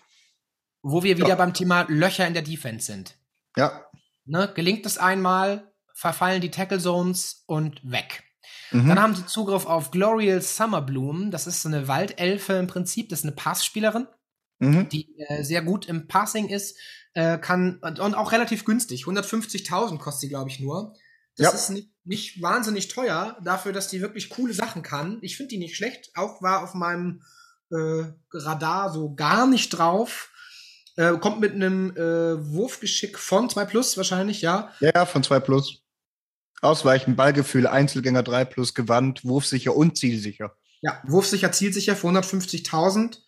Wo 0.82 1.04
wir 1.04 1.18
wieder 1.18 1.36
beim 1.36 1.54
Thema 1.54 1.86
Löcher 1.88 2.28
in 2.28 2.34
der 2.34 2.44
Defense 2.44 2.86
sind. 2.86 3.16
Ja. 3.56 3.86
Ne? 4.26 4.52
Gelingt 4.54 4.86
es 4.86 4.98
einmal, 4.98 5.72
verfallen 5.94 6.42
die 6.42 6.52
Tackle 6.52 6.80
Zones 6.80 7.44
und 7.46 7.80
weg. 7.90 8.24
Mhm. 8.72 8.88
Dann 8.90 9.02
haben 9.02 9.16
sie 9.16 9.26
Zugriff 9.26 9.66
auf 9.66 9.92
Glorial 9.92 10.42
Summerbloom. 10.42 11.32
Das 11.32 11.48
ist 11.48 11.62
so 11.62 11.70
eine 11.70 11.88
Waldelfe 11.88 12.54
im 12.54 12.68
Prinzip. 12.68 13.10
Das 13.10 13.20
ist 13.20 13.26
eine 13.26 13.34
Passspielerin, 13.34 14.08
mhm. 14.60 14.90
die 14.90 15.16
äh, 15.18 15.44
sehr 15.44 15.62
gut 15.62 15.86
im 15.88 16.08
Passing 16.08 16.50
ist. 16.50 16.78
Äh, 17.14 17.38
kann 17.38 17.80
und, 17.82 18.00
und 18.00 18.16
auch 18.16 18.32
relativ 18.32 18.66
günstig. 18.66 19.04
150.000 19.06 19.98
kostet 20.00 20.22
sie, 20.22 20.30
glaube 20.30 20.50
ich, 20.50 20.60
nur. 20.60 20.94
Das 21.38 21.48
Ja. 21.48 21.52
ist 21.54 21.70
nicht, 21.70 21.90
nicht 22.04 22.42
wahnsinnig 22.42 22.88
teuer 22.88 23.38
dafür, 23.44 23.72
dass 23.72 23.88
die 23.88 24.02
wirklich 24.02 24.30
coole 24.30 24.54
Sachen 24.54 24.82
kann. 24.82 25.20
Ich 25.22 25.38
finde 25.38 25.50
die 25.50 25.58
nicht 25.60 25.76
schlecht. 25.76 26.10
Auch 26.16 26.42
war 26.42 26.64
auf 26.64 26.74
meinem 26.74 27.22
äh, 27.72 28.06
Radar 28.34 28.92
so 28.92 29.14
gar 29.14 29.48
nicht 29.48 29.70
drauf. 29.70 30.32
Äh, 30.96 31.18
kommt 31.18 31.40
mit 31.40 31.54
einem 31.54 31.92
äh, 31.96 32.54
Wurfgeschick 32.54 33.18
von 33.18 33.50
2 33.50 33.66
Plus 33.66 33.98
wahrscheinlich, 33.98 34.42
ja. 34.42 34.72
Ja, 34.80 35.06
von 35.06 35.24
2 35.24 35.40
plus. 35.40 35.83
Ausweichen, 36.64 37.16
Ballgefühl, 37.16 37.68
Einzelgänger 37.68 38.24
3 38.24 38.46
plus, 38.46 38.74
Gewandt, 38.74 39.26
wurfsicher 39.26 39.76
und 39.76 39.98
zielsicher. 39.98 40.56
Ja, 40.82 41.02
wurfsicher, 41.06 41.52
zielsicher 41.52 41.96
für 41.96 42.08
150.000. 42.08 43.10
Das 43.10 43.18
ist 43.18 43.24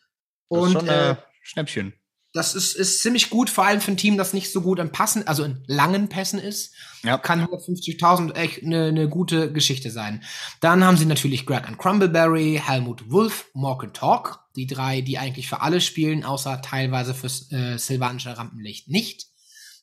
Und 0.47 0.71
schon 0.73 0.87
äh, 0.87 1.11
äh, 1.11 1.15
Schnäppchen. 1.41 1.93
Das 2.35 2.53
ist, 2.53 2.75
ist 2.75 3.01
ziemlich 3.01 3.29
gut, 3.29 3.49
vor 3.49 3.65
allem 3.65 3.79
für 3.79 3.91
ein 3.91 3.97
Team, 3.97 4.17
das 4.17 4.33
nicht 4.33 4.51
so 4.51 4.59
gut 4.59 4.79
in 4.79 4.91
Passen, 4.91 5.25
also 5.25 5.45
in 5.45 5.63
langen 5.67 6.09
Pässen 6.09 6.37
ist. 6.37 6.75
Ja. 7.01 7.17
Kann 7.17 7.45
150.000 7.45 8.35
echt 8.35 8.61
eine 8.61 8.91
ne 8.91 9.07
gute 9.07 9.53
Geschichte 9.53 9.89
sein. 9.89 10.21
Dann 10.59 10.83
haben 10.83 10.97
sie 10.97 11.05
natürlich 11.05 11.45
Greg 11.45 11.65
and 11.65 11.77
Crumbleberry, 11.77 12.61
Helmut 12.61 13.09
Wolf, 13.09 13.45
Morgan 13.53 13.93
Talk. 13.93 14.41
Die 14.57 14.67
drei, 14.67 14.99
die 14.99 15.17
eigentlich 15.17 15.47
für 15.47 15.61
alle 15.61 15.79
spielen, 15.79 16.25
außer 16.25 16.61
teilweise 16.61 17.13
fürs 17.13 17.49
äh, 17.53 17.77
Silvanische 17.77 18.37
Rampenlicht 18.37 18.89
nicht. 18.89 19.27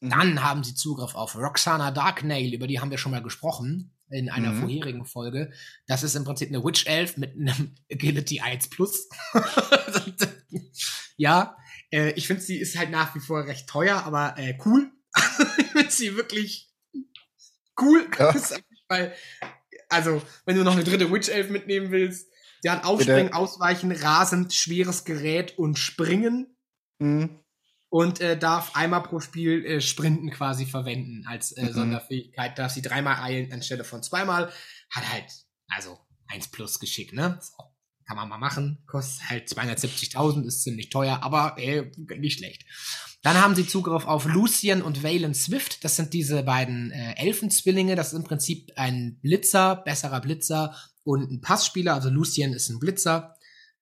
Mhm. 0.03 0.11
Dann 0.11 0.43
haben 0.45 0.65
sie 0.65 0.75
Zugriff 0.75 1.15
auf 1.15 1.37
Roxana 1.37 1.91
Darknail, 1.93 2.53
über 2.53 2.67
die 2.67 2.81
haben 2.81 2.91
wir 2.91 2.99
schon 2.99 3.13
mal 3.13 3.23
gesprochen 3.23 3.95
in 4.11 4.29
einer 4.29 4.51
Mhm. 4.53 4.61
vorherigen 4.61 5.05
Folge. 5.07 5.53
Das 5.87 6.03
ist 6.03 6.17
im 6.17 6.25
Prinzip 6.25 6.49
eine 6.49 6.63
Witch 6.63 6.87
Elf 6.87 7.17
mit 7.17 7.35
einem 7.35 7.75
Agility 7.91 8.41
1 8.41 8.69
Plus. 8.69 9.09
ja, 11.17 11.57
äh, 11.91 12.11
ich 12.13 12.27
finde, 12.27 12.43
sie 12.43 12.59
ist 12.59 12.77
halt 12.77 12.91
nach 12.91 13.15
wie 13.15 13.21
vor 13.21 13.47
recht 13.47 13.69
teuer, 13.69 14.03
aber 14.05 14.37
äh, 14.39 14.59
cool. 14.67 14.91
ich 15.59 15.67
finde 15.67 15.91
sie 15.91 16.17
wirklich 16.17 16.71
cool. 17.81 18.07
Ja. 18.19 18.35
Weil, 18.89 19.15
also, 19.89 20.21
wenn 20.47 20.57
du 20.57 20.65
noch 20.65 20.73
eine 20.75 20.85
dritte 20.85 21.11
Witch 21.11 21.29
Elf 21.29 21.49
mitnehmen 21.49 21.91
willst, 21.91 22.29
die 22.65 22.71
hat 22.71 22.85
Aufspringen, 22.85 23.27
Bitte. 23.27 23.37
Ausweichen, 23.37 23.93
rasend 23.93 24.53
schweres 24.53 25.05
Gerät 25.05 25.59
und 25.59 25.79
Springen 25.79 26.49
Mhm. 26.99 27.42
Und 27.93 28.23
äh, 28.23 28.39
darf 28.39 28.75
einmal 28.75 29.03
pro 29.03 29.21
Spiel 29.21 29.67
äh, 29.67 29.81
Sprinten 29.83 30.31
quasi 30.31 30.65
verwenden 30.65 31.27
als 31.29 31.53
äh, 31.53 31.67
Mhm. 31.67 31.73
Sonderfähigkeit. 31.75 32.59
Darf 32.59 32.73
sie 32.73 32.81
dreimal 32.81 33.17
eilen 33.23 33.53
anstelle 33.53 33.85
von 33.85 34.03
zweimal. 34.03 34.51
Hat 34.89 35.13
halt, 35.13 35.27
also 35.69 35.99
1 36.29 36.49
plus 36.49 36.81
Geschick, 36.81 37.13
ne? 37.13 37.39
So, 37.43 37.65
kann 38.07 38.17
man 38.17 38.31
mal 38.31 38.39
machen. 38.39 38.83
Kostet 38.87 39.29
halt 39.29 39.49
270.000, 39.49 40.47
ist 40.47 40.63
ziemlich 40.63 40.89
teuer, 40.89 41.23
aber 41.23 41.57
äh, 41.59 41.91
nicht 42.17 42.39
schlecht. 42.39 42.65
Dann 43.21 43.37
haben 43.37 43.55
sie 43.55 43.67
Zugriff 43.69 44.07
auf 44.07 44.25
Lucian 44.25 44.81
und 44.81 45.03
Valen 45.03 45.35
Swift. 45.35 45.85
Das 45.85 45.97
sind 45.97 46.15
diese 46.15 46.45
beiden 46.45 46.93
äh, 46.93 47.17
Elfenzwillinge. 47.19 47.95
Das 47.95 48.15
ist 48.15 48.19
im 48.19 48.25
Prinzip 48.25 48.71
ein 48.77 49.19
Blitzer, 49.21 49.77
besserer 49.77 50.23
Blitzer 50.23 50.75
und 51.05 51.31
ein 51.31 51.43
Passspieler. 51.43 51.93
Also 51.93 52.09
Lucian 52.09 52.55
ist 52.55 52.71
ein 52.71 52.79
Blitzer 52.79 53.37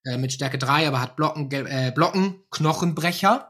äh, 0.04 0.18
mit 0.18 0.32
Stärke 0.32 0.58
3, 0.58 0.88
aber 0.88 1.00
hat 1.00 1.14
Blocken, 1.14 1.48
äh, 1.52 1.92
Blocken, 1.94 2.42
Knochenbrecher 2.50 3.46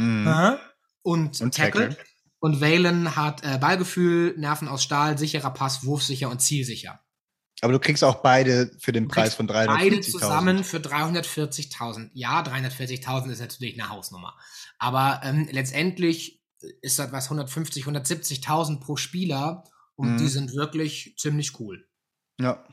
Mhm. 0.00 0.56
Und, 1.02 1.40
Und 1.40 1.54
Tackle. 1.54 1.90
Tackle. 1.90 2.04
Und 2.42 2.60
Valen 2.60 3.16
hat 3.16 3.44
äh, 3.44 3.58
Ballgefühl, 3.58 4.34
Nerven 4.38 4.66
aus 4.68 4.82
Stahl, 4.82 5.18
sicherer 5.18 5.50
Pass, 5.52 5.84
wurfsicher 5.84 6.30
und 6.30 6.40
zielsicher. 6.40 7.00
Aber 7.60 7.74
du 7.74 7.78
kriegst 7.78 8.02
auch 8.02 8.22
beide 8.22 8.70
für 8.80 8.92
den 8.92 9.08
Preis 9.08 9.34
von 9.34 9.46
Beide 9.46 9.70
350.000. 9.72 10.00
zusammen 10.10 10.64
für 10.64 10.78
340.000. 10.78 12.10
Ja, 12.14 12.40
340.000 12.42 13.30
ist 13.30 13.40
natürlich 13.40 13.78
eine 13.78 13.90
Hausnummer. 13.90 14.38
Aber 14.78 15.20
ähm, 15.22 15.46
letztendlich 15.50 16.40
ist 16.80 16.98
das 16.98 17.12
was 17.12 17.24
150, 17.26 17.84
170.000 17.84 18.80
pro 18.80 18.96
Spieler 18.96 19.64
und 19.96 20.12
Mhm. 20.14 20.16
die 20.18 20.28
sind 20.28 20.54
wirklich 20.54 21.14
ziemlich 21.18 21.58
cool. 21.60 21.86
Ja, 22.40 22.64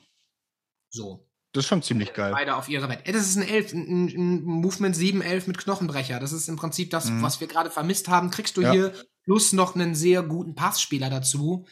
So. 0.90 1.27
Das 1.58 1.66
ist 1.66 1.70
schon 1.70 1.82
ziemlich 1.84 2.14
geil. 2.14 2.32
Beide 2.32 2.56
auf 2.56 2.70
ihre 2.70 2.88
Welt. 2.90 3.02
Das 3.08 3.28
ist 3.28 3.36
ein 3.36 3.48
Elf, 3.48 3.74
ein, 3.74 4.08
ein 4.08 4.44
Movement 4.44 4.96
7, 4.96 5.22
11 5.22 5.48
mit 5.48 5.58
Knochenbrecher. 5.58 6.20
Das 6.20 6.32
ist 6.32 6.48
im 6.48 6.56
Prinzip 6.56 6.92
das, 6.92 7.10
Mhm. 7.10 7.22
was 7.22 7.40
wir 7.42 7.48
gerade 7.48 7.70
vermisst 7.72 8.08
haben. 8.08 8.30
Kriegst 8.32 8.56
du 8.58 8.62
Ja. 8.62 8.72
hier 8.72 8.94
plus 9.24 9.54
noch 9.54 9.76
einen 9.76 9.96
sehr 9.96 10.24
guten 10.24 10.56
Passspieler 10.56 11.10
dazu. 11.10 11.68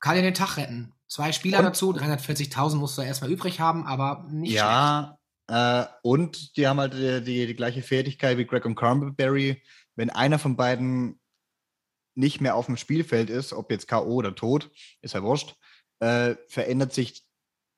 Kann 0.00 0.16
dir 0.16 0.22
den 0.22 0.34
Tag 0.34 0.56
retten. 0.56 0.92
Zwei 1.08 1.32
Spieler 1.32 1.58
Und- 1.58 1.64
dazu, 1.66 1.92
340.000 1.92 2.80
musst 2.80 2.96
du 2.96 3.02
erstmal 3.02 3.30
übrig 3.30 3.60
haben, 3.60 3.84
aber 3.86 4.26
nicht 4.30 4.52
Ja, 4.54 5.18
äh, 5.48 5.84
und 6.02 6.56
die 6.56 6.66
haben 6.66 6.80
halt 6.80 6.94
die, 6.94 7.22
die, 7.22 7.46
die 7.46 7.54
gleiche 7.56 7.82
Fertigkeit 7.82 8.38
wie 8.38 8.46
Greg 8.46 8.64
und 8.64 8.76
Crumbleberry. 8.76 9.62
Wenn 9.96 10.10
einer 10.10 10.38
von 10.38 10.56
beiden 10.56 11.20
nicht 12.14 12.40
mehr 12.40 12.54
auf 12.56 12.66
dem 12.66 12.76
Spielfeld 12.76 13.28
ist, 13.30 13.52
ob 13.52 13.70
jetzt 13.70 13.88
K.O. 13.88 14.14
oder 14.14 14.34
tot, 14.34 14.70
ist 15.02 15.14
ja 15.14 15.22
wurscht, 15.22 15.54
äh, 16.00 16.34
verändert 16.48 16.92
sich 16.94 17.24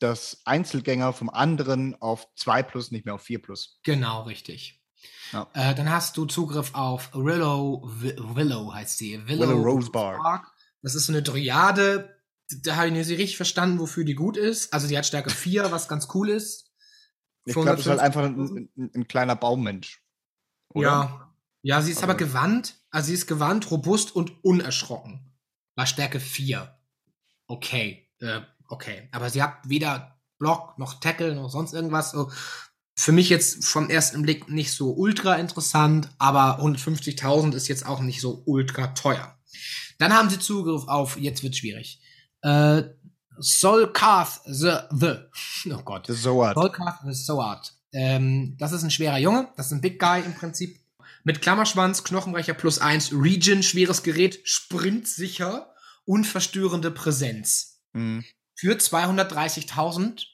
das 0.03 0.43
Einzelgänger 0.45 1.13
vom 1.13 1.31
anderen 1.31 2.01
auf 2.01 2.29
2 2.37 2.63
plus, 2.63 2.91
nicht 2.91 3.05
mehr 3.05 3.15
auf 3.15 3.23
4 3.23 3.41
plus. 3.43 3.81
Genau, 3.85 4.23
richtig. 4.23 4.83
Ja. 5.33 5.49
Äh, 5.55 5.75
dann 5.75 5.91
hast 5.91 6.17
du 6.17 6.27
Zugriff 6.27 6.75
auf 6.75 7.11
Willow, 7.15 7.83
Wi- 8.01 8.17
Willow 8.19 8.73
heißt 8.75 8.99
sie. 8.99 9.27
Willow 9.27 9.51
Rosebark. 9.63 10.47
Das 10.83 10.95
ist 10.95 11.07
so 11.07 11.13
eine 11.13 11.23
Dryade. 11.23 12.19
Da 12.63 12.77
habe 12.77 12.89
ich 12.89 12.93
nicht 12.93 13.07
so 13.07 13.15
richtig 13.15 13.37
verstanden, 13.37 13.79
wofür 13.79 14.05
die 14.05 14.15
gut 14.15 14.37
ist. 14.37 14.73
Also 14.73 14.87
die 14.89 14.97
hat 14.99 15.07
Stärke 15.07 15.31
4, 15.35 15.73
was 15.73 15.89
ganz 15.89 16.09
cool 16.15 16.29
ist. 16.31 16.71
Ich 17.45 17.55
glaube, 17.55 17.71
es 17.73 17.81
ist 17.81 17.87
halt 17.87 18.01
450.000. 18.01 18.03
einfach 18.05 18.23
ein, 18.25 18.71
ein, 18.77 18.91
ein 18.95 19.09
kleiner 19.09 19.35
Baummensch. 19.37 20.03
Oder? 20.69 20.87
Ja. 20.89 21.29
Ja, 21.63 21.81
sie 21.83 21.93
ist 21.93 22.03
aber 22.03 22.13
Aber- 22.13 22.19
gewandt. 22.19 22.77
Also 22.91 23.09
sie 23.09 23.15
ist 23.15 23.27
gewandt, 23.27 23.71
robust 23.71 24.15
und 24.15 24.45
unerschrocken. 24.45 25.33
War 25.77 25.87
Stärke 25.87 26.21
4. 26.21 26.79
Okay. 27.47 28.09
Äh, 28.21 28.43
okay. 28.73 29.09
Aber 29.13 29.31
sie 29.31 29.43
hat 29.43 29.59
weder 29.65 30.19
Block 30.39 30.79
noch 30.79 31.01
Tackle 31.01 31.35
noch 31.35 31.51
sonst 31.51 31.73
irgendwas. 31.73 32.11
So. 32.11 32.31
Für 32.97 33.13
mich 33.13 33.29
jetzt 33.29 33.65
vom 33.65 33.89
ersten 33.89 34.23
Blick 34.23 34.49
nicht 34.49 34.73
so 34.73 34.93
ultra 34.93 35.37
interessant, 35.37 36.09
aber 36.19 36.61
150.000 36.61 37.55
ist 37.55 37.69
jetzt 37.69 37.87
auch 37.87 38.01
nicht 38.01 38.21
so 38.21 38.43
ultra 38.45 38.89
teuer. 38.89 39.39
Dann 39.99 40.13
haben 40.13 40.31
sie 40.31 40.39
Zugriff 40.39 40.89
auf, 40.89 41.17
jetzt 41.17 41.43
wird 41.43 41.57
schwierig, 41.57 42.01
äh, 42.43 42.83
Solkath 43.39 44.41
the, 44.47 44.73
the, 44.91 45.15
oh 45.71 45.83
Gott. 45.85 46.09
Das 46.09 46.17
ist 46.17 46.23
so 46.23 46.45
hart. 46.45 46.55
Volkath 46.55 46.99
the 47.05 47.15
Sword. 47.15 47.73
Ähm, 47.93 48.57
das 48.59 48.73
ist 48.73 48.83
ein 48.83 48.91
schwerer 48.91 49.19
Junge. 49.19 49.49
Das 49.57 49.67
ist 49.67 49.73
ein 49.73 49.81
Big 49.81 49.99
Guy 49.99 50.23
im 50.25 50.35
Prinzip. 50.35 50.79
Mit 51.25 51.41
Klammerschwanz, 51.41 52.05
Knochenbrecher 52.05 52.55
plus 52.55 52.79
eins, 52.79 53.13
Region, 53.13 53.63
schweres 53.63 54.03
Gerät, 54.03 54.41
sprintsicher, 54.45 55.73
unverstörende 56.05 56.91
Präsenz. 56.91 57.81
Mhm. 57.93 58.25
Für 58.63 58.75
230.000 58.77 60.25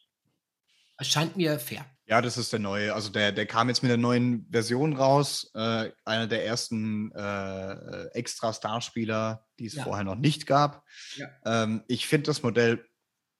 erscheint 0.98 1.38
mir 1.38 1.58
fair. 1.58 1.86
Ja, 2.04 2.20
das 2.20 2.36
ist 2.36 2.52
der 2.52 2.58
neue. 2.60 2.92
Also 2.92 3.08
der, 3.08 3.32
der 3.32 3.46
kam 3.46 3.68
jetzt 3.70 3.82
mit 3.82 3.88
der 3.88 3.96
neuen 3.96 4.46
Version 4.52 4.94
raus. 4.94 5.50
Äh, 5.54 5.92
einer 6.04 6.26
der 6.26 6.44
ersten 6.44 7.10
äh, 7.12 8.04
extra 8.08 8.52
Starspieler, 8.52 9.46
die 9.58 9.64
es 9.64 9.72
Ja. 9.76 9.84
vorher 9.84 10.04
noch 10.04 10.16
nicht 10.16 10.44
gab. 10.46 10.84
Ja. 11.16 11.28
Ähm, 11.46 11.84
ich 11.88 12.06
finde 12.06 12.26
das 12.26 12.42
Modell 12.42 12.84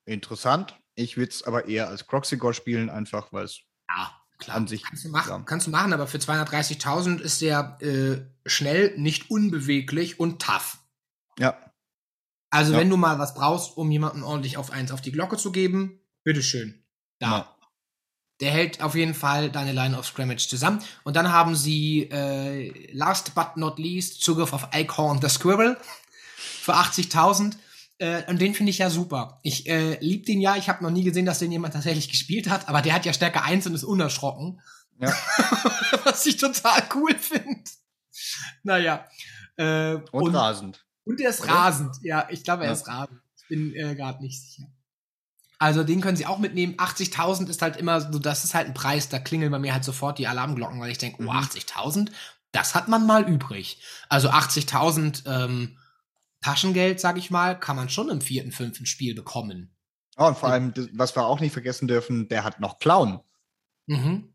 interessant. 0.07 0.75
Ich 0.95 1.19
würde 1.19 1.33
es 1.33 1.43
aber 1.43 1.67
eher 1.69 1.89
als 1.91 2.07
Croxigore 2.07 2.55
spielen, 2.55 2.89
einfach 2.89 3.31
weil 3.31 3.45
es 3.45 3.61
Ja, 3.91 4.11
klar. 4.39 4.57
an 4.57 4.67
sich. 4.69 4.85
Kannst 4.85 5.05
du 5.05 5.11
machen, 5.11 5.29
ja. 5.29 5.39
kannst 5.45 5.67
du 5.67 5.71
machen, 5.71 5.93
aber 5.93 6.07
für 6.07 6.17
230.000 6.19 7.21
ist 7.21 7.43
der 7.43 7.77
äh, 7.83 8.23
schnell, 8.49 8.97
nicht 8.97 9.31
unbeweglich 9.31 10.19
und 10.19 10.41
tough. 10.41 10.79
Ja, 11.39 11.59
Also 12.51 12.73
Ja. 12.73 12.79
wenn 12.79 12.91
du 12.91 12.97
mal 12.97 13.19
was 13.19 13.35
brauchst, 13.35 13.77
um 13.77 13.91
jemanden 13.91 14.23
ordentlich 14.23 14.57
auf 14.57 14.71
eins 14.71 14.91
auf 14.93 15.01
die 15.01 15.13
Glocke 15.13 15.37
zu 15.37 15.53
geben, 15.53 16.01
bitteschön. 16.25 16.85
Da. 17.19 17.31
Ja. 17.31 17.55
Der 18.41 18.53
hält 18.53 18.83
auf 18.83 18.95
jeden 18.95 19.15
Fall 19.15 19.51
deine 19.51 19.73
Line 19.73 19.99
of 19.99 20.07
Scrimmage 20.07 20.49
zusammen. 20.49 20.81
Und 21.03 21.17
dann 21.17 21.33
haben 21.33 21.57
sie, 21.57 22.03
äh, 22.11 22.93
last 22.93 23.35
but 23.35 23.57
not 23.57 23.79
least, 23.81 24.23
Zugriff 24.23 24.53
auf 24.53 24.73
Eichhorn 24.73 25.21
the 25.21 25.29
Squirrel 25.29 25.77
für 26.37 26.75
80.000. 26.75 27.57
Äh, 27.99 28.23
und 28.31 28.41
den 28.41 28.55
finde 28.55 28.71
ich 28.71 28.79
ja 28.79 28.91
super. 28.91 29.41
Ich 29.43 29.69
äh, 29.69 29.99
lieb 29.99 30.25
den 30.27 30.41
ja. 30.41 30.55
Ich 30.57 30.69
habe 30.69 30.85
noch 30.85 30.91
nie 30.91 31.03
gesehen, 31.03 31.27
dass 31.27 31.41
den 31.41 31.51
jemand 31.51 31.75
tatsächlich 31.75 32.09
gespielt 32.09 32.49
hat. 32.49 32.69
Aber 32.69 32.81
der 32.81 32.95
hat 32.95 33.05
ja 33.05 33.13
Stärke 33.13 33.43
1 33.43 33.67
und 33.67 33.75
ist 33.75 33.83
unerschrocken. 33.83 34.61
Ja. 35.01 35.13
Was 36.05 36.25
ich 36.25 36.37
total 36.37 36.85
cool 36.95 37.15
finde. 37.19 37.65
Naja. 38.63 39.05
Äh, 39.57 39.95
und, 40.13 40.33
rasend. 40.35 40.87
Und 41.09 41.21
er 41.21 41.31
ist 41.31 41.41
Oder? 41.43 41.51
rasend. 41.53 41.97
Ja, 42.03 42.29
ich 42.31 42.45
glaube, 42.45 42.65
er 42.65 42.71
Ja. 42.71 42.73
ist 42.77 42.87
rasend. 42.87 43.21
Ich 43.37 43.49
bin 43.49 43.75
äh, 43.75 43.95
gerade 43.95 44.23
nicht 44.23 44.41
sicher. 44.41 44.69
Also 45.59 45.83
den 45.83 46.01
können 46.01 46.17
sie 46.17 46.27
auch 46.27 46.39
mitnehmen. 46.39 46.75
80.000 46.77 47.49
ist 47.49 47.63
halt 47.63 47.77
immer 47.77 48.01
so, 48.01 48.19
das 48.21 48.45
ist 48.45 48.55
halt 48.55 48.69
ein 48.69 48.75
Preis, 48.75 49.09
da 49.09 49.19
klingeln 49.19 49.51
bei 49.51 49.59
mir 49.59 49.73
halt 49.73 49.83
sofort 49.85 50.19
die 50.19 50.29
Alarmglocken, 50.29 50.81
weil 50.81 50.91
ich 50.93 50.99
denke, 50.99 51.19
oh, 51.21 51.25
Mhm. 51.25 51.31
80.000, 51.31 52.11
das 52.53 52.75
hat 52.77 52.87
man 52.89 53.07
mal 53.07 53.29
übrig. 53.29 53.83
Also 54.09 54.31
80.000 54.31 55.25
ähm, 55.27 55.77
Taschengeld, 56.41 57.01
sag 57.01 57.19
ich 57.19 57.31
mal, 57.33 57.59
kann 57.59 57.75
man 57.75 57.89
schon 57.89 58.09
im 58.09 58.21
vierten, 58.21 58.53
fünften 58.53 58.87
Spiel 58.87 59.15
bekommen. 59.15 59.75
Oh, 60.17 60.27
und 60.27 60.39
vor 60.39 60.49
allem, 60.51 60.73
was 60.93 61.17
wir 61.17 61.25
auch 61.27 61.41
nicht 61.41 61.53
vergessen 61.53 61.89
dürfen, 61.89 62.29
der 62.29 62.45
hat 62.45 62.61
noch 62.61 62.79
Clown. 62.79 63.21
Mhm. 63.87 64.33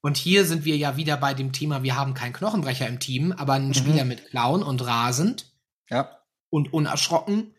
Und 0.00 0.16
hier 0.16 0.44
sind 0.44 0.64
wir 0.64 0.76
ja 0.76 0.96
wieder 0.96 1.16
bei 1.16 1.32
dem 1.34 1.52
Thema, 1.52 1.82
wir 1.82 1.96
haben 1.96 2.14
keinen 2.14 2.34
Knochenbrecher 2.34 2.86
im 2.86 3.00
Team, 3.00 3.32
aber 3.32 3.54
einen 3.54 3.68
Mhm. 3.68 3.74
Spieler 3.74 4.04
mit 4.04 4.30
Clown 4.30 4.62
und 4.62 4.84
rasend. 4.84 5.50
Ja. 5.90 6.18
und 6.50 6.72
unerschrocken 6.72 7.54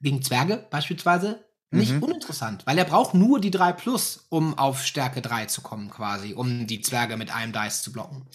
gegen 0.00 0.22
Zwerge 0.22 0.66
beispielsweise 0.70 1.44
nicht 1.72 1.92
Mhm. 1.92 2.02
uninteressant, 2.02 2.66
weil 2.66 2.78
er 2.78 2.84
braucht 2.84 3.14
nur 3.14 3.40
die 3.40 3.50
3 3.50 3.72
plus, 3.72 4.26
um 4.28 4.56
auf 4.58 4.84
Stärke 4.84 5.20
3 5.22 5.46
zu 5.46 5.60
kommen 5.60 5.90
quasi, 5.90 6.34
um 6.34 6.66
die 6.66 6.80
Zwerge 6.80 7.16
mit 7.16 7.30
einem 7.34 7.52
Dice 7.52 7.82
zu 7.82 7.92
blocken. 7.92 8.26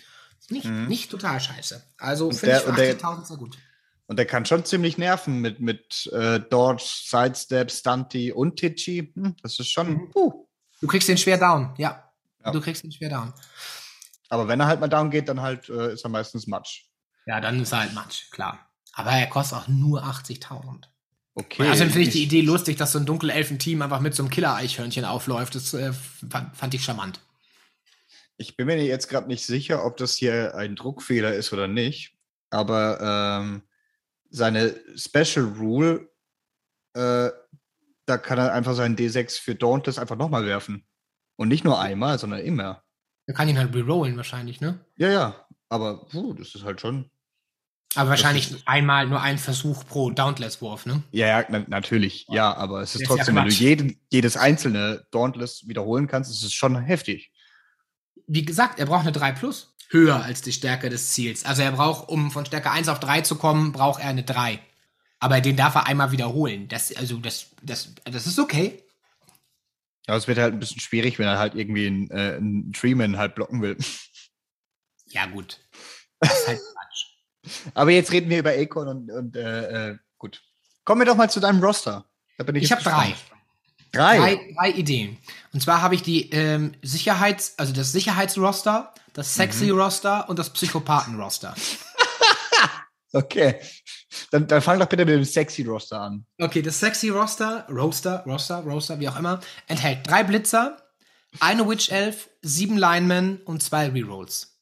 Nicht, 0.49 0.65
Mhm. 0.67 0.87
nicht 0.87 1.09
total 1.11 1.39
scheiße. 1.39 1.83
Also 1.97 2.31
finde 2.31 2.57
ich 2.57 2.61
für 2.63 2.69
und 2.69 2.77
der- 2.77 2.91
80.000 2.95 3.27
sehr 3.27 3.37
gut. 3.37 3.57
Und 4.07 4.17
der 4.17 4.27
kann 4.27 4.45
schon 4.45 4.63
ziemlich 4.63 4.97
nerven 4.99 5.39
mit, 5.41 5.59
mit 5.59 6.05
äh, 6.13 6.39
Dodge, 6.39 6.83
Sidestep, 6.85 7.71
Stunty 7.71 8.31
und 8.31 8.55
Titchy. 8.57 9.11
Hm, 9.15 9.35
das 9.41 9.59
ist 9.59 9.71
schon. 9.71 9.89
Mhm. 9.93 10.11
Puh. 10.11 10.47
Du 10.79 10.87
kriegst 10.87 11.09
den 11.09 11.17
schwer 11.17 11.39
down, 11.39 11.73
ja. 11.77 12.07
Ja. 12.43 12.51
Du 12.51 12.61
kriegst 12.61 12.83
den 12.83 12.91
schwer 12.91 13.09
down. 13.09 13.33
Aber 14.29 14.47
wenn 14.47 14.59
er 14.59 14.67
halt 14.67 14.79
mal 14.79 14.87
down 14.87 15.09
geht, 15.09 15.27
dann 15.27 15.41
halt 15.41 15.67
äh, 15.69 15.93
ist 15.93 16.03
er 16.03 16.09
meistens 16.09 16.45
Matsch. 16.45 16.83
Ja, 17.25 17.41
dann 17.41 17.59
ist 17.59 17.71
er 17.71 17.79
halt 17.79 17.93
Matsch, 17.93 18.29
klar. 18.29 18.69
Aber 18.95 19.11
er 19.11 19.27
kostet 19.27 19.57
auch 19.57 19.67
nur 19.67 20.03
80.000. 20.03 20.85
Okay. 21.35 21.67
Also 21.67 21.83
finde 21.83 22.01
ich 22.01 22.11
die 22.11 22.23
Idee 22.23 22.41
lustig, 22.41 22.77
dass 22.77 22.93
so 22.93 22.99
ein 22.99 23.05
Dunkelelfen-Team 23.05 23.81
einfach 23.81 23.99
mit 23.99 24.15
so 24.15 24.23
einem 24.23 24.29
Killer-Eichhörnchen 24.29 25.03
aufläuft. 25.03 25.55
Das 25.55 25.73
äh, 25.73 25.91
fand, 25.91 26.55
fand 26.55 26.73
ich 26.73 26.83
charmant. 26.83 27.19
Ich 28.37 28.55
bin 28.55 28.67
mir 28.67 28.81
jetzt 28.83 29.09
gerade 29.09 29.27
nicht 29.27 29.45
sicher, 29.45 29.85
ob 29.85 29.97
das 29.97 30.15
hier 30.15 30.55
ein 30.55 30.77
Druckfehler 30.77 31.33
ist 31.33 31.51
oder 31.51 31.67
nicht. 31.67 32.13
Aber 32.51 33.41
ähm, 33.41 33.63
seine 34.29 34.75
Special 34.95 35.45
Rule, 35.45 36.09
äh, 36.93 37.29
da 38.05 38.17
kann 38.17 38.37
er 38.37 38.53
einfach 38.53 38.75
seinen 38.75 38.95
D6 38.95 39.41
für 39.41 39.55
Dauntless 39.55 39.99
einfach 39.99 40.15
nochmal 40.15 40.45
werfen. 40.45 40.85
Und 41.35 41.49
nicht 41.49 41.65
nur 41.65 41.81
einmal, 41.81 42.17
sondern 42.17 42.39
immer. 42.39 42.81
Er 43.25 43.33
kann 43.33 43.49
ihn 43.49 43.57
halt 43.57 43.75
rerollen 43.75 44.15
wahrscheinlich, 44.15 44.61
ne? 44.61 44.79
Ja, 44.95 45.09
ja. 45.09 45.47
Aber 45.67 46.05
puh, 46.05 46.33
das 46.33 46.55
ist 46.55 46.63
halt 46.63 46.79
schon. 46.79 47.09
Aber 47.93 48.09
wahrscheinlich 48.09 48.51
ist- 48.51 48.67
einmal 48.67 49.07
nur 49.07 49.21
ein 49.21 49.37
Versuch 49.37 49.85
pro 49.85 50.09
Dauntless-Wurf, 50.09 50.85
ne? 50.85 51.03
Ja, 51.11 51.27
ja, 51.27 51.45
na, 51.49 51.63
natürlich. 51.67 52.25
Ja, 52.29 52.53
aber 52.55 52.81
es 52.81 52.95
ist 52.95 53.01
Ist 53.01 53.09
ja 53.09 53.15
trotzdem, 53.15 53.35
wenn 53.35 53.45
du 53.45 53.51
jeden, 53.53 54.01
jedes 54.11 54.35
einzelne 54.35 55.05
Dauntless 55.11 55.67
wiederholen 55.67 56.07
kannst, 56.07 56.31
ist 56.31 56.43
es 56.43 56.53
schon 56.53 56.75
heftig. 56.81 57.31
Wie 58.27 58.43
gesagt, 58.43 58.79
er 58.79 58.87
braucht 58.87 59.01
eine 59.01 59.11
3 59.11 59.31
plus. 59.33 59.73
Höher 59.89 60.21
als 60.23 60.41
die 60.41 60.51
Stärke 60.51 60.89
des 60.89 61.11
Ziels. 61.11 61.45
Also 61.45 61.61
er 61.61 61.71
braucht, 61.71 62.09
um 62.09 62.31
von 62.31 62.45
Stärke 62.45 62.71
1 62.71 62.89
auf 62.89 62.99
3 62.99 63.21
zu 63.21 63.35
kommen, 63.35 63.71
braucht 63.71 64.01
er 64.01 64.09
eine 64.09 64.23
3. 64.23 64.59
Aber 65.19 65.39
den 65.41 65.55
darf 65.55 65.75
er 65.75 65.85
einmal 65.87 66.11
wiederholen. 66.11 66.67
Das, 66.67 66.93
also 66.95 67.17
das, 67.17 67.51
das, 67.61 67.93
das 68.03 68.25
ist 68.27 68.39
okay. 68.39 68.83
Aber 70.07 70.17
es 70.17 70.27
wird 70.27 70.37
halt 70.39 70.53
ein 70.53 70.59
bisschen 70.59 70.81
schwierig, 70.81 71.17
wenn 71.19 71.27
er 71.27 71.37
halt 71.39 71.55
irgendwie 71.55 71.87
einen, 71.87 72.09
äh, 72.11 72.35
einen 72.35 72.73
Treeman 72.73 73.17
halt 73.17 73.35
blocken 73.35 73.61
will. 73.61 73.77
Ja, 75.07 75.27
gut. 75.27 75.59
Das 76.19 76.33
ist 76.41 76.47
halt. 76.47 76.59
Aber 77.73 77.91
jetzt 77.91 78.11
reden 78.11 78.29
wir 78.29 78.39
über 78.39 78.51
Akon 78.51 78.87
und, 78.87 79.11
und 79.11 79.35
äh, 79.35 79.89
äh, 79.91 79.97
gut. 80.17 80.41
Kommen 80.83 81.01
wir 81.01 81.05
doch 81.05 81.15
mal 81.15 81.29
zu 81.29 81.39
deinem 81.39 81.63
Roster. 81.63 82.05
Ich 82.37 82.63
Ich 82.63 82.71
habe 82.71 82.83
drei. 82.83 83.15
Drei. 83.91 84.17
drei. 84.17 84.53
Drei 84.55 84.69
Ideen. 84.71 85.17
Und 85.53 85.61
zwar 85.61 85.81
habe 85.81 85.95
ich 85.95 86.03
die 86.03 86.29
ähm, 86.31 86.73
Sicherheits-, 86.81 87.53
also 87.57 87.73
das 87.73 87.91
Sicherheitsroster, 87.91 88.93
das 89.13 89.33
Sexy-Roster 89.35 90.27
und 90.29 90.37
das 90.37 90.51
Psychopathen-Roster. 90.51 91.55
Okay. 93.15 93.61
Dann, 94.31 94.45
dann 94.47 94.61
fang 94.61 94.77
doch 94.77 94.87
bitte 94.87 95.05
mit 95.05 95.15
dem 95.15 95.23
sexy 95.23 95.63
Roster 95.63 96.01
an. 96.01 96.25
Okay, 96.37 96.61
das 96.61 96.79
sexy 96.79 97.09
Roster, 97.09 97.65
Roster, 97.69 98.23
Roster, 98.25 98.99
wie 98.99 99.07
auch 99.07 99.17
immer, 99.17 99.39
enthält 99.67 99.99
drei 100.05 100.23
Blitzer, 100.23 100.77
eine 101.39 101.67
Witch 101.67 101.89
Elf, 101.89 102.29
sieben 102.41 102.77
Linemen 102.77 103.41
und 103.45 103.63
zwei 103.63 103.87
Rerolls. 103.87 104.59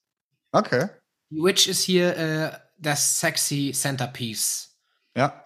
Okay. 0.52 0.88
Die 1.32 1.42
Witch 1.42 1.68
ist 1.68 1.82
hier 1.82 2.16
äh, 2.16 2.52
das 2.84 3.20
sexy 3.20 3.72
Centerpiece. 3.74 4.76
Ja. 5.16 5.46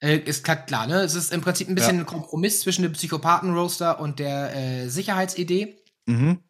Äh, 0.00 0.18
ist 0.18 0.44
klar, 0.44 0.56
klar, 0.56 0.86
ne? 0.86 1.00
Es 1.00 1.14
ist 1.14 1.32
im 1.32 1.40
Prinzip 1.40 1.68
ein 1.68 1.74
bisschen 1.74 1.96
Ja. 1.96 2.02
ein 2.02 2.06
Kompromiss 2.06 2.60
zwischen 2.60 2.82
dem 2.82 2.92
Psychopathen-Roaster 2.92 4.00
und 4.00 4.18
der 4.18 4.54
äh, 4.56 4.88
Sicherheitsidee. 4.88 5.76
Mhm. 6.06 6.40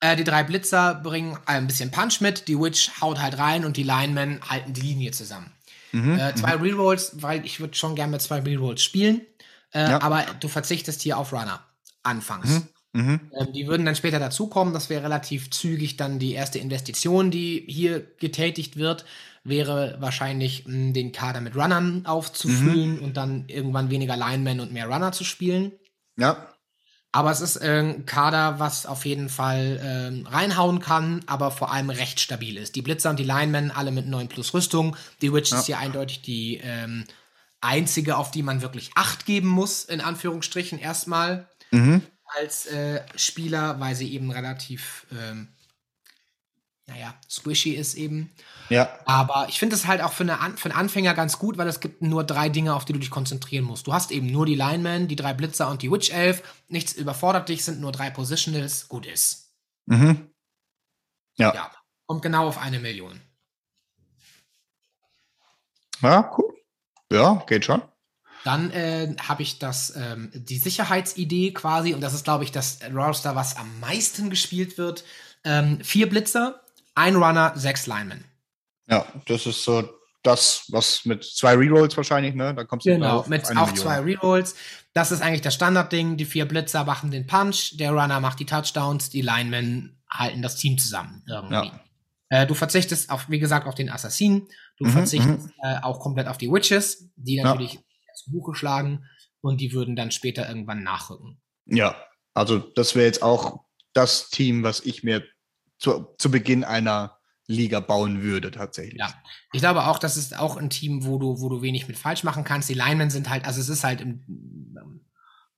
Äh, 0.00 0.16
die 0.16 0.24
drei 0.24 0.44
Blitzer 0.44 0.94
bringen 0.94 1.38
ein 1.46 1.66
bisschen 1.66 1.90
Punch 1.90 2.20
mit, 2.20 2.48
die 2.48 2.58
Witch 2.58 3.00
haut 3.00 3.20
halt 3.20 3.38
rein 3.38 3.64
und 3.64 3.76
die 3.76 3.82
Linemen 3.82 4.40
halten 4.48 4.72
die 4.74 4.82
Linie 4.82 5.10
zusammen. 5.12 5.52
Mhm. 5.92 6.18
Äh, 6.18 6.34
zwei 6.34 6.54
Rerolls, 6.54 7.22
weil 7.22 7.44
ich 7.46 7.60
würde 7.60 7.74
schon 7.74 7.96
gerne 7.96 8.12
mit 8.12 8.22
zwei 8.22 8.40
Rerolls 8.40 8.82
spielen, 8.82 9.22
äh, 9.72 9.88
Ja. 9.90 10.02
aber 10.02 10.24
du 10.40 10.48
verzichtest 10.48 11.00
hier 11.00 11.16
auf 11.18 11.32
Runner 11.32 11.64
anfangs. 12.02 12.62
Mhm. 12.92 13.20
Ähm, 13.32 13.52
die 13.54 13.66
würden 13.66 13.86
dann 13.86 13.96
später 13.96 14.18
dazukommen. 14.18 14.74
Das 14.74 14.90
wäre 14.90 15.02
relativ 15.04 15.50
zügig 15.50 15.96
dann 15.96 16.18
die 16.18 16.32
erste 16.34 16.58
Investition, 16.58 17.30
die 17.30 17.64
hier 17.68 18.00
getätigt 18.18 18.76
wird, 18.76 19.04
wäre 19.48 19.96
wahrscheinlich 20.00 20.66
mh, 20.66 20.92
den 20.92 21.12
Kader 21.12 21.40
mit 21.40 21.56
Runnern 21.56 22.04
aufzufüllen 22.06 22.96
Mhm. 22.96 23.02
und 23.02 23.16
dann 23.16 23.44
irgendwann 23.48 23.90
weniger 23.90 24.16
Linemen 24.16 24.60
und 24.60 24.72
mehr 24.72 24.86
Runner 24.88 25.12
zu 25.12 25.24
spielen. 25.24 25.72
Ja. 26.16 26.52
Aber 27.10 27.30
es 27.30 27.40
ist 27.40 27.56
äh, 27.56 27.80
ein 27.80 28.04
Kader, 28.04 28.58
was 28.58 28.84
auf 28.84 29.06
jeden 29.06 29.28
Fall 29.30 29.80
ähm, 29.82 30.26
reinhauen 30.26 30.78
kann, 30.78 31.22
aber 31.26 31.50
vor 31.50 31.72
allem 31.72 31.88
recht 31.90 32.20
stabil 32.20 32.58
ist. 32.58 32.76
Die 32.76 32.82
Blitzer 32.82 33.08
und 33.10 33.18
die 33.18 33.24
Linemen 33.24 33.70
alle 33.70 33.90
mit 33.90 34.06
9 34.06 34.28
plus 34.28 34.52
Rüstung. 34.52 34.94
Die 35.22 35.32
Witch 35.32 35.50
Ja. 35.50 35.58
ist 35.58 35.66
hier 35.66 35.78
eindeutig 35.78 36.20
die 36.20 36.60
ähm, 36.62 37.04
einzige, 37.62 38.18
auf 38.18 38.30
die 38.30 38.42
man 38.42 38.60
wirklich 38.60 38.90
Acht 38.94 39.24
geben 39.24 39.48
muss, 39.48 39.84
in 39.84 40.00
Anführungsstrichen 40.02 40.78
erstmal 40.78 41.48
Mhm. 41.70 42.02
als 42.38 42.66
äh, 42.66 43.00
Spieler, 43.16 43.80
weil 43.80 43.94
sie 43.94 44.12
eben 44.12 44.30
relativ, 44.30 45.06
ähm, 45.12 45.48
naja, 46.86 47.14
squishy 47.28 47.70
ist 47.70 47.94
eben. 47.94 48.30
Ja. 48.68 48.88
Aber 49.04 49.46
ich 49.48 49.58
finde 49.58 49.76
es 49.76 49.86
halt 49.86 50.02
auch 50.02 50.12
für, 50.12 50.24
eine 50.24 50.56
für 50.56 50.70
einen 50.70 50.78
Anfänger 50.78 51.14
ganz 51.14 51.38
gut, 51.38 51.58
weil 51.58 51.68
es 51.68 51.80
gibt 51.80 52.02
nur 52.02 52.24
drei 52.24 52.48
Dinge, 52.48 52.74
auf 52.74 52.84
die 52.84 52.92
du 52.92 52.98
dich 52.98 53.10
konzentrieren 53.10 53.64
musst. 53.64 53.86
Du 53.86 53.92
hast 53.92 54.10
eben 54.10 54.26
nur 54.26 54.46
die 54.46 54.54
Linemen, 54.54 55.08
die 55.08 55.16
drei 55.16 55.32
Blitzer 55.32 55.68
und 55.68 55.82
die 55.82 55.90
Witch 55.90 56.10
Elf. 56.10 56.42
Nichts 56.68 56.92
überfordert 56.92 57.48
dich, 57.48 57.64
sind 57.64 57.80
nur 57.80 57.92
drei 57.92 58.10
Positionals. 58.10 58.88
Gut 58.88 59.06
ist. 59.06 59.52
Mhm. 59.86 60.30
Ja. 61.36 61.54
Ja. 61.54 61.70
Kommt 62.06 62.22
genau 62.22 62.48
auf 62.48 62.58
eine 62.58 62.80
Million. 62.80 63.20
Ja, 66.00 66.32
cool. 66.36 66.54
Ja, 67.10 67.42
geht 67.46 67.64
schon. 67.64 67.82
Dann 68.44 68.70
äh, 68.70 69.14
habe 69.20 69.42
ich 69.42 69.58
das, 69.58 69.94
ähm, 69.96 70.30
die 70.32 70.58
Sicherheitsidee 70.58 71.52
quasi, 71.52 71.92
und 71.92 72.00
das 72.00 72.14
ist, 72.14 72.24
glaube 72.24 72.44
ich, 72.44 72.52
das 72.52 72.78
Roster, 72.94 73.34
was 73.34 73.56
am 73.56 73.80
meisten 73.80 74.30
gespielt 74.30 74.78
wird. 74.78 75.04
Ähm, 75.44 75.82
vier 75.82 76.08
Blitzer, 76.08 76.60
ein 76.94 77.16
Runner, 77.16 77.52
sechs 77.56 77.86
Linemen. 77.86 78.24
Ja, 78.88 79.06
das 79.26 79.46
ist 79.46 79.64
so 79.64 79.88
das, 80.22 80.64
was 80.68 81.04
mit 81.04 81.24
zwei 81.24 81.54
Rerolls 81.54 81.96
wahrscheinlich, 81.96 82.34
ne? 82.34 82.54
Da 82.54 82.64
kommst 82.64 82.86
du 82.86 82.90
Genau, 82.90 83.20
auf 83.20 83.28
mit 83.28 83.44
auch 83.44 83.50
Million. 83.50 83.74
zwei 83.76 84.00
Rerolls. 84.00 84.56
Das 84.94 85.12
ist 85.12 85.22
eigentlich 85.22 85.42
das 85.42 85.54
Standardding. 85.54 86.16
Die 86.16 86.24
vier 86.24 86.46
Blitzer 86.46 86.84
machen 86.84 87.10
den 87.10 87.26
Punch, 87.26 87.76
der 87.78 87.92
Runner 87.92 88.18
macht 88.20 88.40
die 88.40 88.46
Touchdowns, 88.46 89.10
die 89.10 89.22
Linemen 89.22 90.02
halten 90.10 90.42
das 90.42 90.56
Team 90.56 90.78
zusammen 90.78 91.22
irgendwie. 91.28 91.54
Ja. 91.68 91.80
Äh, 92.30 92.46
du 92.46 92.54
verzichtest 92.54 93.10
auf, 93.10 93.28
wie 93.30 93.38
gesagt, 93.38 93.66
auf 93.66 93.74
den 93.74 93.90
Assassinen. 93.90 94.48
Du 94.78 94.84
Mhm, 94.86 94.90
verzichtest 94.90 95.50
äh, 95.62 95.78
auch 95.82 96.00
komplett 96.00 96.26
auf 96.28 96.38
die 96.38 96.50
Witches, 96.50 97.08
die 97.16 97.36
Ja. 97.36 97.44
natürlich 97.44 97.78
zu 98.14 98.30
Buche 98.32 98.54
schlagen 98.54 99.04
und 99.40 99.60
die 99.60 99.72
würden 99.72 99.94
dann 99.96 100.10
später 100.10 100.48
irgendwann 100.48 100.82
nachrücken. 100.82 101.40
Ja, 101.66 101.94
also 102.34 102.58
das 102.58 102.94
wäre 102.94 103.06
jetzt 103.06 103.22
auch 103.22 103.60
das 103.92 104.30
Team, 104.30 104.62
was 104.62 104.80
ich 104.80 105.02
mir 105.04 105.24
zu, 105.78 106.06
zu 106.18 106.30
Beginn 106.30 106.64
einer 106.64 107.17
Liga 107.48 107.80
bauen 107.80 108.22
würde, 108.22 108.50
tatsächlich. 108.50 109.00
Ja. 109.00 109.12
Ich 109.52 109.60
glaube 109.60 109.86
auch, 109.86 109.98
das 109.98 110.16
ist 110.16 110.36
auch 110.38 110.58
ein 110.58 110.68
Team, 110.70 111.06
wo 111.06 111.18
du, 111.18 111.40
wo 111.40 111.48
du 111.48 111.62
wenig 111.62 111.88
mit 111.88 111.96
falsch 111.96 112.22
machen 112.22 112.44
kannst. 112.44 112.68
Die 112.68 112.74
Linemen 112.74 113.10
sind 113.10 113.30
halt, 113.30 113.46
also 113.46 113.60
es 113.60 113.70
ist 113.70 113.84
halt 113.84 114.02
im, 114.02 114.22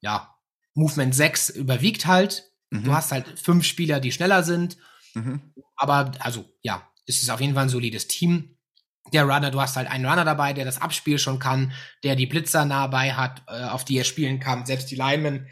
ja, 0.00 0.34
Movement 0.74 1.14
6 1.14 1.50
überwiegt 1.50 2.06
halt. 2.06 2.44
Mhm. 2.70 2.84
Du 2.84 2.94
hast 2.94 3.10
halt 3.10 3.38
fünf 3.38 3.66
Spieler, 3.66 3.98
die 3.98 4.12
schneller 4.12 4.44
sind. 4.44 4.78
Mhm. 5.14 5.52
Aber, 5.76 6.12
also, 6.20 6.44
ja, 6.62 6.88
es 7.06 7.22
ist 7.22 7.30
auf 7.30 7.40
jeden 7.40 7.54
Fall 7.54 7.64
ein 7.64 7.68
solides 7.68 8.06
Team. 8.06 8.56
Der 9.12 9.24
Runner, 9.24 9.50
du 9.50 9.60
hast 9.60 9.76
halt 9.76 9.90
einen 9.90 10.06
Runner 10.06 10.24
dabei, 10.24 10.52
der 10.52 10.64
das 10.64 10.80
Abspiel 10.80 11.18
schon 11.18 11.40
kann, 11.40 11.72
der 12.04 12.14
die 12.14 12.26
Blitzer 12.26 12.64
nah 12.64 12.86
bei 12.86 13.14
hat, 13.14 13.42
äh, 13.48 13.64
auf 13.64 13.84
die 13.84 13.98
er 13.98 14.04
spielen 14.04 14.38
kann. 14.38 14.64
Selbst 14.64 14.90
die 14.92 14.96
Linemen 14.96 15.48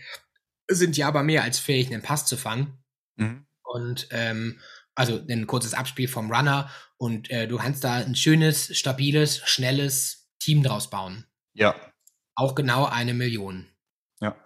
sind 0.69 0.97
ja 0.97 1.09
aber 1.09 1.25
mehr 1.25 1.43
als 1.43 1.59
fähig, 1.59 1.93
einen 1.93 2.03
Pass 2.03 2.27
zu 2.27 2.37
fangen. 2.37 2.79
Mhm. 3.17 3.47
Und 3.65 4.09
ähm, 4.13 4.61
also 4.99 5.25
ein 5.31 5.47
kurzes 5.47 5.75
Abspiel 5.75 6.09
vom 6.09 6.33
Runner 6.33 6.69
und 6.97 7.31
äh, 7.31 7.47
du 7.47 7.57
kannst 7.57 7.85
da 7.85 7.95
ein 7.95 8.17
schönes, 8.17 8.77
stabiles, 8.77 9.41
schnelles 9.45 10.29
Team 10.41 10.65
draus 10.65 10.91
bauen. 10.91 11.25
Ja. 11.55 11.77
Auch 12.35 12.57
genau 12.57 12.85
eine 12.85 13.15
Million. 13.15 13.69
Ja. 14.21 14.37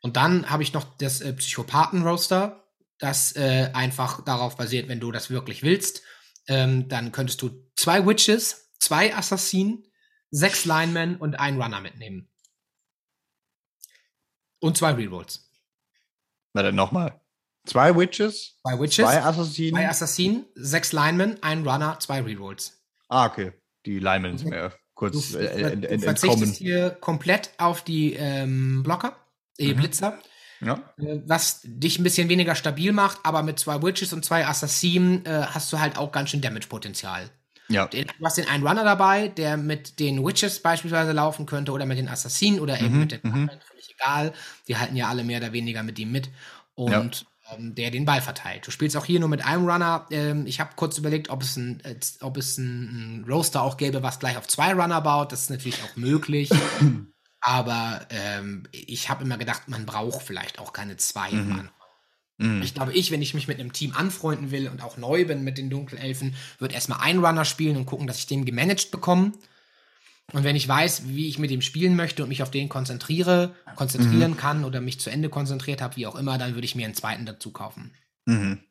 Und 0.00 0.16
dann 0.16 0.48
habe 0.48 0.62
ich 0.62 0.72
noch 0.72 0.96
das 0.96 1.20
äh, 1.20 1.34
Psychopathen-Roster, 1.34 2.64
das 2.98 3.36
äh, 3.36 3.70
einfach 3.74 4.24
darauf 4.24 4.56
basiert, 4.56 4.88
wenn 4.88 5.00
du 5.00 5.12
das 5.12 5.28
wirklich 5.28 5.62
willst, 5.62 6.02
ähm, 6.46 6.88
dann 6.88 7.12
könntest 7.12 7.42
du 7.42 7.50
zwei 7.76 8.06
Witches, 8.06 8.72
zwei 8.78 9.14
Assassinen, 9.14 9.86
sechs 10.30 10.64
Linemen 10.64 11.16
und 11.16 11.38
einen 11.38 11.60
Runner 11.60 11.80
mitnehmen. 11.80 12.30
Und 14.60 14.78
zwei 14.78 14.92
Rerolls. 14.92 15.50
Na 16.54 16.62
dann 16.62 16.74
nochmal. 16.74 17.20
Zwei 17.66 17.96
Witches, 17.96 18.56
Zwei 18.62 18.78
Witches, 18.80 19.04
zwei 19.06 19.22
Assassinen. 19.22 19.74
zwei 19.74 19.88
Assassinen, 19.88 20.44
sechs 20.54 20.92
Linemen, 20.92 21.42
ein 21.42 21.66
Runner, 21.66 21.98
zwei 22.00 22.20
Rerolls. 22.20 22.82
ah, 23.08 23.26
okay. 23.26 23.52
Die 23.86 23.98
Linemen 23.98 24.38
sind 24.38 24.50
mir 24.50 24.70
Du, 24.70 24.76
kurz 24.94 25.32
du, 25.32 25.38
äh, 25.38 25.72
ent, 25.72 25.84
du 25.84 25.88
ent, 25.88 26.04
verzichtest 26.04 26.42
entkommen. 26.42 26.54
hier 26.54 26.90
komplett 26.90 27.50
auf 27.58 27.82
die 27.82 28.14
ähm, 28.14 28.82
Blocker, 28.82 29.16
die 29.58 29.74
Mhm. 29.74 29.78
Blitzer, 29.78 30.18
Ja. 30.60 30.74
äh, 30.98 31.20
was 31.26 31.60
dich 31.64 31.98
ein 31.98 32.02
bisschen 32.04 32.28
weniger 32.28 32.54
stabil 32.54 32.92
macht, 32.92 33.18
aber 33.24 33.42
mit 33.42 33.58
zwei 33.58 33.82
Witches 33.82 34.12
und 34.12 34.24
zwei 34.24 34.46
Assassinen 34.46 35.24
äh, 35.26 35.46
hast 35.50 35.72
du 35.72 35.80
halt 35.80 35.96
auch 35.98 36.12
ganz 36.12 36.30
schön 36.30 36.40
Damage-Potenzial. 36.40 37.28
Ja. 37.68 37.86
Den- 37.88 38.06
Du 38.18 38.24
hast 38.24 38.36
den 38.38 38.48
einen 38.48 38.66
Runner 38.66 38.84
dabei, 38.84 39.28
der 39.28 39.56
mit 39.56 39.98
den 40.00 40.24
Witches 40.24 40.60
beispielsweise 40.60 41.12
laufen 41.12 41.44
könnte 41.46 41.72
oder 41.72 41.86
mit 41.86 41.96
den 41.98 42.08
Assassinen 42.08 42.60
oder 42.60 42.78
eben 42.80 42.94
Mhm, 42.94 43.00
mit 43.00 43.12
den 43.12 43.20
mhm. 43.22 43.46
Waffen, 43.48 43.60
völlig 43.66 43.94
egal. 43.98 44.32
Die 44.68 44.76
halten 44.76 44.96
ja 44.96 45.08
alle 45.08 45.24
mehr 45.24 45.38
oder 45.40 45.52
weniger 45.52 45.82
mit 45.82 45.98
ihm 45.98 46.12
mit 46.12 46.28
und 46.74 47.26
der 47.58 47.90
den 47.90 48.04
Ball 48.04 48.20
verteilt. 48.20 48.66
Du 48.66 48.70
spielst 48.70 48.96
auch 48.96 49.04
hier 49.04 49.20
nur 49.20 49.28
mit 49.28 49.44
einem 49.44 49.68
Runner. 49.68 50.06
Ähm, 50.10 50.46
ich 50.46 50.60
habe 50.60 50.70
kurz 50.76 50.98
überlegt, 50.98 51.30
ob 51.30 51.42
es 51.42 51.56
ein, 51.56 51.80
äh, 51.84 51.96
ob 52.20 52.36
es 52.36 52.58
ein, 52.58 53.22
ein 53.22 53.24
Roaster 53.28 53.62
auch 53.62 53.76
gäbe, 53.76 54.02
was 54.02 54.18
gleich 54.18 54.36
auf 54.36 54.46
zwei 54.48 54.72
Runner 54.72 55.00
baut. 55.00 55.32
Das 55.32 55.42
ist 55.42 55.50
natürlich 55.50 55.82
auch 55.82 55.96
möglich. 55.96 56.50
Aber 57.40 58.06
ähm, 58.08 58.64
ich 58.72 59.10
habe 59.10 59.24
immer 59.24 59.36
gedacht, 59.36 59.68
man 59.68 59.84
braucht 59.84 60.22
vielleicht 60.22 60.58
auch 60.58 60.72
keine 60.72 60.96
zwei 60.96 61.30
Mhm. 61.30 61.48
Mann. 61.48 61.70
Mhm. 62.38 62.62
Ich 62.62 62.74
glaube, 62.74 62.92
ich, 62.92 63.10
wenn 63.10 63.22
ich 63.22 63.34
mich 63.34 63.48
mit 63.48 63.60
einem 63.60 63.72
Team 63.72 63.92
anfreunden 63.94 64.50
will 64.50 64.68
und 64.68 64.82
auch 64.82 64.96
neu 64.96 65.24
bin 65.24 65.44
mit 65.44 65.58
den 65.58 65.70
Dunkelelfen, 65.70 66.34
würde 66.58 66.74
erstmal 66.74 67.00
einen 67.00 67.24
Runner 67.24 67.44
spielen 67.44 67.76
und 67.76 67.86
gucken, 67.86 68.06
dass 68.06 68.18
ich 68.18 68.26
den 68.26 68.44
gemanagt 68.44 68.90
bekomme. 68.90 69.32
Und 70.32 70.42
wenn 70.44 70.56
ich 70.56 70.66
weiß, 70.66 71.08
wie 71.08 71.28
ich 71.28 71.38
mit 71.38 71.50
dem 71.50 71.60
spielen 71.62 71.96
möchte 71.96 72.22
und 72.22 72.28
mich 72.30 72.42
auf 72.42 72.50
den 72.50 72.68
konzentriere, 72.68 73.54
konzentrieren 73.76 74.32
Mhm. 74.32 74.36
kann 74.36 74.64
oder 74.64 74.80
mich 74.80 74.98
zu 74.98 75.10
Ende 75.10 75.28
konzentriert 75.28 75.82
habe, 75.82 75.96
wie 75.96 76.06
auch 76.06 76.16
immer, 76.16 76.38
dann 76.38 76.54
würde 76.54 76.64
ich 76.64 76.74
mir 76.74 76.86
einen 76.86 76.94
zweiten 76.94 77.26
dazu 77.26 77.52
kaufen. 77.52 77.94
Mhm. 78.26 78.64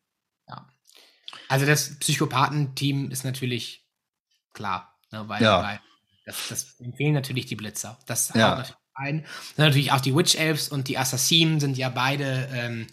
Also 1.49 1.65
das 1.65 1.97
Psychopathen-Team 1.99 3.09
ist 3.11 3.23
natürlich 3.25 3.87
klar, 4.53 4.99
ne, 5.11 5.27
weil, 5.27 5.41
Ja. 5.41 5.63
weil 5.63 5.79
das, 6.25 6.47
das 6.49 6.79
empfehlen 6.79 7.13
natürlich 7.13 7.47
die 7.47 7.55
Blitzer. 7.55 7.99
Das 8.05 8.29
Ja. 8.29 8.55
natürlich 8.55 8.75
ein. 8.95 9.19
Und 9.19 9.57
natürlich 9.57 9.91
auch 9.91 10.01
die 10.01 10.15
Witch 10.15 10.35
Elves 10.35 10.69
und 10.69 10.87
die 10.87 10.97
Assassinen 10.97 11.59
sind 11.59 11.77
ja 11.77 11.89
beide 11.89 12.49
ähm, 12.53 12.87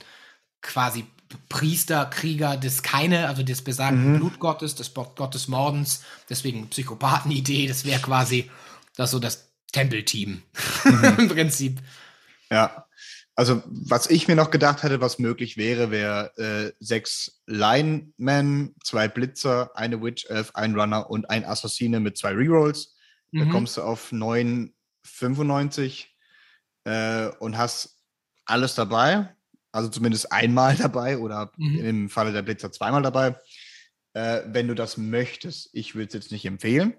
quasi 0.63 1.05
Priester, 1.49 2.07
Krieger 2.07 2.57
des 2.57 2.83
Keine, 2.83 3.29
also 3.29 3.43
des 3.43 3.63
besagten 3.63 4.13
Mhm. 4.15 4.17
Blutgottes, 4.19 4.75
des 4.75 4.89
Bo- 4.91 5.13
Gott 5.17 5.35
des 5.35 5.49
Mordens. 5.49 6.03
Deswegen 6.29 6.69
Psychopathen-Idee, 6.69 7.67
das 7.69 7.85
wäre 7.85 8.01
quasi 8.01 8.51
das 8.97 9.11
so 9.13 9.19
das 9.19 9.53
Tempelteam 9.73 10.43
im 11.19 11.29
Prinzip. 11.29 11.81
Ja. 12.51 12.87
Also, 13.37 13.63
was 13.67 14.11
ich 14.11 14.29
mir 14.29 14.35
noch 14.37 14.51
gedacht 14.51 14.83
hätte, 14.83 15.01
was 15.01 15.19
möglich 15.19 15.57
wäre, 15.57 15.91
wäre 15.91 16.37
äh, 16.37 16.73
sechs 16.81 17.41
Linemen, 17.47 18.75
zwei 18.85 19.09
Blitzer, 19.09 19.71
eine 19.77 20.03
Witch 20.03 20.27
Elf, 20.29 20.51
ein 20.55 20.75
Runner 20.79 21.09
und 21.09 21.31
ein 21.31 21.45
Assassine 21.47 22.01
mit 22.01 22.19
zwei 22.19 22.33
Rerolls. 22.33 22.97
Da 23.33 23.45
Mhm. 23.45 23.51
kommst 23.51 23.77
du 23.77 23.83
auf 23.83 24.11
9,95 24.13 26.07
äh, 26.85 27.29
und 27.39 27.57
hast 27.57 27.97
alles 28.45 28.75
dabei. 28.75 29.35
Also 29.73 29.89
zumindest 29.89 30.33
einmal 30.33 30.75
dabei 30.77 31.19
oder 31.19 31.53
Mhm. 31.57 31.79
im 31.85 32.11
Falle 32.11 32.33
der 32.33 32.43
Blitzer 32.43 32.73
zweimal 32.73 33.03
dabei. 33.03 33.37
Äh, 34.15 34.43
wenn 34.47 34.67
du 34.69 34.75
das 34.75 34.97
möchtest, 34.97 35.71
ich 35.73 35.95
würde 35.95 36.09
es 36.09 36.15
jetzt 36.15 36.33
nicht 36.33 36.45
empfehlen. 36.45 36.95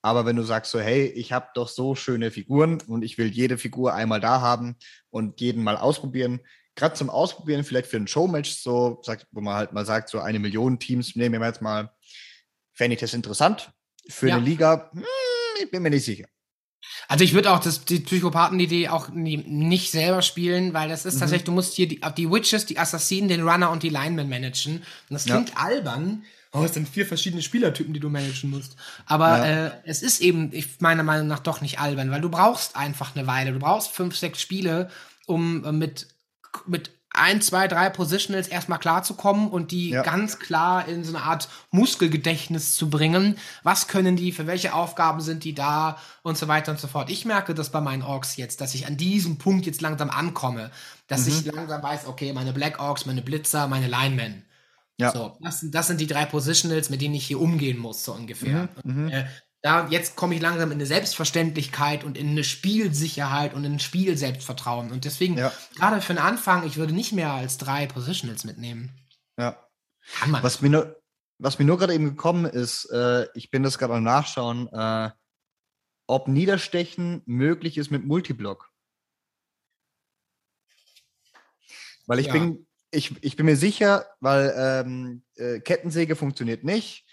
Aber 0.00 0.24
wenn 0.24 0.36
du 0.36 0.44
sagst 0.44 0.70
so, 0.70 0.80
hey, 0.80 1.06
ich 1.06 1.32
habe 1.32 1.48
doch 1.54 1.68
so 1.68 1.94
schöne 1.94 2.30
Figuren 2.30 2.80
und 2.86 3.02
ich 3.02 3.18
will 3.18 3.26
jede 3.26 3.58
Figur 3.58 3.92
einmal 3.94 4.20
da 4.20 4.40
haben 4.40 4.76
und 5.10 5.40
jeden 5.40 5.62
mal 5.62 5.76
ausprobieren, 5.76 6.40
gerade 6.76 6.94
zum 6.94 7.10
Ausprobieren, 7.10 7.64
vielleicht 7.64 7.88
für 7.90 7.96
ein 7.96 8.06
Showmatch, 8.06 8.52
so, 8.52 9.00
sagt, 9.02 9.26
wo 9.32 9.40
man 9.40 9.56
halt 9.56 9.72
mal 9.72 9.84
sagt, 9.84 10.08
so 10.08 10.20
eine 10.20 10.38
Million 10.38 10.78
Teams 10.78 11.16
nehmen 11.16 11.40
wir 11.40 11.48
jetzt 11.48 11.60
mal, 11.60 11.92
fände 12.72 12.94
ich 12.94 13.00
das 13.00 13.12
interessant. 13.12 13.72
Für 14.08 14.28
Ja. 14.28 14.36
eine 14.36 14.44
Liga, 14.44 14.88
hm, 14.94 15.04
ich 15.60 15.70
bin 15.70 15.82
mir 15.82 15.90
nicht 15.90 16.04
sicher. 16.04 16.26
Also 17.06 17.24
ich 17.24 17.32
würde 17.34 17.52
auch 17.52 17.60
das, 17.60 17.84
die 17.84 18.00
Psychopathen-Idee 18.00 18.88
auch 18.88 19.08
nie, 19.10 19.36
nicht 19.36 19.90
selber 19.90 20.22
spielen, 20.22 20.74
weil 20.74 20.88
das 20.88 21.04
ist 21.06 21.14
Mhm. 21.14 21.20
tatsächlich, 21.20 21.44
du 21.44 21.52
musst 21.52 21.74
hier 21.74 21.86
die, 21.88 22.00
die 22.16 22.30
Witches, 22.30 22.66
die 22.66 22.78
Assassinen, 22.78 23.28
den 23.28 23.46
Runner 23.48 23.70
und 23.70 23.82
die 23.82 23.88
Linemen 23.88 24.28
managen. 24.28 24.78
Und 24.78 24.84
das 25.10 25.26
Ja. 25.26 25.34
klingt 25.36 25.56
albern. 25.56 26.24
Oh, 26.52 26.64
es 26.64 26.72
sind 26.74 26.88
vier 26.88 27.04
verschiedene 27.06 27.42
Spielertypen, 27.42 27.92
die 27.92 28.00
du 28.00 28.08
managen 28.08 28.50
musst. 28.50 28.74
Aber 29.06 29.28
Ja. 29.46 29.66
äh, 29.66 29.70
es 29.84 30.02
ist 30.02 30.20
eben, 30.20 30.50
ich 30.52 30.80
meiner 30.80 31.02
Meinung 31.02 31.26
nach, 31.28 31.40
doch 31.40 31.60
nicht 31.60 31.78
albern, 31.78 32.10
weil 32.10 32.22
du 32.22 32.30
brauchst 32.30 32.74
einfach 32.74 33.14
eine 33.14 33.26
Weile. 33.26 33.52
Du 33.52 33.58
brauchst 33.58 33.90
fünf, 33.90 34.16
sechs 34.16 34.40
Spiele, 34.40 34.90
um 35.26 35.64
äh, 35.64 35.72
mit, 35.72 36.08
mit 36.66 36.90
ein, 37.18 37.40
zwei, 37.42 37.68
drei 37.68 37.90
Positionals 37.90 38.48
erstmal 38.48 38.78
klarzukommen 38.78 39.48
und 39.48 39.70
die 39.70 39.90
Ja. 39.90 40.02
ganz 40.02 40.38
klar 40.38 40.86
in 40.88 41.04
so 41.04 41.14
eine 41.16 41.24
Art 41.24 41.48
Muskelgedächtnis 41.70 42.74
zu 42.74 42.88
bringen. 42.90 43.36
Was 43.62 43.88
können 43.88 44.16
die, 44.16 44.32
für 44.32 44.46
welche 44.46 44.72
Aufgaben 44.74 45.20
sind 45.20 45.44
die 45.44 45.54
da 45.54 45.98
und 46.22 46.38
so 46.38 46.48
weiter 46.48 46.72
und 46.72 46.80
so 46.80 46.86
fort. 46.88 47.10
Ich 47.10 47.24
merke 47.24 47.54
das 47.54 47.70
bei 47.70 47.80
meinen 47.80 48.02
Orks 48.02 48.36
jetzt, 48.36 48.60
dass 48.60 48.74
ich 48.74 48.86
an 48.86 48.96
diesem 48.96 49.38
Punkt 49.38 49.66
jetzt 49.66 49.80
langsam 49.80 50.10
ankomme, 50.10 50.70
dass 51.08 51.22
Mhm. 51.26 51.28
ich 51.28 51.44
langsam 51.46 51.82
weiß, 51.82 52.06
okay, 52.06 52.32
meine 52.32 52.52
Black 52.52 52.80
Orks, 52.80 53.06
meine 53.06 53.22
Blitzer, 53.22 53.66
meine 53.68 53.88
Linemen. 53.88 54.44
Ja. 55.00 55.12
So, 55.12 55.36
das, 55.40 55.60
sind- 55.60 55.74
das 55.74 55.86
sind 55.86 56.00
die 56.00 56.06
drei 56.08 56.24
Positionals, 56.24 56.90
mit 56.90 57.00
denen 57.00 57.14
ich 57.14 57.26
hier 57.26 57.40
umgehen 57.40 57.78
muss, 57.78 58.04
so 58.04 58.12
ungefähr. 58.12 58.68
Mhm, 58.84 59.04
Und, 59.04 59.10
äh, 59.10 59.26
da, 59.62 59.88
jetzt 59.88 60.14
komme 60.14 60.34
ich 60.36 60.40
langsam 60.40 60.70
in 60.70 60.76
eine 60.78 60.86
Selbstverständlichkeit 60.86 62.04
und 62.04 62.16
in 62.16 62.28
eine 62.28 62.44
Spielsicherheit 62.44 63.54
und 63.54 63.64
in 63.64 63.74
ein 63.74 63.80
Spielselbstvertrauen. 63.80 64.92
Und 64.92 65.04
deswegen, 65.04 65.36
Ja. 65.36 65.52
gerade 65.74 66.00
für 66.00 66.14
den 66.14 66.22
Anfang, 66.22 66.64
ich 66.66 66.76
würde 66.76 66.92
nicht 66.92 67.12
mehr 67.12 67.32
als 67.32 67.58
drei 67.58 67.86
Positionals 67.86 68.44
mitnehmen. 68.44 68.92
Ja. 69.36 69.68
Kann 70.14 70.30
man. 70.30 70.42
Was 70.42 70.60
mir 70.62 70.70
nur, 70.70 71.00
was 71.38 71.58
mir 71.58 71.64
nur 71.64 71.78
gerade 71.78 71.94
eben 71.94 72.04
gekommen 72.04 72.44
ist, 72.44 72.86
äh, 72.86 73.26
ich 73.34 73.50
bin 73.50 73.62
das 73.62 73.78
gerade 73.78 73.94
am 73.94 74.04
Nachschauen, 74.04 74.68
äh, 74.72 75.10
ob 76.06 76.28
Niederstechen 76.28 77.22
möglich 77.26 77.78
ist 77.78 77.90
mit 77.90 78.04
Multiblock. 78.06 78.70
Weil 82.06 82.20
ich 82.20 82.26
Ja. 82.26 82.32
bin, 82.32 82.66
ich, 82.90 83.22
ich 83.22 83.36
bin 83.36 83.46
mir 83.46 83.56
sicher, 83.56 84.06
weil 84.20 84.54
ähm, 84.56 85.24
äh, 85.34 85.60
Kettensäge 85.60 86.16
funktioniert 86.16 86.64
nicht, 86.64 87.06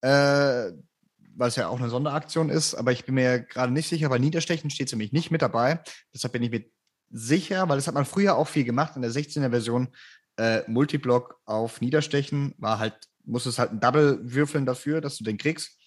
äh, 0.00 0.70
weil 1.36 1.48
es 1.48 1.56
ja 1.56 1.68
auch 1.68 1.78
eine 1.78 1.90
Sonderaktion 1.90 2.50
ist, 2.50 2.74
aber 2.74 2.92
ich 2.92 3.04
bin 3.04 3.14
mir 3.14 3.40
gerade 3.40 3.72
nicht 3.72 3.88
sicher, 3.88 4.10
weil 4.10 4.20
Niederstechen 4.20 4.70
steht 4.70 4.90
nämlich 4.92 5.12
nicht 5.12 5.30
mit 5.30 5.42
dabei. 5.42 5.80
Deshalb 6.14 6.32
bin 6.32 6.42
ich 6.42 6.50
mir 6.50 6.64
sicher, 7.10 7.68
weil 7.68 7.76
das 7.76 7.86
hat 7.86 7.94
man 7.94 8.04
früher 8.04 8.36
auch 8.36 8.48
viel 8.48 8.64
gemacht 8.64 8.96
in 8.96 9.02
der 9.02 9.10
16er 9.10 9.50
Version, 9.50 9.88
äh, 10.36 10.62
Multiblock 10.66 11.40
auf 11.44 11.80
Niederstechen, 11.80 12.54
war 12.58 12.78
halt, 12.78 12.94
musstest 13.24 13.58
halt 13.58 13.72
ein 13.72 13.80
Double 13.80 14.18
würfeln 14.22 14.66
dafür, 14.66 15.00
dass 15.00 15.18
du 15.18 15.24
den 15.24 15.38
kriegst. 15.38 15.78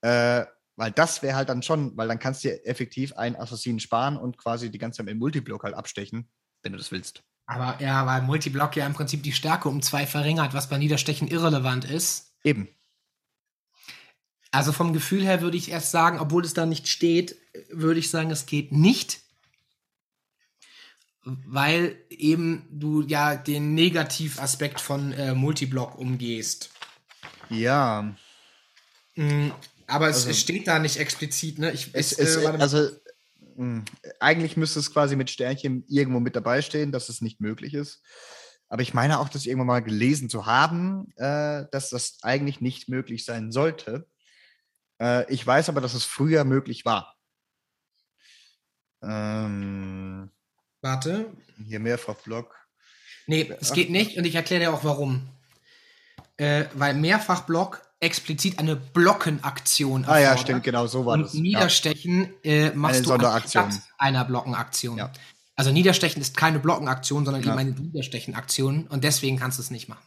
Äh, 0.00 0.44
weil 0.76 0.92
das 0.92 1.22
wäre 1.22 1.36
halt 1.36 1.48
dann 1.48 1.62
schon, 1.62 1.96
weil 1.96 2.06
dann 2.06 2.20
kannst 2.20 2.44
du 2.44 2.48
dir 2.48 2.66
effektiv 2.66 3.12
einen 3.14 3.34
Assassinen 3.34 3.80
sparen 3.80 4.16
und 4.16 4.38
quasi 4.38 4.70
die 4.70 4.78
ganze 4.78 4.98
Zeit 4.98 5.06
mit 5.06 5.18
Multiblock 5.18 5.64
halt 5.64 5.74
abstechen, 5.74 6.28
wenn 6.62 6.72
du 6.72 6.78
das 6.78 6.92
willst. 6.92 7.24
Aber 7.46 7.82
ja, 7.82 8.06
weil 8.06 8.22
Multiblock 8.22 8.76
ja 8.76 8.86
im 8.86 8.92
Prinzip 8.92 9.22
die 9.22 9.32
Stärke 9.32 9.68
um 9.68 9.82
zwei 9.82 10.06
verringert, 10.06 10.54
was 10.54 10.68
bei 10.68 10.78
Niederstechen 10.78 11.26
irrelevant 11.26 11.84
ist. 11.84 12.32
Eben. 12.44 12.68
Also 14.50 14.72
vom 14.72 14.92
Gefühl 14.92 15.22
her 15.24 15.40
würde 15.42 15.56
ich 15.56 15.70
erst 15.70 15.90
sagen, 15.90 16.18
obwohl 16.18 16.44
es 16.44 16.54
da 16.54 16.64
nicht 16.66 16.88
steht, 16.88 17.36
würde 17.70 18.00
ich 18.00 18.10
sagen, 18.10 18.30
es 18.30 18.46
geht 18.46 18.72
nicht. 18.72 19.20
Weil 21.24 21.96
eben 22.08 22.66
du 22.70 23.02
ja 23.02 23.36
den 23.36 23.74
Negativaspekt 23.74 24.80
von 24.80 25.12
äh, 25.12 25.34
Multiblock 25.34 25.98
umgehst. 25.98 26.70
Ja. 27.50 28.14
Mm, 29.16 29.48
aber 29.86 30.08
es, 30.08 30.16
Also- 30.16 30.30
es 30.30 30.40
steht 30.40 30.66
da 30.66 30.78
nicht 30.78 30.96
explizit, 30.96 31.58
ne? 31.58 31.72
Ich, 31.72 31.90
Es, 31.92 32.12
es, 32.12 32.18
es, 32.18 32.36
äh, 32.36 32.44
mal. 32.44 32.60
also, 32.60 32.88
mh, 33.56 33.84
eigentlich 34.20 34.56
müsste 34.56 34.78
es 34.78 34.90
quasi 34.92 35.16
mit 35.16 35.28
Sternchen 35.30 35.84
irgendwo 35.88 36.20
mit 36.20 36.34
dabei 36.36 36.62
stehen, 36.62 36.92
dass 36.92 37.10
es 37.10 37.20
nicht 37.20 37.40
möglich 37.40 37.74
ist. 37.74 38.00
Aber 38.70 38.80
ich 38.80 38.94
meine 38.94 39.18
auch, 39.18 39.28
das 39.28 39.44
irgendwann 39.44 39.66
mal 39.66 39.82
gelesen 39.82 40.30
zu 40.30 40.46
haben, 40.46 41.12
äh, 41.16 41.64
dass 41.72 41.90
das 41.90 42.18
eigentlich 42.22 42.62
nicht 42.62 42.88
möglich 42.88 43.24
sein 43.26 43.52
sollte. 43.52 44.06
Äh, 45.00 45.32
ich 45.32 45.46
weiß 45.46 45.68
aber, 45.68 45.80
dass 45.80 45.94
es 45.94 46.04
früher 46.04 46.44
möglich 46.44 46.84
war. 46.84 47.16
Ähm, 49.02 50.30
warte. 50.80 51.32
hier 51.64 51.80
Mehrfachblock. 51.80 52.54
Nee, 53.26 53.52
es 53.60 53.72
geht 53.72 53.90
nicht 53.90 54.16
und 54.16 54.24
ich 54.24 54.34
erkläre 54.34 54.62
dir 54.62 54.72
auch 54.74 54.84
warum. 54.84 55.28
Äh, 56.36 56.64
weil 56.74 56.94
Mehrfachblock 56.94 57.82
explizit 58.00 58.58
eine 58.58 58.76
Blockenaktion 58.76 60.04
Ah 60.04 60.12
ja, 60.18 60.28
erfordert. 60.28 60.40
stimmt, 60.40 60.64
genau 60.64 60.86
so 60.86 61.04
war 61.04 61.14
und 61.14 61.22
das. 61.24 61.34
Ja. 61.34 61.40
Niederstechen 61.40 62.32
äh, 62.44 62.70
machst 62.70 63.08
Eine 63.08 63.18
du 63.18 63.26
anstatt 63.28 63.74
einer 63.98 64.24
Blockenaktion. 64.24 64.98
Ja. 64.98 65.12
Also 65.56 65.72
Niederstechen 65.72 66.22
ist 66.22 66.36
keine 66.36 66.60
Blockenaktion, 66.60 67.24
sondern 67.24 67.42
Ja. 67.42 67.50
eben 67.50 67.58
eine 67.58 67.70
Niederstechenaktion 67.72 68.86
und 68.86 69.02
deswegen 69.04 69.36
kannst 69.36 69.58
du 69.58 69.62
es 69.62 69.70
nicht 69.70 69.88
machen. 69.88 70.02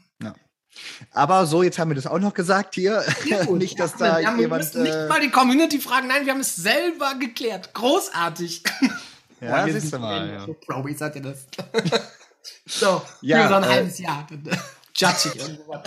Aber 1.12 1.46
so, 1.46 1.64
jetzt 1.64 1.80
haben 1.80 1.90
wir 1.90 1.96
das 1.96 2.08
auch 2.08 2.20
noch 2.20 2.34
gesagt 2.34 2.76
hier. 2.76 3.04
nicht, 3.52 3.80
dass 3.80 3.96
da 3.96 4.18
wir 4.18 4.20
jemand. 4.20 4.40
wir 4.40 4.48
müssen 4.48 4.86
äh, 4.86 4.90
nicht 4.90 5.10
mal 5.10 5.20
die 5.20 5.30
Community 5.30 5.80
fragen, 5.80 6.08
nein, 6.08 6.26
wir 6.26 6.34
haben 6.34 6.40
es 6.42 6.56
selber 6.56 7.16
geklärt. 7.16 7.74
Großartig. 7.74 8.64
ja, 9.42 9.58
Boah, 9.58 9.66
wir 9.66 9.80
siehst 9.80 9.94
du 9.94 10.00
mal. 10.00 10.30
Ja. 10.30 10.46
so 10.46 10.54
Pro, 10.54 10.88
seid 10.96 11.16
ihr 11.16 11.22
das? 11.22 11.48
so, 12.66 13.02
Ja, 13.22 13.44
für 13.44 13.50
so 13.50 13.56
ein 13.56 13.64
äh, 13.64 13.68
halbes 13.68 14.00
Jahr. 14.00 14.28
Dann, 14.30 14.46
äh, 14.46 14.58
Judge 14.96 15.32
ich 15.34 15.40
irgendwo. 15.40 15.82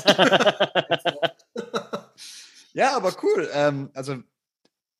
Ja, 2.75 2.97
aber 2.97 3.15
cool. 3.23 3.49
Ähm, 3.55 3.91
also 3.95 4.19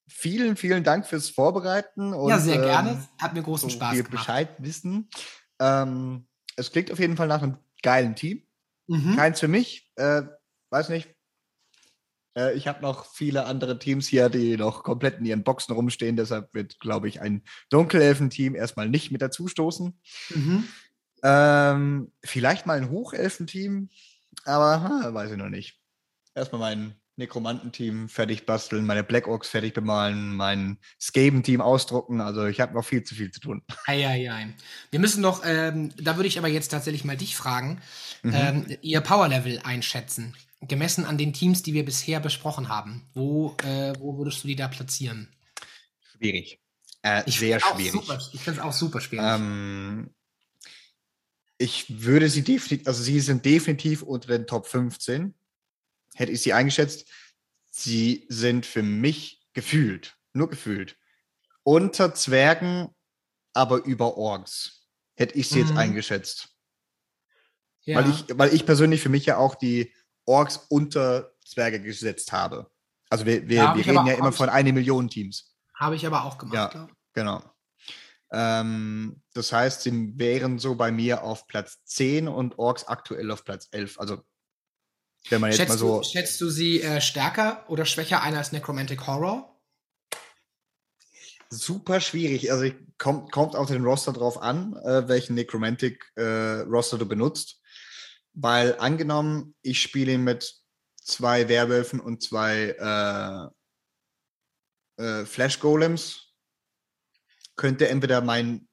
vielen, 0.09 0.57
vielen 0.57 0.85
Dank 0.85 1.07
fürs 1.07 1.29
Vorbereiten 1.29 2.15
und 2.15 2.31
ja, 2.31 2.39
sehr 2.39 2.57
ähm, 2.57 2.63
gerne. 2.63 3.09
Hat 3.21 3.35
mir 3.35 3.43
großen 3.43 3.69
so 3.69 3.77
Spaß 3.77 3.91
viel 3.93 4.05
gemacht. 4.05 4.27
Bescheid 4.27 4.49
wissen. 4.59 5.11
Ähm, 5.59 6.27
es 6.57 6.71
klingt 6.71 6.91
auf 6.93 7.01
jeden 7.01 7.17
Fall 7.17 7.27
nach 7.27 7.43
einem 7.43 7.59
geilen 7.83 8.15
Team. 8.15 8.43
Mhm. 8.87 9.17
Keins 9.17 9.41
für 9.41 9.49
mich. 9.49 9.91
Äh, 9.97 10.23
weiß 10.71 10.89
nicht. 10.89 11.15
Äh, 12.37 12.55
ich 12.55 12.67
habe 12.67 12.83
noch 12.83 13.07
viele 13.07 13.47
andere 13.47 13.79
Teams 13.79 14.09
hier, 14.09 14.29
die 14.29 14.57
noch 14.57 14.83
komplett 14.83 15.19
in 15.19 15.25
ihren 15.25 15.45
Boxen 15.45 15.75
rumstehen. 15.75 16.17
Deshalb 16.17 16.53
wird, 16.55 16.81
glaube 16.81 17.09
ich, 17.09 17.21
ein 17.21 17.43
Dunkelelfen-Team 17.71 18.55
erstmal 18.55 18.89
nicht 18.89 19.11
mit 19.11 19.23
dazu 19.23 19.49
stoßen. 19.49 19.99
Mhm. 20.31 20.65
Ähm, 21.23 22.13
vielleicht 22.23 22.67
mal 22.67 22.77
ein 22.77 22.91
Hochelfen-Team, 22.91 23.89
aber 24.45 24.83
ha, 24.83 25.15
weiß 25.15 25.31
ich 25.31 25.39
noch 25.39 25.49
nicht. 25.49 25.81
Erstmal 26.35 26.61
mein 26.61 27.01
Nekromanten-Team 27.17 28.09
fertig 28.09 28.45
basteln, 28.47 28.85
meine 28.87 29.05
Black 29.05 29.29
Orks 29.29 29.49
fertig 29.49 29.73
bemalen, 29.75 30.35
mein 30.35 30.79
Skaven-Team 31.01 31.61
ausdrucken. 31.61 32.21
Also 32.21 32.47
ich 32.47 32.61
habe 32.61 32.75
noch 32.75 32.85
viel 32.85 33.03
zu 33.05 33.15
viel 33.15 33.31
zu 33.31 33.41
tun. 33.41 33.63
Eieiei. 33.87 34.55
Wir 34.91 35.01
müssen 35.01 35.21
noch, 35.21 35.43
ähm, 35.45 35.91
da 35.97 36.17
würde 36.17 36.29
ich 36.29 36.39
aber 36.39 36.49
jetzt 36.49 36.69
tatsächlich 36.69 37.05
mal 37.05 37.17
dich 37.17 37.37
fragen, 37.37 37.81
Mhm. 38.23 38.33
ähm, 38.35 38.77
ihr 38.83 39.01
Power-Level 39.01 39.61
einschätzen. 39.65 40.35
Gemessen 40.63 41.05
an 41.05 41.19
den 41.19 41.33
Teams, 41.35 41.63
die 41.63 41.75
wir 41.75 41.85
bisher 41.85 42.21
besprochen 42.21 42.69
haben. 42.71 43.03
Wo, 43.13 43.55
äh, 43.65 43.93
wo 43.99 44.17
würdest 44.17 44.43
du 44.43 44.49
die 44.49 44.57
da 44.57 44.67
platzieren? 44.69 45.29
Schwierig. 46.17 46.59
Äh, 47.03 47.23
Ich 47.27 47.39
sehr 47.39 47.61
schwierig. 47.61 47.93
Super, 47.93 48.19
ich 48.33 48.41
finde 48.41 48.61
es 48.61 48.65
auch 48.67 48.73
super 48.73 49.01
schwierig. 49.03 49.27
Ähm, 49.29 50.11
ich 51.59 52.03
würde 52.03 52.29
sie 52.29 52.43
definitiv, 52.43 52.87
also 52.89 53.03
sie 53.03 53.21
sind 53.21 53.45
definitiv 53.45 54.03
unter 54.03 54.29
den 54.29 54.47
Top 54.47 54.67
15. 54.67 55.35
Hätte 56.15 56.33
ich 56.33 56.41
sie 56.43 56.53
eingeschätzt. 56.53 57.11
Sie 57.71 58.27
sind 58.29 58.67
für 58.67 58.83
mich 58.83 59.43
gefühlt, 59.53 60.17
nur 60.33 60.49
gefühlt, 60.49 60.97
unter 61.65 62.15
Zwergen, 62.15 62.89
aber 63.53 63.85
über 63.85 64.17
Orks. 64.17 64.87
Hätte 65.17 65.35
ich 65.37 65.49
sie 65.49 65.61
jetzt 65.61 65.73
Mhm. 65.73 65.79
eingeschätzt. 65.79 66.49
ja. 67.83 67.99
Weil, 67.99 68.11
ich, 68.11 68.25
weil 68.39 68.55
ich 68.55 68.65
persönlich 68.67 69.01
für 69.03 69.09
mich 69.11 69.27
ja 69.27 69.37
auch 69.37 69.55
die 69.57 69.93
Orks 70.25 70.57
unter 70.69 71.33
Zwerge 71.45 71.81
gesetzt 71.81 72.33
habe. 72.33 72.71
Also 73.11 73.27
wir, 73.27 73.47
wir, 73.49 73.57
Ja, 73.57 73.77
wir 73.77 73.87
reden 73.87 74.07
ja 74.07 74.15
immer 74.15 74.33
von 74.33 74.49
eine 74.49 74.73
Million 74.73 75.09
Teams. 75.09 75.55
Habe 75.75 75.95
ich 75.97 76.07
aber 76.07 76.25
auch 76.25 76.39
gemacht. 76.39 76.75
Ja. 76.75 76.89
Genau. 77.13 77.43
Ähm, 78.33 79.23
das 79.35 79.53
heißt, 79.53 79.83
sie 79.83 80.19
wären 80.19 80.59
so 80.59 80.75
bei 80.75 80.91
mir 80.91 81.23
auf 81.23 81.47
Platz 81.47 81.85
10 81.85 82.27
und 82.27 82.59
Orks 82.59 82.85
aktuell 82.85 83.31
auf 83.31 83.45
Platz 83.45 83.69
11. 83.71 84.01
Also, 84.01 84.23
wenn 85.31 85.41
man 85.41 85.51
jetzt 85.51 85.59
Schätzt, 85.59 85.69
mal 85.71 85.79
so. 85.79 85.99
du, 85.99 86.05
schätzt 86.05 86.41
du 86.41 86.51
sie 86.51 86.83
äh, 86.83 87.01
stärker 87.01 87.65
oder 87.69 87.85
schwächer 87.87 88.23
ein 88.23 88.35
als 88.35 88.53
Necromantic 88.53 89.07
Horror? 89.07 89.51
Super 91.51 92.01
schwierig. 92.01 92.51
Also, 92.53 92.71
kommt, 92.99 93.33
kommt 93.33 93.57
auf 93.57 93.69
den 93.69 93.85
Roster 93.85 94.13
drauf 94.13 94.41
an, 94.41 94.77
äh, 94.77 95.09
welchen 95.09 95.35
Necromantic-Roster 95.35 96.99
du 96.99 97.07
benutzt. 97.07 97.61
Weil, 98.33 98.79
angenommen, 98.79 99.55
ich 99.63 99.81
spiele 99.81 100.13
ihn 100.13 100.25
mit 100.25 100.55
zwei 101.01 101.49
Werwölfen 101.49 102.01
und 102.01 102.23
zwei 102.23 103.51
äh, 104.99 105.03
äh, 105.03 105.25
Flash-Golems, 105.25 106.33
könnte 107.57 107.89
entweder 107.89 108.21
mein, 108.21 108.69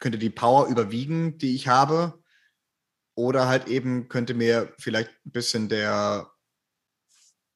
könnte 0.00 0.18
die 0.18 0.30
Power 0.30 0.66
überwiegen, 0.66 1.38
die 1.38 1.54
ich 1.54 1.68
habe, 1.68 2.23
oder 3.14 3.48
halt 3.48 3.68
eben 3.68 4.08
könnte 4.08 4.34
mir 4.34 4.72
vielleicht 4.78 5.10
ein 5.26 5.30
bisschen 5.30 5.68
der 5.68 6.30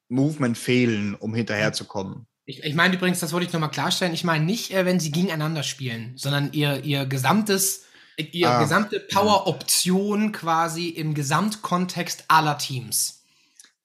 Movement 0.07 0.57
fehlen, 0.57 1.15
um 1.15 1.35
hinterherzukommen. 1.35 2.27
Ich, 2.45 2.63
ich 2.63 2.73
meine 2.73 2.95
übrigens, 2.95 3.19
das 3.19 3.31
wollte 3.31 3.45
ich 3.45 3.53
nochmal 3.53 3.69
klarstellen, 3.69 4.13
ich 4.13 4.23
meine 4.23 4.43
nicht, 4.43 4.73
äh, 4.73 4.85
wenn 4.85 4.99
sie 4.99 5.11
gegeneinander 5.11 5.63
spielen, 5.63 6.13
sondern 6.17 6.51
ihr, 6.51 6.83
ihr 6.83 7.05
gesamtes, 7.05 7.85
ihr 8.17 8.49
Ah, 8.49 8.61
gesamte 8.61 8.99
Power-Option 8.99 10.31
quasi 10.31 10.89
im 10.89 11.13
Gesamtkontext 11.13 12.25
aller 12.27 12.57
Teams. 12.57 13.23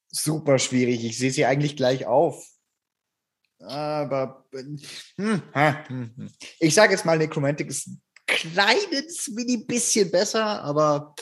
Super 0.09 0.59
schwierig. 0.59 1.05
Ich 1.05 1.19
sehe 1.19 1.31
sie 1.31 1.45
eigentlich 1.45 1.77
gleich 1.77 2.07
auf. 2.07 2.47
Aber 3.59 4.45
hm, 4.53 4.81
hm, 5.17 5.43
hm. 5.89 6.31
ich 6.59 6.75
sage 6.75 6.93
jetzt 6.93 7.05
mal, 7.05 7.19
Necromantic 7.19 7.69
ist 7.69 7.89
ein 7.89 8.03
kleines 8.27 9.29
mini 9.29 9.59
bisschen 9.59 10.11
besser, 10.11 10.63
aber 10.63 11.15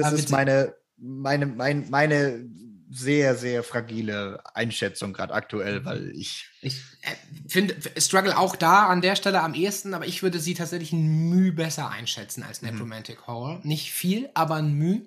das 0.00 0.08
Aber 0.08 0.18
ist 0.18 0.30
meine, 0.30 0.74
meine, 0.96 1.46
mein, 1.46 1.88
meine 1.90 2.48
sehr, 2.90 3.36
sehr 3.36 3.62
fragile 3.62 4.42
Einschätzung 4.54 5.12
gerade 5.12 5.32
aktuell, 5.32 5.84
weil 5.84 6.10
ich. 6.10 6.48
Ich 6.60 6.80
äh, 7.02 7.14
finde, 7.48 7.76
struggle 7.96 8.36
auch 8.36 8.56
da 8.56 8.88
an 8.88 9.00
der 9.00 9.14
Stelle 9.14 9.42
am 9.42 9.54
ehesten, 9.54 9.94
aber 9.94 10.06
ich 10.06 10.22
würde 10.22 10.40
sie 10.40 10.54
tatsächlich 10.54 10.92
ein 10.92 11.28
Mühe 11.30 11.52
besser 11.52 11.88
einschätzen 11.88 12.42
als 12.42 12.62
Necromantic 12.62 13.26
Horror. 13.28 13.60
Nicht 13.62 13.92
viel, 13.92 14.28
aber 14.34 14.56
ein 14.56 14.74
Mühe. 14.74 15.02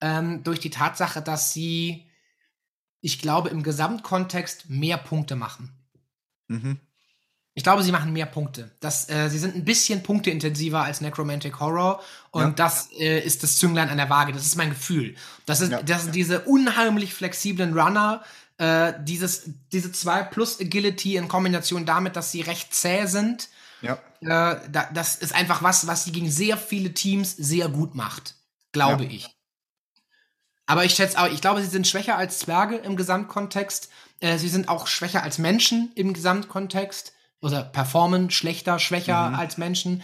Ähm, 0.00 0.42
durch 0.44 0.60
die 0.60 0.70
Tatsache, 0.70 1.22
dass 1.22 1.54
sie, 1.54 2.10
ich 3.00 3.20
glaube, 3.20 3.48
im 3.48 3.62
Gesamtkontext 3.62 4.68
mehr 4.68 4.98
Punkte 4.98 5.34
machen. 5.34 5.72
Mhm. 6.48 6.78
Ich 7.56 7.62
glaube, 7.62 7.84
sie 7.84 7.92
machen 7.92 8.12
mehr 8.12 8.26
Punkte. 8.26 8.70
Das, 8.80 9.08
äh, 9.08 9.28
sie 9.30 9.38
sind 9.38 9.54
ein 9.54 9.64
bisschen 9.64 10.02
punkteintensiver 10.02 10.82
als 10.82 11.00
Necromantic 11.00 11.60
Horror 11.60 12.02
und 12.32 12.42
Ja. 12.42 12.50
das 12.50 12.90
äh, 12.98 13.20
ist 13.20 13.44
das 13.44 13.58
Zünglein 13.58 13.88
an 13.90 13.96
der 13.96 14.10
Waage. 14.10 14.32
Das 14.32 14.44
ist 14.44 14.56
mein 14.56 14.70
Gefühl. 14.70 15.14
Das 15.46 15.60
ist, 15.60 15.70
Ja. 15.70 15.80
das 15.82 16.02
sind 16.02 16.16
diese 16.16 16.40
unheimlich 16.40 17.14
flexiblen 17.14 17.78
Runner, 17.78 18.24
äh, 18.58 18.92
dieses, 19.02 19.44
diese 19.72 19.92
2 19.92 20.24
plus 20.24 20.60
Agility 20.60 21.14
in 21.16 21.28
Kombination 21.28 21.86
damit, 21.86 22.16
dass 22.16 22.32
sie 22.32 22.40
recht 22.40 22.74
zäh 22.74 23.06
sind. 23.06 23.48
Ja. 23.82 23.98
Äh, 24.20 24.60
da, 24.70 24.88
das 24.92 25.14
ist 25.16 25.32
einfach 25.34 25.62
was, 25.62 25.86
was 25.86 26.04
sie 26.04 26.12
gegen 26.12 26.30
sehr 26.30 26.56
viele 26.56 26.92
Teams 26.92 27.36
sehr 27.36 27.68
gut 27.68 27.94
macht. 27.94 28.34
Glaube 28.72 29.04
Ja. 29.04 29.10
ich. 29.10 29.30
Aber 30.66 30.84
ich 30.84 30.94
schätze 30.94 31.18
auch, 31.20 31.26
ich 31.30 31.40
glaube, 31.40 31.60
sie 31.62 31.68
sind 31.68 31.86
schwächer 31.86 32.16
als 32.16 32.38
Zwerge 32.40 32.76
im 32.76 32.96
Gesamtkontext. 32.96 33.90
Äh, 34.20 34.38
sie 34.38 34.48
sind 34.48 34.68
auch 34.68 34.86
schwächer 34.88 35.22
als 35.22 35.38
Menschen 35.38 35.92
im 35.94 36.14
Gesamtkontext. 36.14 37.12
Oder 37.44 37.62
performen 37.62 38.30
schlechter, 38.30 38.78
schwächer 38.78 39.28
Mhm. 39.30 39.34
als 39.34 39.58
Menschen. 39.58 40.02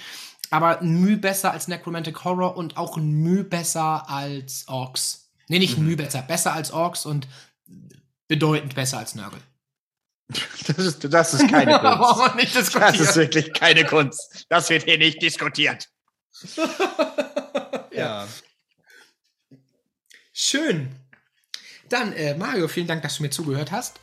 Aber 0.50 0.80
ein 0.80 1.00
Mühe 1.00 1.16
besser 1.16 1.52
als 1.52 1.68
Necromantic 1.68 2.22
Horror 2.24 2.56
und 2.56 2.76
auch 2.76 2.96
ein 2.96 3.10
Mühe 3.10 3.44
besser 3.44 4.08
als 4.10 4.68
Orks. 4.68 5.30
Nee, 5.48 5.58
nicht 5.58 5.76
Mhm. 5.78 5.82
ein 5.84 5.86
Mühe 5.86 5.96
besser. 5.96 6.22
Besser 6.22 6.52
als 6.52 6.70
Orks 6.70 7.06
und 7.06 7.28
bedeutend 8.28 8.74
besser 8.74 8.98
als 8.98 9.14
Nörgel. 9.14 9.40
Das 10.66 10.78
ist, 10.78 11.12
das 11.12 11.34
ist 11.34 11.48
keine 11.48 11.78
Kunst. 11.80 12.74
Das 12.76 13.00
ist 13.00 13.16
wirklich 13.16 13.52
keine 13.54 13.84
Kunst. 13.84 14.46
Das 14.48 14.68
wird 14.70 14.84
hier 14.84 14.98
nicht 14.98 15.20
diskutiert. 15.22 15.88
Ja. 17.92 18.26
Schön. 20.32 20.94
Dann, 21.88 22.12
äh, 22.12 22.34
Mario, 22.36 22.68
vielen 22.68 22.86
Dank, 22.86 23.02
dass 23.02 23.16
du 23.16 23.22
mir 23.24 23.30
zugehört 23.30 23.72
hast. 23.72 23.98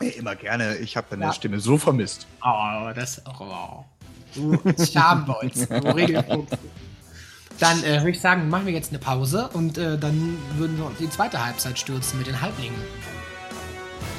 Ey, 0.00 0.10
immer 0.10 0.34
gerne. 0.36 0.76
Ich 0.76 0.96
habe 0.96 1.06
deine 1.10 1.26
Ja. 1.26 1.32
Stimme 1.32 1.60
so 1.60 1.78
vermisst. 1.78 2.26
Oh, 2.44 2.90
das. 2.94 3.22
Oh. 3.26 3.84
Du 4.34 4.58
Schambolz. 4.84 5.68
Dann 7.60 7.84
äh, 7.84 7.98
würde 7.98 8.10
ich 8.10 8.20
sagen, 8.20 8.48
machen 8.48 8.66
wir 8.66 8.72
jetzt 8.72 8.90
eine 8.90 8.98
Pause 8.98 9.48
und 9.52 9.78
äh, 9.78 9.96
dann 9.96 10.36
würden 10.56 10.76
wir 10.76 10.86
uns 10.86 10.98
in 10.98 11.06
die 11.06 11.12
zweite 11.12 11.44
Halbzeit 11.44 11.78
stürzen 11.78 12.18
mit 12.18 12.26
den 12.26 12.40
Halblingen. 12.40 12.74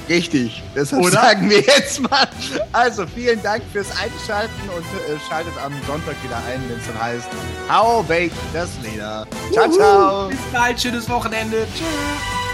Richtig. 0.07 0.63
Deshalb 0.75 1.03
Oder? 1.03 1.11
sagen 1.21 1.49
wir 1.49 1.59
jetzt 1.61 1.99
mal. 1.99 2.27
Also 2.71 3.05
vielen 3.07 3.41
Dank 3.43 3.63
fürs 3.73 3.89
Einschalten 3.91 4.69
und 4.69 4.85
äh, 4.85 5.19
schaltet 5.27 5.53
am 5.63 5.73
Sonntag 5.85 6.15
wieder 6.23 6.37
ein, 6.47 6.61
wenn 6.69 6.77
es 6.77 6.85
dann 6.87 7.01
heißt 7.01 7.27
How 7.69 8.05
Bake 8.07 8.31
das 8.53 8.69
Leder. 8.83 9.27
Ciao, 9.51 9.69
ciao. 9.69 10.29
Bis 10.29 10.39
bald, 10.53 10.79
schönes 10.79 11.09
Wochenende. 11.09 11.67
Tschüss. 11.75 12.44